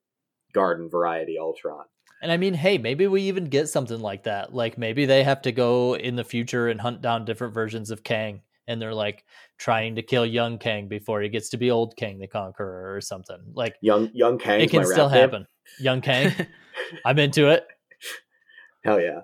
garden 0.52 0.88
variety 0.88 1.36
Ultron. 1.38 1.84
And 2.20 2.32
I 2.32 2.36
mean, 2.36 2.54
hey, 2.54 2.78
maybe 2.78 3.06
we 3.06 3.22
even 3.22 3.44
get 3.44 3.68
something 3.68 4.00
like 4.00 4.24
that. 4.24 4.52
Like 4.52 4.76
maybe 4.76 5.06
they 5.06 5.22
have 5.22 5.42
to 5.42 5.52
go 5.52 5.94
in 5.94 6.16
the 6.16 6.24
future 6.24 6.68
and 6.68 6.80
hunt 6.80 7.00
down 7.00 7.24
different 7.24 7.54
versions 7.54 7.90
of 7.90 8.02
Kang, 8.02 8.42
and 8.68 8.80
they're 8.80 8.94
like 8.94 9.24
trying 9.58 9.96
to 9.96 10.02
kill 10.02 10.24
young 10.24 10.58
Kang 10.58 10.86
before 10.86 11.20
he 11.22 11.28
gets 11.28 11.48
to 11.48 11.56
be 11.56 11.70
old 11.72 11.96
Kang 11.96 12.20
the 12.20 12.28
Conqueror 12.28 12.94
or 12.94 13.00
something. 13.00 13.38
Like 13.54 13.74
Young 13.80 14.10
young 14.14 14.38
Kang. 14.38 14.60
it 14.60 14.70
can 14.70 14.84
still 14.84 15.08
happen. 15.08 15.46
Young 15.80 16.00
Kang, 16.00 16.32
I'm 17.04 17.18
into 17.18 17.48
it. 17.48 17.66
Hell 18.84 19.00
yeah. 19.00 19.20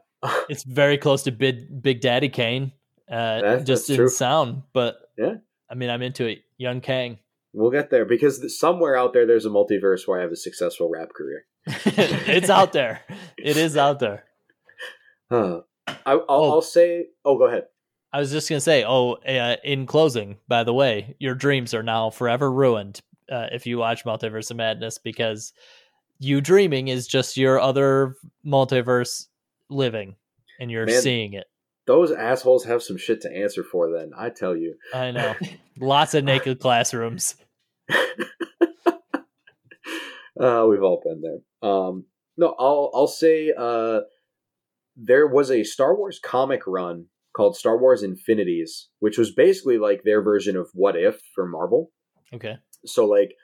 It's 0.49 0.65
very 0.65 0.99
close 0.99 1.23
to 1.25 1.31
Big 1.33 1.83
Big 1.83 2.01
Daddy 2.01 2.29
Kane, 2.29 2.73
uh, 3.11 3.41
That's- 3.41 3.65
just 3.65 3.83
that's 3.87 3.91
in 3.91 3.97
true. 3.97 4.09
sound. 4.09 4.63
But 4.73 4.97
Yeah. 5.17 5.35
I 5.71 5.75
mean, 5.75 5.91
I'm 5.91 6.03
into 6.03 6.27
it. 6.27 6.41
Young 6.59 6.81
Kang. 6.81 7.19
We'll 7.53 7.71
get 7.71 7.91
there 7.91 8.05
because 8.05 8.59
somewhere 8.59 8.97
out 8.97 9.13
there 9.13 9.27
there's 9.27 9.47
a 9.47 9.51
multiverse 9.51 10.07
where 10.09 10.19
I 10.19 10.23
have 10.23 10.33
a 10.33 10.37
successful 10.37 10.91
rap 10.91 11.11
career. 11.15 11.45
it's 11.67 12.51
out 12.51 12.73
there. 12.73 13.03
It 13.39 13.57
is 13.57 13.77
out 13.77 13.99
there. 14.01 14.25
Huh. 15.31 15.61
I, 15.87 15.97
I'll, 16.07 16.25
Oh. 16.29 16.51
I'll 16.53 16.63
say. 16.63 17.07
Oh, 17.25 17.39
go 17.39 17.47
ahead. 17.47 17.65
I 18.15 18.21
was 18.21 18.31
just 18.31 18.49
gonna 18.49 18.61
say, 18.61 18.85
oh, 18.87 19.15
uh, 19.15 19.57
in 19.65 19.87
closing, 19.87 20.37
by 20.47 20.63
the 20.63 20.73
way, 20.73 21.17
your 21.19 21.35
dreams 21.35 21.75
are 21.75 21.83
now 21.83 22.11
forever 22.11 22.49
ruined 22.49 23.01
uh, 23.29 23.49
if 23.51 23.67
you 23.67 23.77
watch 23.79 24.05
Multiverse 24.05 24.53
of 24.53 24.57
Madness 24.57 24.99
because 24.99 25.53
you 26.21 26.41
dreaming 26.41 26.87
is 26.87 27.09
just 27.09 27.37
your 27.37 27.59
other 27.59 28.15
multiverse 28.47 29.27
living, 29.69 30.15
and 30.61 30.71
you're 30.71 30.87
Man. 30.87 31.03
seeing 31.03 31.33
it. 31.33 31.47
Those 31.89 32.13
assholes 32.13 32.65
have 32.67 32.85
some 32.85 32.99
shit 32.99 33.21
to 33.23 33.37
answer 33.37 33.65
for. 33.65 33.91
Then 33.91 34.13
I 34.17 34.31
tell 34.31 34.57
you. 34.57 34.77
I 34.95 35.11
know. 35.11 35.35
Lots 35.81 36.15
of 36.15 36.23
naked 36.23 36.61
classrooms. 36.61 37.35
uh, 37.91 37.97
we've 40.39 40.85
all 40.85 41.03
been 41.05 41.21
there. 41.21 41.69
Um, 41.69 42.05
no, 42.37 42.55
I'll 42.61 42.93
I'll 42.95 43.09
say 43.09 43.53
uh, 43.59 44.03
there 44.97 45.27
was 45.27 45.51
a 45.51 45.65
Star 45.65 45.97
Wars 45.97 46.21
comic 46.23 46.65
run 46.69 47.07
called 47.35 47.57
Star 47.57 47.79
Wars 47.79 48.03
Infinities, 48.03 48.89
which 49.01 49.19
was 49.19 49.33
basically 49.33 49.79
like 49.79 50.03
their 50.05 50.23
version 50.23 50.57
of 50.57 50.71
What 50.73 50.97
If 50.97 51.21
for 51.35 51.47
Marvel. 51.47 51.91
Okay. 52.33 52.57
So 52.87 53.07
like 53.07 53.35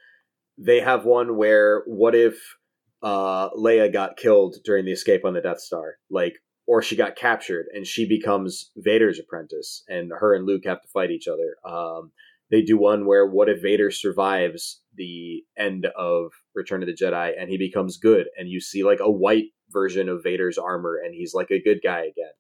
they 0.58 0.80
have 0.80 1.04
one 1.04 1.36
where 1.36 1.82
what 1.86 2.14
if 2.14 2.56
uh, 3.02 3.50
Leia 3.50 3.92
got 3.92 4.16
killed 4.16 4.56
during 4.64 4.84
the 4.84 4.92
escape 4.92 5.24
on 5.24 5.34
the 5.34 5.40
Death 5.40 5.60
Star, 5.60 5.96
like, 6.10 6.34
or 6.66 6.82
she 6.82 6.96
got 6.96 7.16
captured 7.16 7.66
and 7.72 7.86
she 7.86 8.06
becomes 8.06 8.70
Vader's 8.76 9.18
apprentice, 9.18 9.82
and 9.88 10.12
her 10.12 10.34
and 10.34 10.46
Luke 10.46 10.62
have 10.66 10.82
to 10.82 10.88
fight 10.88 11.10
each 11.10 11.26
other. 11.26 11.56
Um, 11.64 12.12
they 12.50 12.62
do 12.62 12.76
one 12.76 13.06
where 13.06 13.26
what 13.26 13.48
if 13.48 13.62
Vader 13.62 13.90
survives 13.90 14.82
the 14.94 15.42
end 15.56 15.86
of 15.96 16.32
Return 16.54 16.82
of 16.82 16.88
the 16.88 16.94
Jedi 16.94 17.32
and 17.40 17.48
he 17.48 17.56
becomes 17.56 17.96
good, 17.96 18.26
and 18.36 18.48
you 18.48 18.60
see 18.60 18.84
like 18.84 19.00
a 19.00 19.10
white 19.10 19.46
version 19.70 20.08
of 20.08 20.22
Vader's 20.22 20.58
armor, 20.58 21.00
and 21.02 21.14
he's 21.14 21.32
like 21.34 21.50
a 21.50 21.62
good 21.62 21.78
guy 21.82 22.00
again. 22.00 22.34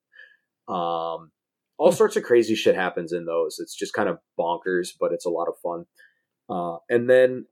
Um, 0.68 1.30
all 1.80 1.92
sorts 1.92 2.14
of 2.14 2.22
crazy 2.22 2.54
shit 2.54 2.74
happens 2.74 3.10
in 3.10 3.24
those. 3.24 3.56
It's 3.58 3.74
just 3.74 3.94
kind 3.94 4.10
of 4.10 4.18
bonkers, 4.38 4.90
but 5.00 5.12
it's 5.12 5.24
a 5.24 5.30
lot 5.30 5.48
of 5.48 5.54
fun. 5.62 5.86
Uh, 6.46 6.76
and 6.90 7.08
then 7.08 7.46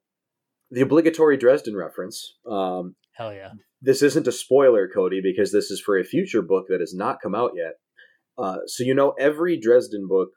the 0.71 0.83
obligatory 0.83 1.39
Dresden 1.39 1.75
reference. 1.75 2.35
Um, 2.47 2.95
Hell 3.17 3.33
yeah. 3.33 3.53
this 3.81 4.03
isn't 4.03 4.29
a 4.29 4.33
spoiler, 4.33 4.87
Cody, 4.87 5.23
because 5.23 5.51
this 5.51 5.71
is 5.71 5.81
for 5.81 5.99
a 5.99 6.05
future 6.05 6.43
book 6.43 6.67
that 6.69 6.81
has 6.81 6.93
not 6.95 7.23
come 7.23 7.35
out 7.35 7.53
yet. 7.57 7.77
Uh, 8.37 8.59
so 8.67 8.85
you 8.85 8.95
know, 8.95 9.15
every 9.19 9.59
Dresden 9.59 10.07
book, 10.07 10.29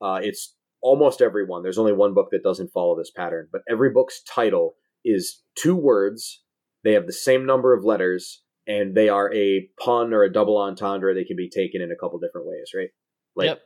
uh, 0.00 0.20
it's 0.22 0.54
almost 0.80 1.20
every 1.20 1.44
one. 1.44 1.64
There's 1.64 1.76
only 1.76 1.92
one 1.92 2.14
book 2.14 2.28
that 2.30 2.44
doesn't 2.44 2.70
follow 2.72 2.96
this 2.96 3.10
pattern, 3.10 3.48
but 3.50 3.62
every 3.68 3.90
book's 3.90 4.22
title 4.22 4.76
is 5.04 5.42
two 5.56 5.74
words. 5.74 6.44
They 6.84 6.92
have 6.92 7.06
the 7.06 7.12
same 7.12 7.44
number 7.44 7.74
of 7.74 7.84
letters, 7.84 8.44
and 8.68 8.94
they 8.94 9.08
are 9.08 9.34
a 9.34 9.68
pun 9.84 10.14
or 10.14 10.22
a 10.22 10.32
double 10.32 10.56
entendre. 10.56 11.14
They 11.14 11.24
can 11.24 11.36
be 11.36 11.50
taken 11.50 11.82
in 11.82 11.90
a 11.90 11.96
couple 11.96 12.20
different 12.20 12.46
ways, 12.46 12.70
right? 12.76 12.90
Like, 13.38 13.46
yep. 13.46 13.62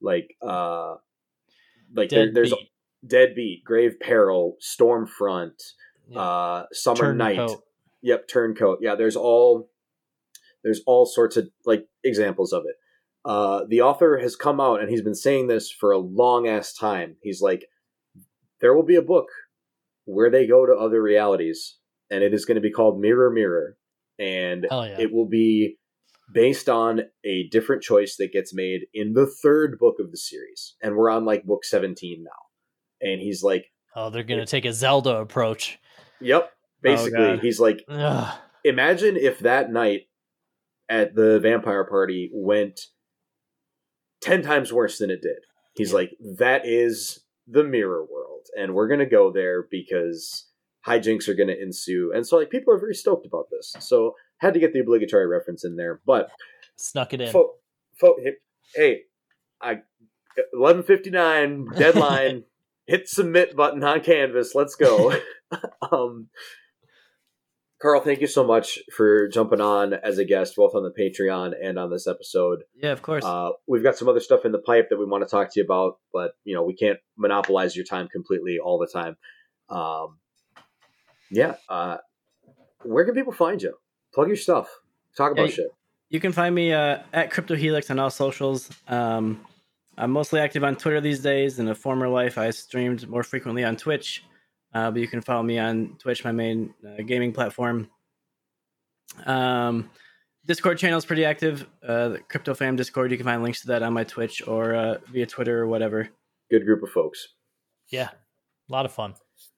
like, 0.00 0.36
uh, 0.40 0.94
like 1.94 2.08
there, 2.08 2.26
Dead 2.26 2.34
there's 2.34 2.50
beat. 2.50 2.70
Deadbeat, 3.06 3.64
Grave 3.64 3.96
Peril, 4.00 4.56
Stormfront, 4.62 5.60
Yeah. 6.08 6.20
uh, 6.20 6.66
Summer 6.72 7.12
Knight. 7.14 7.50
Yep, 8.02 8.28
Turncoat. 8.28 8.78
Yeah, 8.80 8.94
there's 8.94 9.16
all 9.16 9.68
there's 10.62 10.80
all 10.86 11.06
sorts 11.06 11.36
of 11.36 11.48
like 11.64 11.88
examples 12.04 12.52
of 12.52 12.64
it. 12.66 12.76
Uh, 13.24 13.64
the 13.68 13.80
author 13.80 14.18
has 14.18 14.36
come 14.36 14.60
out 14.60 14.80
and 14.80 14.88
he's 14.88 15.02
been 15.02 15.14
saying 15.14 15.48
this 15.48 15.70
for 15.70 15.90
a 15.90 15.98
long 15.98 16.46
ass 16.46 16.72
time. 16.72 17.16
He's 17.22 17.40
like, 17.40 17.64
there 18.60 18.74
will 18.74 18.84
be 18.84 18.94
a 18.94 19.02
book 19.02 19.26
where 20.04 20.30
they 20.30 20.46
go 20.46 20.64
to 20.64 20.72
other 20.72 21.02
realities, 21.02 21.78
and 22.10 22.22
it 22.22 22.32
is 22.32 22.44
going 22.44 22.54
to 22.54 22.60
be 22.60 22.70
called 22.70 23.00
Mirror 23.00 23.30
Mirror, 23.32 23.76
and 24.20 24.66
yeah. 24.70 24.96
it 25.00 25.12
will 25.12 25.28
be 25.28 25.78
based 26.32 26.68
on 26.68 27.02
a 27.24 27.48
different 27.50 27.82
choice 27.82 28.16
that 28.16 28.32
gets 28.32 28.54
made 28.54 28.82
in 28.92 29.12
the 29.14 29.26
third 29.26 29.78
book 29.78 29.96
of 30.00 30.10
the 30.10 30.16
series, 30.16 30.74
and 30.82 30.96
we're 30.96 31.10
on 31.10 31.24
like 31.24 31.44
book 31.44 31.64
seventeen 31.64 32.24
now. 32.24 33.06
And 33.08 33.20
he's 33.20 33.42
like, 33.42 33.66
oh, 33.94 34.10
they're 34.10 34.22
gonna 34.22 34.46
take 34.46 34.64
a 34.64 34.72
Zelda 34.72 35.16
approach. 35.16 35.78
"Yep." 36.20 36.50
Oh, 36.50 36.52
Basically, 36.82 37.18
God. 37.18 37.40
he's 37.40 37.58
like, 37.58 37.82
Ugh. 37.88 38.38
imagine 38.64 39.16
if 39.16 39.40
that 39.40 39.72
night 39.72 40.02
at 40.88 41.14
the 41.16 41.40
vampire 41.40 41.84
party 41.84 42.30
went 42.32 42.80
10 44.20 44.42
times 44.42 44.72
worse 44.72 44.98
than 44.98 45.10
it 45.10 45.20
did. 45.22 45.38
He's 45.74 45.92
like, 45.92 46.12
that 46.38 46.62
is 46.64 47.24
the 47.46 47.64
mirror 47.64 48.04
world. 48.04 48.46
And 48.56 48.74
we're 48.74 48.88
going 48.88 49.00
to 49.00 49.06
go 49.06 49.32
there 49.32 49.66
because 49.70 50.48
hijinks 50.86 51.28
are 51.28 51.34
going 51.34 51.48
to 51.48 51.60
ensue. 51.60 52.12
And 52.14 52.26
so, 52.26 52.36
like, 52.36 52.50
people 52.50 52.72
are 52.72 52.78
very 52.78 52.94
stoked 52.94 53.26
about 53.26 53.46
this. 53.50 53.74
So, 53.80 54.14
had 54.38 54.54
to 54.54 54.60
get 54.60 54.72
the 54.72 54.80
obligatory 54.80 55.26
reference 55.26 55.64
in 55.64 55.76
there. 55.76 56.00
But, 56.06 56.30
Snuck 56.76 57.14
it 57.14 57.20
in. 57.20 57.32
fo- 57.32 57.54
fo- 57.98 58.16
hey, 58.22 58.32
hey, 58.74 59.00
I 59.60 59.82
11:59 60.54 61.74
deadline. 61.78 62.44
hit 62.86 63.08
submit 63.08 63.56
button 63.56 63.82
on 63.82 64.00
Canvas. 64.00 64.54
Let's 64.54 64.74
go. 64.74 65.14
um, 65.92 66.28
Carl, 67.80 68.00
thank 68.00 68.20
you 68.20 68.26
so 68.26 68.42
much 68.44 68.78
for 68.94 69.28
jumping 69.28 69.60
on 69.60 69.92
as 69.92 70.18
a 70.18 70.24
guest, 70.24 70.56
both 70.56 70.74
on 70.74 70.82
the 70.82 70.90
Patreon 70.90 71.52
and 71.62 71.78
on 71.78 71.90
this 71.90 72.06
episode. 72.06 72.62
Yeah, 72.74 72.92
of 72.92 73.02
course. 73.02 73.24
Uh, 73.24 73.50
we've 73.66 73.82
got 73.82 73.96
some 73.96 74.08
other 74.08 74.20
stuff 74.20 74.44
in 74.46 74.52
the 74.52 74.58
pipe 74.58 74.88
that 74.88 74.98
we 74.98 75.04
want 75.04 75.26
to 75.26 75.30
talk 75.30 75.52
to 75.52 75.60
you 75.60 75.64
about, 75.64 75.98
but 76.12 76.32
you 76.44 76.54
know 76.54 76.62
we 76.64 76.74
can't 76.74 76.98
monopolize 77.18 77.76
your 77.76 77.84
time 77.84 78.08
completely 78.08 78.58
all 78.58 78.78
the 78.78 78.86
time. 78.86 79.16
Um, 79.68 80.18
yeah, 81.30 81.56
uh, 81.68 81.98
where 82.82 83.04
can 83.04 83.14
people 83.14 83.32
find 83.32 83.60
you? 83.60 83.74
Plug 84.16 84.28
your 84.28 84.36
stuff. 84.36 84.80
Talk 85.14 85.32
about 85.32 85.50
Yeah, 85.50 85.56
shit. 85.56 85.66
You 86.08 86.20
can 86.20 86.32
find 86.32 86.54
me 86.54 86.72
uh, 86.72 87.00
at 87.12 87.30
CryptoHelix 87.30 87.90
on 87.90 87.98
all 87.98 88.08
socials. 88.08 88.70
Um, 88.88 89.44
I'm 89.98 90.10
mostly 90.10 90.40
active 90.40 90.64
on 90.64 90.74
Twitter 90.76 91.02
these 91.02 91.20
days. 91.20 91.58
In 91.58 91.68
a 91.68 91.74
former 91.74 92.08
life, 92.08 92.38
I 92.38 92.48
streamed 92.48 93.06
more 93.10 93.22
frequently 93.22 93.62
on 93.62 93.76
Twitch, 93.76 94.24
uh, 94.72 94.90
but 94.90 95.02
you 95.02 95.06
can 95.06 95.20
follow 95.20 95.42
me 95.42 95.58
on 95.58 95.96
Twitch, 95.98 96.24
my 96.24 96.32
main 96.32 96.72
uh, 96.82 97.02
gaming 97.02 97.34
platform. 97.34 97.90
Um, 99.26 99.90
Discord 100.46 100.78
channel 100.78 100.96
is 100.96 101.04
pretty 101.04 101.26
active. 101.26 101.66
Uh, 101.86 102.08
the 102.08 102.18
CryptoFam 102.20 102.78
Discord, 102.78 103.10
you 103.10 103.18
can 103.18 103.26
find 103.26 103.42
links 103.42 103.60
to 103.62 103.66
that 103.66 103.82
on 103.82 103.92
my 103.92 104.04
Twitch 104.04 104.48
or 104.48 104.74
uh, 104.74 104.96
via 105.12 105.26
Twitter 105.26 105.60
or 105.60 105.66
whatever. 105.66 106.08
Good 106.50 106.64
group 106.64 106.82
of 106.82 106.88
folks. 106.88 107.34
Yeah. 107.90 108.08
A 108.70 108.72
lot 108.72 108.86
of 108.86 108.92
fun. 108.92 109.14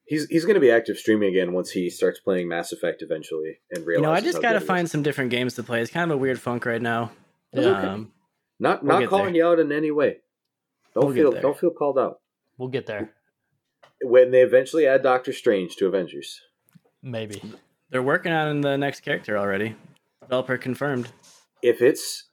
He's 0.09 0.26
he's 0.28 0.44
going 0.44 0.55
to 0.55 0.60
be 0.60 0.70
active 0.70 0.97
streaming 0.97 1.28
again 1.28 1.52
once 1.52 1.70
he 1.70 1.90
starts 1.90 2.18
playing 2.18 2.48
Mass 2.48 2.72
Effect 2.72 3.02
eventually 3.02 3.59
and 3.70 3.80
You 3.80 3.86
realizes. 3.86 4.02
know, 4.02 4.12
I 4.12 4.20
just 4.20 4.40
got 4.43 4.52
to 4.52 4.55
good 4.55 4.56
it 4.56 4.62
is. 4.62 4.66
find 4.68 4.90
some 4.90 5.02
different 5.02 5.30
games 5.30 5.55
to 5.55 5.62
play. 5.62 5.82
It's 5.82 5.90
kind 5.90 6.10
of 6.10 6.16
a 6.16 6.18
weird 6.18 6.40
funk 6.40 6.64
right 6.64 6.80
now. 6.80 7.12
That's 7.52 7.66
okay. 7.66 7.86
Um, 7.86 8.12
not 8.59 8.82
we'll 8.82 9.01
not 9.01 9.09
calling 9.10 9.35
there. 9.35 9.43
you 9.43 9.47
out 9.47 9.59
in 9.60 9.70
any 9.70 9.90
way. 9.90 10.18
Don't 10.94 11.06
We'll 11.06 11.14
feel 11.14 11.32
don't 11.40 11.59
feel 11.59 11.70
called 11.70 11.98
out. 11.98 12.20
We'll 12.56 12.68
get 12.70 12.86
there. 12.86 13.10
When 14.02 14.30
they 14.30 14.40
eventually 14.43 14.86
add 14.86 15.02
Doctor 15.02 15.32
Strange 15.32 15.76
to 15.76 15.86
Avengers. 15.86 16.40
Maybe. 17.02 17.40
they're 17.90 18.02
working 18.02 18.32
on 18.32 18.60
the 18.62 18.76
next 18.76 19.01
character 19.01 19.36
already. 19.39 19.76
Developer 20.22 20.56
confirmed. 20.59 21.09
If 21.62 21.82
it's 21.82 22.24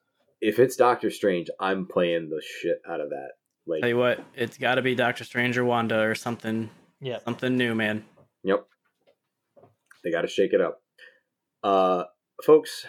if 0.41 0.59
it's 0.59 0.75
Doctor 0.75 1.09
Strange, 1.11 1.49
I'm 1.59 1.87
playing 1.87 2.29
the 2.29 2.41
shit 2.41 2.81
out 2.89 3.01
of 3.01 3.09
that. 3.09 3.31
Like 3.67 3.81
Tell 3.81 3.89
you 3.89 3.97
what, 3.97 4.23
it's 4.35 4.57
got 4.57 4.75
to 4.75 4.81
be 4.81 4.95
Doctor 4.95 5.23
Strange 5.23 5.57
or 5.57 5.65
Wanda 5.65 5.99
or 6.01 6.13
something, 6.15 6.69
Yeah. 7.01 7.19
something 7.25 7.57
new, 7.57 7.75
man. 7.75 8.05
Yep. 8.43 8.65
They 10.03 10.11
got 10.11 10.21
to 10.21 10.27
shake 10.27 10.53
it 10.53 10.61
up. 10.61 10.81
Uh, 11.63 12.03
folks, 12.43 12.85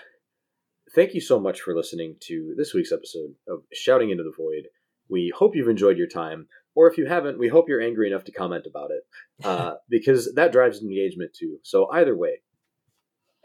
thank 0.94 1.14
you 1.14 1.20
so 1.20 1.40
much 1.40 1.60
for 1.60 1.74
listening 1.74 2.16
to 2.20 2.54
this 2.56 2.74
week's 2.74 2.92
episode 2.92 3.34
of 3.48 3.60
Shouting 3.72 4.10
into 4.10 4.22
the 4.22 4.32
Void. 4.36 4.68
We 5.08 5.32
hope 5.36 5.54
you've 5.54 5.68
enjoyed 5.68 5.98
your 5.98 6.08
time, 6.08 6.48
or 6.74 6.90
if 6.90 6.98
you 6.98 7.06
haven't, 7.06 7.38
we 7.38 7.48
hope 7.48 7.68
you're 7.68 7.80
angry 7.80 8.08
enough 8.10 8.24
to 8.24 8.32
comment 8.32 8.66
about 8.68 8.90
it, 8.90 9.46
uh, 9.46 9.74
because 9.88 10.32
that 10.34 10.52
drives 10.52 10.82
engagement 10.82 11.32
too. 11.32 11.58
So 11.62 11.88
either 11.90 12.16
way, 12.16 12.42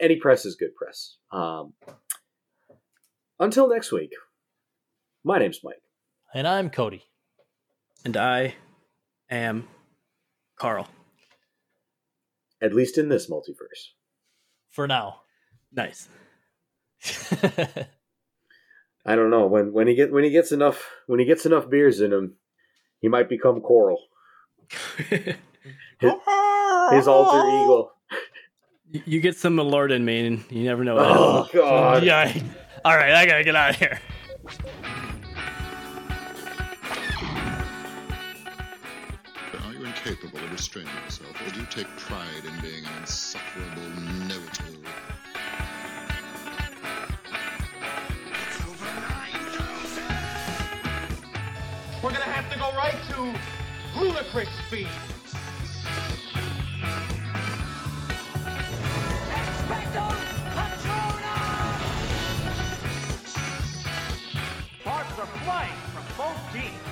any 0.00 0.16
press 0.16 0.44
is 0.44 0.56
good 0.56 0.74
press. 0.74 1.16
Um, 1.30 1.74
until 3.38 3.68
next 3.68 3.92
week, 3.92 4.10
my 5.24 5.38
name's 5.38 5.60
Mike. 5.62 5.82
And 6.34 6.46
I'm 6.46 6.70
Cody. 6.70 7.04
And 8.04 8.16
I 8.16 8.54
am 9.30 9.68
Carl. 10.62 10.86
At 12.60 12.72
least 12.72 12.96
in 12.96 13.08
this 13.08 13.28
multiverse. 13.28 13.90
For 14.70 14.86
now. 14.86 15.22
Nice. 15.72 16.08
I 19.04 19.16
don't 19.16 19.30
know 19.30 19.48
when 19.48 19.72
when 19.72 19.88
he 19.88 19.96
get 19.96 20.12
when 20.12 20.22
he 20.22 20.30
gets 20.30 20.52
enough 20.52 20.88
when 21.08 21.18
he 21.18 21.26
gets 21.26 21.44
enough 21.44 21.68
beers 21.68 22.00
in 22.00 22.12
him, 22.12 22.36
he 23.00 23.08
might 23.08 23.28
become 23.28 23.60
Coral, 23.60 23.98
his, 25.08 25.18
his 26.92 27.08
alter 27.08 27.48
ego. 27.48 27.90
You- 28.92 29.02
you 29.06 29.20
get 29.20 29.34
some 29.36 29.56
Lord 29.56 29.90
in 29.90 30.04
me, 30.04 30.26
and 30.26 30.44
you 30.50 30.62
never 30.64 30.84
know. 30.84 30.96
Oh 30.98 31.48
God! 31.52 32.04
yeah. 32.04 32.32
All 32.84 32.94
right, 32.94 33.12
I 33.14 33.26
gotta 33.26 33.42
get 33.42 33.56
out 33.56 33.70
of 33.70 33.76
here. 33.76 33.98
capable 40.04 40.38
of 40.40 40.50
restraining 40.50 40.90
herself, 41.04 41.30
or 41.46 41.50
do 41.52 41.60
you 41.60 41.66
take 41.66 41.86
pride 41.96 42.44
in 42.44 42.60
being 42.60 42.84
an 42.84 42.90
insufferable 43.00 43.88
know-it-all? 44.26 44.82
We're 52.02 52.10
gonna 52.10 52.24
have 52.24 52.52
to 52.52 52.58
go 52.58 52.72
right 52.76 52.96
to 53.10 54.00
ludicrous 54.00 54.48
speed. 54.66 54.88
Parts 64.82 65.18
are 65.20 65.26
flying 65.26 65.72
from 65.92 66.04
both 66.18 66.52
teams. 66.52 66.91